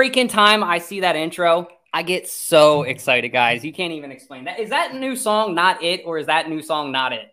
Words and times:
freaking 0.00 0.28
time 0.28 0.64
I 0.64 0.78
see 0.78 1.00
that 1.00 1.16
intro, 1.16 1.68
I 1.92 2.02
get 2.02 2.28
so 2.28 2.82
excited, 2.84 3.30
guys. 3.30 3.64
You 3.64 3.72
can't 3.72 3.92
even 3.92 4.10
explain 4.10 4.44
that. 4.44 4.58
Is 4.58 4.70
that 4.70 4.94
new 4.94 5.14
song 5.16 5.54
not 5.54 5.82
it, 5.82 6.02
or 6.06 6.18
is 6.18 6.26
that 6.26 6.48
new 6.48 6.62
song 6.62 6.92
not 6.92 7.12
it? 7.12 7.28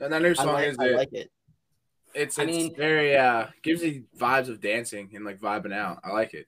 And 0.00 0.12
that 0.12 0.20
new 0.20 0.34
song 0.34 0.48
I 0.48 0.52
like, 0.52 0.68
is 0.68 0.78
I 0.78 0.84
it. 0.86 0.96
like 0.96 1.12
it. 1.12 1.30
It's, 2.14 2.38
I 2.38 2.44
mean- 2.44 2.74
very 2.76 3.16
uh 3.16 3.46
gives 3.62 3.82
you 3.82 4.04
vibes 4.18 4.48
of 4.48 4.60
dancing 4.60 5.10
and 5.14 5.24
like 5.24 5.40
vibing 5.40 5.72
out. 5.72 6.00
I 6.04 6.10
like 6.10 6.34
it. 6.34 6.46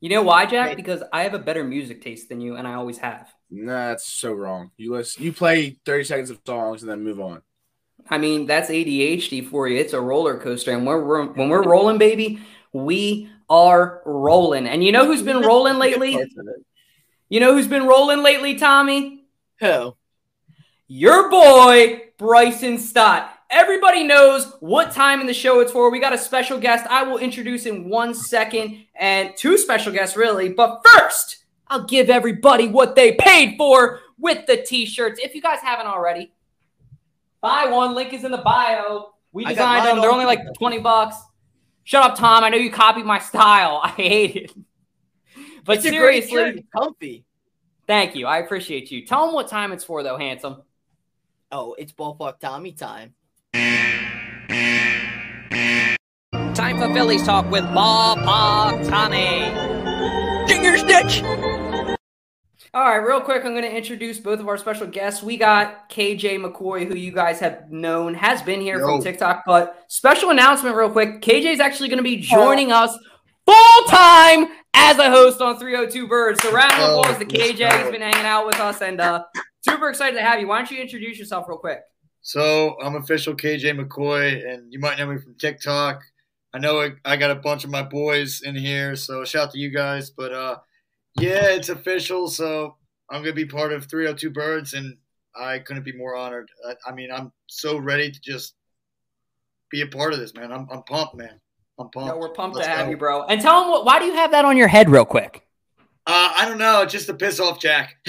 You 0.00 0.10
know 0.10 0.22
why, 0.22 0.44
Jack? 0.44 0.76
Because 0.76 1.02
I 1.12 1.22
have 1.22 1.32
a 1.34 1.38
better 1.38 1.64
music 1.64 2.02
taste 2.02 2.28
than 2.28 2.40
you, 2.40 2.56
and 2.56 2.68
I 2.68 2.74
always 2.74 2.98
have. 2.98 3.32
Nah, 3.50 3.88
that's 3.88 4.12
so 4.12 4.32
wrong. 4.32 4.70
You 4.76 4.92
listen, 4.92 5.22
you 5.22 5.32
play 5.32 5.78
thirty 5.86 6.04
seconds 6.04 6.30
of 6.30 6.40
songs 6.46 6.82
and 6.82 6.90
then 6.90 7.02
move 7.02 7.20
on. 7.20 7.42
I 8.10 8.18
mean, 8.18 8.46
that's 8.46 8.68
ADHD 8.68 9.48
for 9.48 9.66
you. 9.68 9.78
It's 9.78 9.94
a 9.94 10.00
roller 10.00 10.38
coaster, 10.38 10.72
and 10.72 10.86
we're, 10.86 11.02
we're 11.02 11.24
when 11.26 11.48
we're 11.48 11.62
rolling, 11.62 11.98
baby, 11.98 12.40
we 12.72 13.30
are 13.48 14.02
rolling. 14.04 14.66
And 14.66 14.82
you 14.82 14.92
know 14.92 15.06
who's 15.06 15.22
been 15.22 15.40
rolling 15.40 15.78
lately? 15.78 16.14
Parts 16.14 16.36
of 16.36 16.46
it. 16.48 16.64
You 17.28 17.40
know 17.40 17.54
who's 17.54 17.66
been 17.66 17.86
rolling 17.86 18.22
lately, 18.22 18.56
Tommy? 18.56 19.24
Who? 19.60 19.96
Your 20.88 21.30
boy, 21.30 22.02
Bryson 22.18 22.78
Stott. 22.78 23.32
Everybody 23.50 24.04
knows 24.04 24.52
what 24.60 24.92
time 24.92 25.20
in 25.20 25.26
the 25.26 25.34
show 25.34 25.60
it's 25.60 25.72
for. 25.72 25.90
We 25.90 26.00
got 26.00 26.12
a 26.12 26.18
special 26.18 26.58
guest 26.58 26.86
I 26.88 27.04
will 27.04 27.18
introduce 27.18 27.66
in 27.66 27.88
one 27.88 28.14
second, 28.14 28.84
and 28.94 29.36
two 29.36 29.56
special 29.58 29.92
guests, 29.92 30.16
really. 30.16 30.48
But 30.48 30.82
first, 30.84 31.44
I'll 31.68 31.84
give 31.84 32.10
everybody 32.10 32.68
what 32.68 32.94
they 32.96 33.12
paid 33.12 33.56
for 33.56 34.00
with 34.18 34.46
the 34.46 34.58
t 34.58 34.86
shirts. 34.86 35.20
If 35.22 35.34
you 35.34 35.42
guys 35.42 35.60
haven't 35.60 35.86
already, 35.86 36.32
buy 37.40 37.66
one. 37.66 37.94
Link 37.94 38.12
is 38.12 38.24
in 38.24 38.30
the 38.30 38.38
bio. 38.38 39.12
We 39.32 39.44
designed 39.44 39.86
them. 39.86 40.00
They're 40.00 40.10
only 40.10 40.24
like 40.24 40.40
20 40.54 40.78
bucks. 40.78 41.16
Shut 41.86 42.02
up, 42.02 42.18
Tom. 42.18 42.42
I 42.42 42.48
know 42.48 42.56
you 42.56 42.72
copied 42.72 43.06
my 43.06 43.20
style. 43.20 43.80
I 43.84 43.90
hate 43.90 44.36
it. 44.36 44.52
But 45.64 45.76
it's 45.78 45.86
a 45.86 45.90
great 45.90 46.28
seriously, 46.28 46.64
comfy. 46.76 47.24
thank 47.86 48.16
you. 48.16 48.26
I 48.26 48.38
appreciate 48.38 48.90
you. 48.90 49.06
Tell 49.06 49.26
them 49.26 49.34
what 49.34 49.46
time 49.48 49.72
it's 49.72 49.84
for, 49.84 50.02
though, 50.02 50.18
handsome. 50.18 50.62
Oh, 51.52 51.74
it's 51.78 51.92
ballpark 51.92 52.40
Tommy 52.40 52.72
time. 52.72 53.14
Time 56.54 56.78
for 56.78 56.92
Phillies 56.92 57.22
talk 57.22 57.48
with 57.50 57.64
Ballpark 57.66 58.88
Tommy. 58.88 59.52
Finger 60.48 60.78
stitch. 60.78 61.22
All 62.76 62.82
right, 62.84 62.96
real 62.96 63.22
quick, 63.22 63.42
I'm 63.46 63.52
going 63.52 63.62
to 63.62 63.74
introduce 63.74 64.18
both 64.18 64.38
of 64.38 64.48
our 64.48 64.58
special 64.58 64.86
guests. 64.86 65.22
We 65.22 65.38
got 65.38 65.88
KJ 65.88 66.38
McCoy, 66.44 66.86
who 66.86 66.94
you 66.94 67.10
guys 67.10 67.40
have 67.40 67.70
known 67.70 68.12
has 68.12 68.42
been 68.42 68.60
here 68.60 68.78
Yo. 68.78 68.84
from 68.86 69.02
TikTok. 69.02 69.44
But 69.46 69.82
special 69.88 70.28
announcement, 70.28 70.76
real 70.76 70.90
quick 70.90 71.22
KJ 71.22 71.54
is 71.54 71.60
actually 71.60 71.88
going 71.88 71.96
to 71.96 72.02
be 72.02 72.18
joining 72.18 72.72
us 72.72 72.94
full 73.46 73.84
time 73.88 74.48
as 74.74 74.98
a 74.98 75.08
host 75.08 75.40
on 75.40 75.58
302 75.58 76.06
Birds. 76.06 76.42
So, 76.42 76.52
round 76.52 76.70
of 76.74 76.78
Oh, 76.80 77.00
applause 77.00 77.16
to 77.16 77.24
KJ. 77.24 77.58
go. 77.60 77.78
He's 77.84 77.92
been 77.92 78.02
hanging 78.02 78.26
out 78.26 78.44
with 78.46 78.60
us 78.60 78.82
and 78.82 79.00
uh, 79.00 79.24
super 79.66 79.88
excited 79.88 80.18
to 80.18 80.22
have 80.22 80.38
you. 80.38 80.46
Why 80.46 80.58
don't 80.58 80.70
you 80.70 80.78
introduce 80.78 81.18
yourself 81.18 81.46
real 81.48 81.56
quick? 81.56 81.80
So 82.20 82.76
I'm 82.82 82.96
official 82.96 83.34
KJ 83.34 83.80
McCoy, 83.80 84.46
and 84.52 84.70
you 84.70 84.80
might 84.80 84.98
know 84.98 85.06
me 85.06 85.16
from 85.16 85.34
TikTok. 85.36 86.02
I 86.52 86.58
know 86.58 86.82
I- 86.82 86.92
I 87.06 87.16
got 87.16 87.30
a 87.30 87.36
bunch 87.36 87.64
of 87.64 87.70
my 87.70 87.82
boys 87.84 88.42
in 88.44 88.54
here, 88.54 88.96
so 88.96 89.24
shout 89.24 89.44
out 89.48 89.52
to 89.52 89.58
you 89.58 89.70
guys. 89.70 90.10
But 90.10 90.34
uh, 90.34 90.56
yeah, 91.18 91.46
it's 91.46 91.68
official. 91.68 92.28
So 92.28 92.76
I'm 93.10 93.22
gonna 93.22 93.32
be 93.34 93.46
part 93.46 93.72
of 93.72 93.86
302 93.86 94.30
Birds, 94.30 94.74
and 94.74 94.96
I 95.34 95.58
couldn't 95.58 95.84
be 95.84 95.92
more 95.92 96.16
honored. 96.16 96.48
I, 96.66 96.90
I 96.90 96.92
mean, 96.92 97.10
I'm 97.12 97.32
so 97.46 97.76
ready 97.76 98.10
to 98.10 98.20
just 98.20 98.54
be 99.70 99.82
a 99.82 99.86
part 99.86 100.12
of 100.12 100.18
this, 100.18 100.34
man. 100.34 100.52
I'm, 100.52 100.66
I'm 100.70 100.82
pumped, 100.84 101.16
man. 101.16 101.40
I'm 101.78 101.90
pumped. 101.90 102.08
No, 102.08 102.18
we're 102.18 102.30
pumped 102.30 102.56
Let's 102.56 102.68
to 102.68 102.74
have 102.74 102.86
go. 102.86 102.90
you, 102.90 102.96
bro. 102.96 103.24
And 103.24 103.40
tell 103.40 103.60
them 103.60 103.70
what, 103.70 103.84
why 103.84 103.98
do 103.98 104.06
you 104.06 104.14
have 104.14 104.30
that 104.30 104.44
on 104.44 104.56
your 104.56 104.68
head, 104.68 104.88
real 104.88 105.04
quick? 105.04 105.46
Uh, 106.06 106.32
I 106.36 106.46
don't 106.48 106.58
know, 106.58 106.86
just 106.86 107.06
to 107.06 107.14
piss 107.14 107.40
off 107.40 107.60
Jack. 107.60 107.96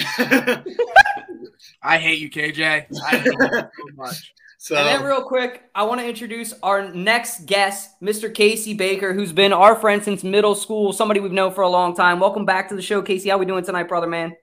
I 1.82 1.98
hate 1.98 2.20
you, 2.20 2.30
KJ. 2.30 2.86
I 3.04 3.16
hate 3.16 3.26
you 3.26 3.32
so 3.50 3.68
much. 3.94 4.34
So 4.60 4.74
And 4.74 4.86
then, 4.86 5.04
real 5.04 5.22
quick, 5.22 5.62
I 5.72 5.84
want 5.84 6.00
to 6.00 6.06
introduce 6.08 6.52
our 6.64 6.92
next 6.92 7.46
guest, 7.46 7.90
Mr. 8.02 8.32
Casey 8.32 8.74
Baker, 8.74 9.14
who's 9.14 9.32
been 9.32 9.52
our 9.52 9.76
friend 9.76 10.02
since 10.02 10.24
middle 10.24 10.56
school, 10.56 10.92
somebody 10.92 11.20
we've 11.20 11.30
known 11.30 11.54
for 11.54 11.62
a 11.62 11.68
long 11.68 11.94
time. 11.94 12.18
Welcome 12.18 12.44
back 12.44 12.68
to 12.70 12.74
the 12.74 12.82
show, 12.82 13.00
Casey. 13.00 13.28
How 13.30 13.38
we 13.38 13.46
doing 13.46 13.64
tonight, 13.64 13.86
brother 13.88 14.08
man? 14.08 14.34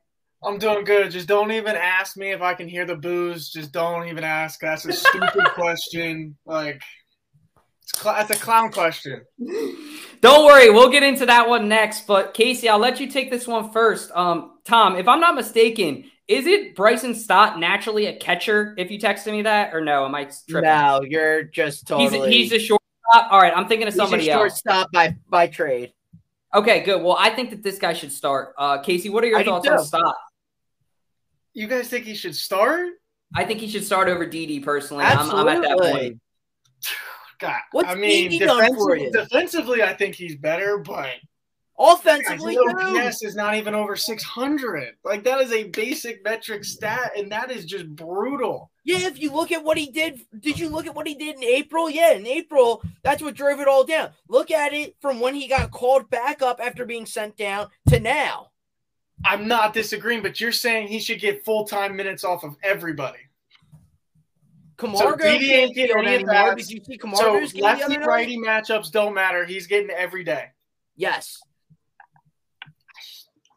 I'm 0.41 0.57
doing 0.57 0.85
good. 0.85 1.11
Just 1.11 1.27
don't 1.27 1.51
even 1.51 1.75
ask 1.75 2.15
me 2.15 2.31
if 2.31 2.41
I 2.41 2.53
can 2.53 2.69
hear 2.69 2.85
the 2.85 2.95
booze. 2.95 3.49
Just 3.49 3.73
don't 3.73 4.07
even 4.07 4.23
ask. 4.23 4.61
That's 4.61 4.85
a 4.85 4.93
stupid 4.93 5.43
question. 5.53 6.37
Like, 6.45 6.81
it's 7.83 8.01
cl- 8.01 8.15
that's 8.15 8.31
a 8.31 8.41
clown 8.41 8.71
question. 8.71 9.21
Don't 10.21 10.45
worry, 10.45 10.69
we'll 10.69 10.91
get 10.91 11.03
into 11.03 11.25
that 11.25 11.49
one 11.49 11.67
next. 11.67 12.07
But 12.07 12.33
Casey, 12.33 12.69
I'll 12.69 12.79
let 12.79 13.01
you 13.01 13.09
take 13.11 13.29
this 13.31 13.47
one 13.47 13.71
first. 13.71 14.11
Um, 14.11 14.59
Tom, 14.63 14.95
if 14.95 15.09
I'm 15.09 15.19
not 15.19 15.35
mistaken, 15.35 16.05
is 16.27 16.47
it 16.47 16.75
Bryson 16.75 17.13
Stott 17.13 17.59
naturally 17.59 18.07
a 18.07 18.15
catcher? 18.17 18.73
If 18.77 18.89
you 18.91 18.99
texted 18.99 19.31
me 19.31 19.43
that, 19.43 19.73
or 19.73 19.81
no? 19.81 20.05
Am 20.05 20.15
I 20.15 20.25
tripping? 20.49 20.69
No, 20.69 21.01
you're 21.07 21.43
just 21.43 21.81
he's 21.89 22.11
totally. 22.11 22.31
he's 22.31 22.51
a 22.51 22.59
shortstop. 22.59 23.31
All 23.31 23.39
right, 23.39 23.53
I'm 23.55 23.67
thinking 23.67 23.87
of 23.87 23.93
he's 23.93 23.99
a 24.01 24.03
somebody 24.03 24.29
else. 24.31 24.39
shortstop 24.39 24.91
by 24.91 25.15
by 25.29 25.47
trade. 25.47 25.93
Okay, 26.53 26.83
good. 26.83 27.01
Well, 27.03 27.17
I 27.19 27.29
think 27.31 27.49
that 27.51 27.61
this 27.63 27.77
guy 27.77 27.93
should 27.93 28.11
start. 28.11 28.55
Uh, 28.57 28.79
Casey, 28.81 29.09
what 29.09 29.23
are 29.23 29.27
your 29.27 29.39
I 29.39 29.43
thoughts 29.43 29.67
on 29.67 29.77
too. 29.77 29.83
Stott? 29.83 30.15
You 31.53 31.67
guys 31.67 31.89
think 31.89 32.05
he 32.05 32.15
should 32.15 32.35
start? 32.35 32.89
I 33.35 33.43
think 33.43 33.59
he 33.59 33.67
should 33.67 33.83
start 33.83 34.07
over 34.07 34.25
Didi 34.25 34.59
personally. 34.61 35.03
I'm, 35.03 35.29
I'm 35.31 35.47
at 35.47 35.61
that 35.61 35.71
Absolutely. 35.71 35.99
point. 36.09 36.19
God, 37.39 37.59
What's 37.71 37.89
I 37.89 37.95
mean, 37.95 38.31
BD 38.31 38.39
done 38.39 38.73
for 38.75 38.95
defensive- 38.95 38.99
you? 39.01 39.11
defensively, 39.11 39.83
I 39.83 39.93
think 39.93 40.15
he's 40.15 40.35
better, 40.37 40.77
but 40.77 41.09
Offensively, 41.77 42.55
his. 42.55 42.73
OPS 42.73 43.23
is 43.23 43.35
not 43.35 43.55
even 43.55 43.75
over 43.75 43.97
600. 43.97 44.95
Like 45.03 45.23
that 45.25 45.41
is 45.41 45.51
a 45.51 45.65
basic 45.65 46.23
metric 46.23 46.63
stat, 46.63 47.11
and 47.17 47.29
that 47.31 47.51
is 47.51 47.65
just 47.65 47.93
brutal. 47.95 48.71
Yeah, 48.85 49.07
if 49.07 49.19
you 49.19 49.33
look 49.33 49.51
at 49.51 49.63
what 49.63 49.77
he 49.77 49.87
did, 49.87 50.21
did 50.39 50.57
you 50.57 50.69
look 50.69 50.85
at 50.85 50.95
what 50.95 51.07
he 51.07 51.15
did 51.15 51.35
in 51.35 51.43
April? 51.43 51.89
Yeah, 51.89 52.13
in 52.13 52.25
April, 52.25 52.81
that's 53.03 53.21
what 53.21 53.35
drove 53.35 53.59
it 53.59 53.67
all 53.67 53.83
down. 53.83 54.11
Look 54.29 54.51
at 54.51 54.73
it 54.73 54.95
from 55.01 55.19
when 55.19 55.35
he 55.35 55.47
got 55.49 55.71
called 55.71 56.09
back 56.09 56.41
up 56.41 56.61
after 56.63 56.85
being 56.85 57.05
sent 57.05 57.35
down 57.35 57.67
to 57.89 57.99
now. 57.99 58.51
I'm 59.25 59.47
not 59.47 59.73
disagreeing, 59.73 60.21
but 60.21 60.39
you're 60.39 60.51
saying 60.51 60.87
he 60.87 60.99
should 60.99 61.19
get 61.19 61.43
full 61.43 61.65
time 61.65 61.95
minutes 61.95 62.23
off 62.23 62.43
of 62.45 62.55
everybody. 62.63 63.19
Camargo 64.77 65.23
Didi 65.23 65.53
ain't 65.53 65.75
getting 65.75 65.97
any 65.97 66.15
anymore. 66.15 66.55
Did 66.55 66.69
you 66.69 66.81
see 66.83 66.97
So 67.01 67.09
Camargo's 67.09 67.53
the 67.53 67.61
lefty 67.61 67.97
righty 67.97 68.37
matchups 68.37 68.91
don't 68.91 69.13
matter. 69.13 69.45
He's 69.45 69.67
getting 69.67 69.89
every 69.89 70.23
day. 70.23 70.47
Yes. 70.95 71.41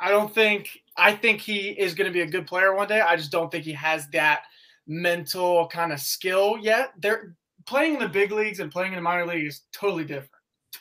I 0.01 0.11
don't 0.11 0.33
think 0.33 0.69
I 0.97 1.13
think 1.15 1.41
he 1.41 1.69
is 1.71 1.95
going 1.95 2.07
to 2.07 2.13
be 2.13 2.21
a 2.23 2.27
good 2.27 2.47
player 2.47 2.75
one 2.75 2.89
day. 2.89 3.01
I 3.01 3.17
just 3.17 3.33
don't 3.33 3.51
think 3.51 3.65
he 3.65 3.73
has 3.73 4.09
that 4.09 4.43
mental 4.87 5.67
kind 5.69 5.93
of 5.93 6.01
skill 6.01 6.57
yet. 6.61 6.93
They're 6.99 7.35
playing 7.67 7.95
in 7.95 8.01
the 8.01 8.09
big 8.09 8.33
leagues 8.33 8.61
and 8.61 8.71
playing 8.73 8.93
in 8.93 8.97
the 8.97 9.03
minor 9.03 9.27
league 9.27 9.47
is 9.47 9.63
totally 9.73 10.05
different. 10.05 10.31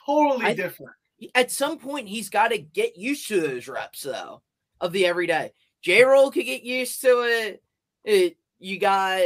Totally 0.05 0.45
I- 0.45 0.53
different. 0.53 0.91
At 1.33 1.49
some 1.49 1.79
point, 1.79 2.07
he's 2.07 2.29
got 2.29 2.49
to 2.49 2.59
get 2.59 2.95
used 2.95 3.27
to 3.29 3.41
those 3.41 3.67
reps, 3.67 4.03
though, 4.03 4.43
of 4.79 4.91
the 4.91 5.07
everyday. 5.07 5.51
J 5.81 6.03
roll 6.03 6.29
could 6.29 6.45
get 6.45 6.61
used 6.61 7.01
to 7.01 7.21
it. 7.23 7.63
It 8.03 8.37
you 8.59 8.79
got, 8.79 9.23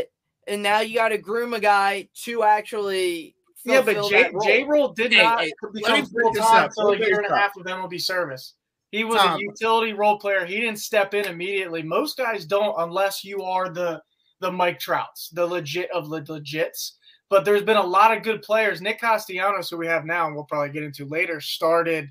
and 0.47 0.63
now 0.63 0.79
you 0.79 0.95
got 0.95 1.09
to 1.09 1.17
groom 1.17 1.53
a 1.53 1.59
guy 1.59 2.07
to 2.23 2.43
actually. 2.43 3.35
Yeah, 3.65 3.81
but 3.81 4.09
J 4.09 4.31
J 4.41 4.63
Roll 4.63 4.93
did 4.93 5.11
Hey, 5.13 5.21
not 5.21 5.41
hey, 5.41 5.51
let 5.61 5.73
become 5.73 5.99
me 5.99 6.05
break 6.13 6.23
full 6.23 6.33
this 6.33 6.45
time 6.45 6.63
up. 6.63 6.71
until 6.77 6.91
a 6.93 6.97
year 6.97 7.19
and 7.21 7.31
a 7.31 7.35
half 7.37 7.57
of 7.57 7.65
MLB 7.65 7.99
service. 7.99 8.53
He 8.91 9.03
was 9.05 9.17
Tom. 9.17 9.37
a 9.37 9.39
utility 9.39 9.93
role 9.93 10.19
player. 10.19 10.45
He 10.45 10.59
didn't 10.59 10.79
step 10.79 11.13
in 11.13 11.25
immediately. 11.25 11.81
Most 11.81 12.17
guys 12.17 12.45
don't 12.45 12.75
unless 12.77 13.23
you 13.23 13.41
are 13.43 13.69
the 13.69 14.01
the 14.41 14.51
Mike 14.51 14.79
Trouts, 14.79 15.29
the 15.29 15.45
legit 15.45 15.89
of 15.91 16.09
the 16.09 16.21
legits. 16.21 16.93
But 17.29 17.45
there's 17.45 17.61
been 17.63 17.77
a 17.77 17.85
lot 17.85 18.15
of 18.15 18.23
good 18.23 18.41
players. 18.41 18.81
Nick 18.81 18.99
Castellanos, 18.99 19.69
who 19.69 19.77
we 19.77 19.87
have 19.87 20.03
now, 20.03 20.25
and 20.27 20.35
we'll 20.35 20.43
probably 20.43 20.69
get 20.71 20.83
into 20.83 21.05
later, 21.05 21.39
started. 21.39 22.09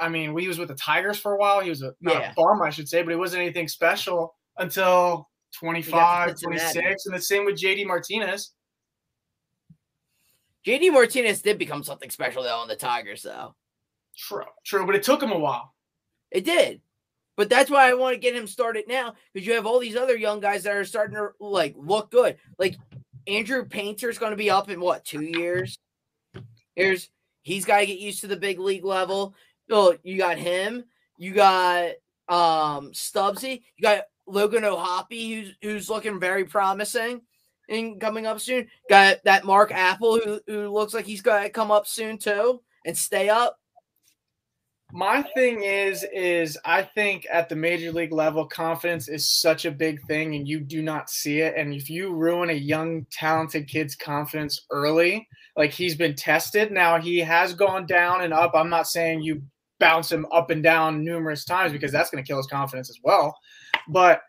I 0.00 0.08
mean, 0.08 0.36
he 0.36 0.48
was 0.48 0.58
with 0.58 0.68
the 0.68 0.74
Tigers 0.74 1.18
for 1.18 1.34
a 1.34 1.38
while. 1.38 1.60
He 1.60 1.70
was 1.70 1.82
a, 1.82 1.94
not 2.00 2.14
Yeah. 2.14 2.32
a 2.32 2.34
bum, 2.34 2.60
I 2.60 2.70
should 2.70 2.88
say, 2.88 3.02
but 3.02 3.10
he 3.10 3.16
wasn't 3.16 3.42
anything 3.42 3.68
special 3.68 4.34
until 4.58 5.28
25, 5.52 6.40
26. 6.40 7.06
And 7.06 7.14
the 7.14 7.20
same 7.20 7.44
with 7.44 7.54
JD 7.54 7.86
Martinez. 7.86 8.54
JD 10.66 10.92
Martinez 10.92 11.42
did 11.42 11.58
become 11.58 11.84
something 11.84 12.10
special 12.10 12.42
though 12.42 12.56
on 12.56 12.66
the 12.66 12.74
Tigers, 12.74 13.22
though. 13.22 13.54
True, 14.16 14.44
true, 14.64 14.86
but 14.86 14.94
it 14.96 15.02
took 15.04 15.22
him 15.22 15.30
a 15.30 15.38
while. 15.38 15.73
It 16.34 16.44
did. 16.44 16.82
But 17.36 17.48
that's 17.48 17.70
why 17.70 17.88
I 17.88 17.94
want 17.94 18.14
to 18.14 18.20
get 18.20 18.36
him 18.36 18.46
started 18.46 18.84
now 18.86 19.14
because 19.32 19.46
you 19.46 19.54
have 19.54 19.66
all 19.66 19.78
these 19.78 19.96
other 19.96 20.16
young 20.16 20.40
guys 20.40 20.64
that 20.64 20.76
are 20.76 20.84
starting 20.84 21.16
to 21.16 21.30
like 21.40 21.74
look 21.78 22.10
good. 22.10 22.36
Like 22.58 22.76
Andrew 23.26 23.64
Painter's 23.64 24.18
going 24.18 24.32
to 24.32 24.36
be 24.36 24.50
up 24.50 24.68
in 24.68 24.80
what 24.80 25.04
two 25.04 25.22
years? 25.22 25.78
Here's 26.76 27.08
he's 27.42 27.64
got 27.64 27.80
to 27.80 27.86
get 27.86 27.98
used 27.98 28.20
to 28.20 28.26
the 28.26 28.36
big 28.36 28.58
league 28.58 28.84
level. 28.84 29.34
Oh, 29.70 29.96
you 30.02 30.18
got 30.18 30.38
him. 30.38 30.84
You 31.18 31.32
got 31.32 31.92
um 32.28 32.92
Stubbsy. 32.92 33.62
You 33.76 33.82
got 33.82 34.04
Logan 34.26 34.64
O'Hoppe, 34.64 35.34
who's 35.34 35.54
who's 35.62 35.90
looking 35.90 36.20
very 36.20 36.44
promising 36.44 37.22
and 37.68 38.00
coming 38.00 38.26
up 38.26 38.40
soon. 38.40 38.68
Got 38.88 39.24
that 39.24 39.42
Mick 39.42 39.72
Abel, 39.72 40.20
who 40.20 40.40
who 40.46 40.68
looks 40.68 40.94
like 40.94 41.04
he's 41.04 41.22
going 41.22 41.42
to 41.44 41.50
come 41.50 41.72
up 41.72 41.86
soon 41.86 42.18
too 42.18 42.60
and 42.86 42.96
stay 42.96 43.28
up. 43.28 43.58
My 44.94 45.22
thing 45.34 45.64
is 45.64 46.06
is 46.12 46.56
I 46.64 46.82
think 46.82 47.26
at 47.28 47.48
the 47.48 47.56
major 47.56 47.90
league 47.90 48.12
level 48.12 48.46
confidence 48.46 49.08
is 49.08 49.28
such 49.28 49.64
a 49.64 49.72
big 49.72 50.00
thing 50.06 50.36
and 50.36 50.46
you 50.46 50.60
do 50.60 50.82
not 50.82 51.10
see 51.10 51.40
it. 51.40 51.54
And 51.56 51.74
if 51.74 51.90
you 51.90 52.14
ruin 52.14 52.50
a 52.50 52.54
young 52.54 53.04
talented 53.10 53.66
kid's 53.66 53.96
confidence 53.96 54.64
early 54.70 55.26
like 55.56 55.72
he's 55.72 55.96
been 55.96 56.14
tested. 56.14 56.70
Now 56.70 57.00
he 57.00 57.18
has 57.18 57.54
gone 57.54 57.86
down 57.86 58.20
and 58.20 58.32
up. 58.32 58.52
I'm 58.54 58.70
not 58.70 58.86
saying 58.86 59.22
you 59.22 59.42
bounce 59.80 60.12
him 60.12 60.26
up 60.30 60.50
and 60.50 60.62
down 60.62 61.04
numerous 61.04 61.44
times 61.44 61.72
because 61.72 61.90
that's 61.90 62.10
going 62.10 62.22
to 62.22 62.28
kill 62.28 62.36
his 62.36 62.46
confidence 62.46 62.88
as 62.88 63.00
well. 63.02 63.36
But 63.88 64.22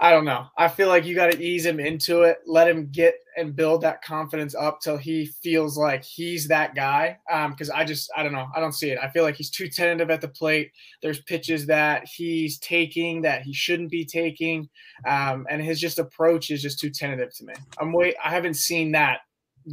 I 0.00 0.10
don't 0.10 0.24
know. 0.24 0.46
I 0.56 0.68
feel 0.68 0.88
like 0.88 1.04
you 1.04 1.14
got 1.14 1.32
to 1.32 1.42
ease 1.42 1.64
him 1.64 1.80
into 1.80 2.22
it, 2.22 2.38
let 2.46 2.68
him 2.68 2.88
get 2.90 3.14
and 3.36 3.56
build 3.56 3.80
that 3.82 4.02
confidence 4.02 4.54
up 4.54 4.80
till 4.80 4.96
he 4.96 5.26
feels 5.26 5.76
like 5.76 6.04
he's 6.04 6.46
that 6.48 6.74
guy. 6.74 7.18
Because 7.48 7.70
um, 7.70 7.76
I 7.76 7.84
just, 7.84 8.10
I 8.16 8.22
don't 8.22 8.32
know, 8.32 8.46
I 8.54 8.60
don't 8.60 8.72
see 8.72 8.90
it. 8.90 8.98
I 9.02 9.08
feel 9.08 9.24
like 9.24 9.36
he's 9.36 9.50
too 9.50 9.68
tentative 9.68 10.10
at 10.10 10.20
the 10.20 10.28
plate. 10.28 10.70
There's 11.02 11.20
pitches 11.22 11.66
that 11.66 12.06
he's 12.06 12.58
taking 12.58 13.22
that 13.22 13.42
he 13.42 13.52
shouldn't 13.52 13.90
be 13.90 14.04
taking, 14.04 14.68
um, 15.06 15.46
and 15.50 15.62
his 15.62 15.80
just 15.80 15.98
approach 15.98 16.50
is 16.50 16.62
just 16.62 16.78
too 16.78 16.90
tentative 16.90 17.34
to 17.36 17.44
me. 17.44 17.54
I'm 17.78 17.92
wait, 17.92 18.16
I 18.24 18.30
haven't 18.30 18.54
seen 18.54 18.92
that 18.92 19.20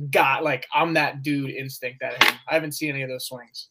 got 0.09 0.43
like 0.43 0.65
I'm 0.73 0.93
that 0.93 1.21
dude 1.21 1.51
instinct 1.51 1.99
that 2.01 2.23
I 2.49 2.53
haven't 2.53 2.73
seen 2.73 2.89
any 2.89 3.01
of 3.01 3.09
those 3.09 3.25
swings. 3.25 3.69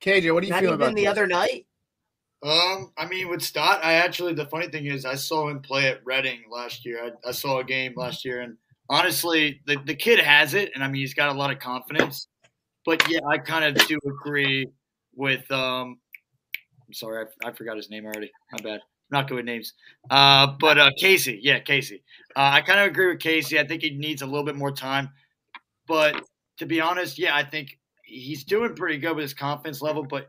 KJ, 0.00 0.32
what 0.34 0.40
do 0.40 0.46
you 0.46 0.52
Not 0.52 0.62
feel 0.62 0.74
about 0.74 0.94
the 0.94 1.02
this? 1.02 1.10
other 1.10 1.26
night. 1.26 1.66
Um, 2.44 2.92
I 2.98 3.06
mean, 3.06 3.30
with 3.30 3.40
Stott, 3.40 3.82
I 3.82 3.94
actually 3.94 4.34
the 4.34 4.44
funny 4.46 4.68
thing 4.68 4.84
is 4.84 5.06
I 5.06 5.14
saw 5.14 5.48
him 5.48 5.60
play 5.60 5.88
at 5.88 6.04
Reading 6.04 6.40
last 6.50 6.84
year. 6.84 7.02
I, 7.02 7.28
I 7.28 7.32
saw 7.32 7.60
a 7.60 7.64
game 7.64 7.94
last 7.96 8.22
year, 8.22 8.42
and 8.42 8.58
honestly, 8.90 9.62
the 9.66 9.78
the 9.86 9.94
kid 9.94 10.18
has 10.18 10.52
it, 10.52 10.70
and 10.74 10.84
I 10.84 10.88
mean, 10.88 11.00
he's 11.00 11.14
got 11.14 11.34
a 11.34 11.38
lot 11.38 11.50
of 11.50 11.58
confidence. 11.58 12.28
But 12.84 13.02
yeah, 13.08 13.20
I 13.26 13.38
kind 13.38 13.64
of 13.64 13.86
do 13.86 13.98
agree 14.06 14.66
with. 15.14 15.50
Um, 15.50 15.98
I'm 16.86 16.92
sorry, 16.92 17.24
I, 17.24 17.48
I 17.48 17.52
forgot 17.52 17.78
his 17.78 17.88
name 17.88 18.04
already. 18.04 18.30
My 18.52 18.58
bad. 18.62 18.80
I'm 18.80 19.20
not 19.20 19.28
good 19.28 19.36
with 19.36 19.46
names. 19.46 19.72
Uh, 20.10 20.48
but 20.60 20.76
uh, 20.76 20.90
Casey, 20.98 21.40
yeah, 21.42 21.60
Casey. 21.60 22.02
Uh, 22.36 22.50
I 22.52 22.60
kind 22.60 22.80
of 22.80 22.86
agree 22.88 23.06
with 23.06 23.20
Casey. 23.20 23.58
I 23.58 23.66
think 23.66 23.80
he 23.80 23.90
needs 23.90 24.20
a 24.20 24.26
little 24.26 24.44
bit 24.44 24.56
more 24.56 24.72
time. 24.72 25.08
But 25.86 26.22
to 26.58 26.66
be 26.66 26.82
honest, 26.82 27.18
yeah, 27.18 27.34
I 27.34 27.42
think 27.42 27.78
he's 28.04 28.44
doing 28.44 28.74
pretty 28.74 28.98
good 28.98 29.16
with 29.16 29.22
his 29.22 29.34
confidence 29.34 29.80
level. 29.80 30.02
But 30.02 30.28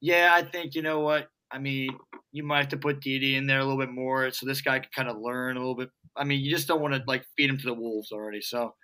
yeah, 0.00 0.32
I 0.34 0.42
think 0.42 0.74
you 0.74 0.82
know 0.82 1.00
what. 1.00 1.28
I 1.50 1.58
mean, 1.58 1.90
you 2.30 2.42
might 2.42 2.58
have 2.58 2.68
to 2.68 2.76
put 2.76 3.00
Didi 3.00 3.36
in 3.36 3.46
there 3.46 3.60
a 3.60 3.64
little 3.64 3.78
bit 3.78 3.90
more 3.90 4.30
so 4.30 4.44
this 4.44 4.60
guy 4.60 4.78
can 4.80 4.90
kind 4.94 5.08
of 5.08 5.16
learn 5.18 5.56
a 5.56 5.60
little 5.60 5.74
bit. 5.74 5.90
I 6.14 6.24
mean, 6.24 6.40
you 6.40 6.50
just 6.50 6.68
don't 6.68 6.82
want 6.82 6.94
to 6.94 7.02
like 7.06 7.24
feed 7.36 7.48
him 7.48 7.58
to 7.58 7.66
the 7.66 7.74
wolves 7.74 8.12
already. 8.12 8.40
So, 8.40 8.74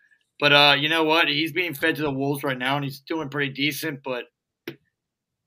but 0.40 0.52
uh, 0.52 0.76
you 0.78 0.88
know 0.88 1.04
what? 1.04 1.28
He's 1.28 1.52
being 1.52 1.74
fed 1.74 1.96
to 1.96 2.02
the 2.02 2.10
wolves 2.10 2.42
right 2.42 2.58
now, 2.58 2.76
and 2.76 2.84
he's 2.84 3.00
doing 3.00 3.28
pretty 3.28 3.52
decent. 3.52 4.00
But 4.02 4.24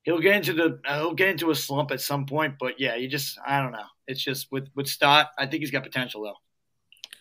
he'll 0.04 0.22
get 0.22 0.36
into 0.36 0.54
the 0.54 0.80
uh, 0.88 1.00
he'll 1.00 1.14
get 1.14 1.30
into 1.30 1.52
a 1.52 1.56
slump 1.56 1.92
at 1.92 2.02
some 2.02 2.26
point. 2.26 2.56
But 2.60 2.80
yeah, 2.80 2.96
you 2.96 3.08
just 3.08 3.38
I 3.46 3.62
don't 3.62 3.72
know. 3.72 3.86
It's 4.08 4.24
just 4.24 4.48
with 4.52 4.68
with 4.76 4.88
Stott, 4.88 5.30
I 5.38 5.46
think 5.46 5.62
he's 5.62 5.72
got 5.72 5.84
potential 5.84 6.24
though. 6.24 6.38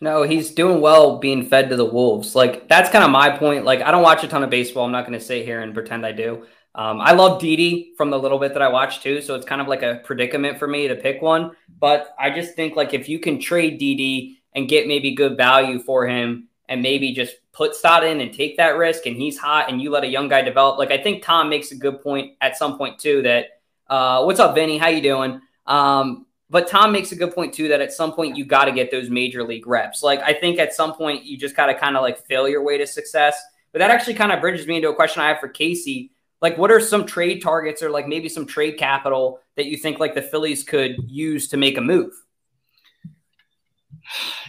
No, 0.00 0.22
he's 0.24 0.50
doing 0.50 0.80
well 0.80 1.18
being 1.18 1.48
fed 1.48 1.70
to 1.70 1.76
the 1.76 1.84
wolves. 1.84 2.34
Like 2.34 2.68
that's 2.68 2.90
kind 2.90 3.04
of 3.04 3.10
my 3.10 3.36
point. 3.36 3.64
Like 3.64 3.80
I 3.80 3.90
don't 3.90 4.02
watch 4.02 4.22
a 4.24 4.28
ton 4.28 4.42
of 4.42 4.50
baseball. 4.50 4.84
I'm 4.84 4.92
not 4.92 5.06
going 5.06 5.18
to 5.18 5.24
sit 5.24 5.44
here 5.44 5.60
and 5.60 5.74
pretend 5.74 6.04
I 6.04 6.12
do. 6.12 6.46
Um, 6.76 7.00
I 7.00 7.12
love 7.12 7.40
Didi 7.40 7.94
from 7.96 8.10
the 8.10 8.18
little 8.18 8.38
bit 8.38 8.52
that 8.52 8.60
I 8.60 8.68
watch 8.68 9.02
too, 9.02 9.22
so 9.22 9.34
it's 9.34 9.46
kind 9.46 9.62
of 9.62 9.66
like 9.66 9.82
a 9.82 10.02
predicament 10.04 10.58
for 10.58 10.68
me 10.68 10.86
to 10.86 10.94
pick 10.94 11.22
one. 11.22 11.52
But 11.80 12.14
I 12.18 12.30
just 12.30 12.54
think 12.54 12.76
like 12.76 12.92
if 12.92 13.08
you 13.08 13.18
can 13.18 13.40
trade 13.40 13.78
Didi 13.78 14.42
and 14.54 14.68
get 14.68 14.86
maybe 14.86 15.14
good 15.14 15.38
value 15.38 15.78
for 15.78 16.06
him, 16.06 16.48
and 16.68 16.82
maybe 16.82 17.12
just 17.12 17.36
put 17.52 17.74
Stott 17.74 18.04
in 18.04 18.20
and 18.20 18.32
take 18.32 18.58
that 18.58 18.76
risk, 18.76 19.06
and 19.06 19.16
he's 19.16 19.38
hot, 19.38 19.70
and 19.70 19.80
you 19.80 19.90
let 19.90 20.04
a 20.04 20.08
young 20.08 20.28
guy 20.28 20.42
develop. 20.42 20.78
Like 20.78 20.90
I 20.90 21.02
think 21.02 21.22
Tom 21.22 21.48
makes 21.48 21.72
a 21.72 21.76
good 21.76 22.02
point 22.02 22.34
at 22.42 22.58
some 22.58 22.76
point 22.76 22.98
too. 22.98 23.22
That 23.22 23.46
uh, 23.88 24.24
what's 24.24 24.40
up, 24.40 24.54
Vinny? 24.54 24.76
How 24.76 24.88
you 24.88 25.00
doing? 25.00 25.40
Um, 25.66 26.26
but 26.50 26.68
Tom 26.68 26.92
makes 26.92 27.10
a 27.10 27.16
good 27.16 27.34
point 27.34 27.54
too 27.54 27.68
that 27.68 27.80
at 27.80 27.92
some 27.92 28.12
point 28.12 28.36
you 28.36 28.44
got 28.44 28.66
to 28.66 28.72
get 28.72 28.90
those 28.90 29.08
major 29.08 29.42
league 29.42 29.66
reps. 29.66 30.02
Like 30.02 30.20
I 30.20 30.34
think 30.34 30.58
at 30.58 30.74
some 30.74 30.92
point 30.92 31.24
you 31.24 31.38
just 31.38 31.56
got 31.56 31.66
to 31.66 31.74
kind 31.74 31.96
of 31.96 32.02
like 32.02 32.24
fail 32.26 32.46
your 32.46 32.62
way 32.62 32.76
to 32.76 32.86
success. 32.86 33.40
But 33.72 33.78
that 33.80 33.90
actually 33.90 34.14
kind 34.14 34.32
of 34.32 34.40
bridges 34.40 34.66
me 34.66 34.76
into 34.76 34.90
a 34.90 34.94
question 34.94 35.22
I 35.22 35.28
have 35.28 35.40
for 35.40 35.48
Casey 35.48 36.12
like 36.42 36.58
what 36.58 36.70
are 36.70 36.80
some 36.80 37.06
trade 37.06 37.40
targets 37.40 37.82
or 37.82 37.90
like 37.90 38.06
maybe 38.06 38.28
some 38.28 38.46
trade 38.46 38.78
capital 38.78 39.40
that 39.56 39.66
you 39.66 39.76
think 39.76 39.98
like 39.98 40.14
the 40.14 40.22
Phillies 40.22 40.62
could 40.64 40.96
use 41.06 41.48
to 41.48 41.56
make 41.56 41.78
a 41.78 41.80
move? 41.80 42.12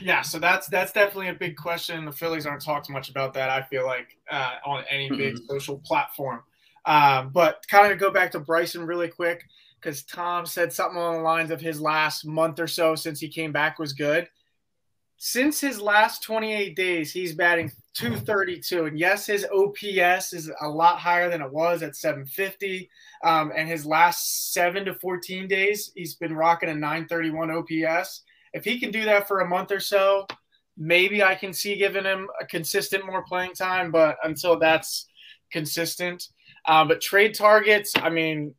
Yeah, 0.01 0.22
so 0.22 0.38
that's 0.38 0.68
that's 0.68 0.92
definitely 0.92 1.30
a 1.30 1.34
big 1.34 1.56
question. 1.57 2.06
The 2.06 2.12
Phillies 2.12 2.45
aren't 2.45 2.63
talked 2.63 2.89
much 2.89 3.10
about 3.10 3.34
that. 3.34 3.50
I 3.50 3.63
feel 3.63 3.86
like 3.86 4.16
uh, 4.30 4.56
on 4.66 4.84
any 4.89 5.10
big 5.10 5.36
Mhm. 5.36 5.48
social 5.48 5.80
platform. 5.80 6.44
Um, 6.86 7.30
but 7.30 7.66
kind 7.69 7.92
of 7.92 7.98
go 8.00 8.12
back 8.12 8.31
to 8.31 8.40
Bryson 8.40 8.86
really 8.86 9.07
quick 9.10 9.44
because 9.81 10.04
Tom 10.04 10.45
said 10.45 10.72
something 10.72 10.98
along 10.98 11.18
the 11.18 11.24
lines 11.24 11.51
of 11.51 11.60
his 11.60 11.81
last 11.81 12.25
month 12.25 12.60
or 12.60 12.68
so 12.68 12.95
since 12.95 13.19
he 13.19 13.28
came 13.28 13.51
back 13.51 13.80
was 13.80 13.94
good. 13.94 14.30
Since 15.18 15.60
his 15.60 15.81
last 15.81 16.22
28 16.22 16.75
days, 16.75 17.12
he's 17.12 17.34
batting 17.34 17.72
232. 17.96 18.86
And 18.86 19.00
yes, 19.00 19.25
his 19.25 19.46
OPS 19.46 20.34
is 20.34 20.52
a 20.62 20.69
lot 20.69 21.00
higher 21.00 21.30
than 21.30 21.42
it 21.42 21.52
was 21.52 21.81
at 21.81 21.96
750. 21.96 22.88
Um, 23.24 23.52
and 23.56 23.68
his 23.68 23.86
last 23.86 24.54
seven 24.54 24.86
to 24.86 24.94
14 24.94 25.48
days, 25.48 25.92
he's 25.96 26.16
been 26.16 26.36
rocking 26.36 26.69
a 26.69 26.75
931 26.75 27.50
OPS. 27.50 28.22
If 28.54 28.64
he 28.64 28.80
can 28.80 28.92
do 28.92 29.06
that 29.06 29.28
for 29.28 29.40
a 29.40 29.48
month 29.48 29.72
or 29.72 29.80
so, 29.80 30.28
maybe 30.78 31.24
I 31.24 31.34
can 31.34 31.52
see 31.52 31.75
giving 31.75 32.06
him 32.06 32.30
a 32.40 32.46
consistent 32.46 33.04
more 33.04 33.24
playing 33.24 33.54
time. 33.54 33.92
But 33.92 34.18
until 34.24 34.60
that's 34.60 35.08
consistent, 35.52 36.28
uh, 36.66 36.86
but 36.86 37.02
trade 37.02 37.34
targets, 37.34 37.94
I 37.96 38.12
mean, 38.12 38.54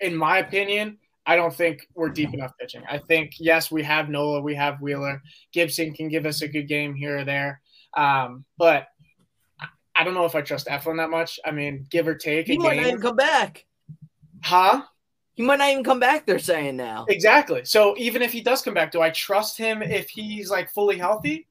in 0.00 0.14
my 0.14 0.38
opinion, 0.38 0.98
I 1.26 1.36
don't 1.36 1.54
think 1.54 1.88
we're 1.94 2.10
deep 2.10 2.34
enough 2.34 2.52
pitching. 2.60 2.82
I 2.88 2.98
think 2.98 3.32
yes, 3.38 3.70
we 3.70 3.82
have 3.82 4.08
Nola, 4.08 4.40
we 4.40 4.54
have 4.54 4.80
Wheeler, 4.80 5.22
Gibson 5.52 5.92
can 5.94 6.08
give 6.08 6.26
us 6.26 6.42
a 6.42 6.48
good 6.48 6.68
game 6.68 6.94
here 6.94 7.18
or 7.18 7.24
there, 7.24 7.60
um, 7.96 8.44
but 8.58 8.88
I 9.96 10.02
don't 10.04 10.14
know 10.14 10.24
if 10.24 10.34
I 10.34 10.42
trust 10.42 10.66
Eflin 10.66 10.96
that 10.96 11.10
much. 11.10 11.38
I 11.44 11.50
mean, 11.50 11.86
give 11.88 12.08
or 12.08 12.14
take 12.14 12.46
He 12.46 12.58
might 12.58 12.76
not 12.76 12.86
even 12.86 13.00
come 13.00 13.16
back. 13.16 13.64
huh? 14.42 14.82
He 15.34 15.42
might 15.42 15.58
not 15.58 15.70
even 15.70 15.84
come 15.84 16.00
back. 16.00 16.26
They're 16.26 16.38
saying 16.38 16.76
now. 16.76 17.06
Exactly. 17.08 17.64
So 17.64 17.94
even 17.96 18.22
if 18.22 18.32
he 18.32 18.40
does 18.40 18.62
come 18.62 18.74
back, 18.74 18.92
do 18.92 19.00
I 19.00 19.10
trust 19.10 19.56
him 19.58 19.82
if 19.82 20.08
he's 20.08 20.50
like 20.50 20.70
fully 20.70 20.96
healthy? 20.98 21.48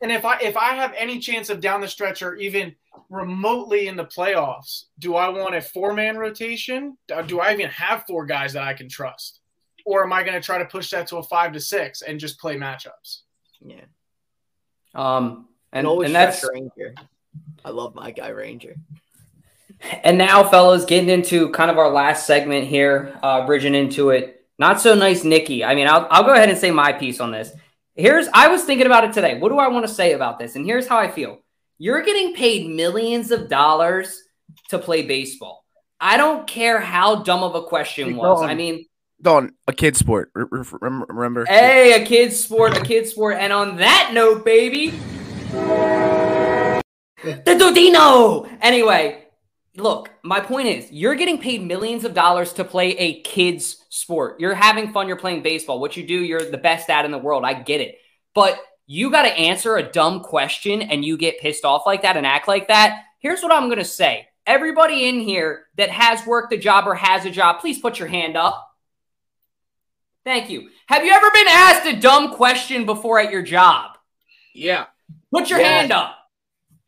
And 0.00 0.10
if 0.12 0.24
I 0.24 0.38
if 0.38 0.56
I 0.56 0.74
have 0.74 0.94
any 0.96 1.18
chance 1.18 1.50
of 1.50 1.60
down 1.60 1.80
the 1.80 1.88
stretch 1.88 2.22
or 2.22 2.34
even 2.36 2.74
remotely 3.10 3.88
in 3.88 3.96
the 3.96 4.04
playoffs, 4.04 4.84
do 4.98 5.16
I 5.16 5.28
want 5.28 5.54
a 5.54 5.60
four 5.60 5.92
man 5.92 6.16
rotation? 6.16 6.96
Uh, 7.12 7.22
Do 7.22 7.40
I 7.40 7.52
even 7.52 7.68
have 7.68 8.04
four 8.06 8.24
guys 8.24 8.54
that 8.54 8.62
I 8.62 8.72
can 8.72 8.88
trust? 8.88 9.40
Or 9.84 10.04
am 10.04 10.12
I 10.12 10.22
going 10.22 10.34
to 10.34 10.40
try 10.40 10.58
to 10.58 10.64
push 10.64 10.90
that 10.90 11.08
to 11.08 11.16
a 11.16 11.22
five 11.22 11.52
to 11.52 11.60
six 11.60 12.02
and 12.02 12.20
just 12.20 12.38
play 12.38 12.56
matchups? 12.56 13.20
Yeah. 13.60 13.80
Um, 14.94 15.48
and 15.72 15.80
And 15.80 15.86
always 15.86 16.06
and 16.06 16.14
that's 16.16 16.44
Ranger. 16.48 16.94
I 17.64 17.70
love 17.70 17.94
my 17.94 18.10
guy 18.10 18.28
Ranger. 18.28 18.76
and 20.02 20.18
now, 20.18 20.48
fellas, 20.48 20.84
getting 20.84 21.08
into 21.08 21.50
kind 21.50 21.70
of 21.70 21.78
our 21.78 21.90
last 21.90 22.26
segment 22.26 22.66
here, 22.66 23.18
uh, 23.22 23.46
bridging 23.46 23.74
into 23.74 24.10
it. 24.10 24.44
Not 24.58 24.80
so 24.80 24.94
nice, 24.94 25.24
Nikki. 25.24 25.64
I 25.64 25.74
mean, 25.74 25.86
I'll 25.88 26.06
I'll 26.10 26.24
go 26.24 26.34
ahead 26.34 26.50
and 26.50 26.58
say 26.58 26.70
my 26.70 26.92
piece 26.92 27.18
on 27.20 27.30
this. 27.32 27.50
Here's 27.94 28.28
I 28.34 28.48
was 28.48 28.64
thinking 28.64 28.86
about 28.86 29.04
it 29.04 29.12
today. 29.14 29.38
What 29.38 29.48
do 29.48 29.58
I 29.58 29.68
want 29.68 29.86
to 29.86 29.92
say 29.92 30.12
about 30.12 30.38
this? 30.38 30.54
And 30.54 30.66
here's 30.66 30.86
how 30.86 30.98
I 30.98 31.10
feel. 31.10 31.38
You're 31.82 32.02
getting 32.02 32.34
paid 32.34 32.68
millions 32.68 33.30
of 33.30 33.48
dollars 33.48 34.22
to 34.68 34.78
play 34.78 35.06
baseball. 35.06 35.64
I 35.98 36.18
don't 36.18 36.46
care 36.46 36.78
how 36.78 37.22
dumb 37.22 37.42
of 37.42 37.54
a 37.54 37.62
question 37.62 38.10
Hey, 38.10 38.14
was. 38.16 38.42
I 38.42 38.54
mean, 38.54 38.84
Don, 39.22 39.52
a 39.66 39.72
kid 39.72 39.96
sport. 39.96 40.30
Re- 40.34 40.44
re- 40.50 40.64
rem- 40.78 41.06
Remember? 41.08 41.46
Hey, 41.46 42.02
a 42.02 42.04
kid 42.04 42.34
sport, 42.34 42.76
a 42.76 42.82
kid 42.82 43.06
sport. 43.08 43.38
And 43.40 43.50
on 43.50 43.78
that 43.78 44.10
note, 44.12 44.44
baby, 44.44 44.90
the 45.50 46.82
Dodino. 47.46 48.46
Anyway, 48.60 49.24
look, 49.74 50.10
my 50.22 50.40
point 50.40 50.68
is 50.68 50.92
you're 50.92 51.14
getting 51.14 51.38
paid 51.38 51.62
millions 51.62 52.04
of 52.04 52.12
dollars 52.12 52.52
to 52.54 52.64
play 52.64 52.90
a 52.98 53.22
kid's 53.22 53.82
sport. 53.88 54.38
You're 54.38 54.54
having 54.54 54.92
fun, 54.92 55.08
you're 55.08 55.16
playing 55.16 55.42
baseball. 55.42 55.80
What 55.80 55.96
you 55.96 56.06
do, 56.06 56.22
you're 56.22 56.50
the 56.50 56.58
best 56.58 56.90
at 56.90 57.06
in 57.06 57.10
the 57.10 57.16
world. 57.16 57.46
I 57.46 57.54
get 57.54 57.80
it. 57.80 57.96
But 58.34 58.60
you 58.92 59.08
got 59.08 59.22
to 59.22 59.28
answer 59.28 59.76
a 59.76 59.84
dumb 59.88 60.18
question 60.18 60.82
and 60.82 61.04
you 61.04 61.16
get 61.16 61.38
pissed 61.38 61.64
off 61.64 61.86
like 61.86 62.02
that 62.02 62.16
and 62.16 62.26
act 62.26 62.48
like 62.48 62.66
that. 62.66 63.04
Here's 63.20 63.40
what 63.40 63.52
I'm 63.52 63.68
going 63.68 63.78
to 63.78 63.84
say. 63.84 64.26
Everybody 64.44 65.08
in 65.08 65.20
here 65.20 65.66
that 65.76 65.90
has 65.90 66.26
worked 66.26 66.52
a 66.52 66.56
job 66.58 66.88
or 66.88 66.96
has 66.96 67.24
a 67.24 67.30
job, 67.30 67.60
please 67.60 67.78
put 67.78 68.00
your 68.00 68.08
hand 68.08 68.36
up. 68.36 68.68
Thank 70.24 70.50
you. 70.50 70.70
Have 70.86 71.04
you 71.04 71.12
ever 71.12 71.30
been 71.32 71.46
asked 71.48 71.86
a 71.86 72.00
dumb 72.00 72.34
question 72.34 72.84
before 72.84 73.20
at 73.20 73.30
your 73.30 73.42
job? 73.42 73.96
Yeah. 74.56 74.86
Put 75.32 75.50
your 75.50 75.60
Yes. 75.60 75.68
hand 75.68 75.92
up. 75.92 76.16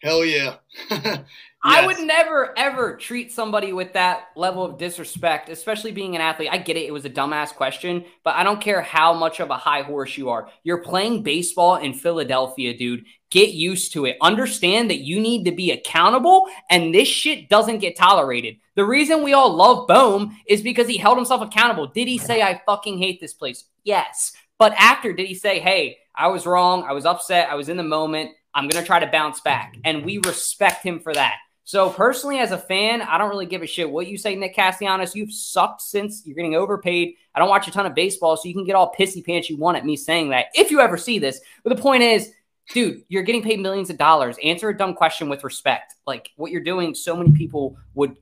Hell 0.02 0.24
yeah. 0.24 0.56
I 1.64 1.86
would 1.86 2.00
never 2.00 2.56
ever 2.58 2.96
treat 2.96 3.32
somebody 3.32 3.72
with 3.72 3.92
that 3.92 4.28
level 4.34 4.64
of 4.64 4.78
disrespect, 4.78 5.48
especially 5.48 5.92
being 5.92 6.16
an 6.16 6.20
athlete. 6.20 6.48
I 6.50 6.58
get 6.58 6.76
it, 6.76 6.86
it 6.86 6.92
was 6.92 7.04
a 7.04 7.10
dumbass 7.10 7.54
question, 7.54 8.04
but 8.24 8.34
I 8.34 8.42
don't 8.42 8.60
care 8.60 8.82
how 8.82 9.14
much 9.14 9.38
of 9.38 9.50
a 9.50 9.56
high 9.56 9.82
horse 9.82 10.18
you 10.18 10.30
are. 10.30 10.48
You're 10.64 10.82
playing 10.82 11.22
baseball 11.22 11.76
in 11.76 11.94
Philadelphia, 11.94 12.76
dude. 12.76 13.04
get 13.30 13.54
used 13.54 13.92
to 13.94 14.04
it. 14.04 14.16
Understand 14.20 14.90
that 14.90 15.00
you 15.00 15.18
need 15.18 15.44
to 15.44 15.52
be 15.52 15.70
accountable, 15.70 16.46
and 16.68 16.94
this 16.94 17.08
shit 17.08 17.48
doesn't 17.48 17.78
get 17.78 17.96
tolerated. 17.96 18.56
The 18.74 18.84
reason 18.84 19.22
we 19.22 19.32
all 19.32 19.54
love 19.54 19.88
Bohm 19.88 20.36
is 20.46 20.62
because 20.62 20.86
he 20.86 20.98
held 20.98 21.16
himself 21.16 21.42
accountable. 21.42 21.86
Did 21.86 22.08
he 22.08 22.18
say, 22.18 22.42
I 22.42 22.60
fucking 22.66 22.98
hate 22.98 23.20
this 23.20 23.34
place? 23.34 23.64
Yes. 23.84 24.32
But 24.58 24.74
after, 24.78 25.12
did 25.12 25.26
he 25.26 25.34
say, 25.34 25.60
hey, 25.60 25.98
I 26.14 26.28
was 26.28 26.46
wrong. 26.46 26.84
I 26.84 26.92
was 26.92 27.06
upset. 27.06 27.48
I 27.48 27.54
was 27.54 27.68
in 27.68 27.76
the 27.76 27.82
moment. 27.82 28.32
I'm 28.54 28.68
going 28.68 28.82
to 28.82 28.86
try 28.86 29.00
to 29.00 29.10
bounce 29.10 29.40
back. 29.40 29.76
And 29.84 30.04
we 30.04 30.18
respect 30.18 30.84
him 30.84 31.00
for 31.00 31.14
that. 31.14 31.36
So 31.64 31.90
personally, 31.90 32.38
as 32.38 32.50
a 32.50 32.58
fan, 32.58 33.02
I 33.02 33.18
don't 33.18 33.30
really 33.30 33.46
give 33.46 33.62
a 33.62 33.66
shit 33.66 33.88
what 33.88 34.08
you 34.08 34.18
say, 34.18 34.34
Nick 34.34 34.54
Castellanos. 34.54 35.14
You've 35.14 35.32
sucked 35.32 35.80
since 35.80 36.22
you're 36.26 36.34
getting 36.34 36.56
overpaid. 36.56 37.14
I 37.34 37.38
don't 37.38 37.48
watch 37.48 37.68
a 37.68 37.70
ton 37.70 37.86
of 37.86 37.94
baseball, 37.94 38.36
so 38.36 38.48
you 38.48 38.54
can 38.54 38.64
get 38.64 38.74
all 38.74 38.92
pissy 38.98 39.24
pants 39.24 39.48
you 39.48 39.56
want 39.56 39.76
at 39.76 39.86
me 39.86 39.96
saying 39.96 40.30
that 40.30 40.46
if 40.54 40.70
you 40.70 40.80
ever 40.80 40.96
see 40.96 41.18
this. 41.18 41.40
But 41.62 41.76
the 41.76 41.80
point 41.80 42.02
is, 42.02 42.32
dude, 42.70 43.04
you're 43.08 43.22
getting 43.22 43.42
paid 43.42 43.60
millions 43.60 43.90
of 43.90 43.96
dollars. 43.96 44.36
Answer 44.42 44.70
a 44.70 44.76
dumb 44.76 44.94
question 44.94 45.28
with 45.28 45.44
respect. 45.44 45.94
Like 46.06 46.30
what 46.36 46.50
you're 46.50 46.62
doing, 46.62 46.94
so 46.94 47.16
many 47.16 47.30
people 47.30 47.76
would 47.94 48.16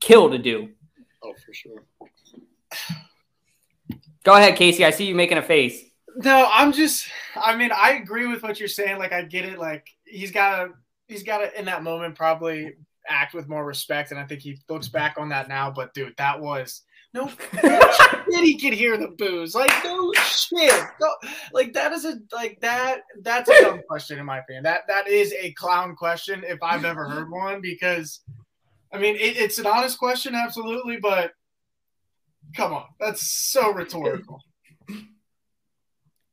kill 0.00 0.30
to 0.30 0.38
do. 0.38 0.68
Oh, 1.22 1.32
for 1.44 1.54
sure. 1.54 1.84
Go 4.24 4.34
ahead, 4.34 4.56
Casey. 4.56 4.84
I 4.84 4.90
see 4.90 5.06
you 5.06 5.14
making 5.14 5.38
a 5.38 5.42
face. 5.42 5.82
No, 6.16 6.48
I'm 6.52 6.72
just. 6.72 7.08
I 7.34 7.56
mean, 7.56 7.70
I 7.72 7.92
agree 7.92 8.26
with 8.26 8.42
what 8.42 8.58
you're 8.58 8.68
saying. 8.68 8.98
Like, 8.98 9.12
I 9.12 9.22
get 9.22 9.44
it. 9.44 9.58
Like, 9.58 9.88
he's 10.04 10.30
got 10.30 10.56
to. 10.56 10.72
He's 11.14 11.22
got 11.22 11.38
to 11.38 11.56
in 11.56 11.66
that 11.66 11.84
moment 11.84 12.16
probably 12.16 12.72
act 13.08 13.34
with 13.34 13.48
more 13.48 13.64
respect, 13.64 14.10
and 14.10 14.18
I 14.18 14.24
think 14.24 14.40
he 14.40 14.58
looks 14.68 14.88
back 14.88 15.14
on 15.16 15.28
that 15.28 15.48
now. 15.48 15.70
But 15.70 15.94
dude, 15.94 16.16
that 16.18 16.40
was 16.40 16.82
no 17.12 17.28
shit. 17.52 18.44
He 18.44 18.58
could 18.58 18.72
hear 18.72 18.96
the 18.96 19.14
booze. 19.16 19.54
Like 19.54 19.70
no 19.84 20.12
shit. 20.14 20.74
No, 21.00 21.14
like 21.52 21.72
that 21.74 21.92
is 21.92 22.04
a 22.04 22.18
like 22.32 22.58
that. 22.62 23.02
That's 23.22 23.48
a 23.48 23.60
dumb 23.60 23.82
question 23.88 24.18
in 24.18 24.26
my 24.26 24.38
opinion. 24.38 24.64
That 24.64 24.88
that 24.88 25.06
is 25.06 25.32
a 25.40 25.52
clown 25.52 25.94
question 25.94 26.42
if 26.44 26.60
I've 26.64 26.84
ever 26.84 27.08
heard 27.08 27.30
one. 27.30 27.60
Because, 27.60 28.18
I 28.92 28.98
mean, 28.98 29.14
it, 29.14 29.36
it's 29.36 29.60
an 29.60 29.66
honest 29.66 30.00
question, 30.00 30.34
absolutely, 30.34 30.96
but 30.96 31.30
come 32.56 32.72
on, 32.72 32.86
that's 32.98 33.30
so 33.30 33.72
rhetorical. 33.72 34.40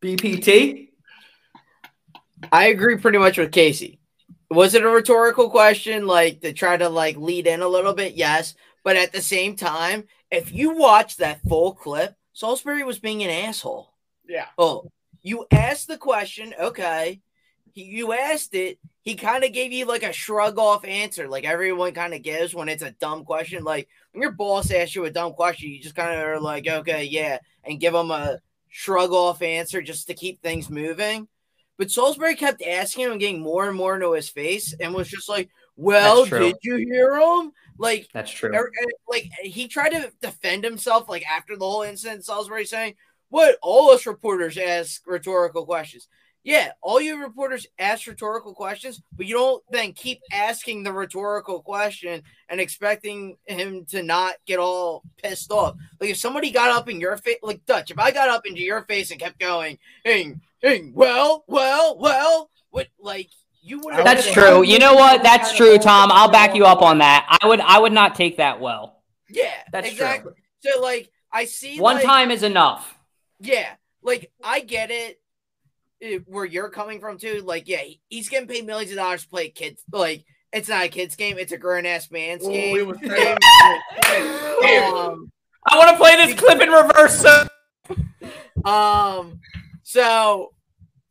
BPT. 0.01 0.87
I 2.51 2.69
agree 2.69 2.97
pretty 2.97 3.19
much 3.19 3.37
with 3.37 3.51
Casey. 3.51 4.00
Was 4.51 4.73
it 4.73 4.83
a 4.83 4.89
rhetorical 4.89 5.49
question, 5.49 6.05
like 6.05 6.41
to 6.41 6.51
try 6.51 6.75
to 6.75 6.89
like 6.89 7.15
lead 7.15 7.47
in 7.47 7.61
a 7.61 7.67
little 7.67 7.93
bit? 7.93 8.15
Yes, 8.15 8.53
but 8.83 8.97
at 8.97 9.13
the 9.13 9.21
same 9.21 9.55
time, 9.55 10.03
if 10.29 10.51
you 10.51 10.75
watch 10.75 11.15
that 11.17 11.41
full 11.47 11.73
clip, 11.73 12.15
Salisbury 12.33 12.83
was 12.83 12.99
being 12.99 13.23
an 13.23 13.29
asshole. 13.29 13.93
Yeah. 14.27 14.47
Oh, 14.57 14.91
you 15.21 15.45
asked 15.51 15.87
the 15.87 15.97
question, 15.97 16.53
okay. 16.59 17.21
He, 17.71 17.83
you 17.83 18.11
asked 18.11 18.53
it. 18.53 18.77
He 19.03 19.15
kind 19.15 19.45
of 19.45 19.53
gave 19.53 19.71
you 19.71 19.85
like 19.85 20.03
a 20.03 20.11
shrug 20.11 20.59
off 20.59 20.83
answer, 20.83 21.29
like 21.29 21.45
everyone 21.45 21.93
kind 21.93 22.13
of 22.13 22.21
gives 22.21 22.53
when 22.53 22.67
it's 22.67 22.83
a 22.83 22.91
dumb 22.91 23.23
question. 23.23 23.63
Like 23.63 23.87
when 24.11 24.21
your 24.21 24.31
boss 24.31 24.69
asks 24.69 24.95
you 24.95 25.05
a 25.05 25.09
dumb 25.09 25.31
question, 25.31 25.69
you 25.69 25.81
just 25.81 25.95
kind 25.95 26.19
of 26.19 26.27
are 26.27 26.41
like, 26.41 26.67
okay, 26.67 27.05
yeah, 27.05 27.39
and 27.63 27.79
give 27.79 27.93
them 27.93 28.11
a 28.11 28.39
shrug 28.67 29.13
off 29.13 29.41
answer 29.41 29.81
just 29.81 30.07
to 30.07 30.13
keep 30.13 30.41
things 30.41 30.69
moving. 30.69 31.29
But 31.77 31.91
Salisbury 31.91 32.35
kept 32.35 32.61
asking 32.61 33.05
him 33.05 33.11
and 33.11 33.19
getting 33.19 33.41
more 33.41 33.67
and 33.67 33.75
more 33.75 33.95
into 33.95 34.13
his 34.13 34.29
face 34.29 34.75
and 34.79 34.93
was 34.93 35.09
just 35.09 35.27
like, 35.29 35.49
Well, 35.75 36.25
did 36.25 36.55
you 36.61 36.75
hear 36.77 37.15
him? 37.15 37.51
Like, 37.77 38.07
That's 38.13 38.31
true. 38.31 38.49
er- 38.53 38.71
er- 38.83 38.91
like 39.07 39.29
he 39.41 39.67
tried 39.67 39.89
to 39.89 40.11
defend 40.21 40.63
himself, 40.63 41.09
like 41.09 41.25
after 41.25 41.55
the 41.57 41.65
whole 41.65 41.81
incident, 41.81 42.25
Salisbury 42.25 42.65
saying, 42.65 42.95
What 43.29 43.57
all 43.61 43.89
us 43.89 44.05
reporters 44.05 44.57
ask 44.57 45.01
rhetorical 45.07 45.65
questions. 45.65 46.07
Yeah, 46.43 46.71
all 46.81 46.99
you 46.99 47.21
reporters 47.21 47.67
ask 47.77 48.07
rhetorical 48.07 48.55
questions, 48.55 48.99
but 49.15 49.27
you 49.27 49.35
don't 49.35 49.63
then 49.69 49.93
keep 49.93 50.21
asking 50.31 50.81
the 50.83 50.91
rhetorical 50.91 51.61
question 51.61 52.23
and 52.49 52.59
expecting 52.59 53.37
him 53.45 53.85
to 53.89 54.01
not 54.01 54.33
get 54.47 54.57
all 54.57 55.03
pissed 55.21 55.51
off. 55.51 55.75
Like 55.99 56.09
if 56.09 56.17
somebody 56.17 56.49
got 56.49 56.71
up 56.71 56.89
in 56.89 56.99
your 56.99 57.15
face, 57.17 57.37
like 57.43 57.63
Dutch, 57.67 57.91
if 57.91 57.99
I 57.99 58.09
got 58.09 58.27
up 58.29 58.47
into 58.47 58.61
your 58.61 58.81
face 58.85 59.11
and 59.11 59.19
kept 59.19 59.39
going, 59.39 59.77
"Hey, 60.03 60.33
hey, 60.61 60.89
well, 60.93 61.43
well, 61.47 61.95
well," 61.99 62.49
what 62.71 62.87
like 62.99 63.29
you 63.61 63.79
would. 63.81 63.93
That's 64.03 64.31
true. 64.31 64.63
You 64.63 64.79
know 64.79 64.95
what? 64.95 65.21
That's 65.21 65.55
true, 65.55 65.77
Tom. 65.77 66.11
I'll 66.11 66.31
back 66.31 66.55
you 66.55 66.65
up 66.65 66.81
on 66.81 66.97
that. 66.97 67.37
I 67.39 67.45
would 67.47 67.59
I 67.61 67.77
would 67.77 67.93
not 67.93 68.15
take 68.15 68.37
that 68.37 68.59
well. 68.59 69.03
Yeah, 69.29 69.51
That's 69.71 69.85
true. 69.87 69.93
exactly. 69.93 70.33
So 70.61 70.81
like 70.81 71.11
I 71.31 71.45
see 71.45 71.79
One 71.79 71.97
like- 71.97 72.05
time 72.05 72.31
is 72.31 72.41
enough. 72.41 72.97
Yeah, 73.39 73.69
like 74.01 74.31
I 74.43 74.61
get 74.61 74.89
it, 74.89 75.20
where 76.25 76.45
you're 76.45 76.69
coming 76.69 76.99
from 76.99 77.17
too. 77.17 77.41
Like, 77.45 77.67
yeah, 77.67 77.81
he's 78.09 78.29
getting 78.29 78.47
paid 78.47 78.65
millions 78.65 78.91
of 78.91 78.97
dollars 78.97 79.23
to 79.23 79.29
play 79.29 79.49
kids. 79.49 79.83
Like, 79.91 80.25
it's 80.51 80.69
not 80.69 80.85
a 80.85 80.89
kids 80.89 81.15
game; 81.15 81.37
it's 81.37 81.51
a 81.51 81.57
grown 81.57 81.85
ass 81.85 82.09
man's 82.11 82.43
Oh, 82.45 82.51
game. 82.51 82.87
was 82.87 82.97
um, 83.03 83.03
I 85.65 85.77
want 85.77 85.91
to 85.91 85.97
play 85.97 86.15
this 86.17 86.39
clip 86.39 86.61
in 86.61 86.69
reverse. 86.69 87.19
So 87.19 87.47
um, 88.69 89.39
so, 89.83 90.53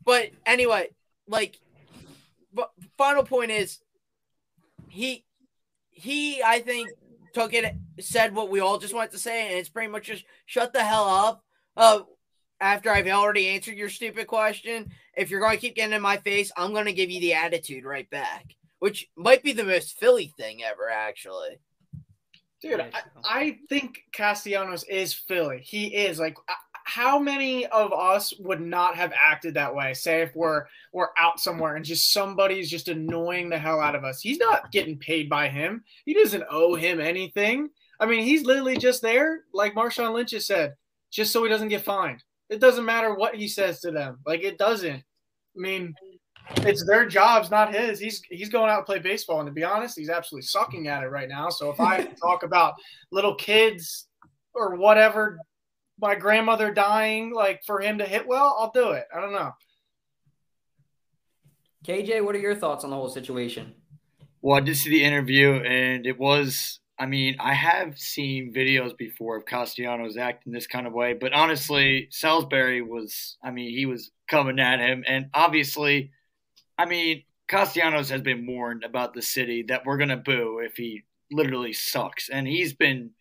but 0.04 0.30
anyway, 0.46 0.88
like, 1.26 1.58
but 2.52 2.70
final 2.96 3.24
point 3.24 3.50
is, 3.50 3.78
he, 4.88 5.24
he, 5.90 6.42
I 6.42 6.60
think 6.60 6.90
took 7.34 7.54
it, 7.54 7.74
said 8.00 8.34
what 8.34 8.50
we 8.50 8.60
all 8.60 8.78
just 8.78 8.94
wanted 8.94 9.12
to 9.12 9.18
say, 9.18 9.48
and 9.48 9.58
it's 9.58 9.68
pretty 9.68 9.90
much 9.90 10.06
just 10.06 10.24
shut 10.46 10.72
the 10.72 10.82
hell 10.82 11.08
up. 11.08 11.44
Uh, 11.76 12.00
after 12.60 12.90
I've 12.90 13.06
already 13.08 13.48
answered 13.48 13.76
your 13.76 13.88
stupid 13.88 14.26
question, 14.26 14.92
if 15.16 15.30
you're 15.30 15.40
going 15.40 15.56
to 15.56 15.60
keep 15.60 15.76
getting 15.76 15.94
in 15.94 16.02
my 16.02 16.18
face, 16.18 16.52
I'm 16.56 16.72
going 16.72 16.86
to 16.86 16.92
give 16.92 17.10
you 17.10 17.20
the 17.20 17.34
attitude 17.34 17.84
right 17.84 18.08
back, 18.10 18.54
which 18.78 19.08
might 19.16 19.42
be 19.42 19.52
the 19.52 19.64
most 19.64 19.98
Philly 19.98 20.32
thing 20.36 20.62
ever, 20.62 20.88
actually. 20.90 21.58
Dude, 22.60 22.80
I, 22.80 22.90
I 23.24 23.58
think 23.70 24.00
Castellanos 24.12 24.84
is 24.84 25.14
Philly. 25.14 25.60
He 25.62 25.86
is 25.86 26.18
like, 26.18 26.36
uh, 26.48 26.52
how 26.84 27.18
many 27.18 27.66
of 27.66 27.92
us 27.92 28.34
would 28.38 28.60
not 28.60 28.96
have 28.96 29.12
acted 29.18 29.54
that 29.54 29.74
way? 29.74 29.94
Say 29.94 30.22
if 30.22 30.34
we're 30.34 30.66
we're 30.92 31.08
out 31.16 31.40
somewhere 31.40 31.76
and 31.76 31.84
just 31.84 32.12
somebody's 32.12 32.70
just 32.70 32.88
annoying 32.88 33.48
the 33.48 33.58
hell 33.58 33.80
out 33.80 33.94
of 33.94 34.04
us. 34.04 34.20
He's 34.20 34.38
not 34.38 34.72
getting 34.72 34.98
paid 34.98 35.28
by 35.30 35.48
him. 35.48 35.84
He 36.04 36.12
doesn't 36.12 36.44
owe 36.50 36.74
him 36.74 37.00
anything. 37.00 37.70
I 37.98 38.06
mean, 38.06 38.24
he's 38.24 38.44
literally 38.44 38.76
just 38.76 39.02
there, 39.02 39.44
like 39.54 39.74
Marshawn 39.74 40.12
Lynch 40.12 40.32
has 40.32 40.46
said, 40.46 40.74
just 41.10 41.32
so 41.32 41.42
he 41.42 41.48
doesn't 41.48 41.68
get 41.68 41.82
fined. 41.82 42.22
It 42.50 42.60
doesn't 42.60 42.84
matter 42.84 43.14
what 43.14 43.36
he 43.36 43.48
says 43.48 43.80
to 43.80 43.90
them. 43.90 44.18
Like 44.26 44.42
it 44.42 44.58
doesn't. 44.58 44.96
I 44.96 45.58
mean, 45.58 45.94
it's 46.58 46.84
their 46.84 47.06
jobs, 47.06 47.50
not 47.50 47.74
his. 47.74 48.00
He's 48.00 48.20
he's 48.28 48.48
going 48.48 48.70
out 48.70 48.78
to 48.78 48.82
play 48.82 48.98
baseball, 48.98 49.40
and 49.40 49.46
to 49.46 49.52
be 49.52 49.64
honest, 49.64 49.96
he's 49.96 50.10
absolutely 50.10 50.46
sucking 50.46 50.88
at 50.88 51.04
it 51.04 51.08
right 51.08 51.28
now. 51.28 51.48
So 51.48 51.70
if 51.70 51.80
I 51.80 52.04
talk 52.20 52.42
about 52.42 52.74
little 53.12 53.36
kids 53.36 54.08
or 54.52 54.74
whatever, 54.74 55.38
my 56.00 56.16
grandmother 56.16 56.72
dying, 56.72 57.32
like 57.32 57.62
for 57.64 57.80
him 57.80 57.98
to 57.98 58.04
hit 58.04 58.26
well, 58.26 58.56
I'll 58.58 58.72
do 58.72 58.90
it. 58.90 59.04
I 59.14 59.20
don't 59.20 59.32
know. 59.32 59.52
KJ, 61.86 62.24
what 62.24 62.34
are 62.34 62.40
your 62.40 62.56
thoughts 62.56 62.84
on 62.84 62.90
the 62.90 62.96
whole 62.96 63.08
situation? 63.08 63.74
Well, 64.42 64.56
I 64.56 64.60
did 64.60 64.76
see 64.76 64.90
the 64.90 65.04
interview, 65.04 65.52
and 65.52 66.06
it 66.06 66.18
was. 66.18 66.80
I 67.00 67.06
mean, 67.06 67.36
I 67.40 67.54
have 67.54 67.98
seen 67.98 68.52
videos 68.52 68.94
before 68.96 69.38
of 69.38 69.46
Castellanos 69.46 70.18
acting 70.18 70.52
this 70.52 70.66
kind 70.66 70.86
of 70.86 70.92
way, 70.92 71.14
but 71.14 71.32
honestly, 71.32 72.08
Salisbury 72.10 72.82
was. 72.82 73.38
I 73.42 73.50
mean, 73.50 73.70
he 73.70 73.86
was 73.86 74.10
coming 74.28 74.60
at 74.60 74.80
him, 74.80 75.02
and 75.08 75.30
obviously, 75.32 76.10
I 76.76 76.84
mean, 76.84 77.24
Castellanos 77.48 78.10
has 78.10 78.20
been 78.20 78.46
warned 78.46 78.84
about 78.84 79.14
the 79.14 79.22
city 79.22 79.62
that 79.68 79.86
we're 79.86 79.96
gonna 79.96 80.18
boo 80.18 80.60
if 80.62 80.76
he 80.76 81.04
literally 81.32 81.72
sucks, 81.72 82.28
and 82.28 82.46
he's 82.46 82.74
been 82.74 83.12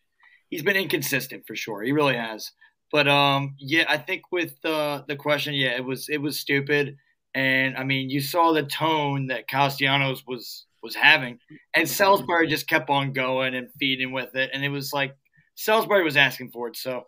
he's 0.49 0.63
been 0.63 0.75
inconsistent 0.75 1.47
for 1.47 1.55
sure. 1.55 1.81
He 1.81 1.93
really 1.93 2.17
has. 2.17 2.51
But 2.91 3.07
um, 3.07 3.55
yeah, 3.59 3.85
I 3.87 3.97
think 3.97 4.23
with 4.29 4.53
uh, 4.65 5.03
the 5.07 5.15
question, 5.15 5.53
yeah, 5.53 5.77
it 5.77 5.85
was 5.85 6.09
it 6.09 6.21
was 6.21 6.37
stupid, 6.37 6.97
and 7.33 7.77
I 7.77 7.85
mean, 7.85 8.09
you 8.09 8.19
saw 8.19 8.51
the 8.51 8.63
tone 8.63 9.27
that 9.27 9.47
Castellanos 9.47 10.27
was 10.27 10.65
was 10.81 10.95
having, 10.95 11.39
and 11.73 11.87
Salisbury 11.89 12.47
just 12.47 12.67
kept 12.67 12.89
on 12.89 13.13
going 13.13 13.55
and 13.55 13.69
feeding 13.79 14.11
with 14.11 14.35
it, 14.35 14.51
and 14.53 14.63
it 14.63 14.69
was 14.69 14.93
like 14.93 15.15
Salisbury 15.55 16.03
was 16.03 16.17
asking 16.17 16.51
for 16.51 16.67
it. 16.69 16.77
So, 16.77 17.07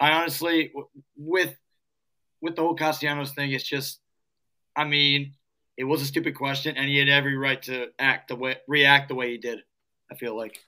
I 0.00 0.12
honestly, 0.12 0.72
with 1.16 1.54
with 2.40 2.56
the 2.56 2.62
whole 2.62 2.74
Castellanos 2.74 3.32
thing, 3.34 3.52
it's 3.52 3.64
just, 3.64 4.00
I 4.74 4.84
mean, 4.84 5.34
it 5.76 5.84
was 5.84 6.02
a 6.02 6.06
stupid 6.06 6.34
question, 6.34 6.76
and 6.76 6.88
he 6.88 6.98
had 6.98 7.08
every 7.08 7.36
right 7.36 7.62
to 7.62 7.88
act 7.98 8.28
the 8.28 8.36
way 8.36 8.56
react 8.66 9.08
the 9.08 9.14
way 9.14 9.30
he 9.30 9.38
did. 9.38 9.60
I 10.10 10.14
feel 10.14 10.36
like. 10.36 10.58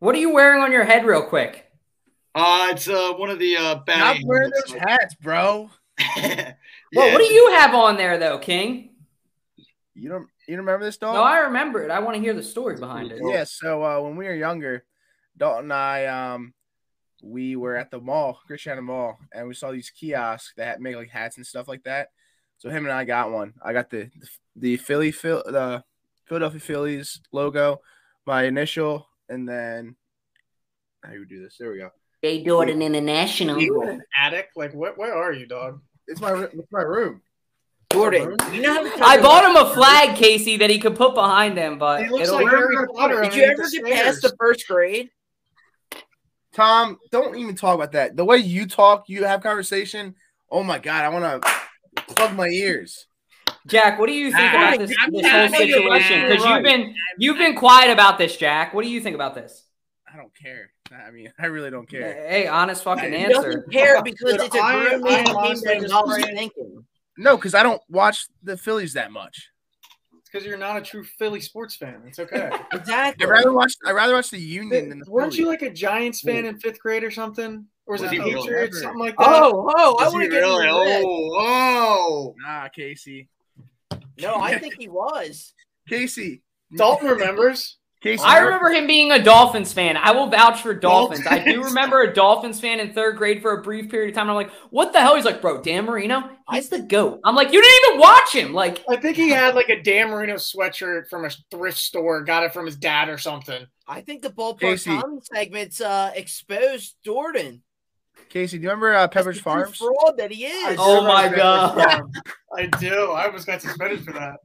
What 0.00 0.14
are 0.14 0.18
you 0.18 0.34
wearing 0.34 0.62
on 0.62 0.72
your 0.72 0.84
head, 0.84 1.06
real 1.06 1.22
quick? 1.22 1.70
Uh, 2.34 2.68
it's 2.72 2.88
uh 2.88 3.12
one 3.12 3.30
of 3.30 3.38
the 3.38 3.56
uh 3.56 3.62
Not 3.62 3.86
batting 3.86 4.26
wearing 4.26 4.50
those 4.50 4.74
hats, 4.74 5.14
bro. 5.14 5.70
yeah, 6.16 6.54
Well, 6.94 7.12
what 7.12 7.18
do 7.18 7.32
you 7.32 7.52
have 7.52 7.74
on 7.74 7.96
there, 7.96 8.18
though, 8.18 8.38
King? 8.38 8.90
You 9.94 10.08
don't 10.08 10.28
you 10.46 10.56
remember 10.56 10.84
this 10.84 10.96
dog? 10.96 11.14
No, 11.14 11.22
I 11.22 11.38
remember 11.40 11.82
it. 11.82 11.90
I 11.90 12.00
want 12.00 12.16
to 12.16 12.22
hear 12.22 12.34
the 12.34 12.42
story 12.42 12.76
behind 12.76 13.12
it. 13.12 13.20
Yeah, 13.22 13.44
so 13.44 13.82
uh, 13.84 14.00
when 14.00 14.16
we 14.16 14.26
were 14.26 14.34
younger, 14.34 14.84
Dalton 15.36 15.64
and 15.64 15.72
I, 15.72 16.06
um, 16.06 16.54
we 17.22 17.56
were 17.56 17.76
at 17.76 17.90
the 17.90 18.00
mall, 18.00 18.38
Christiana 18.46 18.82
Mall, 18.82 19.18
and 19.32 19.48
we 19.48 19.54
saw 19.54 19.72
these 19.72 19.90
kiosks 19.90 20.52
that 20.56 20.80
make 20.80 20.96
like 20.96 21.10
hats 21.10 21.36
and 21.36 21.46
stuff 21.46 21.68
like 21.68 21.84
that. 21.84 22.08
So 22.58 22.70
him 22.70 22.84
and 22.84 22.92
I 22.92 23.04
got 23.04 23.30
one. 23.32 23.54
I 23.62 23.72
got 23.72 23.90
the 23.90 24.10
the 24.56 24.76
Philly 24.76 25.10
Phil 25.10 25.42
the 25.46 25.82
Philadelphia 26.26 26.60
Phillies 26.60 27.20
logo, 27.32 27.80
my 28.26 28.44
initial, 28.44 29.08
and 29.28 29.48
then 29.48 29.96
how 31.04 31.12
you 31.12 31.26
do 31.26 31.42
this? 31.42 31.56
There 31.58 31.70
we 31.70 31.78
go. 31.78 31.90
They 32.22 32.42
do 32.42 32.62
it 32.62 32.70
in 32.70 32.80
international. 32.80 33.60
You 33.60 33.82
an 33.82 34.02
attic? 34.16 34.48
Like, 34.56 34.72
what? 34.72 34.96
Where 34.96 35.14
are 35.14 35.32
you, 35.32 35.46
dog? 35.46 35.82
It's 36.06 36.20
my 36.20 36.44
it's 36.44 36.72
my 36.72 36.82
room. 36.82 37.20
Jordan, 37.94 38.36
you 38.52 38.60
know 38.60 38.90
I 39.00 39.20
bought 39.20 39.44
him 39.44 39.56
a 39.56 39.72
flag, 39.72 40.16
Casey, 40.16 40.56
that 40.58 40.68
he 40.70 40.78
could 40.78 40.96
put 40.96 41.14
behind 41.14 41.56
him, 41.56 41.78
but 41.78 42.02
He 42.04 42.10
looks 42.10 42.30
like 42.30 42.46
Harry 42.48 42.86
Potter. 42.94 43.22
Did 43.22 43.34
you 43.34 43.42
ever 43.44 43.62
the 43.62 43.82
get 43.84 44.04
past 44.04 44.22
the 44.22 44.34
first 44.38 44.66
grade? 44.68 45.10
Tom, 46.52 46.98
don't 47.10 47.36
even 47.36 47.54
talk 47.56 47.74
about 47.74 47.92
that. 47.92 48.16
The 48.16 48.24
way 48.24 48.36
you 48.38 48.66
talk, 48.66 49.08
you 49.08 49.24
have 49.24 49.42
conversation. 49.42 50.14
Oh 50.50 50.62
my 50.62 50.78
god, 50.78 51.04
I 51.04 51.08
want 51.08 51.42
to 51.42 52.02
plug 52.14 52.34
my 52.36 52.48
ears. 52.48 53.06
Jack, 53.66 53.98
what 53.98 54.06
do 54.06 54.12
you 54.12 54.30
think 54.30 54.52
Ah, 54.52 54.68
about 54.74 54.78
this, 54.78 54.90
this 54.90 54.98
whole 55.00 55.20
you're 55.64 55.88
right. 55.90 56.02
situation? 56.02 56.28
Because 56.28 56.44
You're 56.44 56.54
you've 56.56 56.64
been 56.64 56.94
you've 57.18 57.38
been 57.38 57.54
quiet 57.56 57.90
about 57.90 58.18
this, 58.18 58.36
Jack. 58.36 58.74
What 58.74 58.84
do 58.84 58.90
you 58.90 59.00
think 59.00 59.14
about 59.14 59.34
this? 59.34 59.64
I 60.12 60.16
don't 60.16 60.32
care. 60.36 60.70
I 60.92 61.10
mean, 61.10 61.32
I 61.38 61.46
really 61.46 61.70
don't 61.70 61.88
care. 61.88 62.12
Hey, 62.28 62.46
honest 62.46 62.84
fucking 62.84 63.10
He 63.12 63.16
answer. 63.18 63.42
doesn't 63.42 63.72
care 63.72 64.00
because 64.02 64.34
it's 64.34 64.54
a 64.54 64.58
I- 64.60 64.88
grown 64.88 65.02
man 65.02 65.18
I'm 65.20 65.24
team 65.24 65.36
honestly 65.36 65.66
that 65.68 65.74
just 65.80 65.84
involves 65.86 66.18
praying- 66.18 66.36
thinking. 66.36 66.84
No, 67.16 67.36
because 67.36 67.54
I 67.54 67.62
don't 67.62 67.80
watch 67.88 68.26
the 68.42 68.56
Phillies 68.56 68.94
that 68.94 69.12
much. 69.12 69.50
It's 70.18 70.28
because 70.30 70.46
you're 70.46 70.58
not 70.58 70.76
a 70.76 70.80
true 70.80 71.04
Philly 71.04 71.40
sports 71.40 71.76
fan. 71.76 72.02
It's 72.06 72.18
okay. 72.18 72.50
Exactly. 72.72 73.26
I 73.26 73.28
rather 73.28 73.52
watch. 73.52 73.74
I 73.86 73.92
rather 73.92 74.14
watch 74.14 74.30
the 74.30 74.38
Union 74.38 74.88
than 74.88 74.98
the 74.98 75.10
Weren't 75.10 75.36
you 75.36 75.46
like 75.46 75.62
a 75.62 75.70
Giants 75.70 76.20
fan 76.20 76.44
in 76.44 76.58
fifth 76.58 76.80
grade 76.80 77.04
or 77.04 77.10
something? 77.10 77.66
Or 77.86 77.92
was 77.92 78.02
Was 78.02 78.10
it 78.10 78.14
he 78.14 78.18
really? 78.20 78.34
Patriots? 78.34 78.80
Something 78.80 78.98
like 78.98 79.16
that. 79.16 79.28
Oh, 79.28 79.70
oh, 79.76 79.96
I 80.00 80.08
want 80.08 80.22
to 80.24 80.28
get 80.28 80.38
really? 80.38 80.64
really? 80.64 81.02
Oh, 81.04 81.30
oh. 81.36 82.34
Nah, 82.38 82.68
Casey. 82.68 83.28
No, 84.18 84.36
I 84.36 84.58
think 84.58 84.74
he 84.78 84.88
was. 84.88 85.52
Casey. 85.88 86.42
Dalton 86.76 87.08
remembers. 87.08 87.78
Casey. 88.04 88.22
I 88.22 88.40
remember 88.40 88.68
him 88.68 88.86
being 88.86 89.12
a 89.12 89.22
Dolphins 89.22 89.72
fan. 89.72 89.96
I 89.96 90.12
will 90.12 90.26
vouch 90.26 90.60
for 90.60 90.74
Dolphins. 90.74 91.26
I 91.26 91.38
do 91.38 91.64
remember 91.64 92.02
a 92.02 92.12
Dolphins 92.12 92.60
fan 92.60 92.78
in 92.78 92.92
third 92.92 93.16
grade 93.16 93.40
for 93.40 93.58
a 93.58 93.62
brief 93.62 93.90
period 93.90 94.10
of 94.10 94.14
time. 94.14 94.28
And 94.28 94.32
I'm 94.32 94.36
like, 94.36 94.50
what 94.68 94.92
the 94.92 95.00
hell? 95.00 95.16
He's 95.16 95.24
like, 95.24 95.40
bro, 95.40 95.62
Dan 95.62 95.86
Marino, 95.86 96.28
he's 96.52 96.68
the 96.68 96.82
goat. 96.82 97.20
I'm 97.24 97.34
like, 97.34 97.50
you 97.50 97.62
didn't 97.62 97.88
even 97.88 98.00
watch 98.00 98.34
him. 98.34 98.52
Like, 98.52 98.84
I 98.90 98.96
think 98.96 99.16
he 99.16 99.30
had 99.30 99.54
like 99.54 99.70
a 99.70 99.82
Dan 99.82 100.10
Marino 100.10 100.34
sweatshirt 100.34 101.08
from 101.08 101.24
a 101.24 101.30
thrift 101.50 101.78
store. 101.78 102.22
Got 102.24 102.44
it 102.44 102.52
from 102.52 102.66
his 102.66 102.76
dad 102.76 103.08
or 103.08 103.16
something. 103.16 103.66
I 103.88 104.02
think 104.02 104.20
the 104.20 104.28
ballpark 104.28 104.60
Casey. 104.60 104.90
Tommy 104.90 105.20
segments 105.32 105.80
uh, 105.80 106.12
exposed 106.14 106.96
Jordan. 107.06 107.62
Casey, 108.34 108.58
do 108.58 108.64
you 108.64 108.68
remember 108.70 108.92
uh, 108.96 109.06
Pepperidge 109.06 109.24
the 109.26 109.32
true 109.34 109.42
Farms? 109.42 109.76
fraud 109.78 110.16
that 110.18 110.32
he 110.32 110.44
is. 110.44 110.76
Oh 110.80 111.06
my 111.06 111.28
God. 111.28 111.78
I 112.56 112.66
do. 112.66 113.12
I 113.12 113.26
almost 113.26 113.46
got 113.46 113.62
suspended 113.62 114.04
for 114.04 114.12
that. 114.12 114.38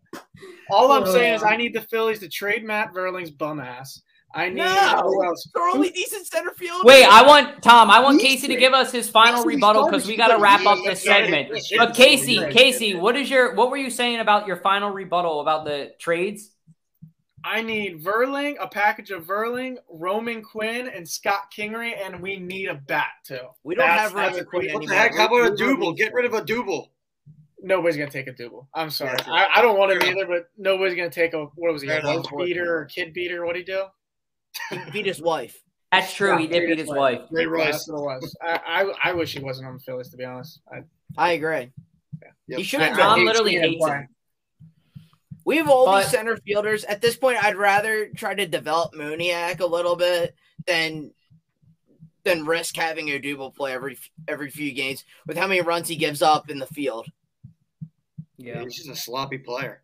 All 0.70 0.92
I'm 0.92 1.08
saying 1.08 1.34
is 1.34 1.44
I 1.44 1.58
need 1.58 1.74
the 1.74 1.82
Phillies 1.82 2.20
to 2.20 2.30
trade 2.30 2.64
Matt 2.64 2.94
Vierling's 2.94 3.32
bum 3.32 3.60
ass. 3.60 4.04
I 4.36 4.50
need 4.50 4.58
No. 4.58 5.02
who 5.04 5.26
else? 5.26 5.50
Our 5.56 5.70
only 5.70 5.90
decent 5.90 6.28
center 6.28 6.52
field. 6.52 6.84
wait, 6.84 7.04
I 7.04 7.26
want 7.26 7.64
Tom. 7.64 7.90
I 7.90 8.00
want 8.00 8.22
He's 8.22 8.42
Casey 8.42 8.48
to 8.50 8.56
give 8.58 8.74
us 8.74 8.92
his 8.92 9.10
final 9.10 9.44
Casey's 9.44 9.56
rebuttal 9.56 9.86
because 9.86 10.06
we 10.06 10.16
got 10.16 10.28
to 10.28 10.38
wrap 10.38 10.64
up 10.68 10.78
this 10.86 11.02
segment. 11.02 11.50
But 11.76 11.96
Casey. 11.96 12.38
Casey, 12.52 12.94
what 12.94 13.16
is 13.16 13.28
your 13.28 13.56
what 13.56 13.72
were 13.72 13.78
you 13.78 13.90
saying 13.90 14.20
about 14.20 14.46
your 14.46 14.58
final 14.58 14.92
rebuttal 14.92 15.42
about 15.42 15.66
the 15.66 15.94
trades? 15.98 16.52
I 17.44 17.62
need 17.62 18.04
Vierling, 18.04 18.56
a 18.60 18.68
package 18.68 19.12
of 19.12 19.26
Vierling, 19.26 19.78
Roman 19.90 20.42
Quinn, 20.42 20.88
and 20.88 21.08
Scott 21.08 21.52
Kingery, 21.56 21.94
and 21.98 22.20
we 22.22 22.38
need 22.38 22.68
a 22.68 22.76
bat 22.76 23.08
too. 23.26 23.40
We 23.64 23.76
don't 23.76 23.88
That's- 23.88 24.02
have 24.02 24.14
Roman 24.14 24.40
a 24.40 24.44
Quinn 24.46 24.62
quick- 24.64 24.74
What 24.74 24.88
the 24.88 24.94
heck? 24.96 25.16
How 25.16 25.28
about 25.28 25.38
a 25.38 25.44
We- 25.44 25.52
we 25.52 25.58
double? 25.74 25.94
Get 25.94 26.14
rid 26.14 26.26
of 26.26 26.32
Odubel. 26.34 26.90
Nobody's 27.62 27.98
gonna 27.98 28.10
take 28.12 28.28
Odubel. 28.28 28.68
I'm 28.74 28.90
sorry. 28.90 29.18
Yeah. 29.26 29.34
I, 29.34 29.60
I 29.60 29.62
don't 29.62 29.78
want 29.78 29.92
him 29.92 30.02
either, 30.04 30.26
but 30.26 30.50
nobody's 30.58 30.96
gonna 30.96 31.10
take 31.10 31.34
a 31.34 31.46
what 31.56 31.74
was 31.74 31.82
he? 31.82 31.90
A 31.90 32.22
beater 32.38 32.78
or 32.78 32.86
kid 32.86 33.14
beater? 33.14 33.42
What 33.42 33.48
would 33.48 33.56
he 33.58 33.64
do? 33.64 33.86
He 34.70 34.80
beat 34.92 35.06
his 35.06 35.22
wife. 35.22 35.62
That's 35.92 36.14
true. 36.14 36.38
He 36.38 36.48
did 36.48 36.68
beat 36.68 36.78
his 36.80 36.88
wife. 36.88 37.22
Ray 37.32 37.44
Yeah, 37.44 37.50
Rice. 37.50 37.72
that's 37.74 37.90
what 37.90 37.98
it 38.00 38.22
was. 38.22 38.36
I, 38.42 38.60
I 39.04 39.10
I 39.10 39.14
wish 39.14 39.34
he 39.34 39.40
wasn't 39.44 39.68
on 39.68 39.74
the 39.76 39.80
Phillies 39.80 40.10
to 40.10 40.18
be 40.18 40.24
honest. 40.26 40.62
I, 40.72 40.84
I 41.18 41.32
agree. 41.34 41.72
Yep. 42.48 42.58
He 42.60 42.64
should 42.64 42.80
I- 42.82 42.86
have 42.86 42.94
I 42.98 43.02
Tom 43.02 43.18
done. 43.20 43.26
literally 43.28 43.52
seeing 43.52 43.64
him 43.64 43.70
hates 43.72 43.84
play. 43.86 43.92
him. 43.98 44.08
We 45.50 45.58
have 45.58 45.68
all 45.68 45.88
But- 45.88 46.02
these 46.04 46.12
center 46.12 46.38
fielders. 46.38 46.84
At 46.84 47.02
this 47.02 47.18
point, 47.18 47.44
I'd 47.44 47.56
rather 47.56 48.10
try 48.10 48.36
to 48.36 48.46
develop 48.46 48.94
Moniak 48.94 49.62
a 49.62 49.66
little 49.66 49.96
bit 49.96 50.36
than 50.68 51.12
than 52.24 52.46
risk 52.46 52.76
having 52.76 53.08
Odubel 53.08 53.56
play 53.56 53.74
every 53.74 53.98
every 54.28 54.52
few 54.52 54.72
games 54.74 55.06
with 55.26 55.38
how 55.38 55.48
many 55.48 55.62
runs 55.62 55.88
he 55.88 55.96
gives 55.96 56.22
up 56.22 56.52
in 56.52 56.60
the 56.60 56.68
field. 56.68 57.08
Yeah. 58.38 58.62
He's 58.62 58.76
just 58.76 58.90
a 58.90 58.96
sloppy 58.96 59.40
player. 59.40 59.82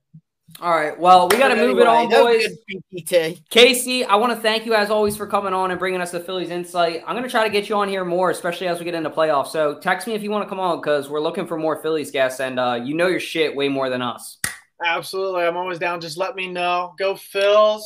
All 0.62 0.70
right. 0.70 0.98
Well, 1.00 1.30
we 1.30 1.38
got 1.40 1.48
to 1.48 1.56
But 1.56 1.66
move 1.66 1.80
it 1.80 1.88
on, 1.88 2.10
boys. 2.12 3.40
Casey, 3.50 4.06
I 4.06 4.16
want 4.18 4.34
to 4.34 4.40
thank 4.40 4.68
you 4.68 4.76
as 4.76 4.92
always 4.92 5.18
for 5.18 5.26
coming 5.26 5.52
on 5.52 5.72
and 5.72 5.80
bringing 5.80 6.00
us 6.00 6.12
the 6.12 6.20
Phillies 6.20 6.52
insight. 6.52 7.02
I'm 7.08 7.16
going 7.16 7.24
to 7.24 7.30
try 7.30 7.44
to 7.44 7.50
get 7.50 7.70
you 7.70 7.76
on 7.78 7.90
here 7.90 8.06
more, 8.06 8.30
especially 8.30 8.68
as 8.68 8.78
we 8.78 8.86
get 8.86 8.94
into 8.94 9.10
playoffs. 9.10 9.48
So 9.48 9.80
text 9.80 10.06
me 10.06 10.14
if 10.14 10.22
you 10.22 10.30
want 10.30 10.44
to 10.44 10.50
come 10.50 10.60
on 10.60 10.80
because 10.80 11.10
we're 11.10 11.22
looking 11.22 11.48
for 11.48 11.58
more 11.58 11.82
Phillies 11.82 12.12
guests, 12.12 12.40
and 12.40 12.60
uh, 12.60 12.80
you 12.84 12.94
know 12.94 13.08
your 13.08 13.20
shit 13.20 13.56
way 13.56 13.68
more 13.68 13.90
than 13.90 14.04
us. 14.04 14.38
Absolutely, 14.84 15.44
I'm 15.44 15.58
always 15.58 15.80
down. 15.80 16.02
Just 16.02 16.18
let 16.18 16.36
me 16.36 16.48
know. 16.48 16.94
Go 16.98 17.14
Phils. 17.14 17.82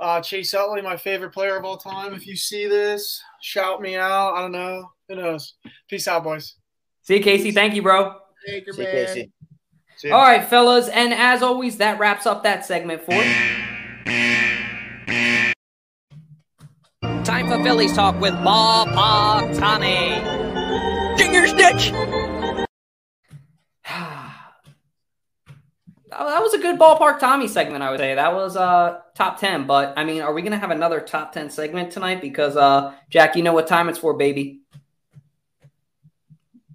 Uh, 0.00 0.20
Chase 0.20 0.52
Utley, 0.54 0.82
my 0.82 0.96
favorite 0.96 1.32
player 1.32 1.56
of 1.56 1.64
all 1.64 1.76
time. 1.76 2.14
If 2.14 2.26
you 2.26 2.34
see 2.34 2.66
this, 2.66 3.22
shout 3.40 3.80
me 3.80 3.96
out. 3.96 4.34
I 4.34 4.40
don't 4.40 4.52
know. 4.52 4.90
Who 5.08 5.14
knows? 5.14 5.54
Peace 5.88 6.08
out, 6.08 6.24
boys. 6.24 6.56
See 7.02 7.18
you, 7.18 7.22
Casey. 7.22 7.52
Thank 7.52 7.74
you, 7.74 7.82
bro. 7.82 8.16
Baker, 8.46 8.72
See, 8.72 8.82
man. 8.82 9.06
Casey. 9.06 9.32
See 9.96 10.08
ya. 10.08 10.16
All 10.16 10.22
right, 10.22 10.44
fellas, 10.44 10.88
and 10.88 11.14
as 11.14 11.42
always, 11.42 11.76
that 11.76 11.98
wraps 11.98 12.26
up 12.26 12.42
that 12.42 12.66
segment 12.66 13.02
for. 13.02 13.12
Time 17.24 17.48
for 17.48 17.62
Phillies 17.62 17.94
talk 17.94 18.20
with 18.20 18.34
Ballpark 18.34 19.56
Tommy. 19.58 20.20
Junior 21.16 21.46
Stitch. 21.46 21.92
That 26.18 26.40
was 26.42 26.54
a 26.54 26.58
good 26.58 26.78
ballpark 26.78 27.18
Tommy 27.18 27.48
segment, 27.48 27.82
I 27.82 27.90
would 27.90 27.98
say. 28.00 28.14
That 28.14 28.32
was 28.34 28.56
uh 28.56 29.00
top 29.14 29.38
ten. 29.38 29.66
But 29.66 29.94
I 29.96 30.04
mean, 30.04 30.22
are 30.22 30.32
we 30.32 30.42
gonna 30.42 30.58
have 30.58 30.70
another 30.70 31.00
top 31.00 31.32
ten 31.32 31.50
segment 31.50 31.90
tonight? 31.92 32.20
Because 32.20 32.56
uh, 32.56 32.94
Jack, 33.10 33.36
you 33.36 33.42
know 33.42 33.52
what 33.52 33.66
time 33.66 33.88
it's 33.88 33.98
for, 33.98 34.14
baby. 34.14 34.60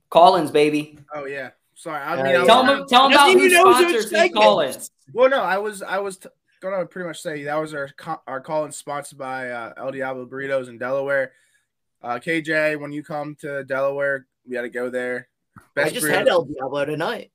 Call-ins, 0.10 0.52
baby. 0.52 0.98
Oh 1.14 1.26
yeah. 1.26 1.52
Sorry. 1.76 2.02
I 2.02 2.18
Yeah, 2.18 2.24
mean, 2.24 2.36
I 2.36 2.40
was- 2.40 2.48
Tell 2.48 2.66
them, 2.66 2.86
tell 2.88 3.04
them 3.04 3.12
about 3.14 3.32
who 3.32 3.38
even 3.40 3.52
know 3.54 3.68
his 3.68 3.76
own 3.76 3.82
sponsors 3.84 4.04
these 4.10 4.20
segment. 4.20 4.34
call-ins. 4.44 4.92
Well, 5.14 5.30
no, 5.30 5.42
I 5.42 5.58
was 5.58 5.82
I 5.82 6.00
was 6.00 6.18
t- 6.18 6.30
gonna 6.62 6.86
pretty 6.86 7.08
much 7.08 7.22
say 7.22 7.44
that 7.44 7.56
was 7.56 7.74
our 7.74 7.90
co- 7.96 8.22
our 8.28 8.42
call 8.42 8.66
in 8.66 8.72
sponsored 8.72 9.18
by 9.18 9.50
uh, 9.50 9.74
El 9.78 9.92
Diablo 9.92 10.26
Burritos 10.26 10.68
in 10.68 10.78
Delaware. 10.78 11.32
Uh, 12.02 12.16
KJ, 12.20 12.80
when 12.80 12.92
you 12.92 13.04
come 13.04 13.36
to 13.42 13.64
Delaware, 13.66 14.26
we 14.48 14.54
got 14.54 14.62
to 14.62 14.70
go 14.70 14.90
there. 14.90 15.28
I 15.78 15.90
just 15.90 16.06
burritos- 16.06 16.10
had 16.14 16.28
El 16.28 16.46
Diablo 16.46 16.86
tonight. 16.86 17.32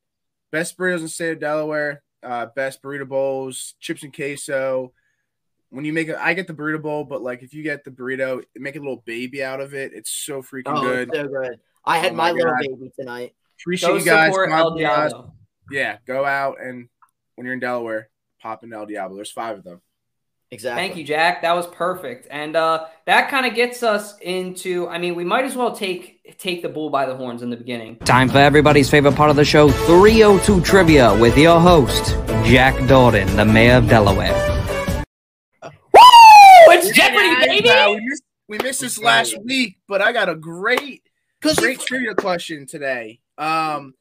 Best 0.55 0.79
burritos 0.79 0.99
in 0.99 1.03
the 1.03 1.09
state 1.09 1.33
of 1.33 1.41
Delaware. 1.41 2.03
Uh, 2.23 2.47
best 2.55 2.81
burrito 2.81 3.07
bowls, 3.09 3.75
chips 3.81 4.05
and 4.05 4.15
queso. 4.15 4.93
When 5.71 5.85
you 5.85 5.93
make 5.93 6.07
it, 6.09 6.17
I 6.19 6.33
get 6.35 6.47
the 6.47 6.55
burrito 6.55 6.81
bowl, 6.81 7.03
but 7.05 7.23
like 7.23 7.43
if 7.43 7.53
you 7.53 7.65
get 7.65 7.83
the 7.83 7.91
burrito, 7.91 8.43
make 8.55 8.77
a 8.77 8.79
little 8.79 9.03
baby 9.05 9.43
out 9.43 9.61
of 9.61 9.75
it. 9.75 9.93
It's 9.93 10.11
so 10.11 10.41
freaking 10.41 10.63
Oh, 10.79 10.81
good. 10.81 11.11
so 11.13 11.27
good. 11.27 11.59
I 11.85 11.99
had 11.99 12.13
Oh 12.13 12.15
my, 12.15 12.31
my 12.31 12.39
little 12.39 12.55
baby 12.61 12.93
tonight. 12.99 13.35
Appreciate 13.61 13.89
Go 13.89 13.97
you 13.97 14.05
guys. 14.05 14.33
Come. 14.33 14.77
Diablo. 14.79 15.35
Yeah, 15.73 15.99
go 16.07 16.25
out 16.25 16.61
and 16.63 16.89
when 17.35 17.47
you're 17.47 17.55
in 17.55 17.61
Delaware, 17.61 18.09
pop 18.41 18.63
in 18.63 18.73
El 18.73 18.87
Diablo. 18.87 19.17
There's 19.17 19.33
five 19.33 19.59
of 19.59 19.65
them. 19.65 19.81
Exactly. 20.55 20.81
Thank 20.81 20.97
you, 20.97 21.03
Jack. 21.03 21.43
That 21.43 21.57
was 21.57 21.67
perfect, 21.67 22.29
and 22.31 22.55
uh, 22.55 22.87
that 23.07 23.29
kind 23.29 23.45
of 23.45 23.57
gets 23.57 23.83
us 23.83 24.17
into. 24.21 24.87
I 24.87 24.99
mean, 24.99 25.17
we 25.17 25.25
might 25.25 25.45
as 25.45 25.57
well 25.57 25.75
take 25.75 26.39
take 26.39 26.63
the 26.63 26.69
bull 26.69 26.91
by 26.91 27.07
the 27.07 27.17
horns 27.17 27.43
in 27.43 27.51
the 27.51 27.57
beginning. 27.57 27.97
Time 27.97 28.29
for 28.29 28.39
everybody's 28.39 28.89
favorite 28.89 29.17
part 29.17 29.31
of 29.31 29.37
the 29.37 29.45
show 29.45 29.69
302 29.69 30.61
Trivia 30.61 31.19
with 31.19 31.37
your 31.37 31.59
host, 31.59 32.17
Jack 32.45 32.77
Dalton, 32.87 33.35
the 33.35 33.45
mayor 33.45 33.79
of 33.79 33.89
Delaware. 33.89 34.33
Woo! 35.65 35.71
It's 36.71 36.97
Jeopardy, 36.97 37.35
baby. 37.45 37.67
Yeah, 37.67 37.89
we 37.89 38.01
missed, 38.01 38.23
we 38.47 38.59
missed 38.59 38.81
this 38.81 38.97
last 38.97 39.37
week, 39.43 39.79
but 39.89 40.01
I 40.01 40.13
got 40.13 40.29
a 40.29 40.37
great, 40.37 41.03
great 41.41 41.81
trivia 41.81 42.15
question 42.15 42.65
today. 42.65 43.19
Um, 43.39 43.95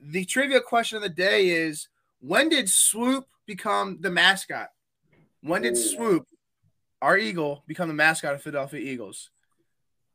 the 0.00 0.24
trivia 0.24 0.60
question 0.60 0.98
of 0.98 1.02
the 1.02 1.08
day 1.08 1.48
is: 1.48 1.88
When 2.20 2.48
did 2.48 2.68
Swoop 2.68 3.26
become 3.44 3.98
the 4.00 4.10
mascot? 4.10 4.68
When 5.42 5.62
did 5.62 5.76
Swoop, 5.76 6.26
our 7.00 7.16
eagle, 7.16 7.64
become 7.66 7.88
the 7.88 7.94
mascot 7.94 8.34
of 8.34 8.42
Philadelphia 8.42 8.80
Eagles? 8.80 9.30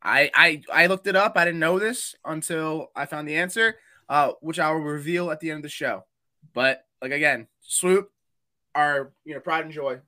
I 0.01 0.29
I 0.35 0.61
I 0.71 0.88
looked 0.88 1.07
it 1.07 1.15
up. 1.15 1.35
I 1.35 1.45
didn't 1.45 1.59
know 1.59 1.79
this 1.79 2.15
until 2.23 2.91
I 2.95 3.05
found 3.07 3.27
the 3.27 3.38
answer, 3.38 3.77
uh, 4.07 4.33
which 4.41 4.59
I 4.59 4.71
will 4.71 4.81
reveal 4.81 5.31
at 5.31 5.39
the 5.39 5.49
end 5.49 5.57
of 5.57 5.63
the 5.63 5.69
show. 5.69 6.05
But 6.53 6.85
like 7.01 7.11
again, 7.11 7.47
Swoop, 7.61 8.11
our 8.75 9.13
you 9.23 9.33
know 9.33 9.39
pride 9.39 9.65
and 9.65 9.73
joy. 9.73 9.99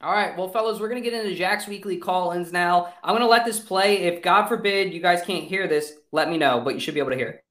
All 0.00 0.12
right, 0.12 0.36
well, 0.36 0.48
fellas, 0.48 0.80
we're 0.80 0.88
gonna 0.88 1.00
get 1.00 1.14
into 1.14 1.34
Jack's 1.34 1.66
weekly 1.66 1.96
call-ins 1.96 2.52
now. 2.52 2.92
I'm 3.02 3.14
gonna 3.14 3.28
let 3.28 3.44
this 3.44 3.60
play. 3.60 3.98
If 4.02 4.22
God 4.22 4.48
forbid 4.48 4.92
you 4.92 5.00
guys 5.00 5.22
can't 5.22 5.44
hear 5.44 5.68
this, 5.68 5.94
let 6.12 6.28
me 6.28 6.36
know, 6.36 6.60
but 6.60 6.74
you 6.74 6.80
should 6.80 6.94
be 6.94 7.00
able 7.00 7.10
to 7.12 7.16
hear 7.16 7.28
it. 7.28 7.44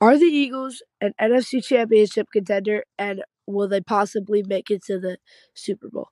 Are 0.00 0.16
the 0.16 0.24
Eagles 0.24 0.82
an 1.02 1.12
NFC 1.20 1.62
Championship 1.62 2.26
contender, 2.32 2.84
and 2.98 3.22
will 3.52 3.68
they 3.68 3.80
possibly 3.80 4.42
make 4.42 4.70
it 4.70 4.82
to 4.84 4.98
the 4.98 5.18
Super 5.54 5.88
Bowl? 5.88 6.08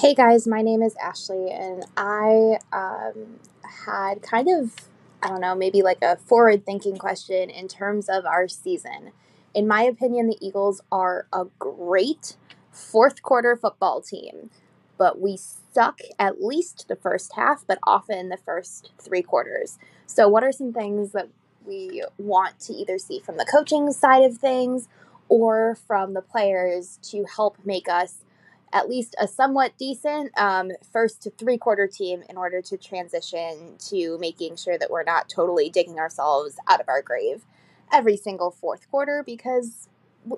Hey 0.00 0.12
guys, 0.12 0.46
my 0.48 0.60
name 0.60 0.82
is 0.82 0.96
Ashley, 1.00 1.52
and 1.52 1.84
I 1.96 2.58
um, 2.72 3.38
had 3.86 4.22
kind 4.22 4.48
of, 4.48 4.74
I 5.22 5.28
don't 5.28 5.40
know, 5.40 5.54
maybe 5.54 5.82
like 5.82 6.02
a 6.02 6.16
forward 6.16 6.66
thinking 6.66 6.96
question 6.96 7.48
in 7.48 7.68
terms 7.68 8.08
of 8.08 8.26
our 8.26 8.48
season. 8.48 9.12
In 9.54 9.68
my 9.68 9.82
opinion, 9.82 10.26
the 10.26 10.36
Eagles 10.44 10.80
are 10.90 11.28
a 11.32 11.44
great 11.60 12.36
fourth 12.72 13.22
quarter 13.22 13.54
football 13.54 14.00
team, 14.00 14.50
but 14.98 15.20
we 15.20 15.36
suck 15.36 16.00
at 16.18 16.42
least 16.42 16.88
the 16.88 16.96
first 16.96 17.34
half, 17.34 17.64
but 17.64 17.78
often 17.86 18.30
the 18.30 18.36
first 18.36 18.90
three 18.98 19.22
quarters. 19.22 19.78
So, 20.06 20.28
what 20.28 20.42
are 20.42 20.50
some 20.52 20.72
things 20.72 21.12
that 21.12 21.28
we 21.64 22.02
want 22.18 22.58
to 22.60 22.72
either 22.72 22.98
see 22.98 23.20
from 23.20 23.36
the 23.36 23.46
coaching 23.46 23.92
side 23.92 24.24
of 24.24 24.38
things 24.38 24.88
or 25.28 25.76
from 25.86 26.14
the 26.14 26.22
players 26.22 26.98
to 27.02 27.24
help 27.24 27.58
make 27.64 27.88
us 27.88 28.18
at 28.72 28.88
least 28.88 29.14
a 29.20 29.28
somewhat 29.28 29.72
decent 29.78 30.36
um, 30.36 30.72
first 30.92 31.22
to 31.22 31.30
three 31.30 31.56
quarter 31.56 31.86
team 31.86 32.22
in 32.28 32.36
order 32.36 32.60
to 32.60 32.76
transition 32.76 33.76
to 33.78 34.18
making 34.18 34.56
sure 34.56 34.76
that 34.76 34.90
we're 34.90 35.04
not 35.04 35.28
totally 35.28 35.70
digging 35.70 35.98
ourselves 35.98 36.56
out 36.68 36.80
of 36.80 36.88
our 36.88 37.00
grave 37.00 37.44
every 37.92 38.16
single 38.16 38.50
fourth 38.50 38.90
quarter 38.90 39.22
because 39.24 39.88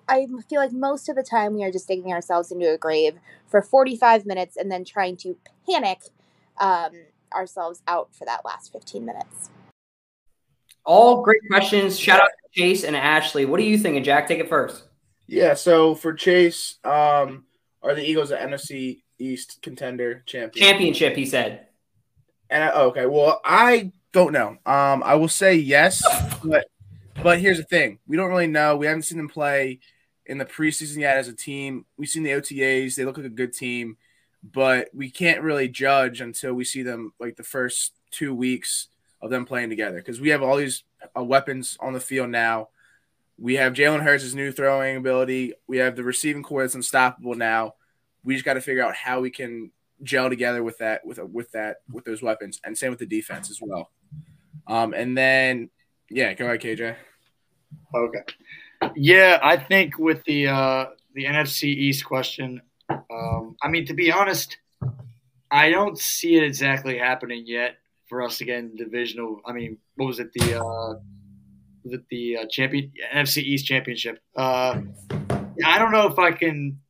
I 0.09 0.27
feel 0.49 0.61
like 0.61 0.73
most 0.73 1.09
of 1.09 1.17
the 1.17 1.23
time 1.23 1.55
we 1.55 1.65
are 1.65 1.71
just 1.71 1.89
digging 1.89 2.13
ourselves 2.13 2.51
into 2.53 2.73
a 2.73 2.77
grave 2.77 3.19
for 3.47 3.63
45 3.63 4.27
minutes 4.27 4.57
and 4.57 4.71
then 4.71 4.85
trying 4.85 5.17
to 5.19 5.37
panic 5.69 6.01
um, 6.59 6.93
ourselves 7.33 7.83
out 7.87 8.09
for 8.13 8.25
that 8.25 8.45
last 8.45 8.73
15 8.73 9.05
minutes. 9.05 9.51
All 10.85 11.23
great 11.23 11.41
questions. 11.49 11.99
Shout 11.99 12.21
out 12.21 12.31
Chase 12.57 12.85
and 12.85 12.97
Ashley. 12.97 13.45
What 13.45 13.61
are 13.61 13.65
you 13.65 13.77
thinking, 13.77 14.03
Jack? 14.03 14.27
Take 14.27 14.41
it 14.41 14.49
first. 14.49 14.85
Yeah, 15.27 15.55
so 15.55 15.95
for 15.95 16.15
Chase, 16.15 16.77
um, 16.85 17.45
are 17.83 17.95
the 17.95 18.03
Eagles 18.03 18.31
an 18.31 18.51
NFC 18.51 19.03
East 19.19 19.59
contender 19.61 20.23
champion? 20.27 20.67
Championship, 20.67 21.17
he 21.17 21.27
said. 21.27 21.67
And 22.49 22.65
I, 22.65 22.71
okay, 22.71 23.07
well, 23.07 23.41
I 23.45 23.93
don't 24.13 24.33
know. 24.33 24.57
Um, 24.65 25.03
I 25.05 25.17
will 25.17 25.29
say 25.29 25.57
yes, 25.57 26.03
but 26.45 26.67
but 27.23 27.41
here's 27.41 27.59
the 27.59 27.65
thing: 27.65 27.99
we 28.07 28.17
don't 28.17 28.31
really 28.31 28.47
know. 28.47 28.77
We 28.77 28.87
haven't 28.87 29.03
seen 29.03 29.19
them 29.19 29.29
play 29.29 29.81
in 30.25 30.39
the 30.39 30.45
preseason 30.47 30.99
yet 30.99 31.19
as 31.19 31.29
a 31.29 31.35
team. 31.35 31.85
We've 31.99 32.09
seen 32.09 32.23
the 32.23 32.31
OTAs; 32.31 32.95
they 32.95 33.05
look 33.05 33.19
like 33.19 33.27
a 33.27 33.31
good 33.31 33.53
team, 33.53 33.97
but 34.43 34.89
we 34.95 35.11
can't 35.11 35.43
really 35.43 35.69
judge 35.69 36.21
until 36.21 36.55
we 36.55 36.65
see 36.65 36.83
them 36.83 37.13
like 37.19 37.37
the 37.37 37.43
first 37.43 37.93
two 38.13 38.35
weeks 38.35 38.89
of 39.27 39.31
them 39.31 39.45
playing 39.45 39.69
together 39.69 39.97
because 39.97 40.21
we 40.21 40.31
have 40.31 40.43
all 40.43 40.57
these 40.57 40.85
uh, 41.17 41.23
weapons 41.23 41.77
on 41.81 41.93
the 41.93 42.01
field 42.01 42.31
now. 42.31 42.69
We 43.39 43.57
have 43.57 43.75
Jalen 43.75 44.03
Hurts' 44.03 44.33
new 44.33 44.51
throwing 44.51 44.97
ability. 44.97 45.53
We 45.67 45.77
have 45.79 45.95
the 45.95 46.05
receiving 46.05 46.43
corps 46.43 46.63
that's 46.63 46.75
unstoppable 46.75 47.35
now. 47.35 47.75
We 48.25 48.35
just 48.35 48.47
got 48.47 48.55
to 48.55 48.63
figure 48.63 48.83
out 48.83 48.95
how 48.95 49.21
we 49.21 49.31
can 49.31 49.71
gel 50.03 50.31
together 50.31 50.63
with 50.63 50.79
that, 50.79 51.05
with 51.05 51.19
with 51.19 51.51
that, 51.53 51.79
with 51.93 52.05
those 52.05 52.23
weapons, 52.23 52.61
and 52.65 52.77
same 52.77 52.91
with 52.91 52.99
the 52.99 53.07
defense 53.07 53.51
as 53.51 53.61
well. 53.61 53.91
Um, 54.67 54.95
and 54.95 55.17
then, 55.17 55.71
yeah, 56.11 56.33
go 56.33 56.47
ahead, 56.47 56.61
KJ. 56.61 56.97
Okay. 57.95 58.21
Yeah, 58.95 59.39
I 59.43 59.57
think 59.57 59.99
with 59.99 60.25
the 60.25 60.49
uh, 60.49 60.87
the 61.15 61.25
NFC 61.25 61.65
East 61.65 62.05
question, 62.05 62.63
um, 62.89 63.57
I 63.63 63.69
mean 63.69 63.85
to 63.87 63.95
be 63.95 64.11
honest, 64.11 64.57
I 65.51 65.71
don't 65.71 65.99
see 65.99 66.37
it 66.37 66.43
exactly 66.43 66.97
happening 66.97 67.45
yet 67.47 67.77
for 68.09 68.23
us 68.23 68.39
to 68.39 68.45
get 68.45 68.59
in 68.59 68.77
divisional. 68.77 69.41
I 69.45 69.53
mean, 69.53 69.79
what 69.97 70.07
was 70.07 70.21
it 70.21 70.33
the 70.33 70.61
uh, 70.61 70.95
was 71.85 71.93
it 71.93 72.09
the 72.09 72.39
uh, 72.39 72.47
champion 72.51 72.93
NFC 73.15 73.39
East 73.39 73.67
championship? 73.67 74.21
Uh, 74.37 74.81
I 75.65 75.79
don't 75.79 75.93
know 75.93 76.09
if 76.09 76.19
I 76.19 76.33
can 76.33 76.81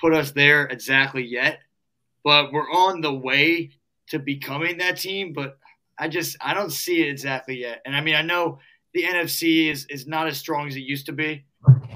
put 0.00 0.14
us 0.14 0.32
there 0.32 0.66
exactly 0.66 1.24
yet, 1.24 1.60
but 2.24 2.52
we're 2.52 2.70
on 2.70 3.00
the 3.00 3.14
way 3.14 3.70
to 4.08 4.18
becoming 4.18 4.78
that 4.78 4.98
team. 4.98 5.32
But 5.32 5.58
I 5.98 6.08
just 6.08 6.36
I 6.40 6.54
don't 6.54 6.72
see 6.72 7.02
it 7.02 7.08
exactly 7.08 7.60
yet. 7.60 7.82
And 7.84 7.94
I 7.94 8.00
mean, 8.00 8.14
I 8.14 8.22
know 8.22 8.58
the 8.94 9.04
NFC 9.04 9.70
is 9.70 9.86
is 9.86 10.06
not 10.06 10.26
as 10.26 10.38
strong 10.38 10.68
as 10.68 10.76
it 10.76 10.80
used 10.80 11.06
to 11.06 11.12
be, 11.12 11.44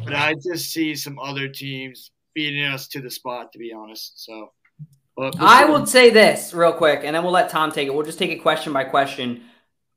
but 0.05 0.15
I 0.15 0.35
just 0.35 0.73
see 0.73 0.95
some 0.95 1.19
other 1.19 1.49
teams 1.49 2.11
beating 2.35 2.65
us 2.65 2.89
to 2.89 3.01
the 3.01 3.11
spot. 3.11 3.53
To 3.53 3.59
be 3.59 3.73
honest, 3.73 4.25
so. 4.25 4.53
I 5.39 5.65
will 5.65 5.87
say 5.87 6.11
this 6.11 6.55
real 6.55 6.73
quick, 6.73 7.01
and 7.05 7.15
then 7.15 7.23
we'll 7.23 7.33
let 7.33 7.51
Tom 7.51 7.73
take 7.73 7.89
it. 7.89 7.95
We'll 7.95 8.07
just 8.07 8.19
take 8.19 8.31
it 8.31 8.43
question 8.43 8.73
by 8.73 8.85
question. 8.85 9.43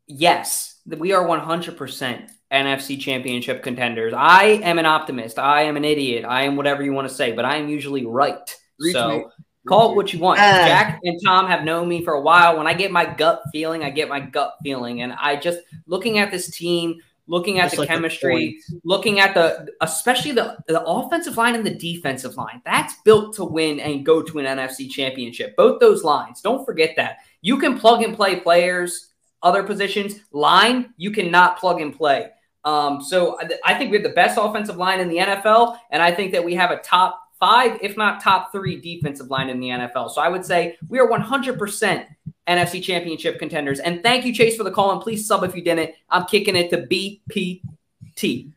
Yes, 0.07 0.79
we 0.85 1.13
are 1.13 1.25
100% 1.25 2.29
NFC 2.51 2.99
championship 2.99 3.63
contenders. 3.63 4.13
I 4.15 4.43
am 4.63 4.79
an 4.79 4.85
optimist. 4.85 5.39
I 5.39 5.63
am 5.63 5.77
an 5.77 5.85
idiot. 5.85 6.25
I 6.25 6.43
am 6.43 6.55
whatever 6.55 6.83
you 6.83 6.93
want 6.93 7.07
to 7.07 7.13
say, 7.13 7.31
but 7.31 7.45
I 7.45 7.57
am 7.57 7.69
usually 7.69 8.05
right. 8.05 8.55
so 8.91 9.31
call 9.67 9.91
it 9.91 9.95
what 9.95 10.13
you 10.13 10.19
want. 10.19 10.39
Uh, 10.39 10.65
Jack 10.65 10.99
and 11.03 11.19
Tom 11.25 11.47
have 11.47 11.63
known 11.63 11.87
me 11.87 12.03
for 12.03 12.13
a 12.13 12.21
while. 12.21 12.57
When 12.57 12.67
I 12.67 12.73
get 12.73 12.91
my 12.91 13.05
gut 13.05 13.41
feeling, 13.51 13.83
I 13.83 13.89
get 13.89 14.09
my 14.09 14.19
gut 14.19 14.55
feeling. 14.61 15.01
And 15.01 15.13
I 15.13 15.35
just, 15.35 15.59
looking 15.87 16.19
at 16.19 16.31
this 16.31 16.55
team, 16.55 16.99
looking 17.27 17.59
at 17.59 17.65
Just 17.65 17.75
the 17.75 17.81
like 17.81 17.89
chemistry, 17.89 18.59
the 18.67 18.81
looking 18.83 19.19
at 19.19 19.33
the 19.33 19.67
especially 19.81 20.31
the, 20.31 20.57
the 20.67 20.83
offensive 20.83 21.37
line 21.37 21.55
and 21.55 21.65
the 21.65 21.73
defensive 21.73 22.35
line. 22.35 22.61
That's 22.65 22.95
built 23.05 23.35
to 23.35 23.45
win 23.45 23.79
and 23.79 24.05
go 24.05 24.21
to 24.21 24.39
an 24.39 24.45
NFC 24.45 24.89
championship. 24.89 25.55
Both 25.55 25.79
those 25.79 26.03
lines. 26.03 26.41
Don't 26.41 26.65
forget 26.65 26.95
that. 26.97 27.17
You 27.41 27.57
can 27.57 27.79
plug 27.79 28.03
and 28.03 28.15
play 28.15 28.39
players, 28.39 29.09
other 29.41 29.63
positions. 29.63 30.15
Line, 30.31 30.93
you 30.97 31.11
cannot 31.11 31.57
plug 31.57 31.81
and 31.81 31.95
play. 31.95 32.29
Um, 32.65 33.01
so 33.01 33.37
I 33.65 33.73
think 33.73 33.91
we 33.91 33.97
have 33.97 34.03
the 34.03 34.13
best 34.13 34.37
offensive 34.41 34.77
line 34.77 35.01
in 35.01 35.09
the 35.09 35.17
NFL, 35.17 35.77
and 35.91 36.01
I 36.01 36.11
think 36.11 36.31
that 36.31 36.43
we 36.43 36.55
have 36.55 36.71
a 36.71 36.77
top 36.77 37.19
five, 37.39 37.77
if 37.81 37.97
not 37.97 38.21
top 38.21 38.53
three, 38.53 38.79
defensive 38.79 39.29
line 39.29 39.49
in 39.49 39.59
the 39.59 39.67
NFL. 39.67 40.11
So 40.11 40.21
I 40.21 40.29
would 40.29 40.45
say 40.45 40.77
we 40.87 40.97
are 40.99 41.09
100% 41.09 42.05
NFC 42.47 42.83
Championship 42.83 43.39
contenders. 43.39 43.79
And 43.79 44.03
thank 44.03 44.25
you, 44.25 44.33
Chase, 44.33 44.57
for 44.57 44.63
the 44.63 44.71
call. 44.71 44.91
And 44.91 45.01
please 45.01 45.25
sub 45.25 45.43
if 45.43 45.55
you 45.55 45.63
didn't. 45.63 45.91
I'm 46.09 46.25
kicking 46.25 46.55
it 46.55 46.69
to 46.71 46.85
BPT. 46.87 48.51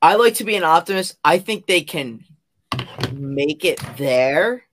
I 0.00 0.14
like 0.16 0.34
to 0.34 0.44
be 0.44 0.56
an 0.56 0.64
optimist. 0.64 1.16
I 1.24 1.38
think 1.38 1.66
they 1.66 1.82
can 1.82 2.24
make 3.12 3.64
it 3.64 3.80
there 3.96 4.64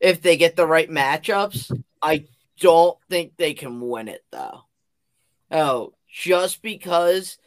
if 0.00 0.22
they 0.22 0.36
get 0.36 0.56
the 0.56 0.66
right 0.66 0.90
matchups. 0.90 1.70
I 2.00 2.24
don't 2.58 2.98
think 3.08 3.36
they 3.36 3.54
can 3.54 3.80
win 3.80 4.08
it 4.08 4.24
though. 4.30 4.62
Oh, 5.50 5.92
just 6.08 6.62
because 6.62 7.38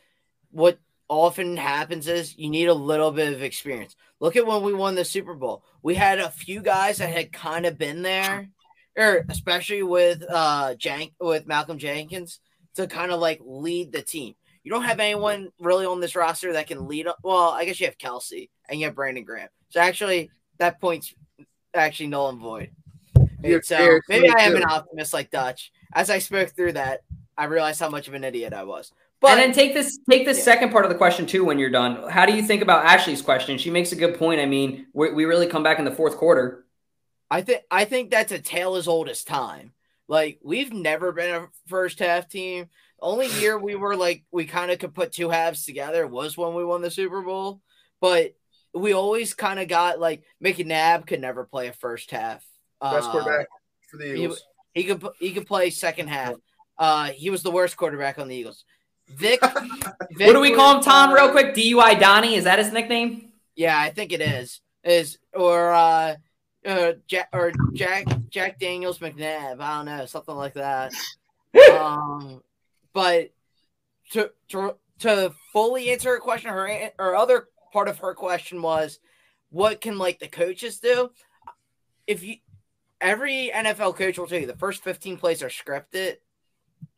what 0.52 0.78
often 1.10 1.58
happens 1.58 2.08
is 2.08 2.38
you 2.38 2.50
need 2.50 2.68
a 2.68 2.74
little 2.74 3.12
bit 3.12 3.34
of 3.34 3.44
experience. 3.44 3.96
Look 4.20 4.36
at 4.36 4.46
when 4.46 4.62
we 4.62 4.74
won 4.74 4.96
the 4.96 5.06
Super 5.06 5.34
Bowl. 5.34 5.64
We 5.82 5.96
had 5.96 6.20
a 6.20 6.30
few 6.30 6.62
guys 6.62 6.98
that 6.98 7.10
had 7.10 7.34
kind 7.34 7.66
of 7.66 7.78
been 7.78 8.04
there 8.04 8.50
or 8.98 9.26
especially 9.30 9.84
with 9.84 10.24
uh 10.30 10.76
Jank 10.76 11.14
with 11.20 11.48
Malcolm 11.48 11.78
Jenkins 11.78 12.40
to 12.76 12.88
kind 12.88 13.12
of 13.12 13.20
like 13.20 13.40
lead 13.44 13.92
the 13.92 14.02
team. 14.02 14.36
You 14.64 14.72
don't 14.72 14.84
have 14.84 15.00
anyone 15.00 15.50
really 15.60 15.86
on 15.86 16.00
this 16.00 16.16
roster 16.16 16.54
that 16.54 16.68
can 16.68 16.88
lead. 16.88 17.08
Well, 17.22 17.50
I 17.50 17.66
guess 17.66 17.80
you 17.80 17.86
have 17.86 17.98
Kelce 17.98 18.50
and 18.70 18.80
you 18.80 18.86
have 18.86 18.96
Brandon 18.96 19.24
Graham. 19.24 19.50
So 19.70 19.82
actually, 19.82 20.32
that 20.58 20.80
point's 20.80 21.14
actually 21.74 22.08
null 22.08 22.30
and 22.30 22.40
void. 22.40 22.72
so 23.64 24.00
maybe 24.08 24.30
I 24.30 24.44
am 24.44 24.56
an 24.56 24.64
optimist 24.64 25.14
like 25.14 25.32
Dutch. 25.32 25.72
As 25.94 26.10
I 26.10 26.20
spoke 26.20 26.50
through 26.50 26.74
that, 26.74 27.02
I 27.38 27.46
realized 27.46 27.80
how 27.80 27.90
much 27.90 28.08
of 28.08 28.14
an 28.14 28.24
idiot 28.24 28.54
I 28.54 28.64
was. 28.64 28.92
But 29.20 29.32
and 29.32 29.40
then 29.40 29.52
take 29.54 29.74
this 29.74 30.00
take 30.10 30.26
the 30.26 30.34
yeah. 30.34 30.42
second 30.42 30.72
part 30.72 30.86
of 30.86 30.92
the 30.92 30.98
question 30.98 31.26
too 31.26 31.46
when 31.46 31.58
you're 31.58 31.70
done. 31.70 32.10
How 32.10 32.26
do 32.26 32.34
you 32.34 32.44
think 32.44 32.62
about 32.62 32.86
Ashley's 32.86 33.22
question? 33.22 33.58
She 33.58 33.70
makes 33.70 33.92
a 33.92 33.96
good 33.96 34.18
point. 34.18 34.42
I 34.42 34.46
mean, 34.46 34.88
we, 34.94 35.12
we 35.14 35.26
really 35.26 35.48
come 35.48 35.64
back 35.64 35.80
in 35.80 35.86
the 35.86 35.92
fourth 35.92 36.18
quarter. 36.18 36.66
I 37.30 37.42
think 37.42 37.62
I 37.72 37.86
think 37.86 38.12
that's 38.12 38.32
a 38.32 38.40
tale 38.40 38.76
as 38.76 38.88
old 38.88 39.10
as 39.10 39.24
time. 39.24 39.74
Like 40.08 40.40
we've 40.44 40.74
never 40.74 41.12
been 41.12 41.34
a 41.34 41.48
first 41.68 42.00
half 42.00 42.30
team. 42.30 42.68
Only 43.00 43.28
year 43.40 43.58
we 43.58 43.76
were 43.76 43.96
like 43.96 44.24
we 44.32 44.46
kind 44.46 44.72
of 44.72 44.80
could 44.80 44.94
put 44.94 45.12
two 45.12 45.30
halves 45.30 45.66
together 45.66 46.08
was 46.08 46.38
when 46.38 46.54
we 46.54 46.66
won 46.66 46.82
the 46.82 46.92
Super 46.92 47.22
Bowl. 47.22 47.62
But 48.02 48.36
we 48.74 48.94
always 48.94 49.34
kind 49.34 49.60
of 49.60 49.68
got 49.68 50.00
like 50.00 50.24
McNabb 50.44 51.08
could 51.08 51.22
never 51.22 51.46
play 51.46 51.68
a 51.68 51.74
first 51.74 52.12
half. 52.12 52.46
Best 52.82 53.08
uh, 53.08 53.12
quarterback 53.12 53.48
for 53.90 53.98
the 53.98 54.14
Eagles. 54.14 54.44
He, 54.74 54.82
he, 54.82 54.88
could 54.88 55.08
he 55.20 55.32
could 55.32 55.48
play 55.48 55.70
second 55.70 56.10
half. 56.10 56.36
Uh, 56.78 57.12
he 57.12 57.30
was 57.30 57.44
the 57.44 57.52
worst 57.52 57.78
quarterback 57.78 58.20
on 58.20 58.28
the 58.28 58.36
Eagles. 58.36 58.66
Vic, 59.08 59.40
Vic 60.12 60.28
what 60.28 60.34
do 60.34 60.40
we 60.40 60.54
call 60.54 60.78
him, 60.78 60.84
Tom? 60.84 61.14
Real 61.14 61.30
quick, 61.30 61.54
DUI 61.54 62.00
Donnie 62.00 62.36
is 62.36 62.46
that 62.46 62.60
his 62.60 62.72
nickname? 62.72 63.32
Yeah, 63.56 63.80
I 63.80 63.90
think 63.90 64.12
it 64.12 64.22
is. 64.22 64.62
Is 64.84 65.18
or 65.34 65.72
uh, 65.72 66.16
uh, 66.66 66.94
Jack 67.08 67.30
or 67.34 67.52
Jack 67.74 68.06
Jack 68.30 68.60
Daniels 68.60 69.00
McNabb. 69.00 69.60
I 69.60 69.78
don't 69.78 69.86
know, 69.86 70.06
something 70.06 70.36
like 70.36 70.54
that. 70.54 70.94
um, 71.74 72.42
but 72.94 73.32
to 74.12 74.32
to 74.50 74.76
to 75.00 75.34
fully 75.52 75.90
answer 75.92 76.10
her 76.10 76.20
question, 76.20 76.52
her 76.52 76.92
or 77.00 77.16
other 77.16 77.48
part 77.72 77.88
of 77.88 78.00
her 78.00 78.14
question 78.14 78.62
was, 78.62 79.00
what 79.50 79.82
can 79.82 79.98
like 79.98 80.20
the 80.20 80.28
coaches 80.28 80.80
do? 80.80 81.12
If 82.08 82.24
you 82.24 82.38
every 83.02 83.52
NFL 83.54 83.96
coach 83.98 84.18
will 84.18 84.28
tell 84.28 84.40
you 84.40 84.48
the 84.48 84.56
first 84.56 84.84
15 84.84 85.18
plays 85.18 85.44
are 85.44 85.50
scripted. 85.50 86.16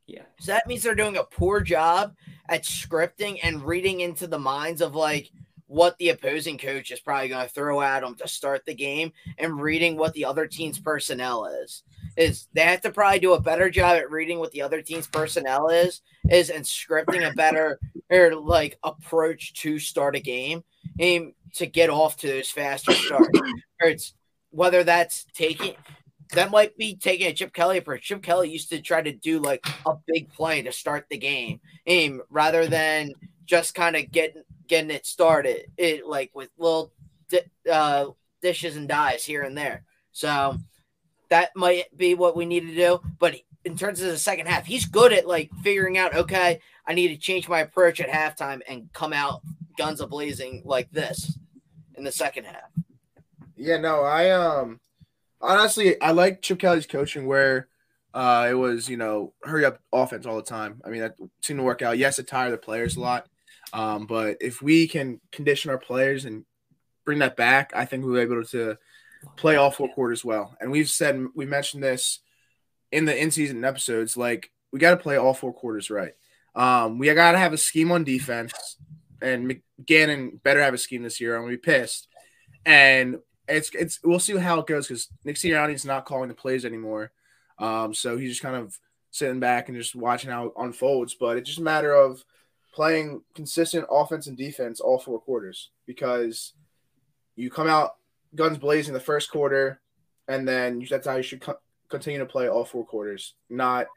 Yeah. 0.05 0.23
So 0.39 0.51
that 0.51 0.67
means 0.67 0.83
they're 0.83 0.93
doing 0.93 1.17
a 1.17 1.23
poor 1.23 1.61
job 1.61 2.15
at 2.47 2.63
scripting 2.63 3.39
and 3.41 3.63
reading 3.63 4.01
into 4.01 4.27
the 4.27 4.37
minds 4.37 4.81
of 4.81 4.93
like 4.93 5.31
what 5.67 5.97
the 5.97 6.09
opposing 6.09 6.57
coach 6.57 6.91
is 6.91 6.99
probably 6.99 7.27
going 7.27 7.47
to 7.47 7.53
throw 7.53 7.81
at 7.81 8.01
them 8.01 8.15
to 8.15 8.27
start 8.27 8.63
the 8.65 8.73
game 8.73 9.11
and 9.37 9.59
reading 9.59 9.97
what 9.97 10.13
the 10.13 10.25
other 10.25 10.45
team's 10.45 10.79
personnel 10.79 11.45
is. 11.45 11.83
Is 12.17 12.47
they 12.53 12.61
have 12.61 12.81
to 12.81 12.91
probably 12.91 13.19
do 13.19 13.33
a 13.33 13.41
better 13.41 13.69
job 13.69 13.97
at 13.97 14.11
reading 14.11 14.39
what 14.39 14.51
the 14.51 14.61
other 14.61 14.81
team's 14.81 15.07
personnel 15.07 15.69
is 15.69 16.01
is 16.29 16.49
and 16.49 16.63
scripting 16.63 17.29
a 17.29 17.33
better 17.33 17.79
or 18.09 18.35
like 18.35 18.77
approach 18.83 19.53
to 19.53 19.79
start 19.79 20.15
a 20.15 20.19
game 20.19 20.63
and 20.99 21.33
to 21.55 21.65
get 21.65 21.89
off 21.89 22.17
to 22.17 22.27
those 22.27 22.49
faster 22.49 22.93
starts. 22.93 23.39
or 23.81 23.89
it's 23.89 24.13
whether 24.51 24.83
that's 24.83 25.25
taking 25.33 25.75
that 26.33 26.51
might 26.51 26.77
be 26.77 26.95
taking 26.95 27.27
a 27.27 27.33
Chip 27.33 27.53
Kelly 27.53 27.77
approach. 27.77 28.03
Chip 28.03 28.23
Kelly 28.23 28.49
used 28.49 28.69
to 28.69 28.81
try 28.81 29.01
to 29.01 29.11
do 29.11 29.39
like 29.39 29.65
a 29.85 29.95
big 30.07 30.31
play 30.31 30.61
to 30.61 30.71
start 30.71 31.05
the 31.09 31.17
game, 31.17 31.59
aim 31.85 32.21
rather 32.29 32.67
than 32.67 33.11
just 33.45 33.75
kind 33.75 33.95
of 33.95 34.11
getting 34.11 34.43
getting 34.67 34.91
it 34.91 35.05
started. 35.05 35.67
It 35.77 36.05
like 36.05 36.31
with 36.33 36.49
little 36.57 36.91
di- 37.29 37.71
uh, 37.71 38.07
dishes 38.41 38.75
and 38.75 38.87
dies 38.87 39.23
here 39.23 39.43
and 39.43 39.57
there. 39.57 39.83
So 40.11 40.57
that 41.29 41.49
might 41.55 41.95
be 41.95 42.15
what 42.15 42.35
we 42.35 42.45
need 42.45 42.61
to 42.61 42.75
do. 42.75 43.01
But 43.19 43.35
in 43.63 43.75
terms 43.75 44.01
of 44.01 44.07
the 44.07 44.17
second 44.17 44.47
half, 44.47 44.65
he's 44.65 44.85
good 44.85 45.11
at 45.11 45.27
like 45.27 45.49
figuring 45.63 45.97
out. 45.97 46.15
Okay, 46.15 46.59
I 46.87 46.93
need 46.93 47.09
to 47.09 47.17
change 47.17 47.49
my 47.49 47.61
approach 47.61 47.99
at 47.99 48.09
halftime 48.09 48.61
and 48.67 48.89
come 48.93 49.13
out 49.13 49.41
guns 49.77 49.99
a 49.99 50.07
blazing 50.07 50.61
like 50.63 50.89
this 50.91 51.37
in 51.95 52.03
the 52.03 52.11
second 52.11 52.45
half. 52.45 52.69
Yeah, 53.57 53.77
no, 53.77 54.01
I 54.01 54.31
um 54.31 54.79
honestly 55.41 55.99
I 56.01 56.11
like 56.11 56.41
Chip 56.41 56.59
Kelly's 56.59 56.85
coaching 56.85 57.25
where 57.25 57.67
uh 58.13 58.47
it 58.49 58.53
was, 58.53 58.87
you 58.87 58.97
know, 58.97 59.33
hurry 59.43 59.65
up 59.65 59.79
offense 59.91 60.25
all 60.25 60.35
the 60.35 60.43
time. 60.43 60.81
I 60.85 60.89
mean 60.89 61.01
that 61.01 61.15
seemed 61.41 61.59
to 61.59 61.63
work 61.63 61.81
out. 61.81 61.97
Yes, 61.97 62.19
it 62.19 62.27
tired 62.27 62.51
the 62.51 62.57
players 62.57 62.95
a 62.95 63.01
lot. 63.01 63.27
Um, 63.75 64.05
but 64.05 64.37
if 64.39 64.61
we 64.61 64.87
can 64.87 65.19
condition 65.33 65.69
our 65.69 65.77
players 65.77 66.23
and 66.23 66.45
bring 67.03 67.19
that 67.19 67.35
back, 67.35 67.73
I 67.75 67.83
think 67.83 68.05
we'll 68.05 68.15
be 68.15 68.21
able 68.21 68.45
to 68.45 68.77
play 69.35 69.57
all 69.57 69.69
four 69.69 69.93
quarters 69.93 70.23
well. 70.23 70.55
And 70.61 70.71
we've 70.71 70.89
said 70.89 71.21
we 71.35 71.45
mentioned 71.45 71.83
this 71.83 72.21
in 72.93 73.03
the 73.03 73.21
in 73.21 73.31
season 73.31 73.65
episodes, 73.65 74.15
like 74.15 74.49
we 74.71 74.79
got 74.79 74.91
to 74.91 74.97
play 74.97 75.17
all 75.17 75.33
four 75.33 75.53
quarters 75.53 75.89
right. 75.89 76.13
Um, 76.55 76.99
we 76.99 77.13
got 77.13 77.33
to 77.33 77.37
have 77.37 77.51
a 77.51 77.57
scheme 77.57 77.91
on 77.91 78.05
defense, 78.05 78.77
and 79.21 79.61
McGannon 79.81 80.41
better 80.41 80.61
have 80.61 80.73
a 80.73 80.77
scheme 80.77 81.03
this 81.03 81.19
year. 81.19 81.35
I'm 81.35 81.41
gonna 81.41 81.51
be 81.51 81.57
pissed. 81.57 82.07
And 82.65 83.17
it's 83.45 83.71
it's 83.73 83.99
we'll 84.05 84.19
see 84.19 84.37
how 84.37 84.59
it 84.59 84.67
goes 84.67 84.87
because 84.87 85.09
Nick 85.25 85.35
Sirianni's 85.35 85.83
not 85.83 86.05
calling 86.05 86.29
the 86.29 86.33
plays 86.33 86.63
anymore. 86.63 87.11
Um, 87.59 87.93
so 87.93 88.15
he's 88.15 88.29
just 88.31 88.41
kind 88.41 88.55
of 88.55 88.79
sitting 89.11 89.41
back 89.41 89.67
and 89.67 89.77
just 89.77 89.95
watching 89.95 90.29
how 90.29 90.45
it 90.45 90.53
unfolds. 90.57 91.13
But 91.13 91.35
it's 91.35 91.49
just 91.49 91.59
a 91.59 91.63
matter 91.63 91.93
of 91.93 92.23
playing 92.75 93.21
consistent 93.33 93.87
offense 93.89 94.27
and 94.27 94.35
defense 94.35 94.81
all 94.81 94.99
four 94.99 95.17
quarters 95.17 95.69
because 95.87 96.51
you 97.37 97.49
come 97.49 97.67
out 97.67 97.95
guns 98.35 98.57
blazing 98.57 98.93
the 98.93 98.99
first 98.99 99.31
quarter, 99.31 99.79
and 100.27 100.45
then 100.45 100.85
that's 100.89 101.07
how 101.07 101.15
you 101.15 101.23
should 101.23 101.39
co- 101.39 101.57
continue 101.87 102.19
to 102.19 102.25
play 102.25 102.49
all 102.49 102.65
four 102.65 102.85
quarters, 102.85 103.33
not 103.49 103.87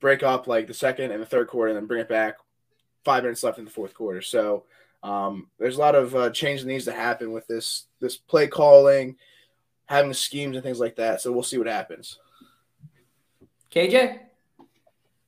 break 0.00 0.24
up 0.24 0.48
like 0.48 0.66
the 0.66 0.74
second 0.74 1.12
and 1.12 1.22
the 1.22 1.26
third 1.26 1.46
quarter 1.46 1.68
and 1.68 1.76
then 1.76 1.86
bring 1.86 2.00
it 2.00 2.08
back 2.08 2.34
five 3.04 3.22
minutes 3.22 3.44
left 3.44 3.58
in 3.58 3.64
the 3.64 3.70
fourth 3.70 3.94
quarter. 3.94 4.20
So 4.20 4.64
um, 5.04 5.46
there's 5.58 5.76
a 5.76 5.80
lot 5.80 5.94
of 5.94 6.16
uh, 6.16 6.30
change 6.30 6.62
that 6.62 6.66
needs 6.66 6.86
to 6.86 6.92
happen 6.92 7.30
with 7.30 7.46
this 7.46 7.84
this 8.00 8.16
play 8.16 8.48
calling, 8.48 9.14
having 9.86 10.12
schemes 10.12 10.56
and 10.56 10.64
things 10.64 10.80
like 10.80 10.96
that. 10.96 11.20
So 11.20 11.30
we'll 11.30 11.44
see 11.44 11.58
what 11.58 11.68
happens. 11.68 12.18
KJ. 13.70 14.18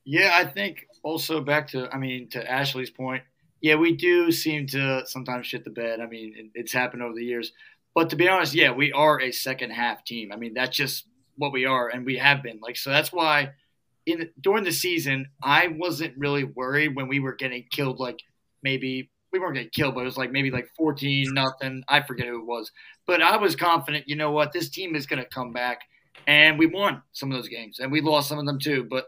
Yeah, 0.05 0.33
I 0.35 0.44
think 0.44 0.87
also 1.07 1.40
back 1.40 1.69
to 1.69 1.88
I 1.92 1.99
mean 1.99 2.29
to 2.31 2.51
Ashley's 2.51 2.90
point. 2.90 3.23
Yeah, 3.61 3.77
we 3.77 3.95
do 3.95 4.33
seem 4.33 4.66
to 4.69 5.07
sometimes 5.07 5.47
shit 5.47 5.64
the 5.64 5.71
bed. 5.71 6.01
I 6.01 6.07
mean, 6.07 6.35
it, 6.37 6.47
it's 6.55 6.73
happened 6.73 7.03
over 7.03 7.14
the 7.14 7.25
years. 7.25 7.53
But 7.95 8.11
to 8.11 8.16
be 8.16 8.29
honest, 8.29 8.55
yeah, 8.55 8.73
we 8.73 8.92
are 8.92 9.21
a 9.21 9.31
second 9.31 9.71
half 9.71 10.05
team. 10.05 10.33
I 10.33 10.37
mean, 10.37 10.53
that's 10.53 10.77
just 10.77 11.07
what 11.37 11.53
we 11.53 11.64
are, 11.64 11.88
and 11.88 12.05
we 12.05 12.19
have 12.19 12.42
been. 12.42 12.59
Like, 12.61 12.77
so 12.77 12.90
that's 12.90 13.12
why 13.12 13.53
in 14.05 14.31
during 14.40 14.64
the 14.64 14.73
season, 14.73 15.29
I 15.42 15.69
wasn't 15.69 16.19
really 16.19 16.45
worried 16.45 16.97
when 16.97 17.07
we 17.07 17.21
were 17.21 17.35
getting 17.35 17.64
killed. 17.71 18.01
Like 18.01 18.21
maybe 18.64 19.11
we 19.33 19.38
weren't 19.38 19.55
getting 19.55 19.71
killed, 19.71 19.95
but 19.95 20.01
it 20.01 20.07
was 20.07 20.19
like 20.19 20.33
maybe 20.33 20.51
like 20.51 20.69
fourteen 20.77 21.33
nothing. 21.33 21.85
I 21.88 22.03
forget 22.03 22.27
who 22.27 22.40
it 22.40 22.47
was, 22.47 22.73
but 23.07 23.23
I 23.23 23.37
was 23.37 23.55
confident. 23.55 24.09
You 24.09 24.16
know 24.16 24.33
what? 24.33 24.53
This 24.53 24.71
team 24.71 24.97
is 24.97 25.07
going 25.07 25.23
to 25.23 25.29
come 25.29 25.53
back, 25.53 25.83
and 26.27 26.59
we 26.59 26.66
won 26.66 27.03
some 27.12 27.31
of 27.31 27.38
those 27.38 27.49
games, 27.49 27.79
and 27.79 27.92
we 27.92 28.01
lost 28.01 28.29
some 28.29 28.40
of 28.40 28.47
them 28.47 28.59
too. 28.59 28.88
But 28.90 29.07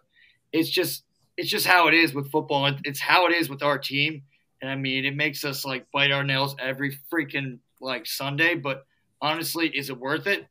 it's 0.53 0.71
just 0.71 1.03
it's 1.39 1.49
just 1.49 1.67
how 1.67 1.87
it 1.87 1.95
is 1.95 2.13
with 2.13 2.31
football. 2.33 2.71
It's 2.85 3.01
how 3.01 3.27
it 3.29 3.33
is 3.33 3.49
with 3.49 3.63
our 3.63 3.79
team, 3.79 4.23
and 4.61 4.71
I 4.71 4.75
mean, 4.75 5.05
it 5.05 5.15
makes 5.15 5.45
us 5.45 5.65
like 5.65 5.87
bite 5.93 6.11
our 6.11 6.25
nails 6.25 6.57
every 6.59 6.99
freaking 7.11 7.61
like 7.81 8.07
Sunday. 8.07 8.57
But 8.57 8.85
honestly, 9.23 9.69
is 9.69 9.89
it 9.89 9.99
worth 9.99 10.27
it? 10.27 10.47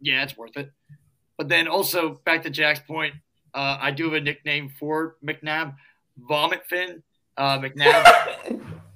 Yeah, 0.00 0.22
it's 0.22 0.36
worth 0.36 0.56
it. 0.56 0.70
But 1.38 1.48
then 1.48 1.66
also 1.66 2.20
back 2.26 2.42
to 2.42 2.50
Jack's 2.50 2.80
point, 2.80 3.14
uh, 3.54 3.78
I 3.80 3.92
do 3.92 4.04
have 4.04 4.12
a 4.12 4.20
nickname 4.20 4.70
for 4.78 5.16
McNabb, 5.24 5.74
Vomit 6.28 6.66
Fin. 6.68 7.02
Uh, 7.38 7.58
McNabb. 7.58 8.28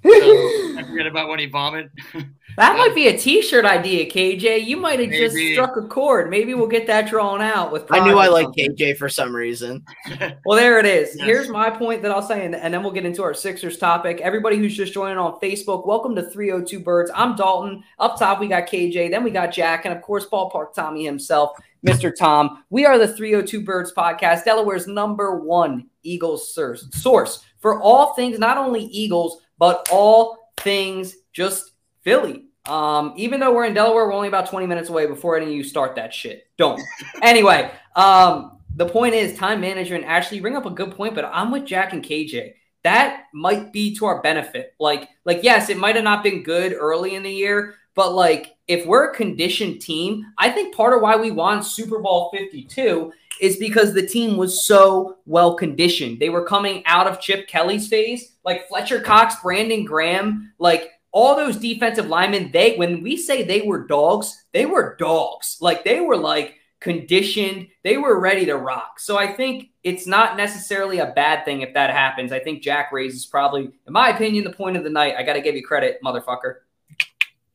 so 0.04 0.10
I 0.78 0.84
forget 0.86 1.06
about 1.06 1.28
when 1.28 1.38
he 1.38 1.46
vomit. 1.46 1.90
That 2.56 2.76
might 2.76 2.94
be 2.94 3.08
a 3.08 3.18
T-shirt 3.18 3.64
idea, 3.64 4.08
KJ. 4.08 4.64
You 4.64 4.76
might 4.76 5.00
have 5.00 5.10
just 5.10 5.36
struck 5.36 5.76
a 5.76 5.82
chord. 5.82 6.30
Maybe 6.30 6.54
we'll 6.54 6.68
get 6.68 6.86
that 6.86 7.08
drawn 7.08 7.42
out 7.42 7.72
with. 7.72 7.84
I 7.90 8.06
knew 8.06 8.16
I 8.16 8.28
liked. 8.28 8.56
KJ 8.56 8.96
for 8.96 9.08
some 9.08 9.34
reason. 9.34 9.84
Well, 10.46 10.56
there 10.58 10.78
it 10.78 10.86
is. 10.86 11.16
Yes. 11.16 11.26
Here's 11.26 11.48
my 11.48 11.70
point 11.70 12.02
that 12.02 12.10
I'll 12.10 12.22
say, 12.22 12.44
and, 12.44 12.54
and 12.54 12.72
then 12.72 12.82
we'll 12.82 12.92
get 12.92 13.04
into 13.04 13.22
our 13.22 13.34
Sixers 13.34 13.78
topic. 13.78 14.20
Everybody 14.20 14.56
who's 14.56 14.76
just 14.76 14.92
joining 14.92 15.18
on 15.18 15.40
Facebook, 15.40 15.86
welcome 15.86 16.14
to 16.14 16.22
302 16.22 16.80
Birds. 16.80 17.10
I'm 17.14 17.34
Dalton. 17.34 17.82
Up 17.98 18.18
top, 18.18 18.40
we 18.40 18.46
got 18.46 18.68
KJ. 18.68 19.10
Then 19.10 19.24
we 19.24 19.30
got 19.30 19.52
Jack, 19.52 19.84
and 19.84 19.94
of 19.94 20.02
course, 20.02 20.26
Ballpark 20.26 20.74
Tommy 20.74 21.04
himself, 21.04 21.58
Mr. 21.84 22.14
Tom. 22.14 22.62
We 22.70 22.84
are 22.86 22.98
the 22.98 23.08
302 23.08 23.62
Birds 23.64 23.92
podcast, 23.92 24.44
Delaware's 24.44 24.86
number 24.86 25.40
one 25.40 25.88
Eagles 26.02 26.54
source, 26.54 26.86
source 26.92 27.44
for 27.64 27.80
all 27.80 28.12
things, 28.12 28.38
not 28.38 28.58
only 28.58 28.84
Eagles, 28.84 29.38
but 29.64 29.88
all 29.90 30.50
things 30.58 31.16
just 31.32 31.72
Philly. 32.02 32.44
Um, 32.66 33.14
even 33.16 33.40
though 33.40 33.54
we're 33.54 33.64
in 33.64 33.72
Delaware, 33.72 34.06
we're 34.06 34.12
only 34.12 34.28
about 34.28 34.50
20 34.50 34.66
minutes 34.66 34.90
away 34.90 35.06
before 35.06 35.38
any 35.38 35.46
of 35.46 35.52
you 35.52 35.64
start 35.64 35.96
that 35.96 36.12
shit. 36.12 36.46
Don't. 36.58 36.78
anyway, 37.22 37.70
um, 37.96 38.58
the 38.76 38.84
point 38.84 39.14
is 39.14 39.38
time 39.38 39.62
management. 39.62 40.04
Actually, 40.04 40.36
you 40.36 40.42
bring 40.42 40.54
up 40.54 40.66
a 40.66 40.70
good 40.70 40.94
point, 40.94 41.14
but 41.14 41.24
I'm 41.32 41.50
with 41.50 41.64
Jack 41.64 41.94
and 41.94 42.04
KJ. 42.04 42.52
That 42.82 43.24
might 43.32 43.72
be 43.72 43.96
to 43.96 44.04
our 44.04 44.20
benefit. 44.20 44.74
Like, 44.78 45.08
like 45.24 45.42
yes, 45.42 45.70
it 45.70 45.78
might 45.78 45.94
have 45.94 46.04
not 46.04 46.22
been 46.22 46.42
good 46.42 46.74
early 46.74 47.14
in 47.14 47.22
the 47.22 47.32
year, 47.32 47.76
but 47.94 48.12
like 48.12 48.54
if 48.68 48.84
we're 48.84 49.12
a 49.12 49.14
conditioned 49.14 49.80
team, 49.80 50.26
I 50.36 50.50
think 50.50 50.74
part 50.74 50.92
of 50.92 51.00
why 51.00 51.16
we 51.16 51.30
won 51.30 51.62
Super 51.62 52.00
Bowl 52.00 52.30
52 52.34 53.10
is 53.40 53.56
because 53.56 53.92
the 53.92 54.06
team 54.06 54.36
was 54.36 54.66
so 54.66 55.18
well 55.26 55.54
conditioned. 55.54 56.20
They 56.20 56.28
were 56.28 56.44
coming 56.44 56.82
out 56.86 57.06
of 57.06 57.20
Chip 57.20 57.48
Kelly's 57.48 57.88
phase, 57.88 58.36
like 58.44 58.68
Fletcher 58.68 59.00
Cox, 59.00 59.36
Brandon 59.42 59.84
Graham, 59.84 60.52
like 60.58 60.90
all 61.12 61.36
those 61.36 61.56
defensive 61.56 62.08
linemen. 62.08 62.50
They 62.52 62.76
when 62.76 63.02
we 63.02 63.16
say 63.16 63.42
they 63.42 63.62
were 63.62 63.86
dogs, 63.86 64.44
they 64.52 64.66
were 64.66 64.96
dogs. 64.98 65.58
Like 65.60 65.84
they 65.84 66.00
were 66.00 66.16
like 66.16 66.56
conditioned, 66.80 67.68
they 67.82 67.96
were 67.96 68.20
ready 68.20 68.44
to 68.44 68.56
rock. 68.56 69.00
So 69.00 69.16
I 69.16 69.32
think 69.32 69.70
it's 69.82 70.06
not 70.06 70.36
necessarily 70.36 70.98
a 70.98 71.12
bad 71.12 71.44
thing 71.44 71.62
if 71.62 71.72
that 71.74 71.90
happens. 71.90 72.30
I 72.30 72.40
think 72.40 72.62
Jack 72.62 72.92
raises 72.92 73.24
probably, 73.26 73.70
in 73.86 73.92
my 73.92 74.10
opinion, 74.10 74.44
the 74.44 74.52
point 74.52 74.76
of 74.76 74.84
the 74.84 74.90
night. 74.90 75.14
I 75.16 75.22
got 75.22 75.32
to 75.32 75.40
give 75.40 75.54
you 75.54 75.64
credit, 75.64 75.98
motherfucker. 76.04 76.56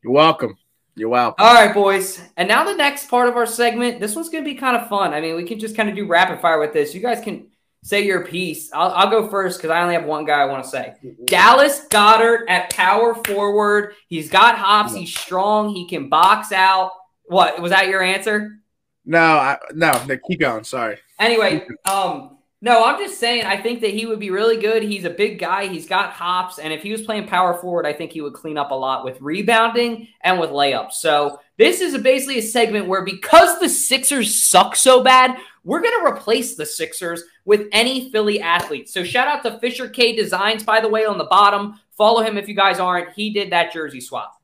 You're 0.03 0.13
welcome. 0.13 0.57
You're 0.95 1.09
welcome. 1.09 1.45
All 1.45 1.53
right, 1.53 1.73
boys. 1.73 2.21
And 2.35 2.47
now 2.47 2.63
the 2.65 2.75
next 2.75 3.09
part 3.09 3.29
of 3.29 3.37
our 3.37 3.45
segment. 3.45 3.99
This 3.99 4.15
one's 4.15 4.29
going 4.29 4.43
to 4.43 4.49
be 4.49 4.55
kind 4.55 4.75
of 4.75 4.89
fun. 4.89 5.13
I 5.13 5.21
mean, 5.21 5.35
we 5.35 5.43
can 5.43 5.59
just 5.59 5.75
kind 5.75 5.89
of 5.89 5.95
do 5.95 6.05
rapid 6.05 6.41
fire 6.41 6.59
with 6.59 6.73
this. 6.73 6.93
You 6.93 7.01
guys 7.01 7.21
can 7.21 7.47
say 7.83 8.05
your 8.05 8.25
piece. 8.25 8.71
I'll, 8.73 8.91
I'll 8.91 9.09
go 9.09 9.27
first 9.27 9.59
because 9.59 9.71
I 9.71 9.81
only 9.81 9.93
have 9.93 10.05
one 10.05 10.25
guy 10.25 10.41
I 10.41 10.45
want 10.45 10.63
to 10.63 10.69
say. 10.69 10.95
Dallas 11.25 11.85
Goedert 11.89 12.49
at 12.49 12.69
power 12.71 13.15
forward. 13.25 13.93
He's 14.07 14.29
got 14.29 14.57
hops. 14.57 14.93
He's 14.93 15.17
strong. 15.17 15.73
He 15.73 15.87
can 15.87 16.09
box 16.09 16.51
out. 16.51 16.91
What 17.25 17.61
was 17.61 17.71
that? 17.71 17.87
Your 17.87 18.01
answer? 18.01 18.59
No, 19.05 19.19
I, 19.19 19.57
no, 19.73 19.91
no, 20.07 20.17
keep 20.27 20.39
going. 20.39 20.63
Sorry. 20.63 20.97
Anyway, 21.19 21.65
um, 21.85 22.38
no, 22.61 22.83
I'm 22.83 22.99
just 22.99 23.19
saying. 23.19 23.45
I 23.45 23.55
think 23.61 23.79
that 23.81 23.91
he 23.91 24.05
would 24.05 24.19
be 24.19 24.31
really 24.31 24.57
good. 24.57 24.83
He's 24.83 25.05
a 25.05 25.09
big 25.09 25.39
guy. 25.39 25.67
He's 25.67 25.87
got 25.87 26.11
hops, 26.11 26.59
and 26.59 26.73
if 26.73 26.83
he 26.83 26.91
was 26.91 27.01
playing 27.01 27.27
power 27.27 27.53
forward, 27.53 27.85
I 27.85 27.93
think 27.93 28.11
he 28.11 28.19
would 28.21 28.33
clean 28.33 28.57
up 28.57 28.71
a 28.71 28.75
lot 28.75 29.05
with 29.05 29.21
rebounding 29.21 30.09
and 30.21 30.39
with 30.39 30.49
layups. 30.49 30.93
So 30.93 31.39
this 31.57 31.79
is 31.79 31.93
a, 31.93 31.99
basically 31.99 32.39
a 32.39 32.41
segment 32.41 32.87
where 32.87 33.03
because 33.05 33.59
the 33.59 33.69
Sixers 33.69 34.35
suck 34.47 34.75
so 34.75 35.01
bad, 35.01 35.37
we're 35.63 35.81
gonna 35.81 36.05
replace 36.05 36.55
the 36.55 36.65
Sixers 36.65 37.23
with 37.45 37.67
any 37.71 38.11
Philly 38.11 38.41
athlete. 38.41 38.89
So 38.89 39.03
shout 39.05 39.27
out 39.27 39.43
to 39.43 39.57
Fisher 39.59 39.87
K 39.87 40.15
Designs, 40.15 40.63
by 40.63 40.81
the 40.81 40.89
way, 40.89 41.05
on 41.05 41.17
the 41.17 41.25
bottom. 41.25 41.79
Follow 41.97 42.21
him 42.21 42.37
if 42.37 42.47
you 42.49 42.55
guys 42.55 42.79
aren't. 42.79 43.13
He 43.13 43.31
did 43.31 43.51
that 43.51 43.71
jersey 43.71 44.01
swap. 44.01 44.35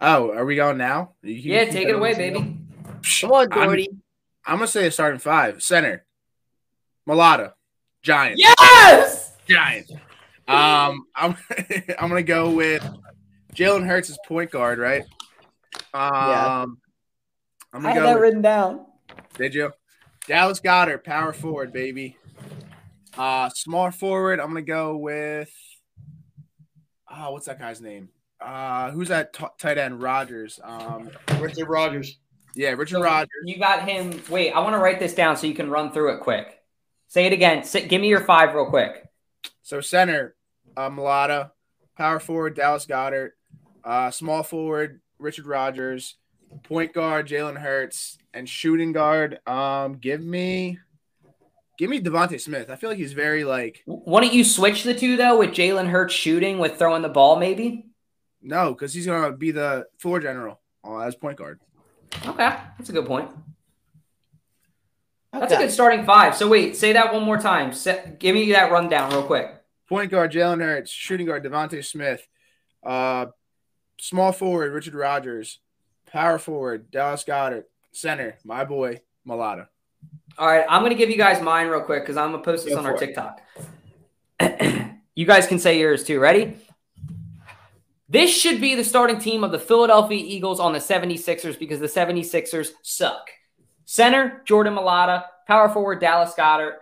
Oh, 0.00 0.32
are 0.32 0.44
we 0.44 0.54
going 0.54 0.78
now? 0.78 1.12
You 1.22 1.54
Yeah, 1.54 1.64
take 1.64 1.88
it 1.88 1.94
away, 1.94 2.14
baby. 2.14 2.56
Come 3.20 3.32
on, 3.32 3.50
I'm- 3.52 3.62
Doherty. 3.62 3.88
I'm 4.48 4.56
gonna 4.56 4.66
say 4.66 4.86
a 4.86 4.90
starting 4.90 5.20
five. 5.20 5.62
Center, 5.62 6.04
Mailata, 7.08 7.52
Giant. 8.02 8.38
Yes. 8.38 9.34
Giant. 9.48 9.90
Um, 10.48 11.04
I'm 11.14 11.36
I'm 11.98 12.08
gonna 12.08 12.22
go 12.22 12.50
with 12.50 12.82
Jalen 13.54 13.86
Hurts 13.86 14.08
as 14.10 14.18
point 14.26 14.50
guard, 14.50 14.78
right? 14.78 15.02
Um, 15.92 16.00
Yeah. 16.02 16.62
I'm 17.74 17.82
gonna 17.82 17.88
had 17.90 17.94
go. 18.00 18.02
that 18.06 18.14
with- 18.14 18.22
written 18.22 18.42
down. 18.42 18.86
did 19.36 19.54
you? 19.54 19.72
Dallas 20.26 20.60
Goedert, 20.60 21.04
power 21.04 21.32
forward, 21.32 21.72
baby. 21.72 22.16
Uh, 23.16 23.48
small 23.50 23.90
forward. 23.90 24.40
I'm 24.40 24.48
gonna 24.48 24.62
go 24.62 24.96
with. 24.96 25.50
Oh, 27.10 27.32
what's 27.32 27.46
that 27.46 27.58
guy's 27.58 27.80
name? 27.80 28.08
Uh, 28.40 28.90
who's 28.90 29.08
that 29.08 29.32
t- 29.32 29.44
tight 29.58 29.78
end? 29.78 30.00
Rodgers. 30.02 30.60
Um, 30.62 31.10
Richard 31.40 31.68
Rodgers. 31.68 32.18
Yeah, 32.58 32.70
Richard 32.70 33.00
Rodgers. 33.00 33.44
You 33.44 33.56
got 33.56 33.88
him. 33.88 34.20
Wait, 34.28 34.50
I 34.50 34.58
want 34.58 34.74
to 34.74 34.78
write 34.78 34.98
this 34.98 35.14
down 35.14 35.36
so 35.36 35.46
you 35.46 35.54
can 35.54 35.70
run 35.70 35.92
through 35.92 36.16
it 36.16 36.22
quick. 36.22 36.60
Say 37.06 37.24
it 37.26 37.32
again. 37.32 37.64
Give 37.86 38.00
me 38.00 38.08
your 38.08 38.24
five 38.24 38.52
real 38.52 38.66
quick. 38.66 39.08
So 39.62 39.80
center, 39.80 40.34
uh, 40.76 40.90
Mailata. 40.90 41.52
Power 41.96 42.18
forward, 42.18 42.56
Dallas 42.56 42.84
Goedert. 42.84 43.30
Uh, 43.84 44.10
small 44.10 44.42
forward, 44.42 45.00
Richard 45.20 45.46
Rodgers. 45.46 46.16
Point 46.64 46.92
guard, 46.92 47.28
Jalen 47.28 47.58
Hurts, 47.58 48.18
and 48.34 48.48
shooting 48.48 48.90
guard. 48.90 49.38
Um, 49.46 49.94
give 49.94 50.20
me, 50.20 50.80
give 51.78 51.88
me 51.88 52.00
DeVonta 52.00 52.40
Smith. 52.40 52.70
I 52.70 52.74
feel 52.74 52.90
like 52.90 52.98
he's 52.98 53.12
very 53.12 53.44
like 53.44 53.84
Why 53.84 54.20
don't 54.20 54.34
you 54.34 54.42
switch 54.42 54.82
the 54.82 54.94
two 54.94 55.16
though 55.16 55.38
with 55.38 55.50
Jalen 55.50 55.90
Hurts 55.90 56.12
shooting 56.12 56.58
with 56.58 56.76
throwing 56.76 57.02
the 57.02 57.08
ball 57.08 57.38
maybe? 57.38 57.86
no, 58.42 58.74
because 58.74 58.92
he's 58.92 59.06
gonna 59.06 59.30
be 59.36 59.52
the 59.52 59.86
floor 59.98 60.18
general 60.18 60.58
uh, 60.84 60.98
as 60.98 61.14
point 61.14 61.38
guard. 61.38 61.60
Okay, 62.26 62.56
that's 62.78 62.88
a 62.88 62.92
good 62.92 63.06
point. 63.06 63.30
That's 65.32 65.52
a 65.52 65.56
good 65.56 65.70
starting 65.70 66.04
five. 66.04 66.34
So 66.36 66.48
wait, 66.48 66.76
say 66.76 66.92
that 66.94 67.12
one 67.12 67.22
more 67.22 67.38
time. 67.38 67.72
Give 68.18 68.34
me 68.34 68.52
that 68.52 68.72
rundown 68.72 69.10
real 69.10 69.22
quick. 69.22 69.54
Point 69.88 70.10
guard, 70.10 70.32
Jalen 70.32 70.60
Hurts. 70.60 70.90
Shooting 70.90 71.26
guard, 71.26 71.44
DeVonta 71.44 71.84
Smith. 71.84 72.26
Uh, 72.82 73.26
small 73.98 74.32
forward, 74.32 74.72
Richard 74.72 74.94
Rodgers. 74.94 75.60
Power 76.06 76.38
forward, 76.38 76.90
Dallas 76.90 77.24
Goedert. 77.24 77.64
Center, 77.92 78.38
my 78.44 78.64
boy, 78.64 79.00
Mailata. 79.26 79.66
All 80.38 80.46
right, 80.46 80.64
I'm 80.68 80.82
gonna 80.82 80.94
give 80.94 81.10
you 81.10 81.16
guys 81.16 81.42
mine 81.42 81.66
real 81.68 81.80
quick 81.80 82.02
because 82.02 82.16
I'm 82.16 82.30
gonna 82.30 82.42
post 82.42 82.64
this 82.64 82.74
Go 82.74 82.80
on 82.80 82.86
our 82.86 82.94
it. 82.94 82.98
TikTok. 82.98 83.40
you 85.14 85.26
guys 85.26 85.46
can 85.46 85.58
say 85.58 85.78
yours 85.78 86.04
too. 86.04 86.20
Ready? 86.20 86.56
This 88.08 88.34
should 88.34 88.60
be 88.60 88.74
the 88.74 88.84
starting 88.84 89.18
team 89.18 89.44
of 89.44 89.52
the 89.52 89.58
Philadelphia 89.58 90.22
Eagles 90.24 90.60
on 90.60 90.72
the 90.72 90.78
76ers 90.78 91.58
because 91.58 91.78
the 91.78 91.86
76ers 91.86 92.70
suck. 92.82 93.30
Center, 93.84 94.42
Jordan 94.46 94.74
Mailata. 94.74 95.24
Power 95.46 95.68
forward, 95.68 96.00
Dallas 96.00 96.34
Goedert. 96.34 96.74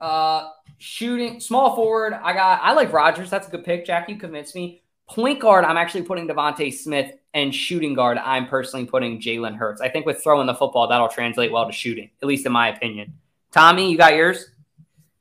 Uh, 0.00 0.50
shooting, 0.78 1.40
small 1.40 1.76
forward, 1.76 2.12
I 2.12 2.32
got, 2.32 2.60
I 2.62 2.72
like 2.72 2.92
Rodgers. 2.92 3.30
That's 3.30 3.48
a 3.48 3.50
good 3.50 3.64
pick. 3.64 3.86
Jack, 3.86 4.08
you 4.08 4.16
convinced 4.16 4.54
me. 4.54 4.82
Point 5.08 5.40
guard, 5.40 5.64
I'm 5.64 5.76
actually 5.76 6.02
putting 6.02 6.26
DeVonta 6.26 6.72
Smith. 6.72 7.12
And 7.34 7.54
shooting 7.54 7.94
guard, 7.94 8.18
I'm 8.18 8.46
personally 8.46 8.84
putting 8.84 9.18
Jalen 9.18 9.56
Hurts. 9.56 9.80
I 9.80 9.88
think 9.88 10.04
with 10.04 10.22
throwing 10.22 10.46
the 10.46 10.54
football, 10.54 10.88
that'll 10.88 11.08
translate 11.08 11.50
well 11.50 11.66
to 11.66 11.72
shooting, 11.72 12.10
at 12.20 12.28
least 12.28 12.44
in 12.44 12.52
my 12.52 12.68
opinion. 12.68 13.14
Tommy, 13.52 13.90
you 13.90 13.96
got 13.96 14.14
yours? 14.14 14.50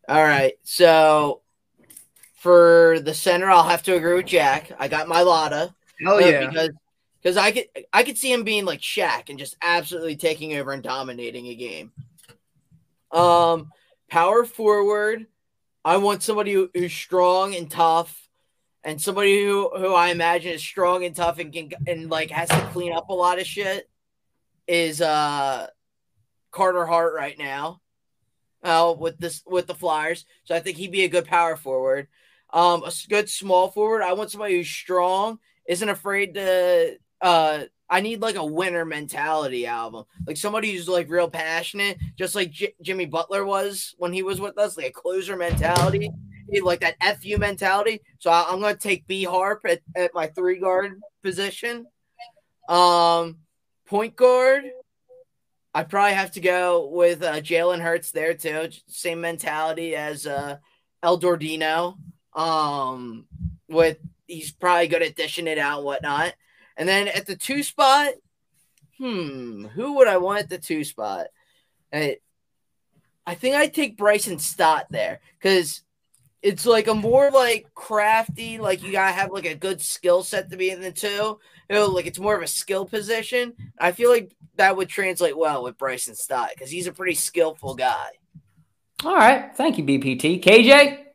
All 0.10 0.22
right. 0.22 0.56
So 0.64 1.42
for 2.41 2.99
the 3.01 3.13
center, 3.13 3.51
I'll 3.51 3.69
have 3.69 3.84
to 3.84 3.95
agree 3.95 4.15
with 4.15 4.25
Jack. 4.25 4.71
I 4.80 4.88
got 4.88 5.06
Mailata. 5.06 5.75
Uh, 6.04 6.17
yeah. 6.17 6.47
Because 6.47 6.69
because 7.21 7.38
I 7.38 7.51
could 7.51 7.65
I 7.93 8.01
could 8.01 8.17
see 8.17 8.32
him 8.32 8.43
being 8.43 8.65
like 8.65 8.80
Shaq 8.80 9.30
and 9.30 9.38
just 9.38 9.56
absolutely 9.62 10.15
taking 10.15 10.56
over 10.56 10.71
and 10.71 10.82
dominating 10.82 11.45
a 11.45 11.56
game. 11.56 11.91
Um, 13.12 13.71
power 14.10 14.43
forward, 14.43 15.27
I 15.86 15.97
want 15.97 16.23
somebody 16.23 16.54
who, 16.54 16.71
who's 16.73 16.91
strong 16.91 17.54
and 17.54 17.69
tough, 17.69 18.27
and 18.84 18.99
somebody 18.99 19.43
who 19.43 19.69
who 19.77 19.93
I 19.93 20.08
imagine 20.10 20.54
is 20.54 20.63
strong 20.63 21.06
and 21.06 21.15
tough 21.15 21.38
and 21.38 21.54
can 21.54 21.69
and 21.86 22.10
like 22.10 22.32
has 22.32 22.49
to 22.49 22.69
clean 22.73 22.91
up 22.91 23.10
a 23.10 23.13
lot 23.13 23.38
of 23.38 23.45
shit. 23.45 23.88
Is 24.65 24.99
uh 24.99 25.67
Carter 26.49 26.88
Hart 26.88 27.13
right 27.13 27.38
now? 27.38 27.82
Uh, 28.63 28.95
with 28.97 29.19
this 29.19 29.43
with 29.45 29.67
the 29.67 29.75
Flyers, 29.75 30.25
so 30.43 30.56
I 30.56 30.60
think 30.60 30.77
he'd 30.77 30.91
be 30.91 31.04
a 31.04 31.08
good 31.08 31.25
power 31.25 31.56
forward. 31.56 32.08
Um, 32.54 32.84
a 32.84 32.92
good 33.10 33.30
small 33.30 33.70
forward. 33.70 34.02
I 34.02 34.14
want 34.14 34.32
somebody 34.32 34.56
who's 34.56 34.70
strong, 34.70 35.40
isn't 35.68 35.88
afraid 35.88 36.34
to. 36.36 36.98
Uh, 37.22 37.64
I 37.90 38.00
need 38.00 38.22
like 38.22 38.36
a 38.36 38.46
winner 38.46 38.86
mentality 38.86 39.66
album, 39.68 40.06
like 40.26 40.38
somebody 40.38 40.72
who's 40.72 40.88
like 40.88 41.10
real 41.10 41.30
passionate, 41.30 41.98
just 42.18 42.36
like 42.36 42.50
J- 42.50 42.74
Jimmy 42.82 43.06
Butler 43.06 43.46
was 43.46 43.94
when 43.98 44.14
he 44.14 44.24
was 44.24 44.40
with 44.40 44.58
us, 44.58 44.78
like 44.78 44.88
a 44.88 44.92
closer 44.92 45.36
mentality, 45.36 46.10
like 46.64 46.80
that 46.80 47.22
fu 47.22 47.38
mentality. 47.38 48.02
So 48.20 48.32
I, 48.32 48.46
I'm 48.50 48.62
gonna 48.62 48.76
take 48.76 49.08
B 49.08 49.26
Harp 49.26 49.62
at, 49.66 49.82
at 49.96 50.14
my 50.14 50.28
three 50.28 50.60
guard 50.60 51.02
position. 51.22 51.86
Um, 52.70 53.40
point 53.88 54.16
guard. 54.16 54.64
I 55.74 55.84
probably 55.84 56.16
have 56.16 56.32
to 56.32 56.42
go 56.42 56.88
with 56.88 57.22
uh, 57.24 57.36
Jalen 57.42 57.80
Hurts 57.82 58.12
there 58.12 58.34
too. 58.34 58.70
Same 58.88 59.22
mentality 59.22 59.96
as 59.96 60.26
uh, 60.26 60.58
El 61.04 61.20
Dordino. 61.20 61.98
Um, 62.34 63.26
with 63.67 63.98
he's 64.28 64.52
probably 64.52 64.88
good 64.88 65.02
at 65.02 65.15
dishing 65.15 65.48
it 65.48 65.58
out 65.58 65.84
whatnot. 65.84 66.34
And 66.78 66.88
then 66.88 67.08
at 67.08 67.26
the 67.26 67.36
two 67.36 67.63
spot, 67.63 68.10
hmm, 68.98 69.65
who 69.65 69.98
would 69.98 70.08
I 70.08 70.17
want 70.17 70.39
at 70.39 70.50
the 70.50 70.58
two 70.58 70.84
spot? 70.84 71.28
I, 71.94 72.17
I 73.26 73.36
think 73.36 73.56
I'd 73.56 73.74
take 73.74 73.98
Bryson 73.98 74.39
Stott 74.39 74.88
there 74.89 75.20
because 75.38 75.84
it's 76.41 76.65
like 76.65 76.88
a 76.88 76.94
more 76.94 77.30
like 77.30 77.67
crafty, 77.76 78.58
like 78.58 78.82
you 78.84 78.91
gotta 78.91 79.12
have 79.12 79.32
like 79.32 79.46
a 79.46 79.56
good 79.56 79.82
skill 79.82 80.24
set 80.24 80.50
to 80.50 80.58
be 80.58 80.72
in 80.72 80.82
the 80.82 80.91
two. 80.91 81.39
You 81.70 81.76
know, 81.76 81.88
like 81.88 82.08
it's 82.08 82.20
more 82.20 82.36
of 82.36 82.41
a 82.41 82.48
skill 82.48 82.86
position. 82.86 83.54
I 83.80 83.91
feel 83.91 84.10
like 84.10 84.36
that 84.56 84.76
would 84.76 84.89
translate 84.89 85.38
well 85.38 85.63
with 85.63 85.78
Bryson 85.78 86.15
Stott 86.15 86.52
because 86.54 86.72
he's 86.72 86.88
a 86.88 86.94
pretty 86.94 87.15
skillful 87.15 87.76
guy. 87.76 88.10
All 89.04 89.15
right. 89.15 89.56
Thank 89.56 89.78
you, 89.78 89.84
BPT. 89.84 90.41
KJ? 90.41 91.06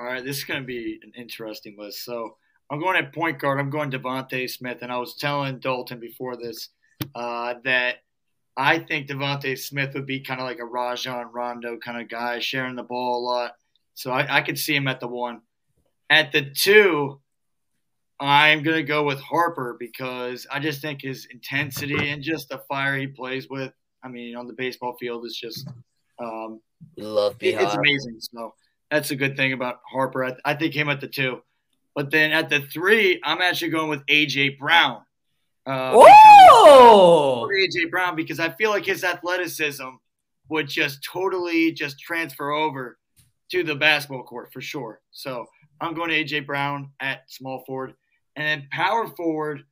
All 0.00 0.06
right, 0.06 0.24
this 0.24 0.38
is 0.38 0.44
going 0.44 0.62
to 0.62 0.66
be 0.66 0.98
an 1.02 1.12
interesting 1.14 1.76
list. 1.78 2.06
So 2.06 2.38
I'm 2.70 2.80
going 2.80 2.96
at 2.96 3.12
point 3.12 3.38
guard. 3.38 3.60
I'm 3.60 3.68
going 3.68 3.90
DeVonta 3.90 4.48
Smith, 4.48 4.78
and 4.80 4.90
I 4.90 4.96
was 4.96 5.14
telling 5.16 5.58
Dalton 5.58 6.00
before 6.00 6.38
this 6.38 6.70
uh, 7.14 7.54
that 7.64 7.96
I 8.56 8.78
think 8.78 9.08
DeVonta 9.08 9.58
Smith 9.58 9.92
would 9.92 10.06
be 10.06 10.20
kind 10.20 10.40
of 10.40 10.46
like 10.46 10.58
a 10.58 10.64
Rajon 10.64 11.30
Rondo 11.30 11.76
kind 11.76 12.00
of 12.00 12.08
guy, 12.08 12.38
sharing 12.38 12.76
the 12.76 12.82
ball 12.82 13.18
a 13.18 13.22
lot. 13.22 13.52
So 13.92 14.10
I, 14.10 14.38
I 14.38 14.40
could 14.40 14.58
see 14.58 14.74
him 14.74 14.88
at 14.88 15.00
the 15.00 15.06
one. 15.06 15.42
At 16.08 16.32
the 16.32 16.48
two, 16.48 17.20
I'm 18.18 18.62
going 18.62 18.78
to 18.78 18.82
go 18.82 19.04
with 19.04 19.20
Harper 19.20 19.76
because 19.78 20.46
I 20.50 20.60
just 20.60 20.80
think 20.80 21.02
his 21.02 21.26
intensity 21.30 22.08
and 22.08 22.22
just 22.22 22.48
the 22.48 22.62
fire 22.70 22.96
he 22.96 23.06
plays 23.06 23.50
with, 23.50 23.74
I 24.02 24.08
mean, 24.08 24.34
on 24.34 24.46
the 24.46 24.54
baseball 24.54 24.96
field 24.98 25.26
is 25.26 25.36
just 25.36 25.68
um, 26.18 26.62
Love 26.96 27.36
it- 27.40 27.60
it's 27.60 27.74
amazing. 27.74 28.16
So 28.20 28.54
that's 28.90 29.10
a 29.10 29.16
good 29.16 29.36
thing 29.36 29.52
about 29.52 29.80
Harper. 29.90 30.24
I, 30.24 30.36
I 30.44 30.54
think 30.54 30.74
him 30.74 30.88
at 30.88 31.00
the 31.00 31.08
two, 31.08 31.42
but 31.94 32.10
then 32.10 32.32
at 32.32 32.48
the 32.48 32.60
three, 32.60 33.20
I'm 33.24 33.40
actually 33.40 33.70
going 33.70 33.88
with 33.88 34.04
AJ 34.06 34.58
Brown. 34.58 35.02
Uh, 35.66 35.92
Oh! 35.94 37.48
AJ 37.50 37.90
Brown 37.90 38.16
because 38.16 38.40
I 38.40 38.50
feel 38.50 38.70
like 38.70 38.84
his 38.86 39.04
athleticism 39.04 39.88
would 40.48 40.68
just 40.68 41.04
totally 41.04 41.72
just 41.72 41.98
transfer 42.00 42.50
over 42.50 42.98
to 43.50 43.62
the 43.62 43.74
basketball 43.74 44.24
court 44.24 44.52
for 44.52 44.60
sure. 44.60 45.00
So 45.10 45.46
I'm 45.80 45.94
going 45.94 46.10
to 46.10 46.24
AJ 46.24 46.46
Brown 46.46 46.90
at 47.00 47.22
small 47.28 47.64
forward, 47.66 47.94
and 48.36 48.46
then 48.46 48.68
power 48.70 49.08
forward. 49.08 49.62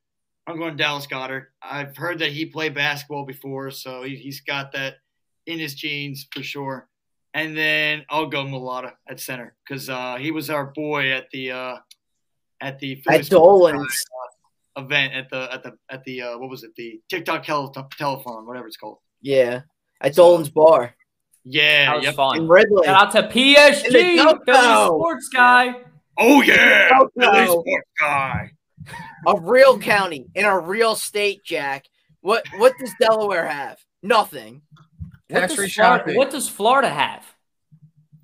I'm 0.46 0.58
going 0.58 0.76
Dallas 0.76 1.06
Goedert. 1.06 1.46
I've 1.62 1.96
heard 1.96 2.20
that 2.20 2.32
he 2.32 2.46
played 2.46 2.74
basketball 2.74 3.26
before, 3.26 3.70
so 3.70 4.02
he, 4.02 4.16
he's 4.16 4.40
got 4.40 4.72
that 4.72 4.94
in 5.46 5.58
his 5.58 5.74
genes 5.74 6.26
for 6.32 6.42
sure. 6.42 6.88
And 7.34 7.56
then 7.56 8.04
I'll 8.08 8.26
go 8.26 8.44
Mailata 8.44 8.92
at 9.08 9.20
center 9.20 9.54
because 9.66 9.88
uh, 9.90 10.16
he 10.16 10.30
was 10.30 10.50
our 10.50 10.66
boy 10.66 11.12
at 11.12 11.30
the 11.30 11.52
uh, 11.52 11.76
at 12.60 12.78
the 12.78 13.02
At 13.08 13.26
Dolan's. 13.28 14.04
uh, 14.76 14.82
event 14.82 15.12
at 15.12 15.28
the 15.30 15.48
at 15.52 15.62
the 15.62 15.72
at 15.90 16.04
the 16.04 16.22
uh, 16.22 16.38
what 16.38 16.48
was 16.48 16.62
it 16.64 16.70
the 16.76 17.00
TikTok 17.08 17.44
tele- 17.44 17.72
telephone 17.98 18.46
whatever 18.46 18.66
it's 18.66 18.76
called. 18.76 18.98
Yeah. 19.20 19.62
At 20.00 20.14
Dolan's 20.14 20.48
Bar. 20.48 20.94
Yeah, 21.44 21.86
That 21.86 21.96
was 21.96 22.04
yep. 22.04 22.14
fun. 22.14 22.36
In 22.38 22.48
Ridley. 22.48 22.84
Shout 22.86 23.14
out 23.16 23.30
to 23.30 23.36
PSG, 23.36 23.86
In 23.86 24.16
the 24.16 24.38
Philly 24.46 24.86
Sports 24.86 25.28
Guy. 25.32 25.74
Oh 26.18 26.42
yeah, 26.42 26.98
Philly 27.18 27.46
sports 27.46 27.88
guy. 28.00 28.50
A 29.26 29.40
real 29.40 29.78
county 29.78 30.26
in 30.34 30.44
a 30.44 30.58
real 30.58 30.94
state, 30.94 31.44
Jack. 31.44 31.84
What 32.20 32.44
what 32.56 32.72
does 32.78 32.92
Delaware 33.00 33.46
have? 33.46 33.78
Nothing. 34.02 34.62
What 35.28 35.40
Tax-free 35.40 35.66
does, 35.66 35.74
Florida, 35.74 35.98
shopping. 36.00 36.16
what 36.16 36.30
does 36.30 36.48
Florida 36.48 36.88
have? 36.88 37.24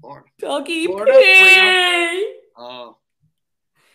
Florida. 0.01 0.29
Dougie 0.41 0.87
Florida, 0.87 1.13
P. 1.13 2.35
Oh, 2.57 2.97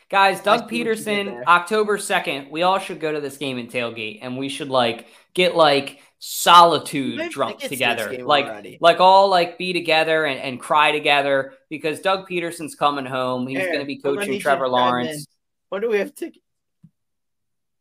Guys, 0.09 0.41
Doug 0.41 0.59
see 0.61 0.63
what 0.63 0.73
you 0.73 0.83
did 0.83 0.97
Pederson. 0.97 1.43
October 1.45 1.97
2nd, 1.97 2.49
we 2.49 2.63
all 2.63 2.79
should 2.79 2.99
go 2.99 3.11
to 3.11 3.21
this 3.21 3.37
game 3.37 3.57
in 3.59 3.67
tailgate 3.67 4.19
and 4.23 4.37
we 4.37 4.49
should 4.49 4.69
like 4.69 5.07
get 5.35 5.55
like 5.55 5.99
solitude 6.17 7.17
Maybe 7.17 7.29
drunk 7.29 7.59
tickets 7.59 7.63
to 7.63 7.69
this 7.69 7.79
together. 8.05 8.25
Like 8.25 8.45
already. 8.45 8.77
like 8.81 8.99
all 8.99 9.29
like 9.29 9.57
be 9.59 9.71
together 9.71 10.25
and, 10.25 10.39
and 10.39 10.59
cry 10.59 10.91
together 10.91 11.53
because 11.69 11.99
Doug 12.01 12.27
Pederson's 12.27 12.73
coming 12.75 13.05
home. 13.05 13.47
He's 13.47 13.59
Here, 13.59 13.71
gonna 13.71 13.85
be 13.85 13.97
coaching 13.99 14.39
Trevor 14.39 14.67
Lawrence. 14.67 15.09
in. 15.17 15.23
When 15.69 15.81
do 15.81 15.89
we 15.89 15.99
have 15.99 16.15
tickets? 16.15 16.43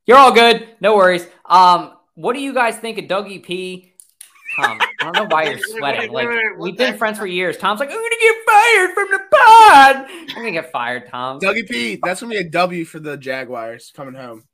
You're 0.06 0.18
all 0.18 0.32
good. 0.32 0.68
No 0.80 0.96
worries. 0.96 1.26
Um, 1.46 1.92
what 2.14 2.34
do 2.34 2.40
you 2.40 2.52
guys 2.52 2.76
think 2.76 2.98
of 2.98 3.04
Dougie 3.06 3.42
P? 3.42 3.87
Tom, 4.60 4.78
I 4.80 4.88
don't 5.04 5.14
know 5.14 5.26
why 5.34 5.44
you're 5.44 5.52
Wait, 5.54 5.62
wait, 5.68 5.78
sweating. 5.78 6.00
wait, 6.12 6.26
Like 6.26 6.28
wait, 6.36 6.58
we've 6.58 6.76
been 6.76 6.90
heck? 6.90 6.98
friends 6.98 7.18
for 7.18 7.26
years. 7.26 7.56
Tom's 7.56 7.80
like, 7.80 7.90
I'm 7.90 7.96
gonna 7.96 8.08
get 8.20 8.36
fired 8.46 8.94
from 8.94 9.08
the 9.12 9.18
pod. 9.30 9.96
I'm 10.10 10.34
gonna 10.34 10.50
get 10.50 10.72
fired, 10.72 11.08
Tom. 11.08 11.38
Dougie 11.40 11.68
P, 11.68 11.98
that's 12.02 12.20
gonna 12.20 12.30
be 12.32 12.38
a 12.38 12.44
W 12.48 12.84
for 12.84 12.98
the 12.98 13.16
Jaguars 13.16 13.92
coming 13.94 14.14
home. 14.14 14.44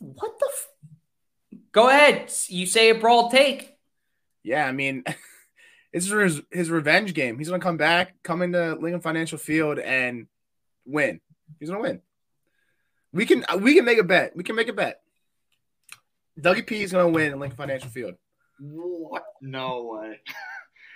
What 0.00 0.38
the? 0.38 0.48
F- 0.50 0.68
Go 1.72 1.88
ahead. 1.88 2.32
You 2.48 2.66
say 2.66 2.90
a 2.90 2.94
brawl 2.94 3.30
take. 3.30 3.76
Yeah, 4.42 4.66
I 4.66 4.72
mean, 4.72 5.04
it's 5.92 6.06
his, 6.06 6.40
his 6.50 6.70
revenge 6.70 7.14
game. 7.14 7.38
He's 7.38 7.48
gonna 7.48 7.60
come 7.62 7.76
back, 7.76 8.14
come 8.22 8.42
into 8.42 8.74
Lincoln 8.74 9.00
Financial 9.00 9.38
Field, 9.38 9.78
and 9.78 10.26
win. 10.84 11.20
He's 11.60 11.68
gonna 11.70 11.80
win. 11.82 12.00
We 13.12 13.26
can 13.26 13.44
we 13.60 13.74
can 13.74 13.84
make 13.84 13.98
a 13.98 14.02
bet. 14.04 14.34
We 14.36 14.42
can 14.42 14.56
make 14.56 14.68
a 14.68 14.72
bet. 14.72 15.00
Dougie 16.40 16.66
P 16.66 16.82
is 16.82 16.90
gonna 16.92 17.08
win 17.08 17.32
in 17.32 17.38
Lincoln 17.38 17.56
Financial 17.56 17.88
Field. 17.88 18.14
What? 18.60 19.24
No 19.40 19.98
way. 20.00 20.20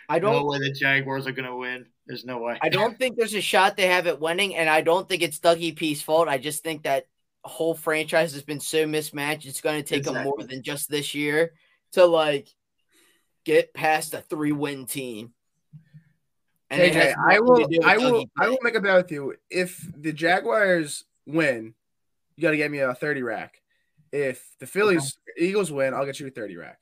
I 0.09 0.19
don't. 0.19 0.33
No 0.33 0.45
way 0.45 0.59
the 0.59 0.73
Jaguars 0.73 1.27
are 1.27 1.33
gonna 1.33 1.57
win. 1.57 1.87
There's 2.07 2.25
no 2.25 2.39
way. 2.39 2.59
I 2.63 2.71
don't 2.71 2.99
think 2.99 3.17
there's 3.17 3.35
a 3.35 3.41
shot 3.41 3.77
they 3.77 3.87
have 3.87 4.07
at 4.07 4.21
winning, 4.21 4.57
and 4.57 4.69
I 4.69 4.81
don't 4.81 5.07
think 5.07 5.23
it's 5.23 5.39
Dougie 5.39 5.77
P's 5.77 6.01
fault. 6.01 6.29
I 6.29 6.39
just 6.39 6.63
think 6.63 6.85
that 6.85 7.07
whole 7.45 7.75
franchise 7.75 8.33
has 8.33 8.43
been 8.43 8.61
so 8.61 8.87
mismatched. 8.87 9.47
It's 9.47 9.61
going 9.61 9.83
to 9.83 9.89
take 9.89 10.05
them 10.05 10.25
more 10.25 10.43
than 10.43 10.63
just 10.63 10.91
this 10.91 11.15
year 11.15 11.53
to 11.93 12.07
like 12.07 12.49
get 13.45 13.75
past 13.75 14.15
a 14.15 14.21
three-win 14.21 14.87
team. 14.87 15.33
And 16.71 16.83
it 16.83 16.93
KJ, 16.93 17.15
I 17.17 17.41
will 17.41 17.57
to 17.57 17.67
do 17.67 17.79
with 17.79 17.87
I 17.87 17.97
will 17.97 18.13
Dougie 18.13 18.31
I 18.39 18.45
P. 18.45 18.51
will 18.51 18.59
make 18.63 18.75
a 18.75 18.81
bet 18.81 18.97
with 18.97 19.13
you. 19.13 19.35
If 19.51 19.87
the 19.97 20.13
Jaguars 20.13 21.05
win, 21.27 21.75
you 22.37 22.43
gotta 22.43 22.57
get 22.57 22.71
me 22.71 22.79
a 22.79 22.95
30 22.95 23.23
rack. 23.23 23.61
If 24.13 24.47
the 24.59 24.67
Phillies 24.67 25.19
Eagles 25.37 25.73
win, 25.73 25.95
I'll 25.95 26.07
get 26.07 26.21
you 26.21 26.27
a 26.27 26.31
30 26.31 26.57
rack. 26.57 26.79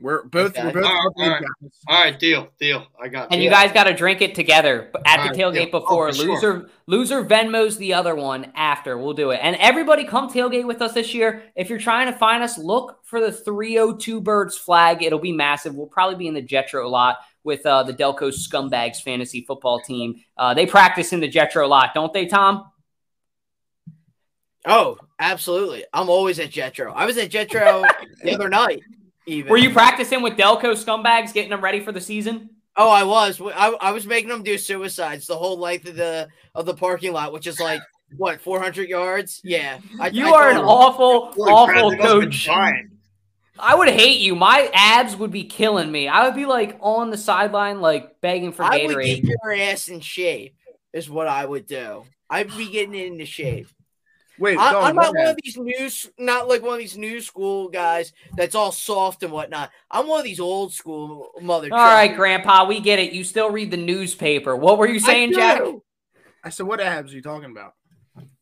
We're 0.00 0.22
both 0.24 0.56
Okay. 0.56 0.64
we're 0.64 0.72
both 0.74 0.84
all, 0.84 1.12
right, 1.16 1.26
all, 1.26 1.30
right. 1.30 1.42
all 1.88 2.04
right, 2.04 2.18
deal, 2.18 2.48
deal. 2.60 2.86
I 3.02 3.08
got. 3.08 3.32
And 3.32 3.40
you. 3.42 3.46
you 3.46 3.50
guys 3.50 3.72
got 3.72 3.84
to 3.84 3.94
drink 3.94 4.20
it 4.22 4.34
together 4.34 4.92
at 5.04 5.18
All 5.18 5.24
the 5.24 5.30
right, 5.30 5.38
tailgate. 5.38 5.70
Oh, 5.72 5.80
before. 5.80 6.12
sure. 6.12 6.26
loser, 6.26 6.70
loser 6.86 7.24
Venmos 7.24 7.78
the 7.78 7.94
other 7.94 8.14
one 8.14 8.52
after. 8.54 8.96
We'll 8.96 9.14
do 9.14 9.30
it. 9.32 9.40
And 9.42 9.56
everybody 9.56 10.04
come 10.04 10.30
tailgate 10.30 10.66
with 10.66 10.80
us 10.82 10.92
this 10.92 11.14
year. 11.14 11.42
If 11.56 11.68
you're 11.68 11.80
trying 11.80 12.12
to 12.12 12.16
find 12.16 12.44
us, 12.44 12.56
look 12.56 13.00
for 13.04 13.20
the 13.20 13.32
302 13.32 14.20
Birds 14.20 14.56
flag. 14.56 15.02
It'll 15.02 15.18
be 15.18 15.32
massive. 15.32 15.74
We'll 15.74 15.86
probably 15.88 16.16
be 16.16 16.28
in 16.28 16.34
the 16.34 16.42
Jetro 16.46 16.88
lot 16.88 17.16
with 17.42 17.66
uh, 17.66 17.82
the 17.82 17.92
Delco 17.94 18.30
Scumbags 18.32 19.02
fantasy 19.02 19.44
football 19.46 19.80
team. 19.80 20.22
Uh, 20.36 20.54
they 20.54 20.66
practice 20.66 21.12
in 21.12 21.18
the 21.18 21.28
Jetro 21.30 21.68
lot, 21.68 21.90
don't 21.94 22.12
they, 22.12 22.26
Tom? 22.26 22.70
Oh, 24.64 24.98
absolutely. 25.18 25.84
I'm 25.92 26.08
always 26.08 26.38
at 26.38 26.50
Jetro. 26.50 26.92
I 26.94 27.06
was 27.06 27.16
at 27.16 27.30
Jetro 27.30 27.84
the 28.22 28.34
other 28.34 28.48
night. 28.48 28.82
Even. 29.28 29.50
Were 29.50 29.56
you 29.58 29.70
practicing 29.70 30.22
with 30.22 30.34
Delco 30.36 30.72
Scumbags, 30.74 31.32
getting 31.32 31.50
them 31.50 31.62
ready 31.62 31.80
for 31.80 31.92
the 31.92 32.00
season? 32.00 32.50
Oh, 32.76 32.88
I 32.90 33.02
was. 33.04 33.40
I, 33.40 33.76
I 33.80 33.92
was 33.92 34.06
making 34.06 34.28
them 34.30 34.42
do 34.42 34.56
suicides 34.56 35.26
the 35.26 35.36
whole 35.36 35.58
length 35.58 35.88
of 35.88 35.96
the 35.96 36.28
of 36.54 36.64
the 36.66 36.74
parking 36.74 37.12
lot, 37.12 37.32
which 37.32 37.46
is 37.46 37.58
like 37.60 37.80
what 38.16 38.40
400 38.40 38.88
yards. 38.88 39.40
Yeah, 39.44 39.78
I, 40.00 40.08
You 40.08 40.28
I 40.28 40.30
are 40.30 40.48
an 40.50 40.54
told 40.56 40.64
'em. 40.64 40.68
awful, 40.68 41.32
Holy 41.32 41.52
awful 41.52 41.90
they 41.90 41.96
must 41.96 42.08
have 42.08 42.20
been 42.20 42.30
coach. 42.30 42.48
I 43.60 43.74
would 43.74 43.88
hate 43.88 44.20
you. 44.20 44.36
My 44.36 44.70
abs 44.72 45.16
would 45.16 45.32
be 45.32 45.42
killing 45.44 45.90
me. 45.90 46.06
I 46.06 46.24
would 46.24 46.36
be 46.36 46.46
like 46.46 46.78
on 46.80 47.10
the 47.10 47.18
sideline, 47.18 47.80
like 47.80 48.20
begging 48.20 48.52
for 48.52 48.62
I 48.62 48.86
would 48.86 48.96
Gatorade. 48.96 49.22
get 49.24 49.36
your 49.42 49.52
ass 49.54 49.88
in 49.88 49.98
shape. 50.00 50.54
Is 50.92 51.10
what 51.10 51.26
I 51.26 51.44
would 51.44 51.66
do. 51.66 52.04
I'd 52.30 52.56
be 52.56 52.70
getting 52.70 52.94
it 52.94 53.06
into 53.08 53.26
shape. 53.26 53.68
Wait, 54.38 54.58
I, 54.58 54.72
Dawn, 54.72 54.84
I'm 54.84 54.96
not 54.96 55.06
what 55.06 55.16
one 55.16 55.26
of 55.28 55.38
these 55.42 55.56
new, 55.56 55.90
not 56.24 56.48
like 56.48 56.62
one 56.62 56.74
of 56.74 56.78
these 56.78 56.96
new 56.96 57.20
school 57.20 57.68
guys 57.68 58.12
that's 58.36 58.54
all 58.54 58.72
soft 58.72 59.22
and 59.22 59.32
whatnot. 59.32 59.70
I'm 59.90 60.06
one 60.06 60.20
of 60.20 60.24
these 60.24 60.40
old 60.40 60.72
school 60.72 61.30
mother. 61.40 61.68
All 61.72 61.78
right. 61.78 62.14
Grandpa, 62.14 62.66
we 62.66 62.80
get 62.80 62.98
it. 62.98 63.12
You 63.12 63.24
still 63.24 63.50
read 63.50 63.70
the 63.70 63.76
newspaper. 63.76 64.54
What 64.54 64.78
were 64.78 64.86
you 64.86 64.96
I 64.96 64.98
saying, 64.98 65.32
Jack? 65.32 65.62
I 66.44 66.50
said, 66.50 66.66
what 66.66 66.80
abs 66.80 67.12
are 67.12 67.16
you 67.16 67.22
talking 67.22 67.50
about? 67.50 67.74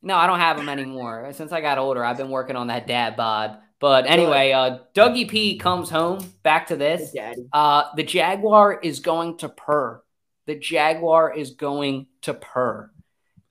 No, 0.03 0.16
I 0.16 0.26
don't 0.26 0.38
have 0.38 0.57
them 0.57 0.68
anymore. 0.68 1.30
Since 1.32 1.53
I 1.53 1.61
got 1.61 1.78
older, 1.78 2.05
I've 2.05 2.18
been 2.18 2.30
working 2.30 2.57
on 2.57 2.66
that 2.66 2.86
dad 2.86 3.16
bod. 3.16 3.59
But 3.78 4.07
anyway, 4.07 4.53
uh, 4.53 4.78
Dougie 4.94 5.28
P 5.28 5.59
comes 5.59 5.90
home. 5.90 6.32
Back 6.42 6.68
to 6.68 6.76
this. 6.76 7.12
Daddy. 7.12 7.47
Uh, 7.53 7.84
the 7.94 8.03
Jaguar 8.03 8.80
is 8.80 9.01
going 9.01 9.38
to 9.38 9.49
purr. 9.49 10.03
The 10.47 10.55
Jaguar 10.55 11.34
is 11.34 11.51
going 11.51 12.07
to 12.22 12.34
purr. 12.34 12.90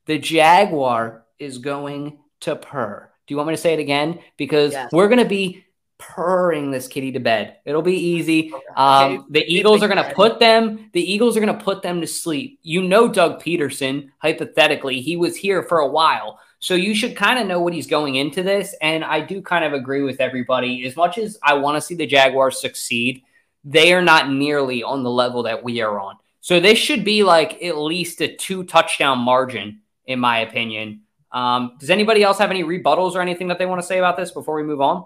The 0.05 0.17
Jaguar 0.17 1.25
is 1.37 1.57
going 1.57 2.19
to 2.45 2.55
purr. 2.55 3.11
Do 3.27 3.33
you 3.33 3.37
want 3.37 3.49
me 3.49 3.55
to 3.55 3.61
say 3.61 3.73
it 3.73 3.79
again? 3.79 4.19
Because 4.37 4.71
Yes. 4.73 4.91
we're 4.91 5.07
going 5.07 5.23
to 5.23 5.29
be 5.29 5.65
purring 5.97 6.71
this 6.71 6.87
kitty 6.87 7.11
to 7.13 7.19
bed. 7.19 7.57
It'll 7.65 7.81
be 7.81 7.95
easy. 7.95 8.51
Um, 8.75 9.25
the 9.29 9.43
Eagles 9.47 9.81
are 9.81 9.87
going 9.87 10.03
to 10.03 10.13
put 10.13 10.39
them. 10.39 10.89
The 10.93 11.01
Eagles 11.01 11.37
are 11.37 11.39
going 11.39 11.57
to 11.57 11.63
put 11.63 11.81
them 11.81 12.01
to 12.01 12.07
sleep. 12.07 12.59
You 12.63 12.81
know, 12.83 13.07
Doug 13.07 13.41
Pederson. 13.41 14.09
Hypothetically, 14.19 15.01
he 15.01 15.15
was 15.17 15.35
here 15.35 15.63
for 15.63 15.79
a 15.79 15.87
while, 15.87 16.39
so 16.59 16.73
you 16.75 16.93
should 16.93 17.15
kind 17.15 17.39
of 17.39 17.47
know 17.47 17.61
what 17.61 17.73
he's 17.73 17.87
going 17.87 18.15
into 18.15 18.43
this. 18.43 18.75
And 18.81 19.03
I 19.03 19.21
do 19.21 19.41
kind 19.41 19.63
of 19.63 19.73
agree 19.73 20.01
with 20.01 20.19
everybody. 20.19 20.85
As 20.85 20.95
much 20.95 21.17
as 21.17 21.37
I 21.41 21.53
want 21.55 21.75
to 21.77 21.81
see 21.81 21.95
the 21.95 22.05
Jaguars 22.05 22.59
succeed, 22.59 23.23
they 23.63 23.93
are 23.93 24.01
not 24.01 24.29
nearly 24.29 24.83
on 24.83 25.01
the 25.03 25.09
level 25.09 25.43
that 25.43 25.63
we 25.63 25.81
are 25.81 25.99
on. 25.99 26.17
So 26.41 26.59
this 26.59 26.77
should 26.77 27.03
be 27.03 27.23
like 27.23 27.63
at 27.63 27.77
least 27.77 28.21
a 28.21 28.35
two 28.35 28.65
touchdown 28.65 29.19
margin, 29.19 29.81
in 30.05 30.19
my 30.19 30.39
opinion. 30.39 31.01
Um, 31.35 31.73
does 31.79 31.89
anybody 31.89 32.23
else 32.23 32.37
have 32.37 32.49
any 32.49 32.63
rebuttals 32.63 33.13
or 33.13 33.21
anything 33.21 33.49
that 33.49 33.59
they 33.59 33.65
want 33.65 33.81
to 33.81 33.85
say 33.85 33.97
about 33.97 34.15
this 34.15 34.31
before 34.31 34.55
we 34.55 34.63
move 34.63 34.79
on? 34.79 35.05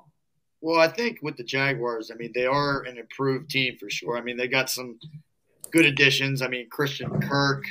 Well, 0.62 0.80
I 0.80 0.88
think 0.88 1.20
with 1.24 1.38
the 1.38 1.44
Jaguars, 1.44 2.12
I 2.12 2.16
mean, 2.16 2.32
they 2.36 2.46
are 2.46 2.84
an 2.84 3.00
improved 3.00 3.50
team 3.50 3.78
for 3.80 3.90
sure. 3.90 4.16
I 4.16 4.22
mean, 4.22 4.38
they 4.38 4.48
got 4.48 4.70
some 4.70 5.00
good 5.72 5.86
additions. 5.86 6.44
I 6.44 6.48
mean, 6.48 6.70
Christian 6.70 7.20
Kirk. 7.20 7.66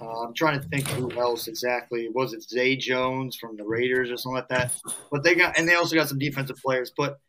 Uh, 0.00 0.24
I'm 0.24 0.34
trying 0.34 0.60
to 0.60 0.68
think 0.68 0.88
who 0.88 1.12
else 1.12 1.46
exactly. 1.46 2.08
Was 2.08 2.32
it 2.32 2.42
Zay 2.42 2.76
Jones 2.76 3.36
from 3.36 3.56
the 3.56 3.64
Raiders 3.64 4.10
or 4.10 4.16
something 4.16 4.36
like 4.36 4.48
that? 4.48 4.74
But 5.12 5.22
they 5.22 5.36
got, 5.36 5.56
and 5.56 5.68
they 5.68 5.74
also 5.74 5.94
got 5.94 6.08
some 6.08 6.18
defensive 6.18 6.56
players. 6.56 6.92
But 6.96 7.20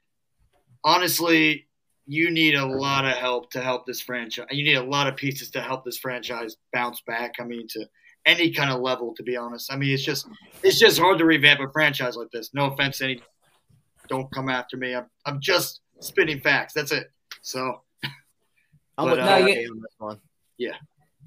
honestly, 0.84 1.68
you 2.08 2.32
need 2.32 2.56
a 2.56 2.66
lot 2.66 3.06
of 3.06 3.14
help 3.14 3.52
to 3.52 3.62
help 3.62 3.86
this 3.86 4.02
franchise. 4.02 4.48
You 4.50 4.64
need 4.64 4.78
a 4.78 4.84
lot 4.84 5.08
of 5.08 5.16
pieces 5.16 5.52
to 5.52 5.62
help 5.62 5.86
this 5.86 6.00
franchise 6.00 6.58
bounce 6.74 7.02
back. 7.06 7.36
I 7.40 7.44
mean, 7.44 7.68
to 7.70 7.86
any 8.26 8.52
kind 8.52 8.72
of 8.72 8.82
level, 8.82 9.14
to 9.16 9.24
be 9.24 9.38
honest. 9.38 9.72
I 9.72 9.78
mean, 9.78 9.92
it's 9.94 10.04
just 10.04 10.28
it's 10.64 10.80
just 10.80 11.00
hard 11.00 11.18
to 11.20 11.26
revamp 11.26 11.60
a 11.60 11.72
franchise 11.72 12.16
like 12.16 12.32
this. 12.32 12.54
No 12.54 12.72
offense 12.72 13.02
any 13.02 13.22
don't 14.08 14.32
come 14.32 14.50
after 14.50 14.78
me. 14.78 14.96
I'm 14.96 15.06
I'm 15.26 15.40
just 15.40 15.82
spitting 16.00 16.40
facts. 16.40 16.74
That's 16.74 16.92
it. 16.92 17.12
So 17.42 17.82
I'm 18.98 19.06
But, 19.06 19.18
with 19.18 19.20
uh, 19.20 19.28
Kanye 19.40 19.70
on 19.70 19.80
this 19.82 19.96
one. 19.98 20.20
Yeah. 20.58 20.76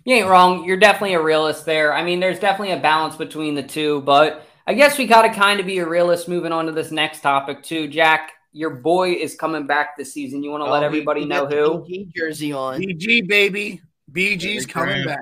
You 0.04 0.14
ain't 0.14 0.28
wrong. 0.28 0.64
You're 0.64 0.78
definitely 0.78 1.14
a 1.14 1.22
realist 1.22 1.66
there. 1.66 1.92
I 1.92 2.02
mean, 2.02 2.18
there's 2.20 2.38
definitely 2.38 2.72
a 2.72 2.80
balance 2.80 3.16
between 3.16 3.54
the 3.54 3.62
two, 3.62 4.00
but 4.02 4.46
I 4.66 4.74
guess 4.74 4.96
we 4.96 5.06
got 5.06 5.22
to 5.22 5.30
kind 5.30 5.60
of 5.60 5.66
be 5.66 5.78
a 5.78 5.86
realist 5.88 6.28
moving 6.28 6.52
on 6.52 6.66
to 6.66 6.72
this 6.72 6.90
next 6.90 7.20
topic, 7.20 7.62
too. 7.62 7.88
Jack, 7.88 8.32
your 8.52 8.70
boy 8.70 9.12
is 9.12 9.34
coming 9.34 9.66
back 9.66 9.98
this 9.98 10.14
season. 10.14 10.42
You 10.42 10.50
want 10.50 10.64
to 10.64 10.70
let 10.70 10.82
Oh, 10.82 10.86
everybody 10.86 11.20
he 11.22 11.26
know 11.26 11.42
got 11.46 11.52
who? 11.52 11.68
BG 11.80 12.14
jersey 12.14 12.52
on. 12.52 12.80
BG 12.80 13.28
baby, 13.28 13.82
BG's 14.12 14.64
coming 14.64 15.04
back. 15.04 15.20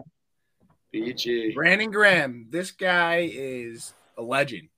BG. 1.02 1.54
Brandon 1.54 1.90
Graham, 1.90 2.46
this 2.50 2.70
guy 2.70 3.28
is 3.32 3.94
a 4.16 4.22
legend. 4.22 4.68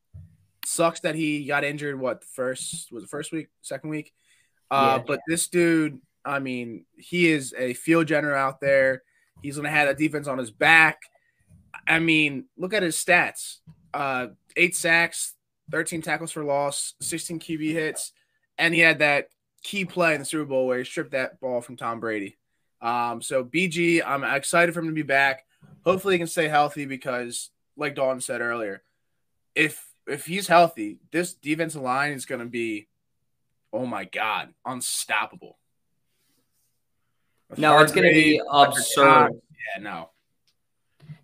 Sucks 0.64 1.00
that 1.00 1.14
he 1.14 1.44
got 1.46 1.64
injured. 1.64 1.98
What 1.98 2.24
first 2.24 2.92
was 2.92 3.02
the 3.02 3.08
first 3.08 3.32
week, 3.32 3.48
second 3.62 3.90
week? 3.90 4.12
Uh, 4.70 4.96
Yeah. 4.98 5.04
but 5.06 5.20
this 5.26 5.48
dude, 5.48 6.00
I 6.24 6.40
mean, 6.40 6.84
he 6.96 7.30
is 7.30 7.54
a 7.56 7.72
field 7.74 8.06
general 8.06 8.36
out 8.36 8.60
there. 8.60 9.02
He's 9.42 9.56
gonna 9.56 9.70
have 9.70 9.88
that 9.88 9.96
defense 9.98 10.26
on 10.26 10.36
his 10.38 10.50
back. 10.50 11.02
I 11.86 12.00
mean, 12.00 12.46
look 12.58 12.74
at 12.74 12.82
his 12.82 12.96
stats: 12.96 13.58
uh, 13.94 14.28
eight 14.56 14.76
sacks, 14.76 15.34
thirteen 15.70 16.02
tackles 16.02 16.32
for 16.32 16.44
loss, 16.44 16.94
sixteen 17.00 17.38
QB 17.38 17.72
hits, 17.72 18.12
and 18.58 18.74
he 18.74 18.80
had 18.80 18.98
that 18.98 19.28
key 19.62 19.84
play 19.84 20.14
in 20.14 20.20
the 20.20 20.24
Super 20.26 20.44
Bowl 20.44 20.66
where 20.66 20.78
he 20.78 20.84
stripped 20.84 21.12
that 21.12 21.40
ball 21.40 21.60
from 21.62 21.76
Tom 21.76 21.98
Brady. 22.00 22.36
Um, 22.82 23.22
so 23.22 23.42
BG, 23.42 24.02
I'm 24.04 24.22
excited 24.22 24.72
for 24.74 24.80
him 24.80 24.86
to 24.88 24.92
be 24.92 25.02
back. 25.02 25.44
Hopefully, 25.84 26.14
he 26.14 26.18
can 26.18 26.26
stay 26.26 26.48
healthy 26.48 26.84
because, 26.84 27.50
like 27.76 27.94
Dalton 27.94 28.20
said 28.20 28.40
earlier, 28.40 28.82
if 29.54 29.86
if 30.06 30.26
he's 30.26 30.48
healthy, 30.48 30.98
this 31.12 31.34
defensive 31.34 31.82
line 31.82 32.12
is 32.12 32.26
going 32.26 32.40
to 32.40 32.46
be, 32.46 32.88
oh 33.72 33.86
my 33.86 34.04
god, 34.04 34.54
unstoppable. 34.64 35.58
With 37.50 37.58
No, 37.58 37.78
it's 37.80 37.92
gonna 37.92 38.10
be 38.10 38.40
absurd. 38.50 39.30
Yeah, 39.32 39.82
no. 39.82 40.10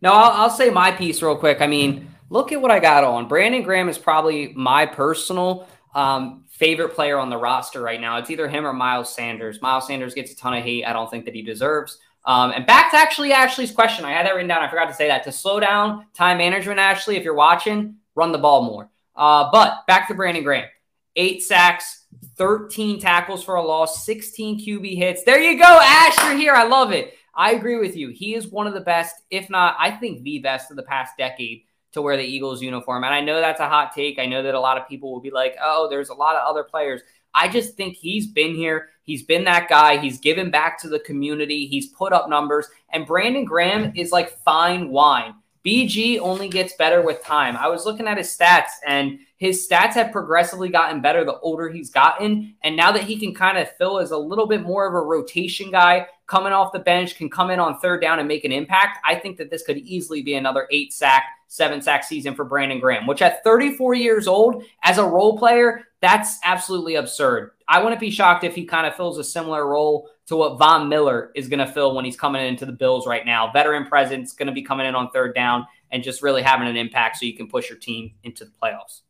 No, 0.00 0.12
I'll, 0.12 0.42
I'll 0.42 0.50
say 0.50 0.70
my 0.70 0.90
piece 0.90 1.22
real 1.22 1.36
quick. 1.36 1.60
I 1.60 1.66
mean, 1.66 2.14
look 2.30 2.52
at 2.52 2.60
what 2.60 2.70
I 2.70 2.80
got 2.80 3.04
on. 3.04 3.28
Brandon 3.28 3.62
Graham 3.62 3.88
is 3.88 3.98
probably 3.98 4.52
my 4.54 4.86
personal 4.86 5.68
um, 5.94 6.44
favorite 6.48 6.94
player 6.94 7.18
on 7.18 7.30
the 7.30 7.36
roster 7.36 7.80
right 7.80 8.00
now. 8.00 8.18
It's 8.18 8.30
either 8.30 8.48
him 8.48 8.66
or 8.66 8.72
Miles 8.72 9.14
Sanders. 9.14 9.60
Miles 9.60 9.86
Sanders 9.86 10.14
gets 10.14 10.32
a 10.32 10.36
ton 10.36 10.54
of 10.54 10.64
hate. 10.64 10.84
I 10.84 10.92
don't 10.92 11.10
think 11.10 11.26
that 11.26 11.34
he 11.34 11.42
deserves. 11.42 11.98
Um, 12.26 12.52
and 12.52 12.66
back 12.66 12.90
to 12.92 12.96
actually 12.96 13.32
Ashley's 13.32 13.70
question. 13.70 14.04
I 14.04 14.12
had 14.12 14.26
that 14.26 14.34
written 14.34 14.48
down. 14.48 14.62
I 14.62 14.68
forgot 14.68 14.88
to 14.88 14.94
say 14.94 15.08
that. 15.08 15.24
To 15.24 15.32
slow 15.32 15.60
down 15.60 16.06
time 16.14 16.38
management, 16.38 16.78
Ashley, 16.78 17.16
if 17.16 17.24
you're 17.24 17.34
watching, 17.34 17.96
run 18.14 18.32
the 18.32 18.38
ball 18.38 18.62
more. 18.62 18.88
Uh, 19.14 19.50
but 19.52 19.86
back 19.86 20.08
to 20.08 20.14
Brandon 20.14 20.42
Graham. 20.42 20.68
Eight 21.16 21.42
sacks, 21.42 22.06
13 22.36 22.98
tackles 22.98 23.44
for 23.44 23.56
a 23.56 23.62
loss, 23.62 24.04
16 24.04 24.60
QB 24.60 24.96
hits. 24.96 25.22
There 25.22 25.40
you 25.40 25.58
go, 25.58 25.80
Ash. 25.82 26.16
You're 26.24 26.36
here. 26.36 26.54
I 26.54 26.64
love 26.64 26.92
it. 26.92 27.14
I 27.34 27.52
agree 27.52 27.78
with 27.78 27.96
you. 27.96 28.08
He 28.08 28.34
is 28.34 28.48
one 28.48 28.66
of 28.66 28.74
the 28.74 28.80
best, 28.80 29.16
if 29.30 29.50
not, 29.50 29.76
I 29.78 29.90
think 29.90 30.22
the 30.22 30.38
best 30.38 30.70
of 30.70 30.76
the 30.76 30.82
past 30.82 31.16
decade 31.18 31.62
to 31.92 32.02
wear 32.02 32.16
the 32.16 32.24
Eagles 32.24 32.62
uniform. 32.62 33.04
And 33.04 33.14
I 33.14 33.20
know 33.20 33.40
that's 33.40 33.60
a 33.60 33.68
hot 33.68 33.92
take. 33.94 34.18
I 34.18 34.26
know 34.26 34.42
that 34.42 34.54
a 34.54 34.60
lot 34.60 34.78
of 34.78 34.88
people 34.88 35.12
will 35.12 35.20
be 35.20 35.30
like, 35.30 35.56
oh, 35.62 35.88
there's 35.88 36.08
a 36.08 36.14
lot 36.14 36.36
of 36.36 36.42
other 36.48 36.64
players. 36.64 37.02
I 37.34 37.48
just 37.48 37.76
think 37.76 37.96
he's 37.96 38.26
been 38.26 38.54
here. 38.54 38.90
He's 39.02 39.22
been 39.22 39.44
that 39.44 39.68
guy. 39.68 39.98
He's 39.98 40.18
given 40.18 40.50
back 40.50 40.80
to 40.80 40.88
the 40.88 41.00
community. 41.00 41.66
He's 41.66 41.88
put 41.88 42.12
up 42.12 42.28
numbers. 42.28 42.68
And 42.92 43.06
Brandon 43.06 43.44
Graham 43.44 43.92
is 43.94 44.12
like 44.12 44.38
fine 44.44 44.90
wine. 44.90 45.34
BG 45.64 46.18
only 46.18 46.48
gets 46.48 46.74
better 46.74 47.02
with 47.02 47.22
time. 47.22 47.56
I 47.56 47.68
was 47.68 47.86
looking 47.86 48.06
at 48.06 48.18
his 48.18 48.28
stats, 48.28 48.72
and 48.86 49.18
his 49.44 49.68
stats 49.68 49.92
have 49.92 50.10
progressively 50.10 50.70
gotten 50.70 51.02
better 51.02 51.22
the 51.22 51.38
older 51.40 51.68
he's 51.68 51.90
gotten. 51.90 52.54
And 52.62 52.76
now 52.76 52.92
that 52.92 53.04
he 53.04 53.18
can 53.18 53.34
kind 53.34 53.58
of 53.58 53.70
fill 53.76 53.98
as 53.98 54.10
a 54.10 54.16
little 54.16 54.46
bit 54.46 54.62
more 54.62 54.88
of 54.88 54.94
a 54.94 55.06
rotation 55.06 55.70
guy, 55.70 56.06
coming 56.26 56.54
off 56.54 56.72
the 56.72 56.78
bench, 56.78 57.16
can 57.16 57.28
come 57.28 57.50
in 57.50 57.60
on 57.60 57.78
third 57.78 58.00
down 58.00 58.18
and 58.18 58.26
make 58.26 58.46
an 58.46 58.52
impact, 58.52 59.00
I 59.04 59.16
think 59.16 59.36
that 59.36 59.50
this 59.50 59.62
could 59.62 59.76
easily 59.76 60.22
be 60.22 60.34
another 60.34 60.66
eight 60.70 60.94
sack, 60.94 61.24
seven 61.48 61.82
sack 61.82 62.04
season 62.04 62.34
for 62.34 62.46
Brandon 62.46 62.80
Graham, 62.80 63.06
which 63.06 63.20
at 63.20 63.44
34 63.44 63.92
years 63.92 64.26
old, 64.26 64.64
as 64.82 64.96
a 64.96 65.04
role 65.04 65.36
player, 65.36 65.82
that's 66.00 66.38
absolutely 66.42 66.94
absurd. 66.94 67.50
I 67.68 67.82
wouldn't 67.82 68.00
be 68.00 68.10
shocked 68.10 68.44
if 68.44 68.54
he 68.54 68.64
kind 68.64 68.86
of 68.86 68.96
fills 68.96 69.18
a 69.18 69.24
similar 69.24 69.68
role 69.68 70.08
to 70.26 70.36
what 70.36 70.58
Von 70.58 70.88
Miller 70.88 71.32
is 71.34 71.48
going 71.48 71.58
to 71.58 71.70
fill 71.70 71.94
when 71.94 72.06
he's 72.06 72.16
coming 72.16 72.46
into 72.46 72.64
the 72.64 72.72
Bills 72.72 73.06
right 73.06 73.26
now. 73.26 73.52
Veteran 73.52 73.84
presence, 73.84 74.32
going 74.32 74.46
to 74.46 74.52
be 74.52 74.62
coming 74.62 74.86
in 74.86 74.94
on 74.94 75.10
third 75.10 75.34
down 75.34 75.66
and 75.90 76.02
just 76.02 76.22
really 76.22 76.40
having 76.40 76.66
an 76.66 76.76
impact 76.76 77.18
so 77.18 77.26
you 77.26 77.36
can 77.36 77.46
push 77.46 77.68
your 77.68 77.78
team 77.78 78.12
into 78.22 78.46
the 78.46 78.50
playoffs. 78.50 79.02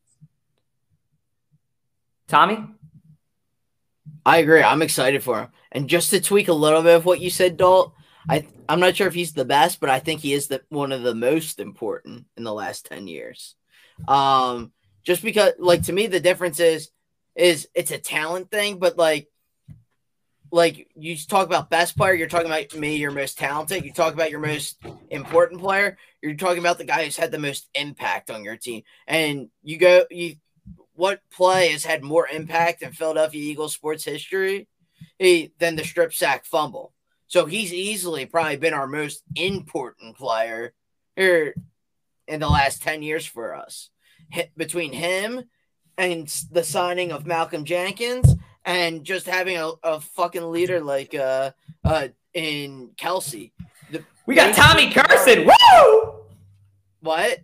Tommy? 2.34 2.66
I 4.26 4.38
agree. 4.38 4.60
I'm 4.60 4.82
excited 4.82 5.22
for 5.22 5.42
him. 5.42 5.48
And 5.70 5.88
just 5.88 6.10
to 6.10 6.20
tweak 6.20 6.48
a 6.48 6.52
little 6.52 6.82
bit 6.82 6.96
of 6.96 7.04
what 7.04 7.20
you 7.20 7.30
said, 7.30 7.56
Dalt, 7.56 7.94
I 8.28 8.48
I'm 8.68 8.80
not 8.80 8.96
sure 8.96 9.06
if 9.06 9.14
he's 9.14 9.34
the 9.34 9.44
best, 9.44 9.78
but 9.78 9.88
I 9.88 10.00
think 10.00 10.20
he 10.20 10.32
is 10.32 10.48
the 10.48 10.60
one 10.68 10.90
of 10.90 11.02
the 11.02 11.14
most 11.14 11.60
important 11.60 12.26
in 12.36 12.42
the 12.42 12.52
last 12.52 12.86
10 12.86 13.06
years. 13.06 13.54
Um, 14.08 14.72
just 15.04 15.22
because 15.22 15.52
like 15.60 15.84
to 15.84 15.92
me 15.92 16.08
the 16.08 16.18
difference 16.18 16.58
is 16.58 16.90
is 17.36 17.68
it's 17.72 17.92
a 17.92 17.98
talent 17.98 18.50
thing, 18.50 18.80
but 18.80 18.98
like 18.98 19.28
like 20.50 20.88
you 20.96 21.16
talk 21.16 21.46
about 21.46 21.70
best 21.70 21.96
player, 21.96 22.14
you're 22.14 22.26
talking 22.26 22.48
about 22.48 22.74
me, 22.74 22.96
your 22.96 23.12
most 23.12 23.38
talented. 23.38 23.84
You 23.84 23.92
talk 23.92 24.12
about 24.12 24.32
your 24.32 24.40
most 24.40 24.76
important 25.08 25.60
player, 25.60 25.98
you're 26.20 26.34
talking 26.34 26.58
about 26.58 26.78
the 26.78 26.84
guy 26.84 27.04
who's 27.04 27.16
had 27.16 27.30
the 27.30 27.38
most 27.38 27.68
impact 27.76 28.28
on 28.28 28.42
your 28.42 28.56
team. 28.56 28.82
And 29.06 29.50
you 29.62 29.78
go, 29.78 30.06
you 30.10 30.34
what 30.94 31.20
play 31.30 31.68
has 31.68 31.84
had 31.84 32.02
more 32.02 32.28
impact 32.28 32.82
in 32.82 32.92
Philadelphia 32.92 33.42
Eagles 33.42 33.74
sports 33.74 34.04
history 34.04 34.68
than 35.18 35.76
the 35.76 35.84
strip 35.84 36.12
sack 36.14 36.44
fumble? 36.44 36.92
So 37.26 37.46
he's 37.46 37.72
easily 37.72 38.26
probably 38.26 38.56
been 38.56 38.74
our 38.74 38.86
most 38.86 39.22
important 39.34 40.16
player 40.16 40.72
here 41.16 41.54
in 42.28 42.40
the 42.40 42.48
last 42.48 42.82
10 42.82 43.02
years 43.02 43.26
for 43.26 43.54
us. 43.54 43.90
Between 44.56 44.92
him 44.92 45.44
and 45.98 46.26
the 46.50 46.64
signing 46.64 47.12
of 47.12 47.26
Malcolm 47.26 47.64
Jenkins 47.64 48.34
and 48.64 49.04
just 49.04 49.26
having 49.26 49.56
a, 49.56 49.72
a 49.82 50.00
fucking 50.00 50.50
leader 50.50 50.80
like 50.80 51.14
uh 51.14 51.52
uh 51.84 52.08
in 52.32 52.90
Kelce. 52.96 53.52
The, 53.90 54.02
we 54.26 54.34
got 54.34 54.54
Tommy 54.54 54.90
Carson. 54.90 55.46
Woo! 55.46 56.14
What? 57.00 57.40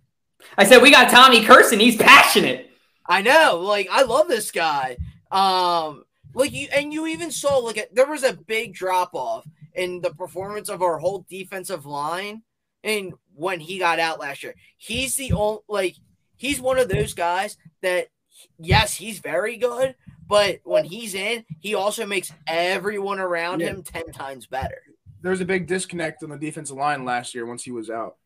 I 0.56 0.64
said 0.64 0.82
we 0.82 0.90
got 0.90 1.10
Tommy 1.10 1.44
Carson. 1.44 1.78
He's 1.78 1.96
passionate. 1.96 2.69
I 3.10 3.22
know. 3.22 3.60
Like 3.62 3.88
I 3.90 4.02
love 4.04 4.28
this 4.28 4.50
guy. 4.50 4.96
Um 5.30 6.04
like 6.32 6.52
you 6.52 6.68
and 6.72 6.92
you 6.92 7.06
even 7.08 7.30
saw 7.30 7.58
like 7.58 7.90
there 7.92 8.06
was 8.06 8.22
a 8.22 8.32
big 8.32 8.72
drop 8.72 9.10
off 9.14 9.46
in 9.74 10.00
the 10.00 10.14
performance 10.14 10.68
of 10.68 10.80
our 10.80 10.98
whole 10.98 11.26
defensive 11.28 11.84
line 11.86 12.42
and 12.84 13.12
when 13.34 13.58
he 13.60 13.78
got 13.78 13.98
out 13.98 14.20
last 14.20 14.42
year. 14.42 14.54
He's 14.76 15.16
the 15.16 15.32
only 15.32 15.60
like 15.68 15.96
he's 16.36 16.60
one 16.60 16.78
of 16.78 16.88
those 16.88 17.14
guys 17.14 17.56
that 17.82 18.08
yes, 18.58 18.94
he's 18.94 19.18
very 19.18 19.56
good, 19.56 19.96
but 20.26 20.60
when 20.62 20.84
he's 20.84 21.14
in, 21.14 21.44
he 21.58 21.74
also 21.74 22.06
makes 22.06 22.32
everyone 22.46 23.18
around 23.18 23.60
yeah. 23.60 23.68
him 23.68 23.82
10 23.82 24.12
times 24.12 24.46
better. 24.46 24.82
There 25.22 25.32
was 25.32 25.40
a 25.40 25.44
big 25.44 25.66
disconnect 25.66 26.22
on 26.22 26.30
the 26.30 26.38
defensive 26.38 26.76
line 26.76 27.04
last 27.04 27.34
year 27.34 27.44
once 27.44 27.64
he 27.64 27.72
was 27.72 27.90
out. 27.90 28.16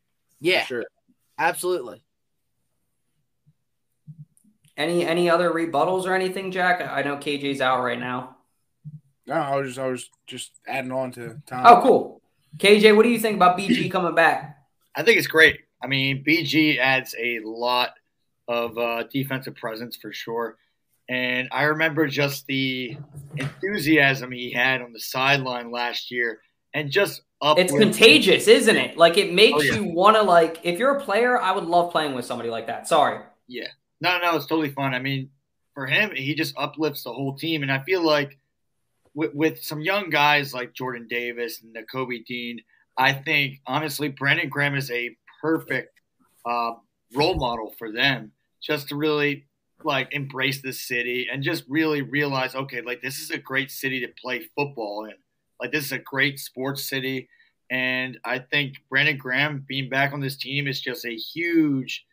Yeah. 0.40 0.64
Sure. 0.66 0.84
Absolutely. 1.38 2.04
Any 4.76 5.06
any 5.06 5.30
other 5.30 5.50
rebuttals 5.50 6.04
or 6.04 6.14
anything, 6.14 6.50
Jack? 6.50 6.80
I 6.80 7.02
know 7.02 7.16
KJ's 7.16 7.60
out 7.60 7.82
right 7.82 7.98
now. 7.98 8.36
No, 9.26 9.34
I 9.34 9.56
was 9.56 9.68
just 9.68 9.78
I 9.78 9.86
was 9.86 10.10
just 10.26 10.52
adding 10.66 10.92
on 10.92 11.12
to 11.12 11.40
Tom. 11.46 11.62
Oh, 11.64 11.80
cool. 11.82 12.22
KJ, 12.58 12.94
what 12.96 13.04
do 13.04 13.08
you 13.08 13.18
think 13.18 13.36
about 13.36 13.58
BG 13.58 13.90
coming 13.90 14.14
back? 14.14 14.58
I 14.94 15.02
think 15.02 15.18
it's 15.18 15.26
great. 15.26 15.60
I 15.82 15.86
mean, 15.86 16.24
BG 16.24 16.78
adds 16.78 17.14
a 17.18 17.40
lot 17.40 17.90
of 18.48 18.76
uh, 18.78 19.04
defensive 19.04 19.54
presence 19.54 19.96
for 19.96 20.12
sure. 20.12 20.56
And 21.08 21.48
I 21.52 21.64
remember 21.64 22.06
just 22.06 22.46
the 22.46 22.96
enthusiasm 23.36 24.32
he 24.32 24.50
had 24.50 24.80
on 24.80 24.92
the 24.92 25.00
sideline 25.00 25.70
last 25.70 26.10
year 26.10 26.40
and 26.72 26.90
just 26.90 27.22
up. 27.42 27.58
It's 27.58 27.72
contagious, 27.72 28.48
isn't 28.48 28.76
it? 28.76 28.96
Like 28.96 29.18
it 29.18 29.32
makes 29.32 29.58
oh, 29.58 29.62
yeah. 29.62 29.74
you 29.74 29.84
want 29.84 30.16
to 30.16 30.22
like 30.22 30.60
if 30.62 30.78
you're 30.78 30.96
a 30.96 31.00
player, 31.00 31.40
I 31.40 31.52
would 31.52 31.64
love 31.64 31.92
playing 31.92 32.14
with 32.14 32.24
somebody 32.24 32.48
like 32.48 32.66
that. 32.68 32.88
Sorry. 32.88 33.20
Yeah. 33.46 33.68
No, 34.04 34.18
no, 34.18 34.36
it's 34.36 34.44
totally 34.44 34.68
fun. 34.68 34.92
I 34.92 34.98
mean, 34.98 35.30
for 35.72 35.86
him, 35.86 36.10
he 36.14 36.34
just 36.34 36.54
uplifts 36.58 37.04
the 37.04 37.12
whole 37.14 37.34
team. 37.34 37.62
And 37.62 37.72
I 37.72 37.82
feel 37.84 38.02
like 38.02 38.38
with, 39.14 39.32
with 39.32 39.62
some 39.62 39.80
young 39.80 40.10
guys 40.10 40.52
like 40.52 40.74
Jordan 40.74 41.06
Davis 41.08 41.62
and 41.62 41.74
Nakobe 41.74 42.22
Dean, 42.26 42.60
I 42.98 43.14
think 43.14 43.62
honestly, 43.66 44.08
Brandon 44.08 44.50
Graham 44.50 44.76
is 44.76 44.90
a 44.90 45.16
perfect 45.40 46.02
uh, 46.44 46.72
role 47.14 47.36
model 47.36 47.74
for 47.78 47.90
them 47.90 48.32
just 48.62 48.90
to 48.90 48.96
really 48.96 49.46
like 49.84 50.12
embrace 50.12 50.60
this 50.60 50.86
city 50.86 51.28
and 51.32 51.42
just 51.42 51.64
really 51.66 52.02
realize, 52.02 52.54
okay, 52.54 52.82
like 52.82 53.00
this 53.00 53.20
is 53.20 53.30
a 53.30 53.38
great 53.38 53.70
city 53.70 54.00
to 54.00 54.12
play 54.20 54.46
football 54.54 55.06
in. 55.06 55.14
Like 55.58 55.72
this 55.72 55.86
is 55.86 55.92
a 55.92 55.98
great 55.98 56.38
sports 56.38 56.86
city. 56.86 57.30
And 57.70 58.18
I 58.22 58.38
think 58.38 58.74
Brandon 58.90 59.16
Graham 59.16 59.64
being 59.66 59.88
back 59.88 60.12
on 60.12 60.20
this 60.20 60.36
team 60.36 60.68
is 60.68 60.78
just 60.78 61.06
a 61.06 61.16
huge, 61.16 62.04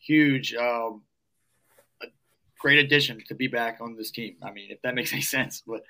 huge, 0.00 0.52
um, 0.56 1.02
great 2.58 2.78
addition 2.78 3.22
to 3.28 3.34
be 3.34 3.46
back 3.46 3.78
on 3.80 3.96
this 3.96 4.10
team. 4.10 4.36
I 4.42 4.50
mean, 4.50 4.70
if 4.70 4.82
that 4.82 4.94
makes 4.94 5.12
any 5.12 5.22
sense, 5.22 5.62
but 5.66 5.82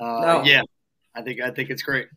uh, 0.00 0.20
no. 0.20 0.42
yeah, 0.44 0.62
I 1.14 1.22
think 1.22 1.40
I 1.40 1.50
think 1.50 1.70
it's 1.70 1.82
great. 1.82 2.08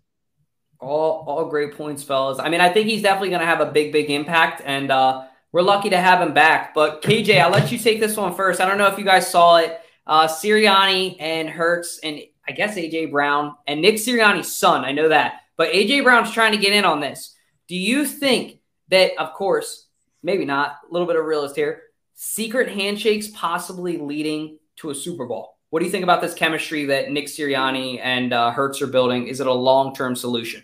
All 0.79 1.23
all 1.27 1.45
great 1.45 1.75
points, 1.75 2.03
fellas. 2.03 2.39
I 2.39 2.49
mean, 2.49 2.61
I 2.61 2.69
think 2.69 2.87
he's 2.87 3.01
definitely 3.01 3.29
going 3.29 3.41
to 3.41 3.47
have 3.47 3.61
a 3.61 3.71
big, 3.71 3.91
big 3.91 4.09
impact, 4.09 4.61
and 4.65 4.91
uh, 4.91 5.25
we're 5.51 5.61
lucky 5.61 5.89
to 5.89 5.97
have 5.97 6.21
him 6.21 6.33
back. 6.33 6.73
But 6.73 7.01
KJ, 7.01 7.41
I'll 7.41 7.51
let 7.51 7.71
you 7.71 7.77
take 7.77 7.99
this 7.99 8.15
one 8.17 8.35
first. 8.35 8.61
I 8.61 8.67
don't 8.67 8.77
know 8.77 8.87
if 8.87 8.97
you 8.97 9.05
guys 9.05 9.29
saw 9.29 9.57
it. 9.57 9.79
Uh, 10.05 10.27
Sirianni 10.27 11.17
and 11.19 11.49
Hurts 11.49 11.99
and 12.01 12.21
I 12.47 12.53
guess 12.53 12.75
AJ 12.75 13.11
Brown 13.11 13.55
and 13.67 13.81
Nick 13.81 13.95
Sirianni's 13.95 14.55
son. 14.55 14.85
I 14.85 14.93
know 14.93 15.09
that, 15.09 15.41
but 15.57 15.73
AJ 15.73 16.03
Brown's 16.03 16.31
trying 16.31 16.53
to 16.53 16.57
get 16.57 16.73
in 16.73 16.85
on 16.85 17.01
this. 17.01 17.35
Do 17.67 17.75
you 17.75 18.05
think 18.05 18.59
that, 18.89 19.11
of 19.19 19.33
course, 19.33 19.87
maybe 20.23 20.45
not 20.45 20.77
a 20.89 20.93
little 20.93 21.07
bit 21.07 21.17
of 21.17 21.25
realist 21.25 21.55
here, 21.55 21.81
secret 22.19 22.67
handshakes 22.67 23.27
possibly 23.27 23.97
leading 23.97 24.57
to 24.77 24.89
a 24.89 24.95
Super 24.95 25.27
Bowl? 25.27 25.57
What 25.69 25.79
do 25.79 25.85
you 25.85 25.91
think 25.91 26.03
about 26.03 26.19
this 26.19 26.33
chemistry 26.33 26.85
that 26.85 27.11
Nick 27.11 27.27
Sirianni 27.27 27.99
and 28.01 28.33
uh, 28.33 28.49
Hurts 28.51 28.81
are 28.81 28.87
building? 28.87 29.27
Is 29.27 29.39
it 29.39 29.45
a 29.45 29.53
long 29.53 29.93
term 29.93 30.15
solution? 30.15 30.63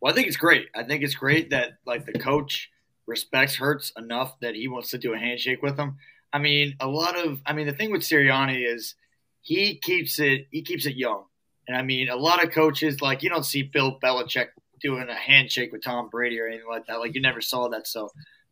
Well, 0.00 0.12
I 0.12 0.14
think 0.14 0.28
it's 0.28 0.36
great. 0.36 0.66
I 0.74 0.82
think 0.82 1.02
it's 1.02 1.14
great 1.14 1.50
that 1.50 1.78
like 1.86 2.04
the 2.04 2.12
coach 2.12 2.70
respects 3.06 3.56
Hurts 3.56 3.92
enough 3.96 4.38
that 4.40 4.54
he 4.54 4.68
wants 4.68 4.90
to 4.90 4.98
do 4.98 5.14
a 5.14 5.18
handshake 5.18 5.62
with 5.62 5.78
him. 5.78 5.96
I 6.32 6.38
mean, 6.38 6.76
a 6.80 6.86
lot 6.86 7.18
of 7.18 7.40
I 7.46 7.54
mean, 7.54 7.66
the 7.66 7.72
thing 7.72 7.90
with 7.90 8.02
Sirianni 8.02 8.70
is 8.70 8.94
he 9.40 9.78
keeps 9.78 10.18
it 10.18 10.48
he 10.50 10.62
keeps 10.62 10.84
it 10.84 10.96
young. 10.96 11.24
And 11.66 11.76
I 11.76 11.82
mean, 11.82 12.10
a 12.10 12.16
lot 12.16 12.44
of 12.44 12.50
coaches 12.50 13.00
like 13.00 13.22
you 13.22 13.30
don't 13.30 13.46
see 13.46 13.62
Bill 13.62 13.98
Belichick 14.02 14.48
doing 14.82 15.08
a 15.08 15.14
handshake 15.14 15.72
with 15.72 15.82
Tom 15.82 16.10
Brady 16.10 16.38
or 16.40 16.46
anything 16.46 16.68
like 16.68 16.86
that. 16.88 16.98
Like 16.98 17.14
you 17.14 17.22
never 17.22 17.40
saw 17.40 17.68
that. 17.68 17.86
So, 17.86 18.10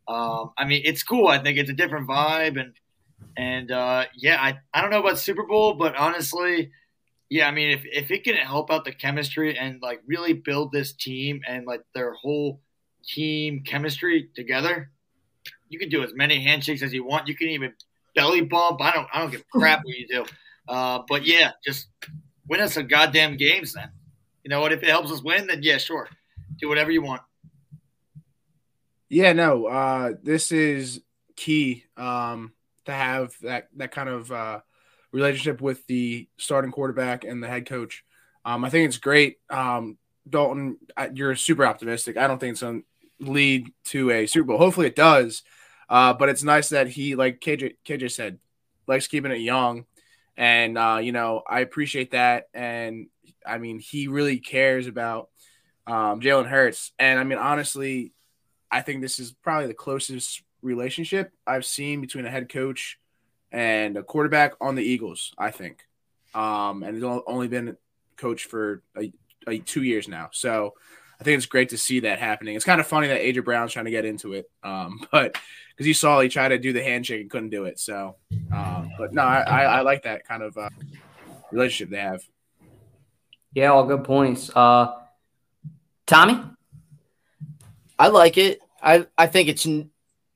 um, 0.08 0.52
I 0.58 0.64
mean, 0.64 0.82
it's 0.84 1.02
cool. 1.02 1.28
I 1.28 1.38
think 1.38 1.58
it's 1.58 1.70
a 1.70 1.74
different 1.74 2.08
vibe, 2.08 2.60
and 2.60 2.74
and 3.36 3.70
uh, 3.70 4.06
yeah, 4.16 4.38
I 4.40 4.58
I 4.74 4.82
don't 4.82 4.90
know 4.90 5.00
about 5.00 5.18
Super 5.18 5.44
Bowl, 5.44 5.74
but 5.74 5.96
honestly, 5.96 6.70
yeah, 7.28 7.46
I 7.46 7.52
mean, 7.52 7.70
if 7.70 7.84
if 7.84 8.10
it 8.10 8.24
can 8.24 8.34
help 8.36 8.70
out 8.70 8.84
the 8.84 8.92
chemistry 8.92 9.56
and 9.56 9.80
like 9.80 10.02
really 10.06 10.32
build 10.32 10.72
this 10.72 10.92
team 10.92 11.42
and 11.46 11.66
like 11.66 11.82
their 11.94 12.12
whole 12.14 12.60
team 13.04 13.62
chemistry 13.64 14.28
together, 14.34 14.90
you 15.68 15.78
can 15.78 15.88
do 15.88 16.02
as 16.02 16.12
many 16.14 16.42
handshakes 16.42 16.82
as 16.82 16.92
you 16.92 17.04
want. 17.04 17.28
You 17.28 17.36
can 17.36 17.48
even 17.48 17.72
belly 18.14 18.42
bump. 18.42 18.82
I 18.82 18.92
don't 18.92 19.06
I 19.12 19.20
don't 19.20 19.30
give 19.30 19.40
a 19.40 19.58
crap 19.58 19.84
what 19.84 19.96
you 19.96 20.08
do. 20.08 20.24
Uh, 20.68 21.02
but 21.08 21.24
yeah, 21.24 21.52
just 21.64 21.88
win 22.48 22.60
us 22.60 22.74
some 22.74 22.88
goddamn 22.88 23.36
games 23.36 23.72
then. 23.74 23.90
You 24.44 24.50
know 24.50 24.60
what? 24.60 24.72
If 24.72 24.82
it 24.82 24.88
helps 24.88 25.12
us 25.12 25.22
win, 25.22 25.46
then 25.46 25.62
yeah, 25.62 25.78
sure. 25.78 26.08
Do 26.58 26.68
whatever 26.68 26.90
you 26.90 27.02
want. 27.02 27.22
Yeah, 29.10 29.32
no, 29.32 29.66
uh, 29.66 30.12
this 30.22 30.52
is 30.52 31.02
key 31.34 31.84
um, 31.96 32.52
to 32.84 32.92
have 32.92 33.34
that 33.42 33.68
that 33.76 33.90
kind 33.90 34.08
of 34.08 34.30
uh, 34.30 34.60
relationship 35.10 35.60
with 35.60 35.84
the 35.88 36.28
starting 36.38 36.70
quarterback 36.70 37.24
and 37.24 37.42
the 37.42 37.48
head 37.48 37.66
coach. 37.66 38.04
Um, 38.44 38.64
I 38.64 38.70
think 38.70 38.86
it's 38.88 38.98
great. 38.98 39.38
Um, 39.50 39.98
Dalton, 40.28 40.78
you're 41.12 41.34
super 41.34 41.66
optimistic. 41.66 42.16
I 42.16 42.28
don't 42.28 42.38
think 42.38 42.52
it's 42.52 42.60
going 42.60 42.84
to 43.20 43.30
lead 43.30 43.72
to 43.86 44.10
a 44.12 44.26
Super 44.26 44.46
Bowl. 44.46 44.58
Hopefully, 44.58 44.86
it 44.86 44.94
does. 44.96 45.42
Uh, 45.88 46.12
but 46.12 46.28
it's 46.28 46.44
nice 46.44 46.68
that 46.68 46.86
he, 46.86 47.16
like 47.16 47.40
KJ, 47.40 47.74
KJ 47.84 48.12
said, 48.12 48.38
likes 48.86 49.08
keeping 49.08 49.32
it 49.32 49.40
young. 49.40 49.86
And, 50.36 50.78
uh, 50.78 51.00
you 51.02 51.10
know, 51.10 51.42
I 51.48 51.60
appreciate 51.60 52.12
that. 52.12 52.44
And 52.54 53.08
I 53.44 53.58
mean, 53.58 53.80
he 53.80 54.06
really 54.06 54.38
cares 54.38 54.86
about 54.86 55.30
um, 55.88 56.20
Jalen 56.20 56.46
Hurts. 56.46 56.92
And 56.96 57.18
I 57.18 57.24
mean, 57.24 57.38
honestly, 57.38 58.12
I 58.70 58.82
think 58.82 59.00
this 59.00 59.18
is 59.18 59.32
probably 59.32 59.66
the 59.66 59.74
closest 59.74 60.42
relationship 60.62 61.32
I've 61.46 61.64
seen 61.64 62.00
between 62.00 62.26
a 62.26 62.30
head 62.30 62.48
coach 62.48 62.98
and 63.50 63.96
a 63.96 64.02
quarterback 64.02 64.54
on 64.60 64.74
the 64.74 64.82
Eagles. 64.82 65.32
I 65.38 65.50
think, 65.50 65.84
um, 66.34 66.82
and 66.82 66.94
he's 66.94 67.04
only 67.04 67.48
been 67.48 67.76
coach 68.16 68.44
for 68.44 68.82
a, 68.96 69.12
a, 69.48 69.58
two 69.58 69.82
years 69.82 70.06
now. 70.06 70.28
So 70.32 70.74
I 71.20 71.24
think 71.24 71.36
it's 71.36 71.46
great 71.46 71.70
to 71.70 71.78
see 71.78 72.00
that 72.00 72.18
happening. 72.18 72.54
It's 72.54 72.64
kind 72.64 72.80
of 72.80 72.86
funny 72.86 73.08
that 73.08 73.20
AJ 73.20 73.44
Brown's 73.44 73.72
trying 73.72 73.86
to 73.86 73.90
get 73.90 74.04
into 74.04 74.34
it, 74.34 74.50
um, 74.62 75.06
but 75.12 75.36
because 75.70 75.86
you 75.86 75.94
saw 75.94 76.20
he 76.20 76.28
tried 76.28 76.48
to 76.48 76.58
do 76.58 76.72
the 76.72 76.82
handshake 76.82 77.22
and 77.22 77.30
couldn't 77.30 77.50
do 77.50 77.64
it. 77.64 77.78
So, 77.78 78.16
um, 78.52 78.90
but 78.98 79.12
no, 79.12 79.22
I, 79.22 79.40
I, 79.40 79.62
I, 79.62 79.80
like 79.80 80.02
that 80.02 80.26
kind 80.26 80.42
of 80.42 80.56
uh, 80.56 80.68
relationship 81.50 81.90
they 81.90 82.00
have. 82.00 82.22
Yeah, 83.54 83.72
all 83.72 83.84
good 83.84 84.04
points. 84.04 84.50
Uh, 84.54 84.94
Tommy, 86.06 86.40
I 88.00 88.08
like 88.08 88.38
it. 88.38 88.60
I 88.82 89.06
I 89.18 89.26
think 89.26 89.50
it's 89.50 89.68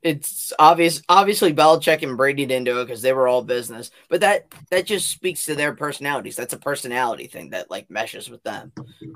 it's 0.02 0.52
obvious. 0.58 1.00
Obviously, 1.08 1.54
Belichick 1.54 2.02
and 2.02 2.14
Brady 2.14 2.44
didn't 2.44 2.66
do 2.66 2.78
it 2.78 2.84
because 2.84 3.00
they 3.00 3.14
were 3.14 3.26
all 3.26 3.42
business, 3.42 3.90
but 4.10 4.20
that 4.20 4.52
that 4.70 4.84
just 4.84 5.08
speaks 5.08 5.46
to 5.46 5.54
their 5.54 5.74
personalities. 5.74 6.36
That's 6.36 6.52
a 6.52 6.58
personality 6.58 7.26
thing 7.26 7.50
that 7.50 7.70
like 7.70 7.90
meshes 7.90 8.28
with 8.28 8.42
them. 8.42 8.72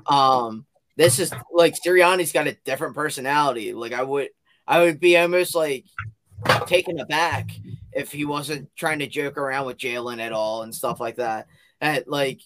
Um, 0.07 0.65
this 0.97 1.19
is 1.19 1.31
like 1.53 1.75
Sirianni's 1.75 2.31
got 2.31 2.47
a 2.47 2.57
different 2.65 2.95
personality. 2.95 3.71
Like 3.73 3.93
I 3.93 4.01
would, 4.01 4.29
I 4.67 4.81
would 4.81 4.99
be 4.99 5.15
almost 5.15 5.53
like 5.53 5.85
taken 6.65 6.99
aback 6.99 7.51
if 7.93 8.11
he 8.11 8.25
wasn't 8.25 8.75
trying 8.75 8.99
to 8.99 9.07
joke 9.07 9.37
around 9.37 9.67
with 9.67 9.77
Jalen 9.77 10.19
at 10.19 10.31
all 10.33 10.63
and 10.63 10.73
stuff 10.73 10.99
like 10.99 11.17
that. 11.17 11.45
And 11.81 12.03
like 12.07 12.41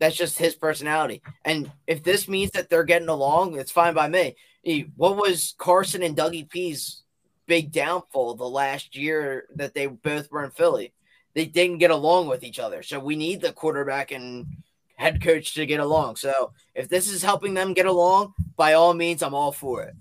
that's 0.00 0.16
just 0.16 0.38
his 0.38 0.54
personality. 0.54 1.20
And 1.44 1.70
if 1.86 2.02
this 2.02 2.26
means 2.26 2.52
that 2.52 2.70
they're 2.70 2.84
getting 2.84 3.08
along, 3.08 3.58
it's 3.58 3.70
fine 3.70 3.92
by 3.92 4.08
me. 4.08 4.36
What 4.96 5.16
was 5.16 5.54
Carson 5.58 6.02
and 6.02 6.16
Dougie 6.16 6.48
P's 6.48 7.02
big 7.46 7.70
downfall 7.70 8.34
the 8.34 8.48
last 8.48 8.96
year 8.96 9.46
that 9.54 9.74
they 9.74 9.86
both 9.86 10.30
were 10.30 10.44
in 10.44 10.50
Philly? 10.50 10.92
They 11.34 11.44
didn't 11.44 11.78
get 11.78 11.90
along 11.90 12.26
with 12.28 12.42
each 12.42 12.58
other. 12.58 12.82
So 12.82 12.98
we 12.98 13.14
need 13.14 13.40
the 13.40 13.52
quarterback 13.52 14.10
and 14.10 14.46
head 14.96 15.22
coach 15.22 15.54
to 15.54 15.66
get 15.66 15.78
along. 15.78 16.16
So 16.16 16.52
if 16.74 16.88
this 16.88 17.08
is 17.08 17.22
helping 17.22 17.54
them 17.54 17.74
get 17.74 17.86
along, 17.86 18.34
by 18.56 18.72
all 18.72 18.92
means, 18.94 19.22
I'm 19.22 19.34
all 19.34 19.52
for 19.52 19.82
it. 19.82 19.94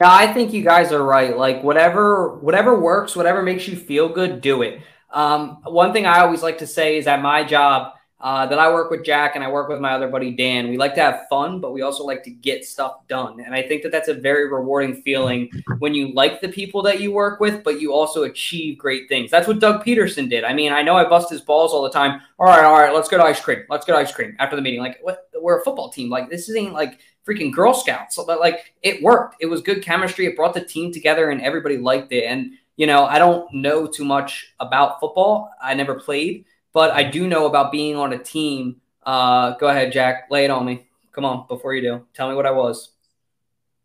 Yeah, 0.00 0.12
I 0.12 0.32
think 0.32 0.52
you 0.52 0.62
guys 0.62 0.92
are 0.92 1.02
right. 1.02 1.36
Like 1.36 1.62
whatever, 1.62 2.34
whatever 2.36 2.78
works, 2.78 3.16
whatever 3.16 3.42
makes 3.42 3.66
you 3.66 3.76
feel 3.76 4.08
good, 4.08 4.40
do 4.40 4.62
it. 4.62 4.82
Um, 5.10 5.62
one 5.64 5.92
thing 5.92 6.04
I 6.04 6.20
always 6.20 6.42
like 6.42 6.58
to 6.58 6.66
say 6.66 6.98
is 6.98 7.06
at 7.06 7.22
my 7.22 7.44
job, 7.44 7.93
uh, 8.20 8.46
that 8.46 8.58
I 8.58 8.72
work 8.72 8.90
with 8.90 9.04
Jack 9.04 9.34
and 9.34 9.44
I 9.44 9.50
work 9.50 9.68
with 9.68 9.80
my 9.80 9.92
other 9.92 10.08
buddy 10.08 10.30
Dan. 10.30 10.70
We 10.70 10.78
like 10.78 10.94
to 10.94 11.00
have 11.00 11.26
fun, 11.28 11.60
but 11.60 11.72
we 11.72 11.82
also 11.82 12.04
like 12.04 12.22
to 12.24 12.30
get 12.30 12.64
stuff 12.64 13.06
done. 13.06 13.40
And 13.40 13.54
I 13.54 13.62
think 13.62 13.82
that 13.82 13.92
that's 13.92 14.08
a 14.08 14.14
very 14.14 14.50
rewarding 14.50 15.02
feeling 15.02 15.50
when 15.78 15.94
you 15.94 16.12
like 16.14 16.40
the 16.40 16.48
people 16.48 16.80
that 16.82 17.00
you 17.00 17.12
work 17.12 17.40
with, 17.40 17.62
but 17.64 17.80
you 17.80 17.92
also 17.92 18.22
achieve 18.22 18.78
great 18.78 19.08
things. 19.08 19.30
That's 19.30 19.46
what 19.46 19.58
Doug 19.58 19.84
Pederson 19.84 20.30
did. 20.30 20.44
I 20.44 20.54
mean, 20.54 20.72
I 20.72 20.82
know 20.82 20.96
I 20.96 21.08
bust 21.08 21.28
his 21.28 21.42
balls 21.42 21.72
all 21.72 21.82
the 21.82 21.90
time. 21.90 22.20
All 22.38 22.46
right, 22.46 22.64
all 22.64 22.80
right, 22.80 22.94
let's 22.94 23.08
go 23.08 23.18
to 23.18 23.24
ice 23.24 23.40
cream. 23.40 23.64
Let's 23.68 23.84
go 23.84 23.92
to 23.92 23.98
ice 23.98 24.12
cream 24.12 24.36
after 24.38 24.56
the 24.56 24.62
meeting. 24.62 24.80
Like, 24.80 24.98
what? 25.02 25.28
We're 25.38 25.60
a 25.60 25.64
football 25.64 25.90
team. 25.90 26.08
Like, 26.08 26.30
this 26.30 26.48
isn't 26.48 26.72
like 26.72 27.00
freaking 27.28 27.52
Girl 27.52 27.74
Scouts. 27.74 28.18
But 28.26 28.40
like, 28.40 28.72
it 28.82 29.02
worked. 29.02 29.36
It 29.40 29.46
was 29.46 29.60
good 29.60 29.82
chemistry. 29.82 30.24
It 30.26 30.36
brought 30.36 30.54
the 30.54 30.64
team 30.64 30.92
together, 30.92 31.28
and 31.28 31.42
everybody 31.42 31.76
liked 31.76 32.12
it. 32.12 32.24
And 32.24 32.52
you 32.76 32.86
know, 32.86 33.04
I 33.04 33.18
don't 33.18 33.52
know 33.52 33.86
too 33.86 34.04
much 34.04 34.54
about 34.60 34.98
football. 35.00 35.50
I 35.62 35.74
never 35.74 35.94
played 35.94 36.46
but 36.74 36.90
I 36.90 37.04
do 37.04 37.26
know 37.26 37.46
about 37.46 37.72
being 37.72 37.96
on 37.96 38.12
a 38.12 38.18
team. 38.18 38.82
Uh, 39.02 39.52
go 39.52 39.68
ahead, 39.68 39.92
Jack. 39.92 40.26
Lay 40.30 40.44
it 40.44 40.50
on 40.50 40.66
me. 40.66 40.86
Come 41.12 41.24
on, 41.24 41.46
before 41.48 41.72
you 41.72 41.80
do, 41.80 42.04
tell 42.12 42.28
me 42.28 42.34
what 42.34 42.44
I 42.44 42.50
was. 42.50 42.90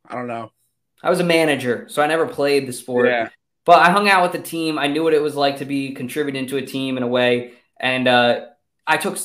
I 0.06 0.16
don't 0.16 0.28
know. 0.28 0.52
I 1.02 1.10
was 1.10 1.20
a 1.20 1.24
manager, 1.24 1.86
so 1.88 2.02
I 2.02 2.08
never 2.08 2.28
played 2.28 2.68
the 2.68 2.74
sport. 2.74 3.08
Yeah. 3.08 3.30
But 3.66 3.80
I 3.80 3.92
hung 3.92 4.10
out 4.10 4.24
with 4.24 4.32
the 4.32 4.46
team. 4.46 4.80
I 4.80 4.88
knew 4.88 5.04
what 5.04 5.14
it 5.14 5.22
was 5.22 5.36
like 5.36 5.58
to 5.60 5.66
be 5.66 5.94
contributing 5.94 6.48
to 6.48 6.58
a 6.58 6.62
team 6.62 6.98
in 6.98 7.04
a 7.04 7.08
way, 7.08 7.54
and 7.80 8.08
uh, 8.08 8.48
I 8.86 8.98
took. 8.98 9.18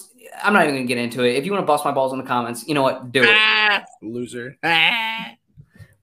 I'm 0.43 0.53
not 0.53 0.65
even 0.65 0.75
gonna 0.75 0.87
get 0.87 0.99
into 0.99 1.25
it. 1.25 1.37
If 1.37 1.47
you 1.47 1.53
want 1.53 1.63
to 1.63 1.67
bust 1.67 1.85
my 1.85 1.93
balls 1.93 2.13
in 2.13 2.19
the 2.19 2.25
comments, 2.25 2.69
you 2.69 2.75
know 2.75 2.83
what? 2.83 3.11
Do 3.11 3.23
it. 3.23 3.29
Ah, 3.31 3.85
loser. 4.03 4.59
Ah. 4.63 5.31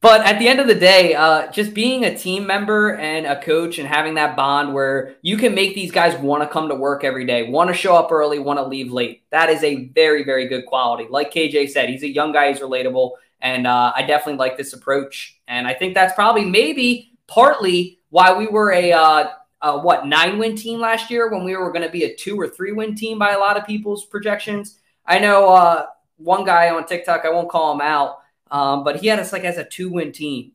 But 0.01 0.21
at 0.21 0.39
the 0.39 0.47
end 0.47 0.59
of 0.59 0.65
the 0.65 0.73
day, 0.73 1.13
uh, 1.13 1.51
just 1.51 1.75
being 1.75 2.05
a 2.05 2.17
team 2.17 2.47
member 2.47 2.95
and 2.95 3.27
a 3.27 3.39
coach 3.39 3.77
and 3.77 3.87
having 3.87 4.15
that 4.15 4.35
bond 4.35 4.73
where 4.73 5.15
you 5.21 5.37
can 5.37 5.53
make 5.53 5.75
these 5.75 5.91
guys 5.91 6.19
want 6.19 6.41
to 6.41 6.49
come 6.49 6.69
to 6.69 6.75
work 6.75 7.03
every 7.03 7.23
day, 7.23 7.43
want 7.43 7.69
to 7.69 7.73
show 7.75 7.95
up 7.95 8.11
early, 8.11 8.39
want 8.39 8.57
to 8.57 8.65
leave 8.65 8.91
late. 8.91 9.21
That 9.29 9.51
is 9.51 9.63
a 9.63 9.85
very, 9.89 10.23
very 10.23 10.47
good 10.47 10.65
quality. 10.65 11.05
Like 11.07 11.31
KJ 11.31 11.69
said, 11.69 11.89
he's 11.89 12.01
a 12.01 12.09
young 12.09 12.31
guy, 12.31 12.51
he's 12.51 12.61
relatable. 12.61 13.11
And 13.41 13.67
uh, 13.67 13.93
I 13.95 14.01
definitely 14.01 14.39
like 14.39 14.57
this 14.57 14.73
approach. 14.73 15.39
And 15.47 15.67
I 15.67 15.75
think 15.75 15.93
that's 15.93 16.15
probably 16.15 16.45
maybe 16.45 17.13
partly 17.27 17.99
why 18.09 18.35
we 18.35 18.47
were 18.47 18.71
a, 18.71 18.91
uh, 18.91 19.29
a 19.61 19.77
what, 19.77 20.07
nine 20.07 20.39
win 20.39 20.55
team 20.55 20.79
last 20.79 21.11
year 21.11 21.29
when 21.29 21.43
we 21.43 21.55
were 21.55 21.71
going 21.71 21.85
to 21.85 21.91
be 21.91 22.05
a 22.05 22.15
two 22.15 22.41
or 22.41 22.49
three 22.49 22.71
win 22.71 22.95
team 22.95 23.19
by 23.19 23.33
a 23.33 23.39
lot 23.39 23.55
of 23.55 23.67
people's 23.67 24.05
projections. 24.05 24.79
I 25.05 25.19
know 25.19 25.53
uh, 25.53 25.85
one 26.17 26.43
guy 26.43 26.71
on 26.71 26.87
TikTok, 26.87 27.23
I 27.23 27.29
won't 27.29 27.49
call 27.49 27.71
him 27.73 27.81
out 27.81 28.20
um, 28.51 28.83
but 28.83 28.97
he 28.97 29.07
had 29.07 29.19
us 29.19 29.33
like 29.33 29.45
as 29.45 29.57
a 29.57 29.63
two 29.63 29.89
win 29.89 30.11
team. 30.11 30.51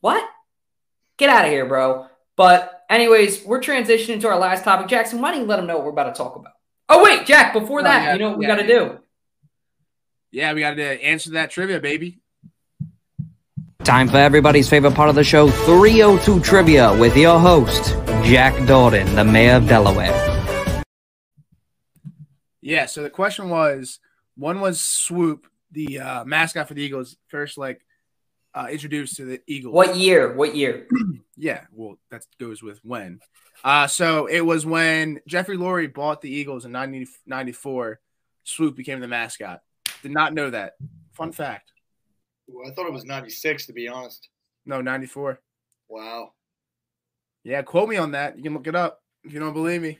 What? 0.00 0.28
Get 1.16 1.30
out 1.30 1.44
of 1.44 1.50
here, 1.50 1.64
bro. 1.64 2.06
But, 2.36 2.84
anyways, 2.90 3.44
we're 3.44 3.60
transitioning 3.60 4.20
to 4.20 4.28
our 4.28 4.38
last 4.38 4.64
topic. 4.64 4.88
Jackson, 4.88 5.20
why 5.20 5.30
don't 5.30 5.40
you 5.40 5.46
let 5.46 5.56
them 5.56 5.66
know 5.66 5.76
what 5.76 5.84
we're 5.84 5.92
about 5.92 6.14
to 6.14 6.18
talk 6.18 6.36
about? 6.36 6.52
Oh, 6.88 7.02
wait, 7.02 7.26
Jack, 7.26 7.52
before 7.52 7.82
that, 7.82 8.00
oh, 8.00 8.04
yeah, 8.04 8.12
you 8.12 8.18
know 8.18 8.30
what 8.30 8.38
we 8.38 8.46
got 8.46 8.56
to 8.56 8.66
do? 8.66 8.98
Yeah, 10.30 10.52
we 10.52 10.60
got 10.60 10.74
to 10.74 11.04
answer 11.04 11.30
that 11.30 11.50
trivia, 11.50 11.80
baby. 11.80 12.20
Time 13.82 14.08
for 14.08 14.18
everybody's 14.18 14.68
favorite 14.68 14.94
part 14.94 15.08
of 15.08 15.14
the 15.14 15.24
show 15.24 15.48
302 15.48 16.40
Trivia 16.40 16.96
with 16.98 17.16
your 17.16 17.40
host, 17.40 17.94
Jack 18.22 18.54
Dalton, 18.66 19.14
the 19.14 19.24
mayor 19.24 19.54
of 19.54 19.66
Delaware. 19.66 20.14
Yeah, 22.60 22.86
so 22.86 23.02
the 23.02 23.10
question 23.10 23.48
was 23.48 23.98
one 24.36 24.60
was 24.60 24.80
swoop 24.80 25.46
the 25.72 26.00
uh, 26.00 26.24
mascot 26.24 26.68
for 26.68 26.74
the 26.74 26.82
Eagles 26.82 27.16
first 27.28 27.58
like 27.58 27.84
uh, 28.54 28.68
introduced 28.70 29.16
to 29.16 29.24
the 29.24 29.40
Eagles. 29.46 29.74
What 29.74 29.96
year? 29.96 30.32
What 30.32 30.56
year? 30.56 30.86
yeah, 31.36 31.64
well, 31.72 31.98
that 32.10 32.24
goes 32.38 32.62
with 32.62 32.80
when. 32.82 33.20
Uh, 33.62 33.86
so 33.86 34.26
it 34.26 34.40
was 34.40 34.64
when 34.64 35.20
Jeffrey 35.26 35.56
Lurie 35.56 35.92
bought 35.92 36.20
the 36.20 36.30
Eagles 36.30 36.64
in 36.64 36.72
1994. 36.72 38.00
Swoop 38.44 38.76
became 38.76 39.00
the 39.00 39.08
mascot. 39.08 39.60
Did 40.02 40.12
not 40.12 40.32
know 40.32 40.50
that. 40.50 40.74
Fun 41.12 41.32
fact. 41.32 41.72
Ooh, 42.50 42.62
I 42.66 42.72
thought 42.72 42.86
it 42.86 42.92
was 42.92 43.04
96, 43.04 43.66
to 43.66 43.72
be 43.72 43.88
honest. 43.88 44.28
No, 44.64 44.80
94. 44.80 45.40
Wow. 45.88 46.32
Yeah, 47.44 47.62
quote 47.62 47.88
me 47.88 47.96
on 47.96 48.12
that. 48.12 48.36
You 48.36 48.42
can 48.42 48.54
look 48.54 48.66
it 48.66 48.76
up 48.76 49.02
if 49.24 49.32
you 49.32 49.40
don't 49.40 49.52
believe 49.52 49.82
me. 49.82 49.98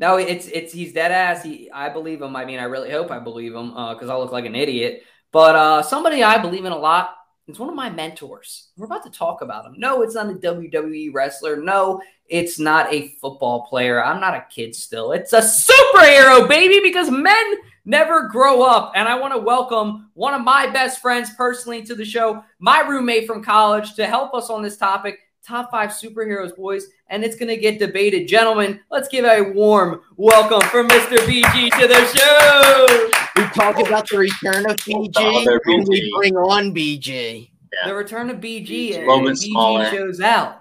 No, 0.00 0.16
it's 0.16 0.48
it's 0.48 0.72
he's 0.72 0.94
dead 0.94 1.12
ass. 1.12 1.42
He, 1.42 1.70
I 1.70 1.90
believe 1.90 2.22
him. 2.22 2.34
I 2.34 2.46
mean, 2.46 2.58
I 2.58 2.64
really 2.64 2.90
hope 2.90 3.10
I 3.10 3.18
believe 3.18 3.54
him 3.54 3.68
because 3.68 4.08
uh, 4.08 4.16
I 4.16 4.18
look 4.18 4.32
like 4.32 4.46
an 4.46 4.56
idiot. 4.56 5.02
But 5.30 5.54
uh, 5.54 5.82
somebody 5.82 6.24
I 6.24 6.38
believe 6.38 6.64
in 6.64 6.72
a 6.72 6.78
lot 6.78 7.10
is 7.48 7.58
one 7.58 7.68
of 7.68 7.74
my 7.74 7.90
mentors. 7.90 8.68
We're 8.78 8.86
about 8.86 9.04
to 9.04 9.10
talk 9.10 9.42
about 9.42 9.66
him. 9.66 9.74
No, 9.76 10.00
it's 10.00 10.14
not 10.14 10.30
a 10.30 10.34
WWE 10.34 11.10
wrestler. 11.12 11.56
No, 11.56 12.00
it's 12.30 12.58
not 12.58 12.90
a 12.90 13.08
football 13.20 13.66
player. 13.66 14.02
I'm 14.02 14.22
not 14.22 14.34
a 14.34 14.46
kid 14.48 14.74
still. 14.74 15.12
It's 15.12 15.34
a 15.34 15.42
superhero, 15.42 16.48
baby, 16.48 16.80
because 16.82 17.10
men 17.10 17.56
never 17.84 18.26
grow 18.28 18.62
up. 18.62 18.92
And 18.94 19.06
I 19.06 19.20
want 19.20 19.34
to 19.34 19.40
welcome 19.40 20.08
one 20.14 20.32
of 20.32 20.40
my 20.40 20.66
best 20.66 21.02
friends 21.02 21.28
personally 21.34 21.82
to 21.84 21.94
the 21.94 22.06
show, 22.06 22.42
my 22.58 22.80
roommate 22.80 23.26
from 23.26 23.44
college, 23.44 23.96
to 23.96 24.06
help 24.06 24.32
us 24.32 24.48
on 24.48 24.62
this 24.62 24.78
topic 24.78 25.18
top 25.50 25.70
five 25.72 25.90
superheroes, 25.90 26.54
boys, 26.54 26.86
and 27.08 27.24
it's 27.24 27.34
going 27.34 27.48
to 27.48 27.56
get 27.56 27.80
debated. 27.80 28.28
Gentlemen, 28.28 28.78
let's 28.88 29.08
give 29.08 29.24
a 29.24 29.50
warm 29.50 30.00
welcome 30.16 30.60
for 30.68 30.84
Mr. 30.84 31.16
BG 31.26 31.70
to 31.80 31.88
the 31.88 32.06
show. 32.16 33.10
We 33.34 33.42
talk 33.50 33.84
about 33.84 34.08
the 34.08 34.18
return 34.18 34.70
of 34.70 34.76
BG, 34.76 35.10
and 35.16 35.48
oh, 35.48 35.84
we 35.88 36.12
bring 36.16 36.36
on 36.36 36.72
BG. 36.72 37.50
Yeah. 37.72 37.88
The 37.88 37.94
return 37.96 38.30
of 38.30 38.36
BG 38.36 38.94
and, 38.94 39.04
a 39.04 39.08
little 39.08 39.22
bit 39.22 39.28
and 39.30 39.38
BG 39.38 39.50
smaller. 39.50 39.90
shows 39.90 40.20
out. 40.20 40.60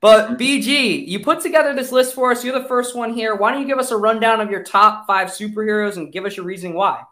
But 0.00 0.38
BG, 0.38 1.08
you 1.08 1.18
put 1.18 1.40
together 1.40 1.74
this 1.74 1.90
list 1.90 2.14
for 2.14 2.30
us. 2.30 2.44
You're 2.44 2.56
the 2.56 2.68
first 2.68 2.94
one 2.94 3.12
here. 3.14 3.34
Why 3.34 3.50
don't 3.50 3.62
you 3.62 3.66
give 3.66 3.78
us 3.78 3.90
a 3.90 3.96
rundown 3.96 4.40
of 4.40 4.48
your 4.48 4.62
top 4.62 5.08
five 5.08 5.28
superheroes 5.28 5.96
and 5.96 6.12
give 6.12 6.24
us 6.24 6.36
your 6.36 6.46
reason 6.46 6.72
why? 6.72 7.02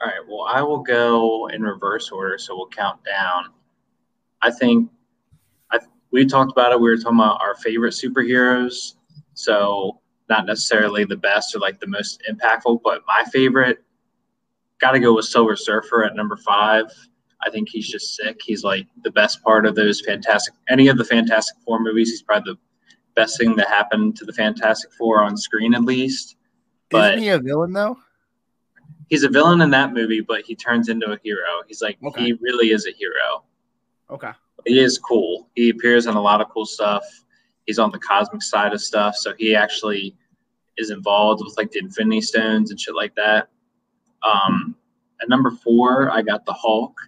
All 0.00 0.08
right. 0.08 0.20
Well, 0.28 0.46
I 0.48 0.62
will 0.62 0.82
go 0.82 1.48
in 1.48 1.62
reverse 1.62 2.10
order, 2.10 2.38
so 2.38 2.56
we'll 2.56 2.68
count 2.68 2.98
down. 3.04 3.50
I 4.42 4.50
think 4.50 4.90
I 4.90 5.03
we 6.14 6.24
talked 6.24 6.52
about 6.52 6.70
it. 6.72 6.80
We 6.80 6.88
were 6.88 6.96
talking 6.96 7.18
about 7.18 7.40
our 7.42 7.56
favorite 7.56 7.92
superheroes, 7.92 8.94
so 9.34 10.00
not 10.30 10.46
necessarily 10.46 11.04
the 11.04 11.16
best 11.16 11.54
or 11.54 11.58
like 11.58 11.80
the 11.80 11.88
most 11.88 12.22
impactful, 12.30 12.80
but 12.84 13.02
my 13.06 13.24
favorite. 13.30 13.78
Got 14.80 14.92
to 14.92 15.00
go 15.00 15.14
with 15.14 15.24
Silver 15.26 15.56
Surfer 15.56 16.04
at 16.04 16.14
number 16.16 16.36
five. 16.36 16.86
I 17.46 17.50
think 17.50 17.68
he's 17.68 17.88
just 17.88 18.14
sick. 18.16 18.40
He's 18.44 18.64
like 18.64 18.86
the 19.02 19.10
best 19.10 19.42
part 19.42 19.66
of 19.66 19.74
those 19.74 20.00
fantastic. 20.00 20.54
Any 20.68 20.88
of 20.88 20.98
the 20.98 21.04
Fantastic 21.04 21.56
Four 21.64 21.80
movies, 21.80 22.10
he's 22.10 22.22
probably 22.22 22.52
the 22.54 22.58
best 23.14 23.38
thing 23.38 23.54
that 23.56 23.68
happened 23.68 24.16
to 24.16 24.24
the 24.24 24.32
Fantastic 24.32 24.92
Four 24.92 25.22
on 25.22 25.36
screen, 25.36 25.74
at 25.74 25.82
least. 25.84 26.36
But 26.90 27.14
Isn't 27.14 27.22
he 27.24 27.28
a 27.30 27.38
villain 27.38 27.72
though? 27.72 27.98
he's 29.10 29.22
a 29.24 29.28
villain 29.28 29.60
in 29.60 29.70
that 29.70 29.92
movie, 29.92 30.20
but 30.20 30.42
he 30.42 30.54
turns 30.54 30.88
into 30.88 31.06
a 31.12 31.18
hero. 31.22 31.62
He's 31.66 31.82
like 31.82 31.98
Okay. 32.04 32.24
he 32.24 32.32
really 32.34 32.70
is 32.70 32.86
a 32.86 32.92
hero. 32.92 33.44
Okay. 34.10 34.30
He 34.66 34.80
is 34.80 34.98
cool. 34.98 35.48
He 35.54 35.70
appears 35.70 36.06
in 36.06 36.14
a 36.14 36.20
lot 36.20 36.40
of 36.40 36.48
cool 36.50 36.66
stuff. 36.66 37.04
He's 37.66 37.78
on 37.78 37.90
the 37.90 37.98
cosmic 37.98 38.42
side 38.42 38.72
of 38.72 38.80
stuff, 38.80 39.16
so 39.16 39.34
he 39.38 39.54
actually 39.54 40.16
is 40.76 40.90
involved 40.90 41.42
with 41.44 41.56
like 41.56 41.70
the 41.70 41.78
Infinity 41.78 42.20
Stones 42.20 42.70
and 42.70 42.80
shit 42.80 42.94
like 42.94 43.14
that. 43.14 43.48
Um, 44.22 44.74
at 45.22 45.28
number 45.28 45.50
four, 45.50 46.10
I 46.10 46.22
got 46.22 46.44
the 46.44 46.52
Hulk. 46.52 46.98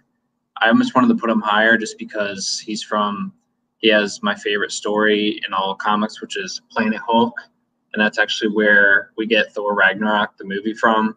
I 0.59 0.69
almost 0.69 0.95
wanted 0.95 1.09
to 1.09 1.15
put 1.15 1.29
him 1.29 1.41
higher 1.41 1.77
just 1.77 1.97
because 1.97 2.61
he's 2.65 2.81
from. 2.81 3.33
He 3.79 3.89
has 3.89 4.23
my 4.23 4.33
favorite 4.33 4.71
story 4.71 5.39
in 5.45 5.53
all 5.53 5.75
comics, 5.75 6.21
which 6.21 6.37
is 6.37 6.61
Planet 6.71 6.99
Hulk, 7.05 7.33
and 7.93 8.01
that's 8.01 8.17
actually 8.17 8.49
where 8.49 9.11
we 9.17 9.27
get 9.27 9.53
Thor 9.53 9.75
Ragnarok, 9.75 10.37
the 10.37 10.45
movie, 10.45 10.73
from. 10.73 11.15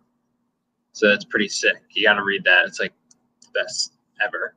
So 0.93 1.09
that's 1.09 1.25
pretty 1.25 1.49
sick. 1.49 1.83
You 1.93 2.05
got 2.05 2.15
to 2.15 2.25
read 2.25 2.45
that. 2.45 2.67
It's 2.67 2.81
like 2.81 2.93
the 3.41 3.61
best 3.61 3.95
ever. 4.23 4.55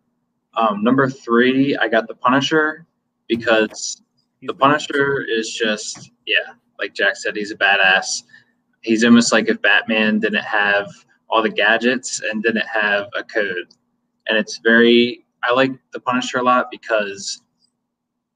Um, 0.56 0.84
number 0.84 1.10
three, 1.10 1.76
I 1.78 1.88
got 1.88 2.08
the 2.08 2.16
Punisher 2.16 2.86
because 3.28 4.02
the. 4.42 4.54
Punisher 4.54 5.26
is 5.28 5.54
just 5.54 6.12
yeah, 6.26 6.54
like 6.80 6.94
Jack 6.94 7.16
said, 7.16 7.36
he's 7.36 7.52
a 7.52 7.58
badass. 7.58 8.24
He's 8.82 9.04
almost 9.04 9.32
like 9.32 9.50
if 9.50 9.62
Batman 9.62 10.20
didn't 10.20 10.44
have 10.44 10.90
all 11.30 11.42
the 11.42 11.50
gadgets 11.50 12.22
and 12.22 12.44
didn't 12.44 12.68
have 12.68 13.08
a 13.16 13.24
code. 13.24 13.74
And 14.28 14.38
it's 14.38 14.60
very 14.60 15.26
I 15.44 15.54
like 15.54 15.72
the 15.92 16.00
Punisher 16.00 16.38
a 16.38 16.44
lot 16.44 16.70
because 16.72 17.42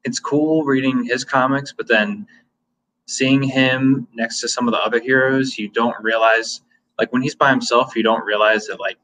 it's 0.04 0.20
cool 0.20 0.64
reading 0.64 1.04
his 1.04 1.24
comics, 1.24 1.74
but 1.74 1.88
then 1.88 2.26
seeing 3.06 3.42
him 3.42 4.08
next 4.14 4.42
to 4.42 4.50
some 4.50 4.68
of 4.68 4.74
the 4.74 4.80
other 4.80 5.00
heroes, 5.00 5.58
you 5.58 5.70
don't 5.70 5.96
realize 6.04 6.62
like 7.00 7.12
when 7.14 7.22
he's 7.22 7.36
by 7.36 7.50
himself, 7.50 7.96
you 7.96 8.04
don't 8.04 8.26
realize 8.26 8.68
that 8.68 8.80
like 8.80 8.98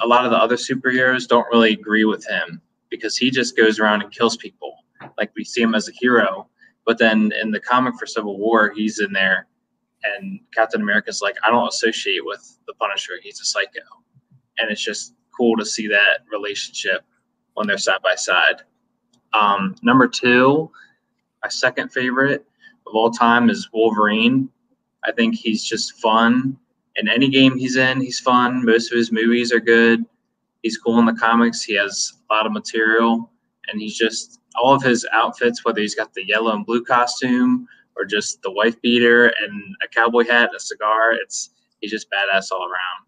a 0.00 0.06
lot 0.06 0.24
of 0.24 0.30
the 0.30 0.36
other 0.36 0.56
superheroes 0.56 1.26
don't 1.26 1.46
really 1.50 1.72
agree 1.72 2.04
with 2.04 2.26
him 2.26 2.60
because 2.90 3.16
he 3.16 3.30
just 3.30 3.56
goes 3.56 3.78
around 3.78 4.02
and 4.02 4.12
kills 4.12 4.36
people. 4.36 4.84
Like 5.18 5.30
we 5.36 5.44
see 5.44 5.62
him 5.62 5.74
as 5.74 5.88
a 5.88 5.92
hero, 5.92 6.48
but 6.84 6.98
then 6.98 7.32
in 7.40 7.50
the 7.50 7.60
comic 7.60 7.94
for 7.98 8.06
Civil 8.06 8.38
War, 8.38 8.72
he's 8.74 9.00
in 9.00 9.12
there, 9.12 9.46
and 10.04 10.40
Captain 10.54 10.80
America's 10.80 11.20
like, 11.20 11.36
I 11.44 11.50
don't 11.50 11.68
associate 11.68 12.24
with 12.24 12.58
the 12.66 12.74
Punisher. 12.74 13.14
He's 13.22 13.40
a 13.40 13.44
psycho, 13.44 13.80
and 14.58 14.70
it's 14.70 14.82
just 14.82 15.14
cool 15.36 15.56
to 15.56 15.64
see 15.64 15.86
that 15.88 16.20
relationship 16.30 17.02
when 17.54 17.66
they're 17.66 17.78
side 17.78 18.02
by 18.02 18.14
side. 18.14 18.62
Um, 19.32 19.74
number 19.82 20.08
two, 20.08 20.70
my 21.42 21.48
second 21.48 21.90
favorite 21.90 22.46
of 22.86 22.94
all 22.94 23.10
time 23.10 23.50
is 23.50 23.68
Wolverine. 23.72 24.48
I 25.04 25.12
think 25.12 25.34
he's 25.34 25.64
just 25.64 26.00
fun. 26.00 26.56
In 26.96 27.08
any 27.08 27.28
game 27.28 27.56
he's 27.56 27.76
in, 27.76 28.00
he's 28.00 28.20
fun. 28.20 28.64
Most 28.64 28.90
of 28.90 28.96
his 28.96 29.12
movies 29.12 29.52
are 29.52 29.60
good. 29.60 30.04
He's 30.62 30.78
cool 30.78 30.98
in 30.98 31.06
the 31.06 31.12
comics. 31.12 31.62
He 31.62 31.74
has 31.74 32.14
a 32.30 32.34
lot 32.34 32.46
of 32.46 32.52
material, 32.52 33.30
and 33.68 33.80
he's 33.80 33.96
just 33.96 34.40
all 34.60 34.74
of 34.74 34.82
his 34.82 35.06
outfits, 35.12 35.64
whether 35.64 35.80
he's 35.80 35.94
got 35.94 36.14
the 36.14 36.26
yellow 36.26 36.54
and 36.54 36.64
blue 36.64 36.82
costume 36.82 37.68
or 37.96 38.04
just 38.04 38.42
the 38.42 38.50
wife 38.50 38.80
beater 38.82 39.26
and 39.40 39.76
a 39.82 39.88
cowboy 39.88 40.24
hat, 40.24 40.48
and 40.48 40.56
a 40.56 40.60
cigar. 40.60 41.12
It's 41.12 41.50
he's 41.80 41.90
just 41.90 42.10
badass 42.10 42.50
all 42.52 42.62
around. 42.62 43.06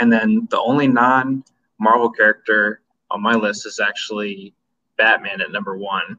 And 0.00 0.12
then 0.12 0.46
the 0.50 0.60
only 0.60 0.86
non 0.86 1.44
Marvel 1.78 2.10
character 2.10 2.82
on 3.10 3.22
my 3.22 3.34
list 3.34 3.66
is 3.66 3.80
actually 3.80 4.54
Batman 4.96 5.40
at 5.40 5.52
number 5.52 5.76
one. 5.76 6.18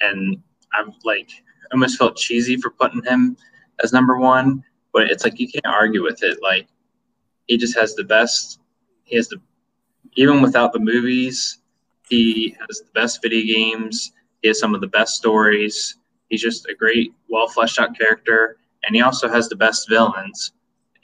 And 0.00 0.42
I'm 0.74 0.92
like 1.04 1.30
almost 1.72 1.98
felt 1.98 2.16
cheesy 2.16 2.56
for 2.56 2.70
putting 2.70 3.02
him 3.02 3.36
as 3.82 3.92
number 3.92 4.18
one, 4.18 4.62
but 4.92 5.10
it's 5.10 5.24
like 5.24 5.38
you 5.40 5.48
can't 5.48 5.66
argue 5.66 6.02
with 6.02 6.22
it. 6.22 6.38
Like 6.42 6.68
he 7.46 7.56
just 7.56 7.76
has 7.76 7.94
the 7.94 8.04
best. 8.04 8.60
He 9.04 9.16
has 9.16 9.28
the 9.28 9.36
even 10.14 10.42
without 10.42 10.72
the 10.72 10.78
movies, 10.78 11.58
he 12.08 12.54
has 12.68 12.80
the 12.80 12.90
best 12.94 13.22
video 13.22 13.54
games. 13.54 14.12
He 14.42 14.48
has 14.48 14.58
some 14.58 14.74
of 14.74 14.80
the 14.80 14.86
best 14.86 15.16
stories. 15.16 15.96
He's 16.28 16.42
just 16.42 16.66
a 16.68 16.74
great, 16.74 17.12
well 17.28 17.48
fleshed 17.48 17.78
out 17.78 17.96
character, 17.98 18.58
and 18.84 18.94
he 18.94 19.02
also 19.02 19.28
has 19.28 19.48
the 19.48 19.56
best 19.56 19.88
villains. 19.88 20.52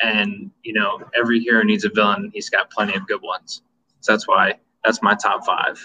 And 0.00 0.50
you 0.62 0.72
know, 0.74 1.00
every 1.16 1.40
hero 1.40 1.62
needs 1.62 1.84
a 1.84 1.88
villain. 1.88 2.30
He's 2.34 2.50
got 2.50 2.70
plenty 2.70 2.94
of 2.96 3.06
good 3.06 3.22
ones. 3.22 3.62
So 4.00 4.12
that's 4.12 4.28
why 4.28 4.54
that's 4.84 5.02
my 5.02 5.14
top 5.14 5.44
five. 5.44 5.78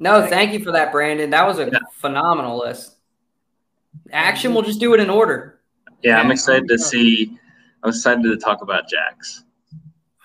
No, 0.00 0.26
thank 0.26 0.52
you 0.52 0.64
for 0.64 0.72
that, 0.72 0.92
Brandon. 0.92 1.30
That 1.30 1.46
was 1.46 1.58
a 1.58 1.66
Yeah. 1.66 1.78
phenomenal 1.94 2.58
list. 2.58 2.96
Action, 4.10 4.54
we'll 4.54 4.62
just 4.62 4.80
do 4.80 4.94
it 4.94 5.00
in 5.00 5.10
order. 5.10 5.60
Yeah, 6.02 6.20
I'm 6.20 6.30
excited 6.30 6.68
to 6.68 6.78
see. 6.78 7.38
I'm 7.82 7.90
excited 7.90 8.22
to 8.22 8.36
talk 8.36 8.62
about 8.62 8.88
Jax. 8.88 9.44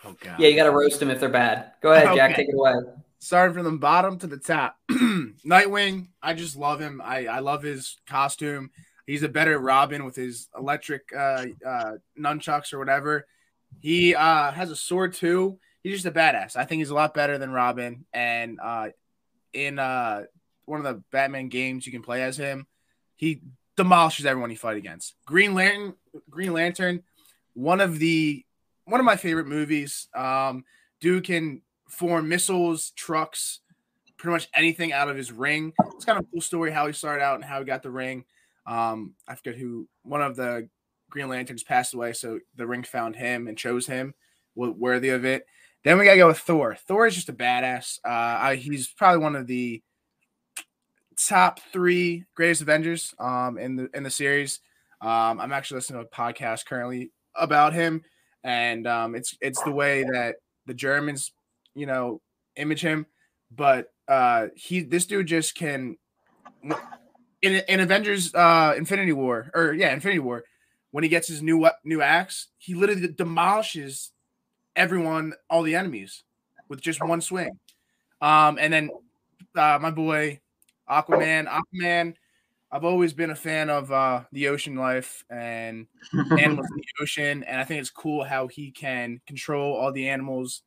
Oh 0.05 0.15
god. 0.19 0.39
Yeah, 0.39 0.47
you 0.47 0.55
got 0.55 0.65
to 0.65 0.71
roast 0.71 0.99
them 0.99 1.09
if 1.09 1.19
they're 1.19 1.29
bad. 1.29 1.71
Go 1.81 1.91
ahead, 1.91 2.15
Jack. 2.15 2.31
Okay. 2.31 2.43
Take 2.43 2.49
it 2.49 2.55
away. 2.55 2.75
Starting 3.19 3.53
from 3.53 3.63
the 3.65 3.71
bottom 3.71 4.17
to 4.19 4.27
the 4.27 4.37
top. 4.37 4.77
Nightwing, 4.91 6.07
I 6.21 6.33
just 6.33 6.55
love 6.55 6.79
him. 6.79 7.01
I, 7.03 7.25
I 7.25 7.39
love 7.39 7.63
his 7.63 7.97
costume. 8.07 8.71
He's 9.05 9.23
a 9.23 9.29
better 9.29 9.57
Robin 9.57 10.05
with 10.05 10.15
his 10.15 10.49
electric 10.57 11.03
uh, 11.15 11.45
uh, 11.65 11.91
nunchucks 12.19 12.73
or 12.73 12.79
whatever. 12.79 13.25
He 13.79 14.15
uh, 14.15 14.51
has 14.51 14.69
a 14.71 14.75
sword 14.75 15.13
too. 15.13 15.59
He's 15.83 15.93
just 15.93 16.05
a 16.05 16.11
badass. 16.11 16.55
I 16.55 16.65
think 16.65 16.79
he's 16.79 16.89
a 16.89 16.95
lot 16.95 17.13
better 17.13 17.37
than 17.37 17.51
Robin. 17.51 18.05
And 18.13 18.59
uh, 18.61 18.89
in 19.53 19.79
uh, 19.79 20.23
one 20.65 20.79
of 20.79 20.85
the 20.85 21.01
Batman 21.11 21.49
games, 21.49 21.85
you 21.85 21.91
can 21.91 22.01
play 22.01 22.21
as 22.21 22.37
him. 22.37 22.67
He 23.15 23.41
demolishes 23.77 24.25
everyone 24.25 24.49
he 24.49 24.55
fight 24.55 24.77
against. 24.77 25.15
Green 25.25 25.53
Lantern, 25.53 25.93
Green 26.29 26.51
Lantern, 26.51 27.03
one 27.53 27.79
of 27.79 27.99
the 27.99 28.43
one 28.85 28.99
of 28.99 29.05
my 29.05 29.15
favorite 29.15 29.47
movies. 29.47 30.07
Um, 30.13 30.65
dude 30.99 31.23
can 31.23 31.61
form 31.87 32.27
missiles, 32.27 32.91
trucks, 32.91 33.59
pretty 34.17 34.33
much 34.33 34.49
anything 34.53 34.91
out 34.91 35.09
of 35.09 35.15
his 35.15 35.31
ring. 35.31 35.73
It's 35.95 36.05
kind 36.05 36.19
of 36.19 36.25
a 36.25 36.27
cool 36.31 36.41
story 36.41 36.71
how 36.71 36.87
he 36.87 36.93
started 36.93 37.23
out 37.23 37.35
and 37.35 37.45
how 37.45 37.59
he 37.59 37.65
got 37.65 37.83
the 37.83 37.91
ring. 37.91 38.25
Um, 38.65 39.13
I 39.27 39.35
forget 39.35 39.55
who 39.55 39.87
one 40.03 40.21
of 40.21 40.35
the 40.35 40.67
Green 41.09 41.29
Lanterns 41.29 41.63
passed 41.63 41.93
away, 41.93 42.13
so 42.13 42.39
the 42.55 42.67
ring 42.67 42.83
found 42.83 43.15
him 43.15 43.47
and 43.47 43.57
chose 43.57 43.87
him 43.87 44.13
worthy 44.55 45.09
of 45.09 45.23
it. 45.23 45.45
Then 45.83 45.97
we 45.97 46.05
gotta 46.05 46.17
go 46.17 46.27
with 46.27 46.39
Thor. 46.39 46.75
Thor 46.75 47.07
is 47.07 47.15
just 47.15 47.29
a 47.29 47.33
badass. 47.33 47.99
Uh, 48.03 48.09
I, 48.09 48.55
he's 48.55 48.89
probably 48.89 49.19
one 49.19 49.35
of 49.35 49.47
the 49.47 49.81
top 51.17 51.59
three 51.71 52.25
greatest 52.35 52.61
Avengers 52.61 53.13
um, 53.19 53.57
in 53.57 53.75
the 53.75 53.89
in 53.93 54.03
the 54.03 54.09
series. 54.09 54.59
Um, 55.01 55.39
I'm 55.39 55.51
actually 55.51 55.75
listening 55.75 56.01
to 56.01 56.07
a 56.07 56.09
podcast 56.09 56.65
currently 56.65 57.11
about 57.35 57.73
him, 57.73 58.03
and 58.43 58.87
um, 58.87 59.15
it's 59.15 59.37
it's 59.41 59.61
the 59.63 59.71
way 59.71 60.03
that 60.03 60.35
the 60.65 60.73
Germans, 60.73 61.31
you 61.75 61.85
know, 61.85 62.21
image 62.55 62.81
him. 62.81 63.05
But 63.51 63.91
uh, 64.07 64.47
he 64.55 64.81
this 64.81 65.05
dude 65.05 65.27
just 65.27 65.55
can 65.55 65.97
in 67.41 67.61
in 67.67 67.79
Avengers 67.79 68.33
uh, 68.33 68.73
Infinity 68.77 69.13
War 69.13 69.51
or 69.53 69.73
yeah 69.73 69.93
Infinity 69.93 70.19
War 70.19 70.43
when 70.91 71.03
he 71.03 71.09
gets 71.09 71.27
his 71.27 71.41
new 71.41 71.69
new 71.83 72.01
axe, 72.01 72.47
he 72.57 72.73
literally 72.73 73.07
demolishes 73.07 74.11
everyone, 74.75 75.33
all 75.49 75.63
the 75.63 75.75
enemies 75.75 76.23
with 76.69 76.81
just 76.81 77.03
one 77.03 77.21
swing. 77.21 77.59
Um, 78.21 78.57
and 78.59 78.71
then 78.73 78.89
uh, 79.55 79.79
my 79.81 79.91
boy 79.91 80.39
Aquaman, 80.89 81.47
Aquaman. 81.47 82.15
I've 82.71 82.83
always 82.83 83.13
been 83.13 83.29
a 83.29 83.35
fan 83.35 83.69
of 83.69 83.91
uh, 83.91 84.23
the 84.31 84.49
ocean 84.49 84.75
life 84.75 85.23
and 85.29 85.87
animals 86.13 86.67
in 86.69 86.77
the 86.77 87.01
ocean, 87.01 87.43
and 87.43 87.61
I 87.61 87.63
think 87.63 87.79
it's 87.79 87.89
cool 87.89 88.23
how 88.23 88.47
he 88.47 88.71
can 88.71 89.21
control 89.25 89.73
all 89.73 89.91
the 89.91 90.09
animals. 90.09 90.63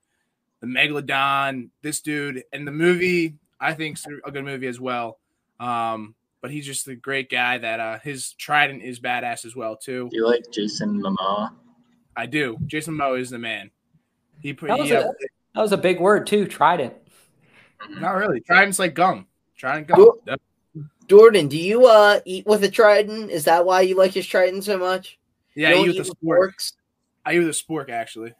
The 0.60 0.66
megalodon, 0.66 1.70
this 1.82 2.00
dude, 2.00 2.44
and 2.52 2.66
the 2.66 2.72
movie, 2.72 3.36
I 3.58 3.74
think, 3.74 3.98
is 3.98 4.06
a 4.24 4.30
good 4.30 4.44
movie 4.44 4.66
as 4.66 4.80
well. 4.80 5.18
Um, 5.58 6.14
but 6.42 6.50
he's 6.50 6.66
just 6.66 6.88
a 6.88 6.94
great 6.94 7.30
guy. 7.30 7.58
That 7.58 7.80
uh, 7.80 7.98
his 7.98 8.32
trident 8.32 8.82
is 8.82 9.00
badass 9.00 9.44
as 9.44 9.54
well 9.54 9.76
too. 9.76 10.08
Do 10.10 10.16
you 10.16 10.26
like 10.26 10.44
Jason 10.50 11.02
Momoa? 11.02 11.52
I 12.16 12.26
do. 12.26 12.58
Jason 12.66 12.94
Momoa 12.94 13.20
is 13.20 13.30
the 13.30 13.38
man. 13.38 13.70
He 14.40 14.52
put 14.52 14.68
That 14.68 14.78
was, 14.78 14.88
he, 14.88 14.96
uh, 14.96 15.02
a, 15.02 15.12
that 15.54 15.60
was 15.60 15.72
a 15.72 15.78
big 15.78 16.00
word 16.00 16.26
too. 16.26 16.46
Trident. 16.46 16.94
Not 17.88 18.12
really. 18.12 18.40
Trident's 18.40 18.78
like 18.78 18.94
gum. 18.94 19.26
Trident 19.60 19.86
gum. 19.88 19.96
Cool. 19.96 20.22
Yep. 20.26 20.40
Jordan, 21.06 21.48
do 21.48 21.58
you 21.58 21.86
uh 21.86 22.20
eat 22.24 22.46
with 22.46 22.64
a 22.64 22.70
trident? 22.70 23.30
Is 23.30 23.44
that 23.44 23.66
why 23.66 23.82
you 23.82 23.94
like 23.96 24.12
his 24.12 24.26
trident 24.26 24.64
so 24.64 24.78
much? 24.78 25.18
Yeah, 25.54 25.68
You 25.70 25.74
I 25.74 25.76
don't 25.78 25.84
eat 25.90 25.98
with 25.98 26.06
eat 26.06 26.12
a 26.12 26.14
spork. 26.16 26.36
forks? 26.36 26.72
I 27.26 27.34
eat 27.34 27.38
with 27.40 27.48
a 27.48 27.50
spork 27.50 27.90
actually. 27.90 28.32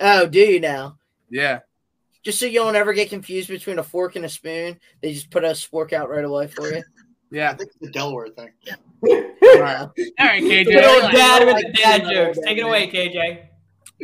Oh, 0.00 0.26
do 0.26 0.40
you 0.40 0.58
now? 0.60 0.98
Yeah. 1.30 1.60
Just 2.22 2.40
so 2.40 2.46
you 2.46 2.58
don't 2.58 2.74
ever 2.76 2.92
get 2.92 3.08
confused 3.10 3.48
between 3.48 3.78
a 3.78 3.82
fork 3.82 4.16
and 4.16 4.24
a 4.24 4.28
spoon, 4.28 4.78
they 5.02 5.12
just 5.12 5.30
put 5.30 5.44
a 5.44 5.48
spork 5.50 5.92
out 5.92 6.10
right 6.10 6.24
away 6.24 6.48
for 6.48 6.68
you. 6.70 6.82
Yeah, 7.30 7.50
I 7.50 7.54
think 7.54 7.70
it's 7.70 7.78
the 7.80 7.90
Delaware 7.92 8.28
thing. 8.28 8.50
All 9.08 9.60
right, 9.60 9.78
All 9.78 10.26
right 10.26 10.42
KJ. 10.42 10.66
Little 10.66 11.00
Yeah, 11.02 11.12
dad 11.12 11.44
with 11.46 11.54
like 11.54 11.66
the 11.66 11.72
dad 11.72 12.02
that. 12.04 12.12
jokes. 12.12 12.38
Take 12.44 12.58
it 12.58 12.62
away, 12.62 12.90
KJ. 12.90 13.46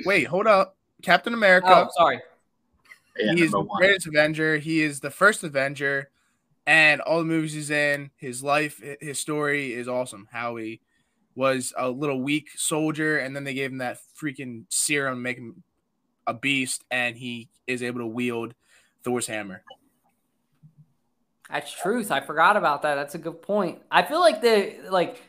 Wait, 0.06 0.24
hold 0.24 0.46
up. 0.46 0.76
Captain 1.02 1.34
America. 1.34 1.66
Oh, 1.68 1.88
sorry. 1.96 2.20
Yeah, 3.18 3.32
he 3.34 3.42
is 3.42 3.50
the 3.50 3.60
one. 3.60 3.78
greatest 3.78 4.06
Avenger. 4.06 4.58
He 4.58 4.80
is 4.82 5.00
the 5.00 5.10
first 5.10 5.42
Avenger, 5.42 6.10
and 6.66 7.00
all 7.00 7.18
the 7.18 7.24
movies 7.24 7.52
he's 7.52 7.70
in, 7.70 8.10
his 8.16 8.42
life, 8.42 8.82
his 9.00 9.18
story 9.18 9.72
is 9.72 9.88
awesome. 9.88 10.28
How 10.32 10.56
he 10.56 10.80
was 11.34 11.72
a 11.76 11.88
little 11.88 12.20
weak 12.20 12.48
soldier, 12.56 13.18
and 13.18 13.36
then 13.36 13.44
they 13.44 13.54
gave 13.54 13.70
him 13.70 13.78
that 13.78 13.98
freaking 14.20 14.64
serum, 14.68 15.22
make 15.22 15.36
him 15.36 15.62
a 16.26 16.34
beast, 16.34 16.84
and 16.90 17.16
he 17.16 17.48
is 17.66 17.82
able 17.82 18.00
to 18.00 18.06
wield 18.06 18.54
Thor's 19.04 19.26
hammer. 19.26 19.62
That's 21.50 21.70
truth. 21.72 22.10
I 22.10 22.20
forgot 22.20 22.56
about 22.56 22.82
that. 22.82 22.96
That's 22.96 23.14
a 23.14 23.18
good 23.18 23.42
point. 23.42 23.80
I 23.90 24.02
feel 24.02 24.20
like 24.20 24.40
the 24.40 24.76
like 24.90 25.22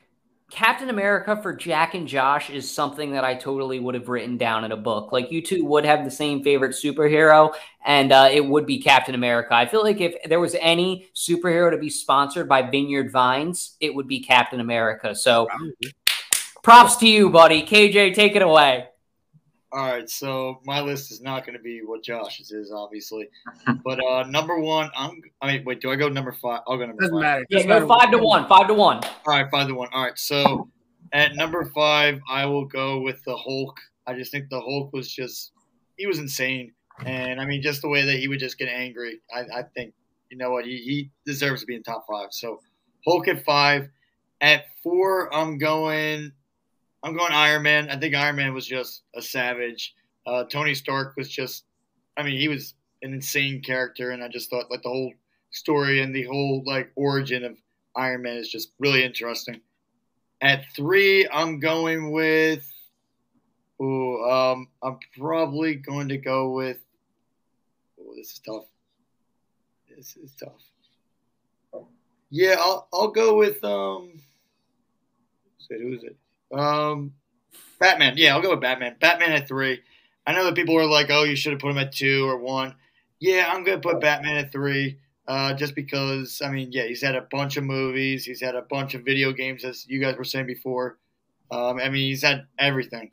Captain 0.50 0.90
America 0.90 1.38
for 1.42 1.54
Jack 1.54 1.94
and 1.94 2.08
Josh 2.08 2.50
is 2.50 2.72
something 2.72 3.12
that 3.12 3.26
I 3.26 3.36
totally 3.36 3.80
would 3.80 3.96
have 3.96 4.08
written 4.08 4.38
down 4.38 4.64
in 4.64 4.72
a 4.72 4.78
book. 4.78 5.12
Like 5.12 5.30
you 5.30 5.42
two 5.42 5.66
would 5.66 5.84
have 5.84 6.06
the 6.06 6.12
same 6.12 6.42
favorite 6.42 6.72
superhero, 6.72 7.54
and 7.86 8.14
uh, 8.14 8.30
it 8.32 8.46
would 8.46 8.66
be 8.66 8.82
Captain 8.82 9.14
America. 9.14 9.54
I 9.54 9.66
feel 9.66 9.84
like 9.84 10.00
if 10.00 10.16
there 10.24 10.40
was 10.40 10.56
any 10.62 11.10
superhero 11.14 11.70
to 11.72 11.78
be 11.78 11.90
sponsored 11.90 12.48
by 12.48 12.62
Vineyard 12.62 13.12
Vines, 13.12 13.76
it 13.82 13.94
would 13.94 14.08
be 14.08 14.22
Captain 14.22 14.62
America. 14.62 15.14
So 15.14 15.50
props 16.64 16.96
to 16.98 17.08
you, 17.08 17.30
buddy. 17.30 17.64
KJ, 17.64 18.14
take 18.14 18.38
it 18.38 18.42
away. 18.42 18.88
All 19.74 19.86
right, 19.86 20.10
so 20.10 20.62
my 20.64 20.80
list 20.80 21.12
is 21.12 21.22
not 21.22 21.46
going 21.46 21.58
to 21.58 21.62
be 21.62 21.82
what 21.84 22.02
Josh's 22.02 22.52
is, 22.52 22.72
obviously. 22.72 23.28
But 23.84 24.00
uh 24.04 24.24
number 24.24 24.60
one, 24.60 24.90
I'm. 24.96 25.22
I 25.42 25.54
mean, 25.54 25.66
wait, 25.66 25.82
do 25.82 25.92
I 25.92 25.96
go 25.98 26.08
number 26.08 26.32
five? 26.32 26.62
I'll 26.68 26.78
go 26.78 26.86
number 26.86 27.02
Doesn't 27.02 27.16
five. 27.16 27.22
matter. 27.22 27.46
Yeah, 27.50 27.58
Doesn't 27.58 27.70
go 27.70 27.74
matter 27.76 27.88
five 27.88 28.12
to 28.12 28.18
one. 28.18 28.48
Five 28.48 28.68
to 28.68 28.74
one. 28.74 28.98
All 29.04 29.12
right, 29.28 29.46
five 29.52 29.68
to 29.68 29.74
one. 29.76 29.90
All 29.94 30.04
right, 30.04 30.18
so 30.18 30.70
at 31.12 31.36
number 31.36 31.66
five, 31.76 32.20
I 32.30 32.46
will 32.46 32.66
go 32.66 33.02
with 33.02 33.22
the 33.26 33.36
Hulk. 33.36 33.78
I 34.06 34.14
just 34.14 34.32
think 34.32 34.50
the 34.50 34.60
Hulk 34.62 34.94
was 34.94 35.12
just 35.12 35.52
he 35.98 36.08
was 36.08 36.20
insane, 36.20 36.72
and 37.06 37.42
I 37.42 37.46
mean, 37.46 37.62
just 37.62 37.82
the 37.82 37.90
way 37.90 38.06
that 38.06 38.18
he 38.20 38.28
would 38.30 38.40
just 38.40 38.58
get 38.58 38.70
angry. 38.70 39.20
I, 39.36 39.60
I 39.60 39.64
think 39.76 39.94
you 40.30 40.38
know 40.38 40.52
what 40.52 40.66
he, 40.66 40.78
he 40.78 41.12
deserves 41.26 41.62
to 41.62 41.68
be 41.68 41.76
in 41.76 41.84
top 41.84 42.06
five. 42.10 42.28
So 42.32 42.62
Hulk 43.06 43.28
at 43.28 43.44
five. 43.44 43.90
At 44.40 44.66
four, 44.84 45.34
I'm 45.34 45.58
going. 45.58 46.32
I'm 47.04 47.16
going 47.16 47.32
Iron 47.32 47.64
Man. 47.64 47.90
I 47.90 47.98
think 47.98 48.16
Iron 48.16 48.36
Man 48.36 48.54
was 48.54 48.66
just 48.66 49.04
a 49.16 49.22
savage. 49.22 49.96
Uh, 50.26 50.44
Tony 50.46 50.74
Stark 50.74 51.16
was 51.16 51.30
just. 51.30 51.66
I 52.18 52.24
mean, 52.24 52.40
he 52.40 52.48
was 52.48 52.74
an 53.02 53.14
insane 53.14 53.62
character, 53.62 54.12
and 54.12 54.24
I 54.24 54.28
just 54.28 54.50
thought 54.50 54.72
like 54.72 54.82
the 54.82 54.90
whole 54.90 55.14
story 55.52 56.02
and 56.02 56.14
the 56.14 56.24
whole 56.24 56.64
like 56.66 56.92
origin 56.96 57.44
of 57.44 57.58
Iron 57.96 58.24
Man 58.24 58.38
is 58.38 58.50
just 58.50 58.72
really 58.80 59.04
interesting. 59.04 59.62
At 60.42 60.66
three, 60.76 61.28
I'm 61.32 61.60
going 61.60 62.12
with. 62.12 62.66
Ooh, 63.80 64.24
um, 64.24 64.70
I'm 64.82 64.98
probably 65.18 65.76
going 65.76 66.10
to 66.10 66.18
go 66.18 66.52
with. 66.52 66.78
Oh, 68.00 68.16
this 68.16 68.34
is 68.34 68.40
tough. 68.40 68.66
This 69.96 70.18
is 70.18 70.34
tough. 70.36 71.84
Yeah, 72.30 72.56
I'll 72.60 72.88
I'll 72.92 73.12
go 73.12 73.38
with 73.38 73.64
um. 73.64 74.12
Who's 75.58 75.68
it? 75.70 75.82
Who 75.82 75.94
is 75.94 76.04
it? 76.04 76.18
Um, 76.52 77.14
Batman. 77.80 78.14
Yeah, 78.18 78.36
I'll 78.36 78.42
go 78.42 78.52
with 78.52 78.62
Batman. 78.62 78.96
Batman 79.00 79.32
at 79.32 79.48
three. 79.48 79.82
I 80.26 80.34
know 80.34 80.46
that 80.46 80.56
people 80.56 80.78
are 80.78 80.86
like, 80.86 81.08
"Oh, 81.10 81.24
you 81.24 81.36
should 81.36 81.54
have 81.54 81.62
put 81.62 81.72
him 81.72 81.78
at 81.78 81.92
two 81.94 82.28
or 82.28 82.38
one." 82.38 82.76
Yeah, 83.20 83.50
I'm 83.52 83.64
gonna 83.64 83.80
put 83.80 84.02
Batman 84.02 84.38
at 84.38 84.52
three. 84.52 85.00
Uh, 85.28 85.54
just 85.54 85.76
because, 85.76 86.42
I 86.42 86.50
mean, 86.50 86.72
yeah, 86.72 86.86
he's 86.86 87.02
had 87.02 87.16
a 87.16 87.28
bunch 87.30 87.58
of 87.58 87.66
movies, 87.66 88.24
he's 88.24 88.40
had 88.42 88.56
a 88.56 88.62
bunch 88.62 88.94
of 88.94 89.04
video 89.04 89.34
games, 89.34 89.66
as 89.66 89.86
you 89.86 90.00
guys 90.00 90.16
were 90.16 90.24
saying 90.24 90.48
before. 90.48 91.00
Um, 91.52 91.80
I 91.80 91.90
mean, 91.90 92.08
he's 92.08 92.22
had 92.24 92.46
everything. 92.58 93.12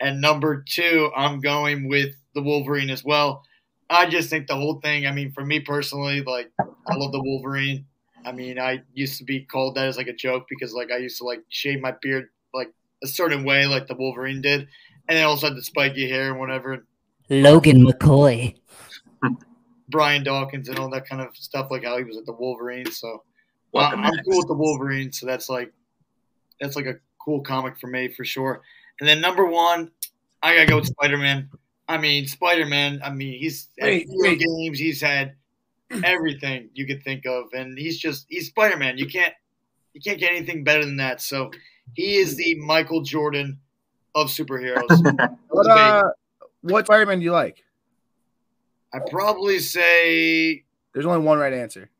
And 0.00 0.20
number 0.20 0.64
two, 0.66 1.10
I'm 1.14 1.40
going 1.40 1.88
with 1.88 2.14
the 2.34 2.42
Wolverine 2.42 2.88
as 2.88 3.04
well. 3.04 3.44
I 3.90 4.06
just 4.08 4.30
think 4.30 4.46
the 4.46 4.56
whole 4.56 4.80
thing. 4.80 5.06
I 5.06 5.12
mean, 5.12 5.30
for 5.32 5.44
me 5.44 5.60
personally, 5.60 6.22
like 6.22 6.50
I 6.58 6.94
love 6.94 7.12
the 7.12 7.22
Wolverine. 7.22 7.84
I 8.24 8.32
mean, 8.32 8.58
I 8.58 8.82
used 8.94 9.18
to 9.18 9.24
be 9.24 9.40
called 9.40 9.74
that 9.74 9.86
as 9.86 9.98
like 9.98 10.08
a 10.08 10.14
joke 10.14 10.46
because 10.48 10.72
like 10.72 10.90
I 10.90 10.96
used 10.96 11.18
to 11.18 11.24
like 11.24 11.42
shave 11.50 11.80
my 11.80 11.92
beard 12.00 12.30
a 13.02 13.06
certain 13.06 13.44
way, 13.44 13.66
like 13.66 13.86
the 13.86 13.94
Wolverine 13.94 14.40
did, 14.40 14.68
and 15.08 15.16
then 15.18 15.24
also 15.24 15.48
had 15.48 15.56
the 15.56 15.62
spiky 15.62 16.08
hair 16.08 16.30
and 16.30 16.38
whatever. 16.40 16.86
Logan 17.28 17.84
McCoy. 17.86 18.54
Brian 19.88 20.24
Dawkins 20.24 20.68
and 20.68 20.78
all 20.78 20.90
that 20.90 21.06
kind 21.08 21.20
of 21.20 21.36
stuff, 21.36 21.70
like 21.70 21.84
how 21.84 21.98
he 21.98 22.04
was 22.04 22.16
at 22.16 22.26
the 22.26 22.32
Wolverine. 22.32 22.90
So 22.90 23.22
Welcome 23.72 24.00
I'm 24.00 24.14
next. 24.14 24.26
cool 24.26 24.38
with 24.38 24.48
the 24.48 24.54
Wolverine. 24.54 25.12
So 25.12 25.26
that's 25.26 25.48
like 25.48 25.72
that's 26.60 26.76
like 26.76 26.86
a 26.86 26.96
cool 27.18 27.40
comic 27.40 27.78
for 27.78 27.86
me 27.86 28.08
for 28.08 28.24
sure. 28.24 28.62
And 29.00 29.08
then 29.08 29.20
number 29.20 29.46
one, 29.46 29.90
I 30.42 30.54
gotta 30.54 30.66
go 30.66 30.76
with 30.76 30.86
Spider 30.86 31.18
Man. 31.18 31.48
I 31.88 31.98
mean, 31.98 32.26
Spider 32.26 32.66
Man. 32.66 33.00
I 33.04 33.10
mean, 33.10 33.38
he's 33.38 33.68
had 33.78 33.86
Wait, 33.86 34.08
video 34.08 34.30
wait. 34.30 34.38
games. 34.40 34.78
He's 34.78 35.00
had 35.00 35.34
everything 36.04 36.70
you 36.74 36.86
could 36.86 37.02
think 37.02 37.26
of, 37.26 37.46
and 37.52 37.76
he's 37.78 37.98
just 37.98 38.26
he's 38.28 38.48
Spider 38.48 38.76
Man. 38.76 38.98
You 38.98 39.06
can't 39.06 39.34
you 39.94 40.00
can't 40.00 40.18
get 40.18 40.32
anything 40.32 40.64
better 40.64 40.84
than 40.84 40.96
that. 40.98 41.20
So 41.20 41.50
he 41.94 42.16
is 42.16 42.36
the 42.36 42.54
Michael 42.56 43.02
Jordan 43.02 43.58
of 44.14 44.28
superheroes. 44.28 44.88
What 45.48 45.68
uh, 45.68 46.04
what 46.62 46.86
Spider-Man 46.86 47.18
do 47.18 47.24
you 47.24 47.32
like? 47.32 47.62
I'd 48.94 49.06
probably 49.10 49.58
say 49.58 50.64
There's 50.94 51.06
only 51.06 51.20
one 51.20 51.38
right 51.38 51.52
answer. 51.52 51.90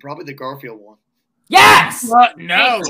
probably 0.00 0.24
the 0.24 0.34
Garfield 0.34 0.80
one. 0.80 0.96
Yes. 1.48 2.08
What? 2.08 2.38
No. 2.38 2.80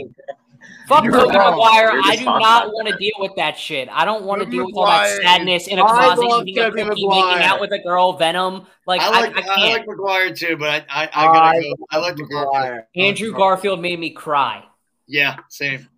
Fuck 0.88 1.04
You're 1.04 1.12
Tobey. 1.12 1.32
Maguire. 1.32 2.00
I 2.04 2.16
do 2.16 2.24
not 2.24 2.68
want 2.68 2.88
to 2.88 2.96
deal 2.96 3.14
with 3.18 3.32
that 3.36 3.58
shit. 3.58 3.88
I 3.90 4.04
don't 4.04 4.24
want 4.24 4.42
to 4.42 4.48
deal 4.48 4.66
with 4.66 4.76
all 4.76 4.86
that 4.86 5.20
sadness 5.22 5.66
in 5.66 5.78
a 5.78 5.82
closet 5.82 6.24
love 6.24 6.46
eating 6.46 6.62
a 6.62 6.70
cookie, 6.70 6.84
making 6.84 7.42
out 7.42 7.60
with 7.60 7.72
a 7.72 7.78
girl, 7.80 8.12
Venom. 8.16 8.66
Like 8.86 9.00
I 9.00 9.06
I, 9.06 9.20
like 9.20 9.36
I, 9.36 9.40
I, 9.40 9.42
can't. 9.42 9.72
like 9.72 9.88
Maguire 9.88 10.32
too, 10.32 10.56
but 10.56 10.86
I 10.88 11.04
I, 11.04 11.08
I 11.12 11.24
gotta 11.26 11.58
I 11.58 11.62
go. 11.62 11.86
I 11.90 11.98
like 11.98 12.16
the 12.16 12.24
Garfield. 12.24 12.84
Andrew 12.94 13.32
Garfield 13.32 13.80
made 13.80 13.98
me 13.98 14.10
cry. 14.10 14.64
Yeah, 15.06 15.36
same. 15.48 15.88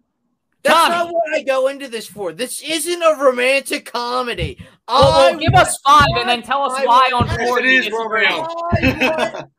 That's 0.63 0.77
Tommy. 0.77 0.95
not 1.07 1.15
what 1.15 1.35
I 1.35 1.43
go 1.43 1.69
into 1.69 1.89
this 1.89 2.07
for. 2.07 2.33
This 2.33 2.63
isn't 2.63 3.03
a 3.03 3.17
romantic 3.19 3.87
comedy. 3.91 4.59
Well, 4.89 5.31
well, 5.33 5.39
give 5.39 5.55
us 5.55 5.79
five 5.87 6.09
and 6.17 6.29
then 6.29 6.43
tell 6.43 6.63
us 6.63 6.73
I 6.77 6.85
why 6.85 7.11
on 7.15 7.27
Yes, 7.27 7.37
four. 7.49 7.59
it 7.61 7.65
you 7.65 7.71
is 7.79 7.85
disagree. 7.87 8.27
Romeo. 8.27 8.47
I 8.73 9.23
want, 9.31 9.51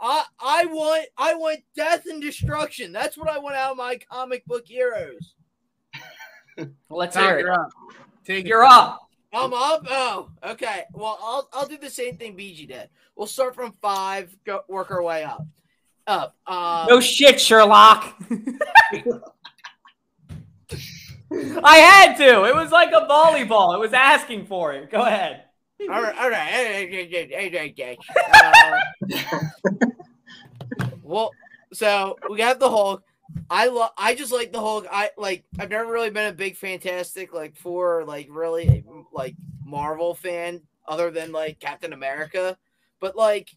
I, 0.00 0.24
I 0.40 0.64
want 0.66 1.06
I 1.18 1.34
want 1.34 1.60
death 1.74 2.06
and 2.06 2.22
destruction. 2.22 2.92
That's 2.92 3.18
what 3.18 3.28
I 3.28 3.38
want 3.38 3.56
out 3.56 3.72
of 3.72 3.76
my 3.76 3.98
comic 4.10 4.44
book 4.46 4.66
heroes. 4.66 5.34
Let's 6.88 7.16
Tom, 7.16 7.24
hear 7.24 7.38
you're 7.40 7.52
it. 7.52 7.58
up. 7.58 7.68
Take 8.24 8.44
it. 8.44 8.48
You're 8.48 8.64
up. 8.64 9.00
I'm 9.32 9.52
up. 9.52 9.86
Oh, 9.88 10.30
okay. 10.44 10.84
Well, 10.92 11.18
I'll 11.22 11.48
I'll 11.52 11.66
do 11.66 11.78
the 11.78 11.90
same 11.90 12.16
thing 12.16 12.36
BG 12.36 12.68
did. 12.68 12.88
We'll 13.16 13.26
start 13.26 13.54
from 13.54 13.72
five, 13.82 14.34
go 14.44 14.62
work 14.68 14.90
our 14.90 15.02
way 15.02 15.24
up. 15.24 15.44
Up. 16.06 16.36
Um, 16.46 16.86
No 16.88 17.00
shit, 17.00 17.40
Sherlock. 17.40 18.14
I 21.32 21.76
had 21.76 22.16
to. 22.16 22.44
It 22.44 22.54
was 22.54 22.72
like 22.72 22.90
a 22.90 23.06
volleyball. 23.06 23.74
It 23.74 23.80
was 23.80 23.92
asking 23.92 24.46
for 24.46 24.72
it. 24.72 24.90
Go 24.90 25.02
ahead. 25.02 25.44
All 25.82 26.02
right, 26.02 26.18
all 26.18 26.30
right. 26.30 26.88
Uh, 30.78 30.88
well, 31.02 31.30
so 31.72 32.16
we 32.30 32.40
have 32.40 32.58
the 32.60 32.68
Hulk. 32.70 33.02
I 33.48 33.66
love. 33.66 33.90
I 33.98 34.14
just 34.14 34.32
like 34.32 34.52
the 34.52 34.60
Hulk. 34.60 34.86
I 34.90 35.10
like. 35.16 35.44
I've 35.58 35.70
never 35.70 35.90
really 35.90 36.10
been 36.10 36.26
a 36.26 36.32
big 36.32 36.56
Fantastic 36.56 37.32
like 37.32 37.56
four 37.56 38.04
like 38.04 38.28
really 38.30 38.84
like 39.12 39.34
Marvel 39.64 40.14
fan 40.14 40.60
other 40.86 41.10
than 41.10 41.32
like 41.32 41.58
Captain 41.60 41.92
America, 41.92 42.56
but 43.00 43.16
like, 43.16 43.50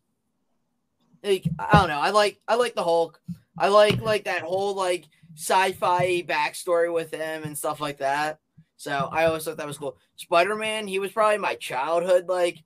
like 1.23 1.47
I 1.57 1.79
don't 1.79 1.87
know. 1.89 1.99
I 1.99 2.09
like. 2.11 2.39
I 2.47 2.55
like 2.55 2.75
the 2.75 2.83
Hulk. 2.83 3.19
I 3.57 3.67
like 3.69 4.01
like 4.01 4.25
that 4.25 4.41
whole 4.41 4.75
like 4.75 5.05
sci-fi 5.35 6.23
backstory 6.23 6.93
with 6.93 7.13
him 7.13 7.43
and 7.43 7.57
stuff 7.57 7.79
like 7.79 7.97
that. 7.99 8.39
So 8.77 9.09
I 9.11 9.25
always 9.25 9.45
thought 9.45 9.57
that 9.57 9.67
was 9.67 9.77
cool. 9.77 9.97
Spider 10.15 10.55
Man, 10.55 10.87
he 10.87 10.99
was 10.99 11.11
probably 11.11 11.37
my 11.37 11.55
childhood, 11.55 12.27
like 12.27 12.63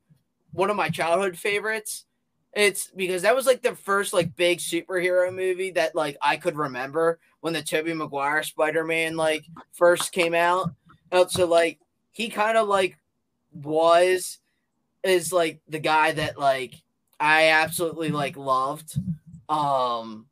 one 0.51 0.70
of 0.70 0.76
my 0.76 0.89
childhood 0.89 1.38
favorites. 1.38 2.05
It's 2.53 2.89
because 2.89 3.22
that 3.22 3.36
was 3.36 3.45
like 3.45 3.62
the 3.62 3.76
first 3.76 4.14
like 4.14 4.36
big 4.36 4.58
superhero 4.60 5.34
movie 5.34 5.72
that 5.72 5.93
like 5.93 6.18
I 6.22 6.38
could 6.38 6.55
remember 6.55 7.20
when 7.41 7.53
the 7.53 7.62
Tobey 7.62 7.93
Maguire 7.93 8.41
Spider 8.41 8.84
Man 8.84 9.16
like 9.16 9.45
first 9.74 10.12
came 10.12 10.34
out. 10.34 10.72
Uh, 11.12 11.28
So 11.28 11.45
like 11.45 11.80
he 12.12 12.30
kind 12.30 12.58
of 12.58 12.68
like 12.68 12.97
was 13.53 14.39
is 15.03 15.32
like 15.32 15.62
the 15.70 15.80
guy 15.80 16.14
that 16.14 16.39
like 16.39 16.74
I 17.20 17.49
absolutely 17.49 18.09
like 18.09 18.38
loved. 18.38 18.97
Um, 19.49 20.28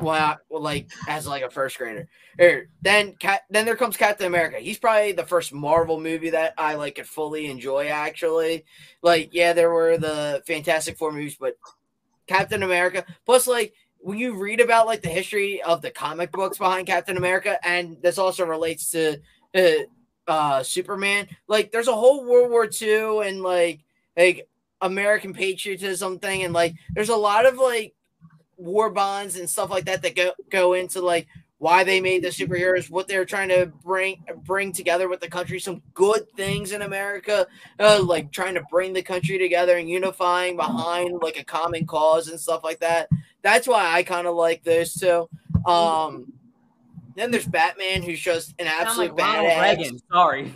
well, 0.00 0.38
like 0.50 0.90
as 1.08 1.26
like 1.26 1.42
a 1.42 1.50
first 1.50 1.78
grader. 1.78 2.08
Or 2.38 2.66
then 2.82 3.14
then 3.50 3.64
there 3.64 3.76
comes 3.76 3.96
Captain 3.96 4.26
America. 4.26 4.58
He's 4.58 4.78
probably 4.78 5.12
the 5.12 5.26
first 5.26 5.52
Marvel 5.52 6.00
movie 6.00 6.30
that 6.30 6.54
I 6.58 6.74
like 6.74 6.96
could 6.96 7.06
fully 7.06 7.46
enjoy 7.46 7.88
actually. 7.88 8.64
Like, 9.02 9.30
yeah, 9.32 9.52
there 9.52 9.70
were 9.70 9.98
the 9.98 10.42
Fantastic 10.46 10.96
Four 10.96 11.12
movies, 11.12 11.36
but 11.38 11.56
Captain 12.26 12.62
America. 12.62 13.04
Plus, 13.26 13.46
like 13.46 13.74
when 13.98 14.18
you 14.18 14.40
read 14.40 14.60
about 14.60 14.86
like 14.86 15.02
the 15.02 15.08
history 15.08 15.62
of 15.62 15.82
the 15.82 15.90
comic 15.90 16.32
books 16.32 16.58
behind 16.58 16.86
Captain 16.86 17.16
America, 17.16 17.58
and 17.66 17.96
this 18.02 18.18
also 18.18 18.44
relates 18.46 18.90
to 18.90 19.20
uh, 19.54 20.30
uh 20.30 20.62
Superman. 20.62 21.28
Like, 21.48 21.72
there's 21.72 21.88
a 21.88 21.94
whole 21.94 22.24
World 22.24 22.50
War 22.50 22.68
II 22.80 23.26
and 23.26 23.42
like 23.42 23.80
like 24.16 24.48
American 24.84 25.32
patriotism 25.32 26.18
thing, 26.18 26.42
and 26.42 26.52
like 26.52 26.74
there's 26.94 27.08
a 27.08 27.16
lot 27.16 27.46
of 27.46 27.56
like 27.56 27.94
war 28.56 28.90
bonds 28.90 29.36
and 29.36 29.48
stuff 29.48 29.70
like 29.70 29.86
that 29.86 30.02
that 30.02 30.14
go 30.14 30.32
go 30.50 30.74
into 30.74 31.00
like 31.00 31.26
why 31.58 31.82
they 31.82 32.00
made 32.00 32.22
the 32.22 32.28
superheroes, 32.28 32.90
what 32.90 33.08
they're 33.08 33.24
trying 33.24 33.48
to 33.48 33.72
bring 33.82 34.22
bring 34.44 34.72
together 34.72 35.08
with 35.08 35.20
the 35.20 35.28
country, 35.28 35.58
some 35.58 35.80
good 35.94 36.30
things 36.36 36.72
in 36.72 36.82
America, 36.82 37.46
uh, 37.80 38.02
like 38.02 38.30
trying 38.30 38.54
to 38.54 38.62
bring 38.70 38.92
the 38.92 39.02
country 39.02 39.38
together 39.38 39.78
and 39.78 39.88
unifying 39.88 40.56
behind 40.56 41.18
like 41.22 41.38
a 41.38 41.44
common 41.44 41.86
cause 41.86 42.28
and 42.28 42.38
stuff 42.38 42.62
like 42.62 42.80
that. 42.80 43.08
That's 43.40 43.66
why 43.66 43.90
I 43.90 44.02
kind 44.02 44.26
of 44.26 44.34
like 44.34 44.62
this 44.62 44.94
too. 44.94 45.28
Um, 45.66 46.34
then 47.16 47.30
there's 47.30 47.46
Batman, 47.46 48.02
who's 48.02 48.20
just 48.20 48.54
an 48.58 48.66
absolute 48.66 49.16
like 49.16 49.24
badass. 49.24 50.02
Sorry. 50.12 50.52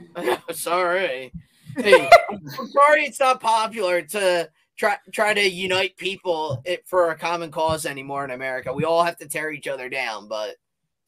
sorry. 0.52 1.32
Hey, 1.76 2.08
I'm 2.30 2.46
sorry 2.68 3.04
it's 3.04 3.20
not 3.20 3.40
popular 3.40 4.02
to 4.02 4.50
try 4.76 4.96
try 5.12 5.34
to 5.34 5.48
unite 5.48 5.96
people 5.96 6.62
it, 6.64 6.86
for 6.86 7.10
a 7.10 7.16
common 7.16 7.50
cause 7.50 7.86
anymore 7.86 8.24
in 8.24 8.30
America. 8.30 8.72
We 8.72 8.84
all 8.84 9.02
have 9.02 9.16
to 9.18 9.28
tear 9.28 9.50
each 9.52 9.68
other 9.68 9.88
down, 9.88 10.28
but 10.28 10.56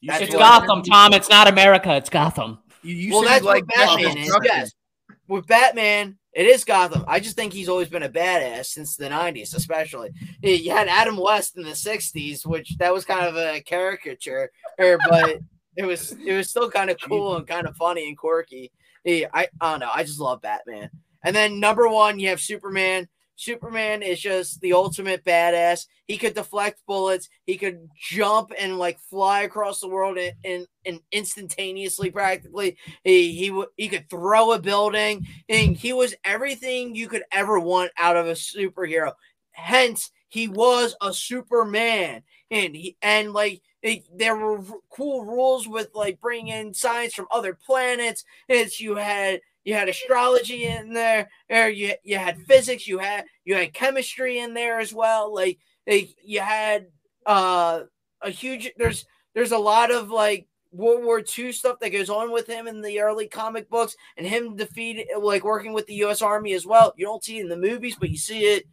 That's 0.03 0.21
It's 0.21 0.33
you 0.33 0.39
what- 0.39 0.61
like- 0.61 0.67
Gotham, 0.67 0.83
Tom. 0.83 1.13
It's 1.13 1.29
not 1.29 1.47
America. 1.47 1.95
It's 1.95 2.09
Gotham. 2.09 2.59
You, 2.83 2.95
you 2.95 3.13
well, 3.13 3.23
that's 3.23 3.43
like 3.43 3.65
what 3.65 3.75
Batman 3.75 4.17
is. 4.17 4.37
Yes, 4.43 4.71
with 5.27 5.47
Batman, 5.47 6.17
it 6.33 6.45
is 6.45 6.63
Gotham. 6.63 7.03
I 7.07 7.19
just 7.19 7.35
think 7.35 7.51
he's 7.51 7.67
always 7.69 7.89
been 7.89 8.03
a 8.03 8.09
badass 8.09 8.67
since 8.67 8.95
the 8.95 9.09
'90s, 9.09 9.55
especially. 9.55 10.11
You 10.43 10.69
had 10.71 10.87
Adam 10.87 11.17
West 11.17 11.57
in 11.57 11.63
the 11.63 11.71
'60s, 11.71 12.45
which 12.45 12.77
that 12.77 12.93
was 12.93 13.03
kind 13.05 13.25
of 13.25 13.35
a 13.35 13.59
caricature, 13.61 14.51
er, 14.79 14.99
but 15.09 15.39
it 15.77 15.85
was 15.85 16.11
it 16.23 16.33
was 16.33 16.49
still 16.49 16.69
kind 16.69 16.91
of 16.91 16.97
cool 17.03 17.37
and 17.37 17.47
kind 17.47 17.65
of 17.65 17.75
funny 17.75 18.07
and 18.07 18.17
quirky. 18.17 18.71
Yeah, 19.05 19.27
I, 19.33 19.47
I 19.61 19.71
don't 19.71 19.79
know. 19.81 19.91
I 19.93 20.03
just 20.03 20.19
love 20.19 20.41
Batman. 20.41 20.89
And 21.23 21.35
then 21.35 21.59
number 21.59 21.87
one, 21.87 22.19
you 22.19 22.29
have 22.29 22.41
Superman. 22.41 23.07
Superman 23.37 24.01
is 24.01 24.19
just 24.19 24.61
the 24.61 24.73
ultimate 24.73 25.23
badass. 25.23 25.87
He 26.07 26.17
could 26.17 26.33
deflect 26.33 26.81
bullets. 26.87 27.29
He 27.45 27.57
could 27.57 27.89
jump 27.99 28.51
and 28.57 28.77
like 28.79 28.99
fly 28.99 29.41
across 29.41 29.79
the 29.79 29.89
world 29.89 30.17
and 30.43 30.67
and, 30.85 30.99
instantaneously, 31.11 32.11
practically. 32.11 32.77
He 33.03 33.33
he 33.33 33.63
he 33.77 33.89
could 33.89 34.09
throw 34.09 34.53
a 34.53 34.59
building, 34.59 35.27
and 35.49 35.75
he 35.77 35.93
was 35.93 36.15
everything 36.23 36.95
you 36.95 37.07
could 37.07 37.23
ever 37.31 37.59
want 37.59 37.91
out 37.97 38.15
of 38.17 38.27
a 38.27 38.33
superhero. 38.33 39.13
Hence, 39.51 40.11
he 40.29 40.47
was 40.47 40.95
a 41.01 41.13
Superman, 41.13 42.23
and 42.51 42.75
he 42.75 42.97
and 43.01 43.33
like 43.33 43.61
it, 43.85 44.03
there 44.17 44.35
were 44.35 44.57
r- 44.57 44.79
cool 44.89 45.23
rules 45.23 45.67
with 45.67 45.89
like 45.93 46.19
bringing 46.19 46.47
in 46.47 46.73
science 46.73 47.13
from 47.13 47.27
other 47.31 47.53
planets. 47.53 48.23
It's 48.49 48.79
you 48.79 48.95
had 48.95 49.41
you 49.63 49.75
had 49.75 49.87
astrology 49.87 50.65
in 50.65 50.91
there, 50.91 51.29
or 51.51 51.69
you 51.69 51.93
you 52.03 52.17
had 52.17 52.39
physics, 52.47 52.87
you 52.87 52.97
had 52.97 53.25
you 53.45 53.53
had 53.53 53.73
chemistry 53.73 54.39
in 54.39 54.55
there 54.55 54.79
as 54.79 54.91
well. 54.91 55.31
Like, 55.33 55.59
like 55.85 56.09
you 56.23 56.39
had 56.39 56.87
uh 57.27 57.81
a 58.21 58.29
huge 58.31 58.71
there's 58.77 59.05
there's 59.35 59.51
a 59.51 59.57
lot 59.57 59.91
of 59.91 60.09
like 60.09 60.47
World 60.71 61.05
War 61.05 61.21
II 61.37 61.51
stuff 61.51 61.77
that 61.79 61.91
goes 61.91 62.09
on 62.09 62.31
with 62.31 62.47
him 62.47 62.67
in 62.67 62.81
the 62.81 62.99
early 63.01 63.27
comic 63.27 63.69
books 63.69 63.95
and 64.17 64.25
him 64.25 64.55
defeated 64.55 65.07
like 65.21 65.43
working 65.43 65.73
with 65.73 65.85
the 65.85 66.03
US 66.05 66.23
Army 66.23 66.53
as 66.53 66.65
well. 66.65 66.91
You 66.97 67.05
don't 67.05 67.23
see 67.23 67.37
it 67.37 67.41
in 67.41 67.49
the 67.49 67.55
movies, 67.55 67.95
but 67.99 68.09
you 68.09 68.17
see 68.17 68.45
it 68.45 68.65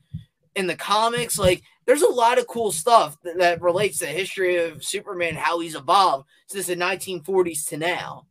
in 0.54 0.66
the 0.66 0.76
comics. 0.76 1.38
Like 1.38 1.62
there's 1.86 2.02
a 2.02 2.08
lot 2.08 2.38
of 2.38 2.46
cool 2.46 2.72
stuff 2.72 3.16
that, 3.22 3.38
that 3.38 3.62
relates 3.62 3.98
to 3.98 4.06
the 4.06 4.12
history 4.12 4.56
of 4.64 4.84
Superman, 4.84 5.34
how 5.34 5.60
he's 5.60 5.74
evolved 5.74 6.28
since 6.46 6.66
the 6.66 6.76
1940s 6.76 7.68
to 7.68 7.76
now. 7.76 8.26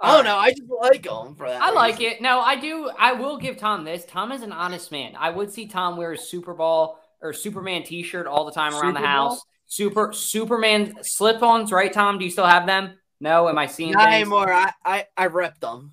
I 0.00 0.16
don't 0.16 0.24
know. 0.24 0.36
I 0.36 0.50
just 0.50 0.64
like 0.82 1.06
him 1.06 1.34
for 1.34 1.48
that. 1.48 1.62
I 1.62 1.70
like 1.70 2.00
it. 2.00 2.20
No, 2.20 2.40
I 2.40 2.60
do. 2.60 2.90
I 2.98 3.12
will 3.12 3.38
give 3.38 3.56
Tom 3.56 3.84
this. 3.84 4.04
Tom 4.04 4.32
is 4.32 4.42
an 4.42 4.52
honest 4.52 4.92
man. 4.92 5.14
I 5.18 5.30
would 5.30 5.50
see 5.50 5.66
Tom 5.66 5.96
wear 5.96 6.12
a 6.12 6.18
Super 6.18 6.52
Bowl 6.52 6.98
or 7.22 7.32
Superman 7.32 7.84
T-shirt 7.84 8.26
all 8.26 8.44
the 8.44 8.52
time 8.52 8.72
around 8.74 8.90
Super 8.94 9.00
the 9.00 9.06
house. 9.06 9.42
Super 9.66 10.12
Superman 10.12 10.96
slip-ons, 11.02 11.72
right? 11.72 11.90
Tom, 11.92 12.18
do 12.18 12.24
you 12.24 12.30
still 12.30 12.44
have 12.44 12.66
them? 12.66 12.98
No, 13.18 13.48
am 13.48 13.56
I 13.56 13.66
seeing 13.66 13.92
Not 13.92 14.10
things? 14.10 14.14
anymore. 14.22 14.52
I 14.52 14.72
I, 14.84 15.06
I 15.16 15.28
repped 15.28 15.60
them. 15.60 15.92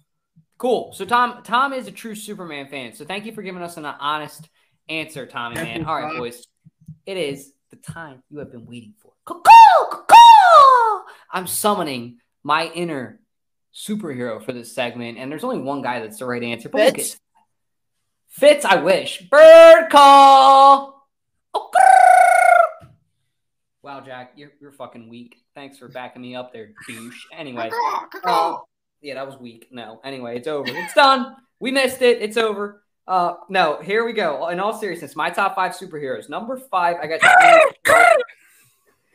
Cool. 0.62 0.94
So 0.94 1.06
Tom, 1.06 1.42
Tom 1.44 1.74
is 1.74 1.88
a 1.88 1.92
true 1.92 2.14
Superman 2.14 2.68
fan. 2.68 2.94
So 2.94 3.04
thank 3.04 3.26
you 3.26 3.32
for 3.32 3.42
giving 3.42 3.64
us 3.64 3.78
an 3.78 3.86
honest 3.86 4.48
answer, 4.88 5.26
Tommy 5.26 5.56
man. 5.56 5.86
All 5.86 6.00
right, 6.00 6.16
boys. 6.16 6.46
It 7.08 7.18
is 7.18 7.52
the 7.72 7.78
time 7.78 8.22
you 8.30 8.38
have 8.38 8.52
been 8.52 8.68
waiting 8.68 8.94
for. 9.02 9.12
I'm 11.34 11.48
summoning 11.48 12.20
my 12.44 12.68
inner 12.68 13.22
superhero 13.74 14.46
for 14.46 14.54
this 14.54 14.76
segment, 14.76 15.18
and 15.18 15.32
there's 15.32 15.44
only 15.44 15.58
one 15.58 15.82
guy 15.82 16.00
that's 16.00 16.20
the 16.20 16.28
right 16.28 16.44
answer. 16.44 16.70
But 16.70 16.96
Fitz? 16.96 17.18
Fitz, 18.30 18.64
I 18.64 18.76
wish. 18.76 19.28
Bird 19.32 19.90
call. 19.90 21.08
Wow, 23.82 24.02
Jack, 24.02 24.34
you're, 24.36 24.52
you're 24.62 24.72
fucking 24.72 25.10
weak. 25.10 25.38
Thanks 25.56 25.80
for 25.80 25.88
backing 25.88 26.22
me 26.22 26.36
up 26.36 26.54
there, 26.54 26.74
douche. 26.88 27.26
Anyway. 27.36 27.72
Uh, 28.24 28.58
yeah, 29.02 29.16
that 29.16 29.26
was 29.26 29.38
weak. 29.40 29.68
No. 29.72 30.00
Anyway, 30.04 30.38
it's 30.38 30.48
over. 30.48 30.70
It's 30.70 30.94
done. 30.94 31.36
We 31.60 31.72
missed 31.72 32.02
it. 32.02 32.22
It's 32.22 32.38
over. 32.38 32.84
Uh, 33.08 33.34
no, 33.50 33.80
here 33.82 34.06
we 34.06 34.14
go. 34.14 34.48
In 34.50 34.60
all 34.60 34.74
seriousness, 34.74 35.16
my 35.16 35.30
top 35.30 35.56
five 35.56 35.74
superheroes. 35.74 36.30
Number 36.30 36.58
five, 36.58 36.98
I 37.02 37.08
got 37.08 37.20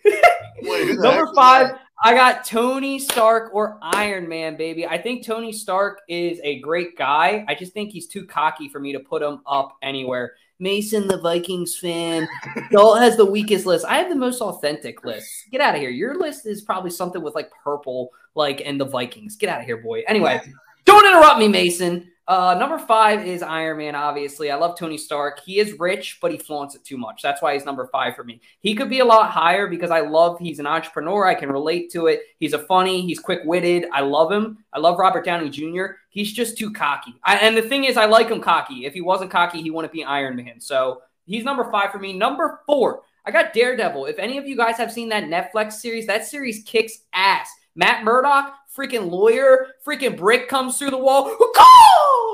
Wait, 0.05 0.87
who 0.87 0.97
the 0.97 1.09
heck 1.09 1.16
Number 1.16 1.34
five. 1.34 1.76
I 2.05 2.14
got 2.14 2.45
Tony 2.45 2.99
Stark 2.99 3.55
or 3.55 3.78
Iron 3.80 4.28
Man, 4.28 4.57
baby. 4.57 4.87
I 4.87 4.99
think 5.01 5.24
Tony 5.24 5.51
Stark 5.53 6.01
is 6.09 6.39
a 6.45 6.61
great 6.61 6.99
guy. 6.99 7.45
I 7.49 7.55
just 7.55 7.72
think 7.72 7.91
he's 7.91 8.07
too 8.07 8.26
cocky 8.26 8.68
for 8.68 8.78
me 8.78 8.93
to 8.93 9.01
put 9.01 9.22
him 9.22 9.41
up 9.47 9.78
anywhere. 9.82 10.34
Mason, 10.59 11.07
the 11.07 11.18
Vikings 11.18 11.76
fan, 11.76 12.28
Dalt 12.70 12.98
has 12.98 13.16
the 13.16 13.24
weakest 13.24 13.66
list. 13.66 13.84
I 13.84 13.98
have 13.98 14.09
the 14.09 14.16
most 14.16 14.40
authentic 14.40 15.04
list. 15.04 15.28
Get 15.50 15.61
out 15.61 15.74
of 15.74 15.80
here. 15.80 15.90
Your 15.90 16.18
list 16.18 16.46
is 16.46 16.62
probably 16.62 16.90
something 16.90 17.22
with 17.22 17.34
like 17.34 17.50
purple, 17.62 18.11
like 18.34 18.62
and 18.64 18.80
the 18.80 18.84
Vikings. 18.86 19.36
Get 19.36 19.50
out 19.50 19.61
of 19.61 19.66
here, 19.66 19.76
boy. 19.76 20.02
Anyway, 20.09 20.40
don't 20.84 21.07
interrupt 21.07 21.38
me, 21.38 21.48
Mason. 21.48 22.11
Uh, 22.28 22.56
number 22.58 22.76
five 22.76 23.24
is 23.24 23.40
Iron 23.40 23.78
Man. 23.78 23.94
Obviously, 23.94 24.50
I 24.50 24.56
love 24.56 24.76
Tony 24.76 24.98
Stark. 24.98 25.38
He 25.44 25.60
is 25.60 25.78
rich, 25.78 26.18
but 26.20 26.32
he 26.32 26.38
flaunts 26.38 26.74
it 26.74 26.82
too 26.82 26.98
much. 26.98 27.22
That's 27.22 27.40
why 27.40 27.54
he's 27.54 27.64
number 27.64 27.88
five 27.92 28.16
for 28.16 28.24
me. 28.24 28.40
He 28.60 28.74
could 28.74 28.90
be 28.90 28.98
a 28.98 29.04
lot 29.04 29.30
higher 29.30 29.68
because 29.68 29.92
I 29.92 30.00
love. 30.00 30.40
He's 30.40 30.58
an 30.58 30.66
entrepreneur. 30.66 31.24
I 31.24 31.36
can 31.36 31.52
relate 31.52 31.92
to 31.92 32.08
it. 32.08 32.22
He's 32.40 32.52
a 32.52 32.58
funny. 32.58 33.02
He's 33.02 33.20
quick 33.20 33.40
witted. 33.44 33.86
I 33.92 34.00
love 34.00 34.32
him. 34.32 34.58
I 34.72 34.80
love 34.80 34.98
Robert 34.98 35.24
Downey 35.24 35.50
Jr. 35.50 35.98
He's 36.08 36.32
just 36.32 36.58
too 36.58 36.72
cocky. 36.72 37.14
I, 37.22 37.36
and 37.36 37.56
the 37.56 37.62
thing 37.62 37.84
is, 37.84 37.96
I 37.96 38.06
like 38.06 38.28
him 38.28 38.40
cocky. 38.40 38.86
If 38.86 38.94
he 38.94 39.02
wasn't 39.02 39.30
cocky, 39.30 39.62
he 39.62 39.70
wouldn't 39.70 39.92
be 39.92 40.02
Iron 40.02 40.34
Man. 40.34 40.60
So 40.60 41.02
he's 41.26 41.44
number 41.44 41.70
five 41.70 41.92
for 41.92 42.00
me. 42.00 42.12
Number 42.12 42.60
four, 42.66 43.02
I 43.24 43.30
got 43.30 43.52
Daredevil. 43.52 44.06
If 44.06 44.18
any 44.18 44.36
of 44.36 44.48
you 44.48 44.56
guys 44.56 44.78
have 44.78 44.92
seen 44.92 45.10
that 45.10 45.24
Netflix 45.24 45.74
series, 45.74 46.08
that 46.08 46.26
series 46.26 46.64
kicks 46.64 47.04
ass. 47.12 47.48
Matt 47.76 48.04
Murdock, 48.04 48.54
freaking 48.76 49.10
lawyer, 49.10 49.68
freaking 49.86 50.16
brick 50.16 50.48
comes 50.48 50.78
through 50.78 50.90
the 50.90 50.98
wall. 50.98 51.36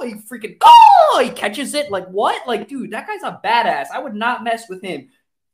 He 0.05 0.14
freaking 0.14 0.59
go! 0.59 1.20
He 1.22 1.30
catches 1.30 1.74
it. 1.74 1.90
Like 1.90 2.07
what? 2.09 2.47
Like, 2.47 2.68
dude, 2.68 2.90
that 2.90 3.07
guy's 3.07 3.22
a 3.22 3.40
badass. 3.45 3.86
I 3.93 4.01
would 4.01 4.14
not 4.14 4.43
mess 4.43 4.68
with 4.68 4.82
him. 4.82 5.09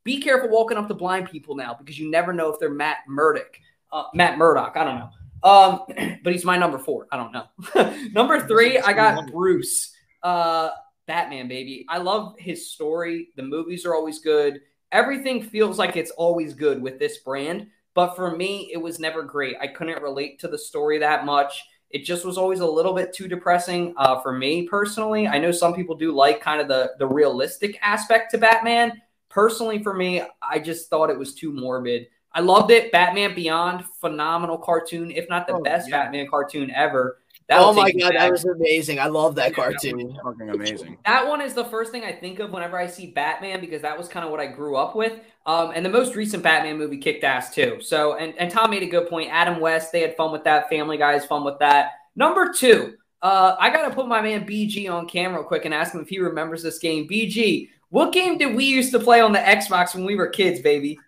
Be 0.05 0.21
careful 0.21 0.49
walking 0.49 0.79
up 0.79 0.89
to 0.89 0.95
blind 0.95 1.31
people 1.31 1.55
now 1.55 1.75
because 1.79 1.99
you 1.99 2.11
never 2.11 2.33
know 2.33 2.51
if 2.51 2.59
they're 2.59 2.71
Matt 2.71 2.99
Murdock. 3.07 3.59
Uh, 3.93 4.05
Matt 4.15 4.39
Murdock. 4.39 4.77
I 4.77 4.85
don't 4.85 4.99
know. 4.99 5.11
Um, 5.43 6.19
but 6.25 6.33
he's 6.33 6.45
my 6.45 6.57
number 6.57 6.79
four. 6.79 7.07
I 7.13 7.17
don't 7.17 7.33
know. 7.33 8.09
number 8.13 8.47
three, 8.47 8.79
I 8.79 8.93
got 8.93 9.31
Bruce. 9.31 9.95
Uh, 10.23 10.71
Batman, 11.07 11.49
baby. 11.49 11.87
I 11.89 11.99
love 11.99 12.37
his 12.39 12.71
story. 12.71 13.29
The 13.37 13.43
movies 13.43 13.85
are 13.87 13.95
always 13.95 14.21
good. 14.21 14.61
Everything 14.93 15.43
feels 15.43 15.79
like 15.79 15.97
it's 15.97 16.11
always 16.13 16.55
good 16.55 16.81
with 16.81 16.99
this 16.99 17.19
brand. 17.19 17.67
But 17.99 18.15
for 18.15 18.31
me, 18.37 18.71
it 18.73 18.77
was 18.77 19.01
never 19.01 19.25
great. 19.25 19.57
I 19.61 19.67
couldn't 19.67 20.01
relate 20.01 20.39
to 20.39 20.47
the 20.47 20.57
story 20.57 20.99
that 20.99 21.27
much. 21.27 21.65
It 21.91 22.05
just 22.05 22.25
was 22.25 22.39
always 22.39 22.61
a 22.61 22.65
little 22.65 22.93
bit 22.93 23.13
too 23.13 23.27
depressing 23.27 23.93
uh, 23.97 24.21
for 24.21 24.33
me 24.33 24.69
personally. 24.69 25.27
I 25.27 25.41
know 25.41 25.51
some 25.51 25.75
people 25.75 25.97
do 25.97 26.13
like 26.13 26.41
kind 26.41 26.61
of 26.61 26.69
the 26.69 26.93
the 27.01 27.09
realistic 27.09 27.77
aspect 27.83 28.31
to 28.31 28.39
Batman. 28.39 29.03
Personally, 29.31 29.83
for 29.83 29.95
me, 29.95 30.23
I 30.41 30.61
just 30.61 30.89
thought 30.89 31.11
it 31.11 31.19
was 31.19 31.35
too 31.35 31.53
morbid. 31.53 32.07
I 32.33 32.41
loved 32.41 32.71
it. 32.71 32.93
Batman 32.93 33.35
Beyond, 33.35 33.85
phenomenal 34.01 34.59
cartoon, 34.59 35.11
if 35.11 35.29
not 35.29 35.49
the 35.49 35.55
Oh, 35.55 35.63
best 35.65 35.89
yeah. 35.89 36.05
Batman 36.05 36.29
cartoon 36.31 36.71
ever. 36.71 37.19
That 37.49 37.61
oh 37.61 37.73
my 37.73 37.91
god, 37.93 38.11
back. 38.11 38.19
that 38.19 38.31
was 38.31 38.45
amazing. 38.45 39.01
I 39.01 39.07
love 39.07 39.35
that 39.37 39.55
cartoon. 39.55 40.19
Fucking 40.23 40.51
amazing. 40.51 40.99
That 41.07 41.27
one 41.27 41.41
is 41.41 41.55
the 41.55 41.65
first 41.65 41.91
thing 41.91 42.05
I 42.05 42.13
think 42.13 42.41
of 42.41 42.51
whenever 42.51 42.79
I 42.79 42.87
see 42.87 43.07
Batman 43.07 43.61
because 43.61 43.81
that 43.81 43.97
was 43.97 44.07
kind 44.07 44.23
of 44.23 44.31
what 44.31 44.39
I 44.39 44.47
grew 44.47 44.77
up 44.77 44.95
with. 44.95 45.15
Um, 45.47 45.73
and 45.75 45.83
the 45.83 45.89
most 45.89 46.15
recent 46.15 46.43
Batman 46.43 46.77
movie 46.77 46.99
kicked 46.99 47.25
ass 47.25 47.55
too. 47.55 47.79
So, 47.81 48.17
and, 48.19 48.35
and 48.37 48.51
Tom 48.51 48.71
made 48.71 48.83
a 48.83 48.87
good 48.87 49.09
point. 49.09 49.31
Adam 49.33 49.61
West, 49.61 49.93
they 49.93 50.03
had 50.03 50.15
fun 50.15 50.31
with 50.31 50.45
that. 50.45 50.69
Family 50.69 50.99
Guy 50.99 51.13
has 51.13 51.25
fun 51.25 51.43
with 51.43 51.59
that. 51.61 51.93
Number 52.17 52.53
two, 52.53 52.97
uh, 53.23 53.57
I 53.59 53.71
got 53.71 53.89
to 53.89 53.95
put 53.95 54.07
my 54.07 54.21
man 54.21 54.47
BG 54.47 54.91
on 54.91 55.09
camera 55.09 55.39
real 55.39 55.49
quick 55.49 55.65
and 55.65 55.73
ask 55.73 55.95
him 55.95 56.03
if 56.03 56.09
he 56.11 56.19
remembers 56.19 56.63
this 56.63 56.79
game. 56.79 57.09
BG, 57.09 57.71
what 57.89 58.13
game 58.13 58.37
did 58.37 58.55
we 58.55 58.65
used 58.65 58.93
to 58.93 58.99
play 58.99 59.21
on 59.21 59.33
the 59.33 59.39
Xbox 59.39 59.95
when 59.95 60.05
we 60.05 60.17
were 60.17 60.29
kids, 60.29 60.61
baby? 60.61 60.99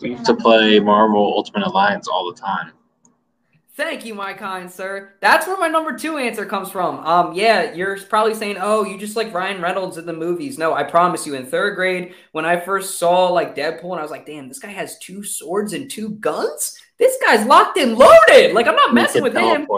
We 0.00 0.10
used 0.10 0.26
to 0.26 0.36
play 0.36 0.78
Marvel 0.78 1.22
Ultimate 1.22 1.66
Alliance 1.66 2.06
all 2.06 2.30
the 2.30 2.38
time. 2.38 2.72
Thank 3.78 4.04
you, 4.04 4.12
my 4.12 4.32
kind 4.32 4.68
sir. 4.68 5.12
That's 5.20 5.46
where 5.46 5.56
my 5.56 5.68
number 5.68 5.96
two 5.96 6.16
answer 6.16 6.44
comes 6.44 6.68
from. 6.68 6.98
Um, 7.06 7.32
yeah, 7.34 7.74
you're 7.74 7.96
probably 7.96 8.34
saying, 8.34 8.56
"Oh, 8.60 8.84
you 8.84 8.98
just 8.98 9.14
like 9.14 9.32
Ryan 9.32 9.62
Reynolds 9.62 9.98
in 9.98 10.04
the 10.04 10.12
movies." 10.12 10.58
No, 10.58 10.74
I 10.74 10.82
promise 10.82 11.28
you. 11.28 11.36
In 11.36 11.46
third 11.46 11.76
grade, 11.76 12.12
when 12.32 12.44
I 12.44 12.58
first 12.58 12.98
saw 12.98 13.28
like 13.28 13.54
Deadpool, 13.54 13.92
and 13.92 14.00
I 14.00 14.02
was 14.02 14.10
like, 14.10 14.26
"Damn, 14.26 14.48
this 14.48 14.58
guy 14.58 14.70
has 14.70 14.98
two 14.98 15.22
swords 15.22 15.74
and 15.74 15.88
two 15.88 16.10
guns. 16.16 16.76
This 16.98 17.16
guy's 17.24 17.46
locked 17.46 17.78
and 17.78 17.96
loaded. 17.96 18.52
Like 18.52 18.66
I'm 18.66 18.74
not 18.74 18.94
messing 18.94 19.22
with 19.22 19.34
could 19.34 19.44
him. 19.44 19.68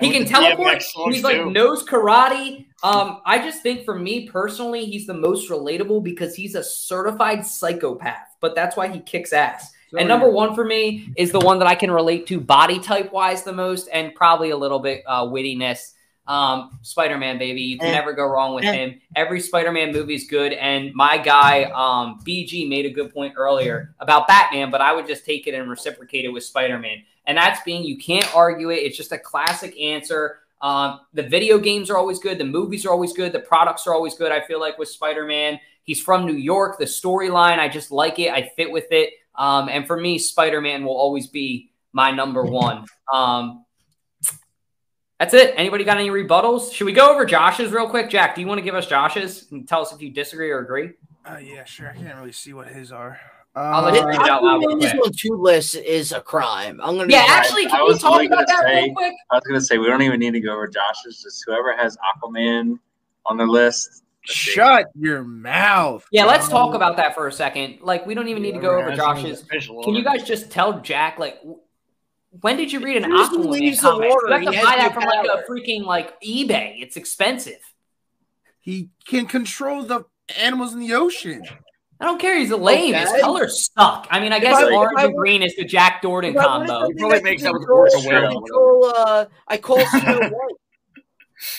He 0.00 0.10
can 0.10 0.24
teleport. 0.24 0.82
He's 1.12 1.22
like 1.22 1.36
too. 1.36 1.52
knows 1.52 1.84
karate. 1.84 2.66
Um, 2.82 3.20
I 3.24 3.38
just 3.38 3.62
think 3.62 3.84
for 3.84 3.96
me 3.96 4.28
personally, 4.28 4.86
he's 4.86 5.06
the 5.06 5.14
most 5.14 5.48
relatable 5.48 6.02
because 6.02 6.34
he's 6.34 6.56
a 6.56 6.64
certified 6.64 7.46
psychopath. 7.46 8.26
But 8.40 8.56
that's 8.56 8.76
why 8.76 8.88
he 8.88 8.98
kicks 8.98 9.32
ass. 9.32 9.70
And 9.98 10.08
number 10.08 10.30
one 10.30 10.54
for 10.54 10.64
me 10.64 11.08
is 11.16 11.32
the 11.32 11.40
one 11.40 11.58
that 11.60 11.68
I 11.68 11.74
can 11.74 11.90
relate 11.90 12.26
to 12.28 12.40
body 12.40 12.78
type 12.78 13.12
wise 13.12 13.42
the 13.42 13.52
most, 13.52 13.88
and 13.92 14.14
probably 14.14 14.50
a 14.50 14.56
little 14.56 14.78
bit 14.80 15.02
uh, 15.06 15.24
wittiness. 15.24 15.92
Um, 16.26 16.78
Spider 16.80 17.18
Man, 17.18 17.36
baby, 17.38 17.60
you 17.60 17.78
can 17.78 17.92
never 17.92 18.14
go 18.14 18.24
wrong 18.26 18.54
with 18.54 18.64
him. 18.64 19.00
Every 19.14 19.40
Spider 19.40 19.72
Man 19.72 19.92
movie 19.92 20.14
is 20.14 20.26
good, 20.26 20.54
and 20.54 20.94
my 20.94 21.18
guy 21.18 21.64
um, 21.64 22.18
BG 22.24 22.66
made 22.68 22.86
a 22.86 22.90
good 22.90 23.12
point 23.12 23.34
earlier 23.36 23.94
about 24.00 24.26
Batman, 24.26 24.70
but 24.70 24.80
I 24.80 24.94
would 24.94 25.06
just 25.06 25.26
take 25.26 25.46
it 25.46 25.54
and 25.54 25.68
reciprocate 25.68 26.24
it 26.24 26.30
with 26.30 26.42
Spider 26.42 26.78
Man, 26.78 27.02
and 27.26 27.36
that's 27.36 27.62
being 27.62 27.84
you 27.84 27.98
can't 27.98 28.34
argue 28.34 28.70
it. 28.70 28.76
It's 28.76 28.96
just 28.96 29.12
a 29.12 29.18
classic 29.18 29.78
answer. 29.78 30.38
Um, 30.62 31.00
the 31.12 31.24
video 31.24 31.58
games 31.58 31.90
are 31.90 31.98
always 31.98 32.18
good. 32.18 32.38
The 32.38 32.44
movies 32.44 32.86
are 32.86 32.90
always 32.90 33.12
good. 33.12 33.32
The 33.32 33.40
products 33.40 33.86
are 33.86 33.92
always 33.92 34.14
good. 34.14 34.32
I 34.32 34.40
feel 34.40 34.58
like 34.58 34.78
with 34.78 34.88
Spider 34.88 35.26
Man, 35.26 35.60
he's 35.82 36.00
from 36.00 36.24
New 36.24 36.36
York. 36.36 36.78
The 36.78 36.86
storyline, 36.86 37.58
I 37.58 37.68
just 37.68 37.90
like 37.90 38.18
it. 38.18 38.32
I 38.32 38.50
fit 38.56 38.72
with 38.72 38.86
it. 38.90 39.10
Um, 39.36 39.68
and 39.68 39.86
for 39.86 39.96
me, 39.98 40.18
Spider 40.18 40.60
Man 40.60 40.84
will 40.84 40.96
always 40.96 41.26
be 41.26 41.70
my 41.92 42.10
number 42.10 42.42
one. 42.44 42.84
Um, 43.12 43.64
that's 45.18 45.32
it. 45.34 45.54
Anybody 45.56 45.84
got 45.84 45.96
any 45.96 46.10
rebuttals? 46.10 46.72
Should 46.72 46.84
we 46.86 46.92
go 46.92 47.12
over 47.12 47.24
Josh's 47.24 47.70
real 47.72 47.88
quick? 47.88 48.10
Jack, 48.10 48.34
do 48.34 48.40
you 48.40 48.46
want 48.46 48.58
to 48.58 48.62
give 48.64 48.74
us 48.74 48.86
Josh's 48.86 49.50
and 49.52 49.66
tell 49.66 49.80
us 49.82 49.92
if 49.92 50.02
you 50.02 50.10
disagree 50.10 50.50
or 50.50 50.58
agree? 50.58 50.90
Uh, 51.24 51.36
yeah, 51.38 51.64
sure. 51.64 51.88
I 51.88 51.94
can't 51.96 52.16
really 52.16 52.32
see 52.32 52.52
what 52.52 52.68
his 52.68 52.92
are. 52.92 53.18
I'll 53.56 53.84
let 53.84 53.94
you 53.94 54.00
Uh, 54.00 54.06
read 54.06 54.20
it 54.20 54.28
out 54.28 54.42
loud 54.42 54.60
this 54.80 54.90
quick. 54.90 55.04
on 55.06 55.12
two 55.12 55.36
lists 55.36 55.76
is 55.76 56.10
a 56.12 56.20
crime. 56.20 56.80
I'm 56.82 56.96
gonna. 56.96 57.06
Yeah, 57.12 57.24
actually, 57.28 57.66
I 57.66 57.70
can 57.70 57.84
we 57.84 57.92
was 57.92 58.02
talk 58.02 58.12
really 58.14 58.26
about 58.26 58.46
that 58.48 58.64
say- 58.64 58.82
real 58.86 58.94
quick? 58.94 59.14
I 59.30 59.36
was 59.36 59.44
gonna 59.46 59.60
say 59.60 59.78
we 59.78 59.86
don't 59.86 60.02
even 60.02 60.18
need 60.18 60.32
to 60.32 60.40
go 60.40 60.52
over 60.52 60.66
Josh's. 60.66 61.22
Just 61.22 61.44
whoever 61.46 61.74
has 61.76 61.96
Aquaman 61.98 62.78
on 63.26 63.36
their 63.36 63.46
list. 63.46 64.02
Let's 64.26 64.38
see. 64.38 64.50
Shut 64.52 64.86
your 64.98 65.22
mouth. 65.24 66.06
Yeah, 66.12 66.24
let's 66.24 66.48
talk 66.48 66.74
about 66.74 66.96
that 66.96 67.14
for 67.14 67.26
a 67.28 67.32
second. 67.32 67.78
Like, 67.82 68.06
we 68.06 68.14
don't 68.14 68.28
even 68.28 68.42
need 68.42 68.52
to 68.54 68.60
go 68.60 68.70
over 68.78 68.90
has 68.90 68.98
one 68.98 69.18
is 69.26 69.42
Josh's. 69.50 69.66
Can 69.84 69.94
you 69.94 70.04
guys 70.04 70.24
just 70.24 70.50
tell 70.50 70.80
Jack 70.80 71.18
like 71.18 71.38
when 72.40 72.56
did 72.56 72.72
you 72.72 72.80
read 72.80 72.96
an 72.96 73.12
As 73.12 73.30
soon 73.30 73.42
Aquaman 73.44 73.50
leaves 73.50 73.80
the 73.80 73.90
comic? 73.90 74.10
water, 74.10 74.38
you 74.40 74.46
have 74.46 74.54
to 74.54 74.62
buy 74.62 74.76
that 74.76 74.92
from 74.94 75.04
like 75.04 75.26
a 75.26 75.42
freaking 75.48 75.84
like 75.84 76.20
eBay. 76.20 76.82
It's 76.82 76.96
expensive. 76.96 77.60
He 78.60 78.90
can 79.06 79.26
control 79.26 79.82
the 79.84 80.04
animals 80.40 80.72
in 80.74 80.80
the 80.80 80.94
ocean. 80.94 81.42
I 82.00 82.06
don't 82.06 82.20
care. 82.20 82.36
He's 82.36 82.50
a 82.50 82.56
lame. 82.56 82.92
His 82.94 83.08
colors 83.20 83.70
suck. 83.78 84.08
I 84.10 84.18
mean, 84.18 84.32
I 84.32 84.36
If 84.38 84.42
guess 84.42 84.56
I- 84.56 84.74
orange 84.74 84.98
I 84.98 85.04
and 85.04 85.14
green 85.14 85.42
is 85.42 85.54
the 85.54 85.64
Jack 85.64 86.02
Jordan 86.02 86.34
If 86.34 86.40
I 86.40 86.46
wanted 86.46 86.66
combo. 86.68 86.80
something 86.80 86.96
probably 86.98 87.18
I 87.18 87.22
makes 87.22 87.42
could 87.42 87.46
that 87.48 87.52
with 87.52 87.62
the 87.62 87.66
control, 87.66 87.90
Force 87.90 88.06
I 88.06 88.32
control, 88.32 88.92
uh, 88.96 89.24
I 89.46 89.56
call 89.58 89.78
Snow 89.86 90.18
White. 90.18 90.54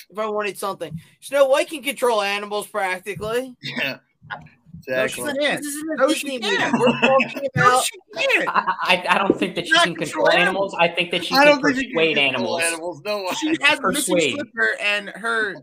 If 0.10 0.18
I 0.18 0.26
wanted 0.28 0.58
something, 0.58 1.00
Snow 1.22 1.46
White 1.46 1.70
can 1.70 1.84
control 1.84 2.22
animals 2.22 2.68
practically. 2.68 3.56
Yeah. 3.64 3.98
No, 4.88 5.08
she 5.08 5.22
Exactly. 5.22 5.48
This 5.58 5.66
isn't 5.66 6.00
No, 6.00 6.14
she 6.14 6.40
can't. 6.40 6.80
We're 6.80 7.00
talking 7.00 7.50
No, 7.56 7.82
she 7.82 7.92
can't. 8.16 8.48
I, 8.50 8.74
I, 8.84 9.06
I 9.10 9.18
don't 9.18 9.38
think 9.38 9.56
that 9.56 9.66
she 9.68 9.74
can 9.74 9.96
control 9.96 10.26
control 10.26 10.32
animals. 10.32 10.76
I 10.78 10.88
think 10.90 11.12
that 11.12 11.26
she 11.26 11.34
I 11.34 11.40
can 11.40 11.48
don't 11.48 11.62
think 11.64 11.78
you 11.78 11.84
can 11.84 11.92
persuade 11.94 12.18
animals. 12.18 12.62
animals. 12.64 13.02
No. 13.06 13.32
She 13.40 13.56
has 13.62 13.80
a 13.80 13.92
missing 13.92 14.20
slipper 14.20 14.70
and 14.82 15.10
her. 15.10 15.56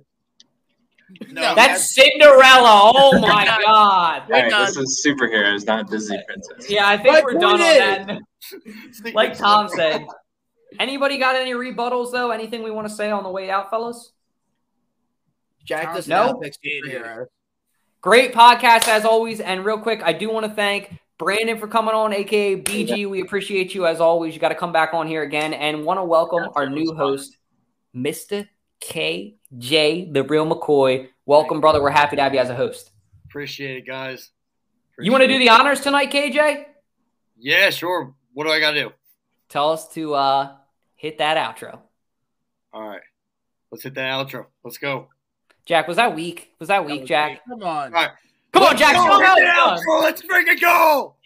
No, 1.30 1.54
That's 1.54 1.94
Cinderella. 1.94 2.92
Oh 2.94 3.18
my 3.20 3.44
God. 3.44 3.60
god. 3.64 4.22
All 4.22 4.28
right, 4.30 4.50
Hang 4.52 4.64
this 4.64 4.76
is 4.76 5.04
superheroes, 5.06 5.66
not 5.66 5.88
Disney 5.90 6.18
princess. 6.26 6.70
Yeah, 6.70 6.88
I 6.88 6.96
think 6.96 7.14
My 7.14 7.22
we're 7.22 7.34
done 7.34 7.58
point 7.58 8.10
on 8.10 8.20
that. 9.04 9.14
Like 9.14 9.36
Tom 9.36 9.68
said. 9.68 10.04
Anybody 10.80 11.18
got 11.18 11.36
any 11.36 11.52
rebuttals 11.52 12.12
though? 12.12 12.30
Anything 12.30 12.62
we 12.62 12.70
want 12.70 12.88
to 12.88 12.94
say 12.94 13.10
on 13.10 13.24
the 13.24 13.30
way 13.30 13.50
out, 13.50 13.68
fellas? 13.70 14.11
Jack 15.64 15.94
doesn't 15.94 16.10
No? 16.10 16.28
have 16.28 16.40
pick 16.40 16.54
superheroes. 16.64 17.26
Great 18.00 18.32
podcast 18.34 18.88
as 18.88 19.04
always. 19.04 19.40
And 19.40 19.64
real 19.64 19.78
quick, 19.78 20.02
I 20.02 20.12
do 20.12 20.28
want 20.30 20.44
to 20.46 20.52
thank 20.52 20.92
Brandon 21.18 21.58
for 21.58 21.68
coming 21.68 21.94
on, 21.94 22.12
aka 22.12 22.56
BG. 22.60 23.08
We 23.08 23.20
appreciate 23.22 23.74
you 23.74 23.86
as 23.86 24.00
always. 24.00 24.34
You 24.34 24.40
got 24.40 24.48
to 24.48 24.54
come 24.56 24.72
back 24.72 24.92
on 24.92 25.06
here 25.06 25.22
again, 25.22 25.54
and 25.54 25.84
want 25.84 25.98
to 25.98 26.04
welcome 26.04 26.48
our 26.56 26.68
new 26.68 26.94
host, 26.94 27.36
Mister 27.94 28.48
KJ, 28.80 30.12
the 30.12 30.24
real 30.24 30.46
McCoy. 30.46 31.08
Welcome, 31.26 31.60
brother. 31.60 31.80
We're 31.80 31.90
happy 31.90 32.16
to 32.16 32.22
have 32.22 32.34
you 32.34 32.40
as 32.40 32.50
a 32.50 32.56
host. 32.56 32.90
Appreciate 33.26 33.76
it, 33.78 33.86
guys. 33.86 34.30
You 34.98 35.12
want 35.12 35.22
to 35.22 35.28
do 35.28 35.38
the 35.38 35.48
honors 35.50 35.80
tonight, 35.80 36.10
KJ? 36.10 36.64
Yeah, 37.38 37.70
sure. 37.70 38.14
What 38.34 38.44
do 38.44 38.50
I 38.50 38.58
got 38.60 38.72
to 38.72 38.82
do? 38.82 38.92
Tell 39.48 39.70
us 39.70 39.88
to 39.94 40.14
uh, 40.14 40.56
hit 40.96 41.18
that 41.18 41.36
outro. 41.36 41.78
All 42.72 42.86
right. 42.88 43.00
Let's 43.70 43.84
hit 43.84 43.94
that 43.94 44.10
outro. 44.10 44.46
Let's 44.64 44.78
go. 44.78 45.08
Jack, 45.64 45.86
was 45.86 45.96
that 45.96 46.14
weak? 46.14 46.50
Was 46.58 46.68
that 46.68 46.84
weak, 46.84 47.06
Jack? 47.06 47.40
Come 47.48 47.62
on. 47.62 47.86
All 47.86 47.90
right. 47.90 48.10
Come 48.52 48.64
on, 48.64 48.76
Jack. 48.76 48.94
Let's 48.94 49.04
Show 49.04 49.10
go. 49.10 49.18
them 49.18 49.36
Hit 49.36 49.48
how 49.48 49.70
the 49.70 49.74
it's 49.76 49.84
done. 49.84 49.98
outro. 49.98 50.02
Let's 50.02 50.22
freaking 50.22 50.60
go. 50.60 51.16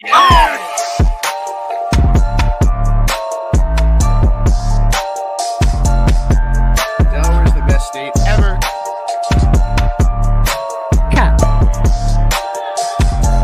Delaware 7.11 7.43
is 7.45 7.53
the 7.53 7.65
best 7.67 7.87
state 7.87 8.11
ever. 8.27 8.57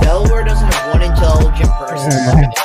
Delaware 0.02 0.44
doesn't 0.44 0.74
have 0.74 0.94
one 0.94 1.02
intelligent 1.02 1.70
person. 1.72 2.12
Oh, 2.14 2.63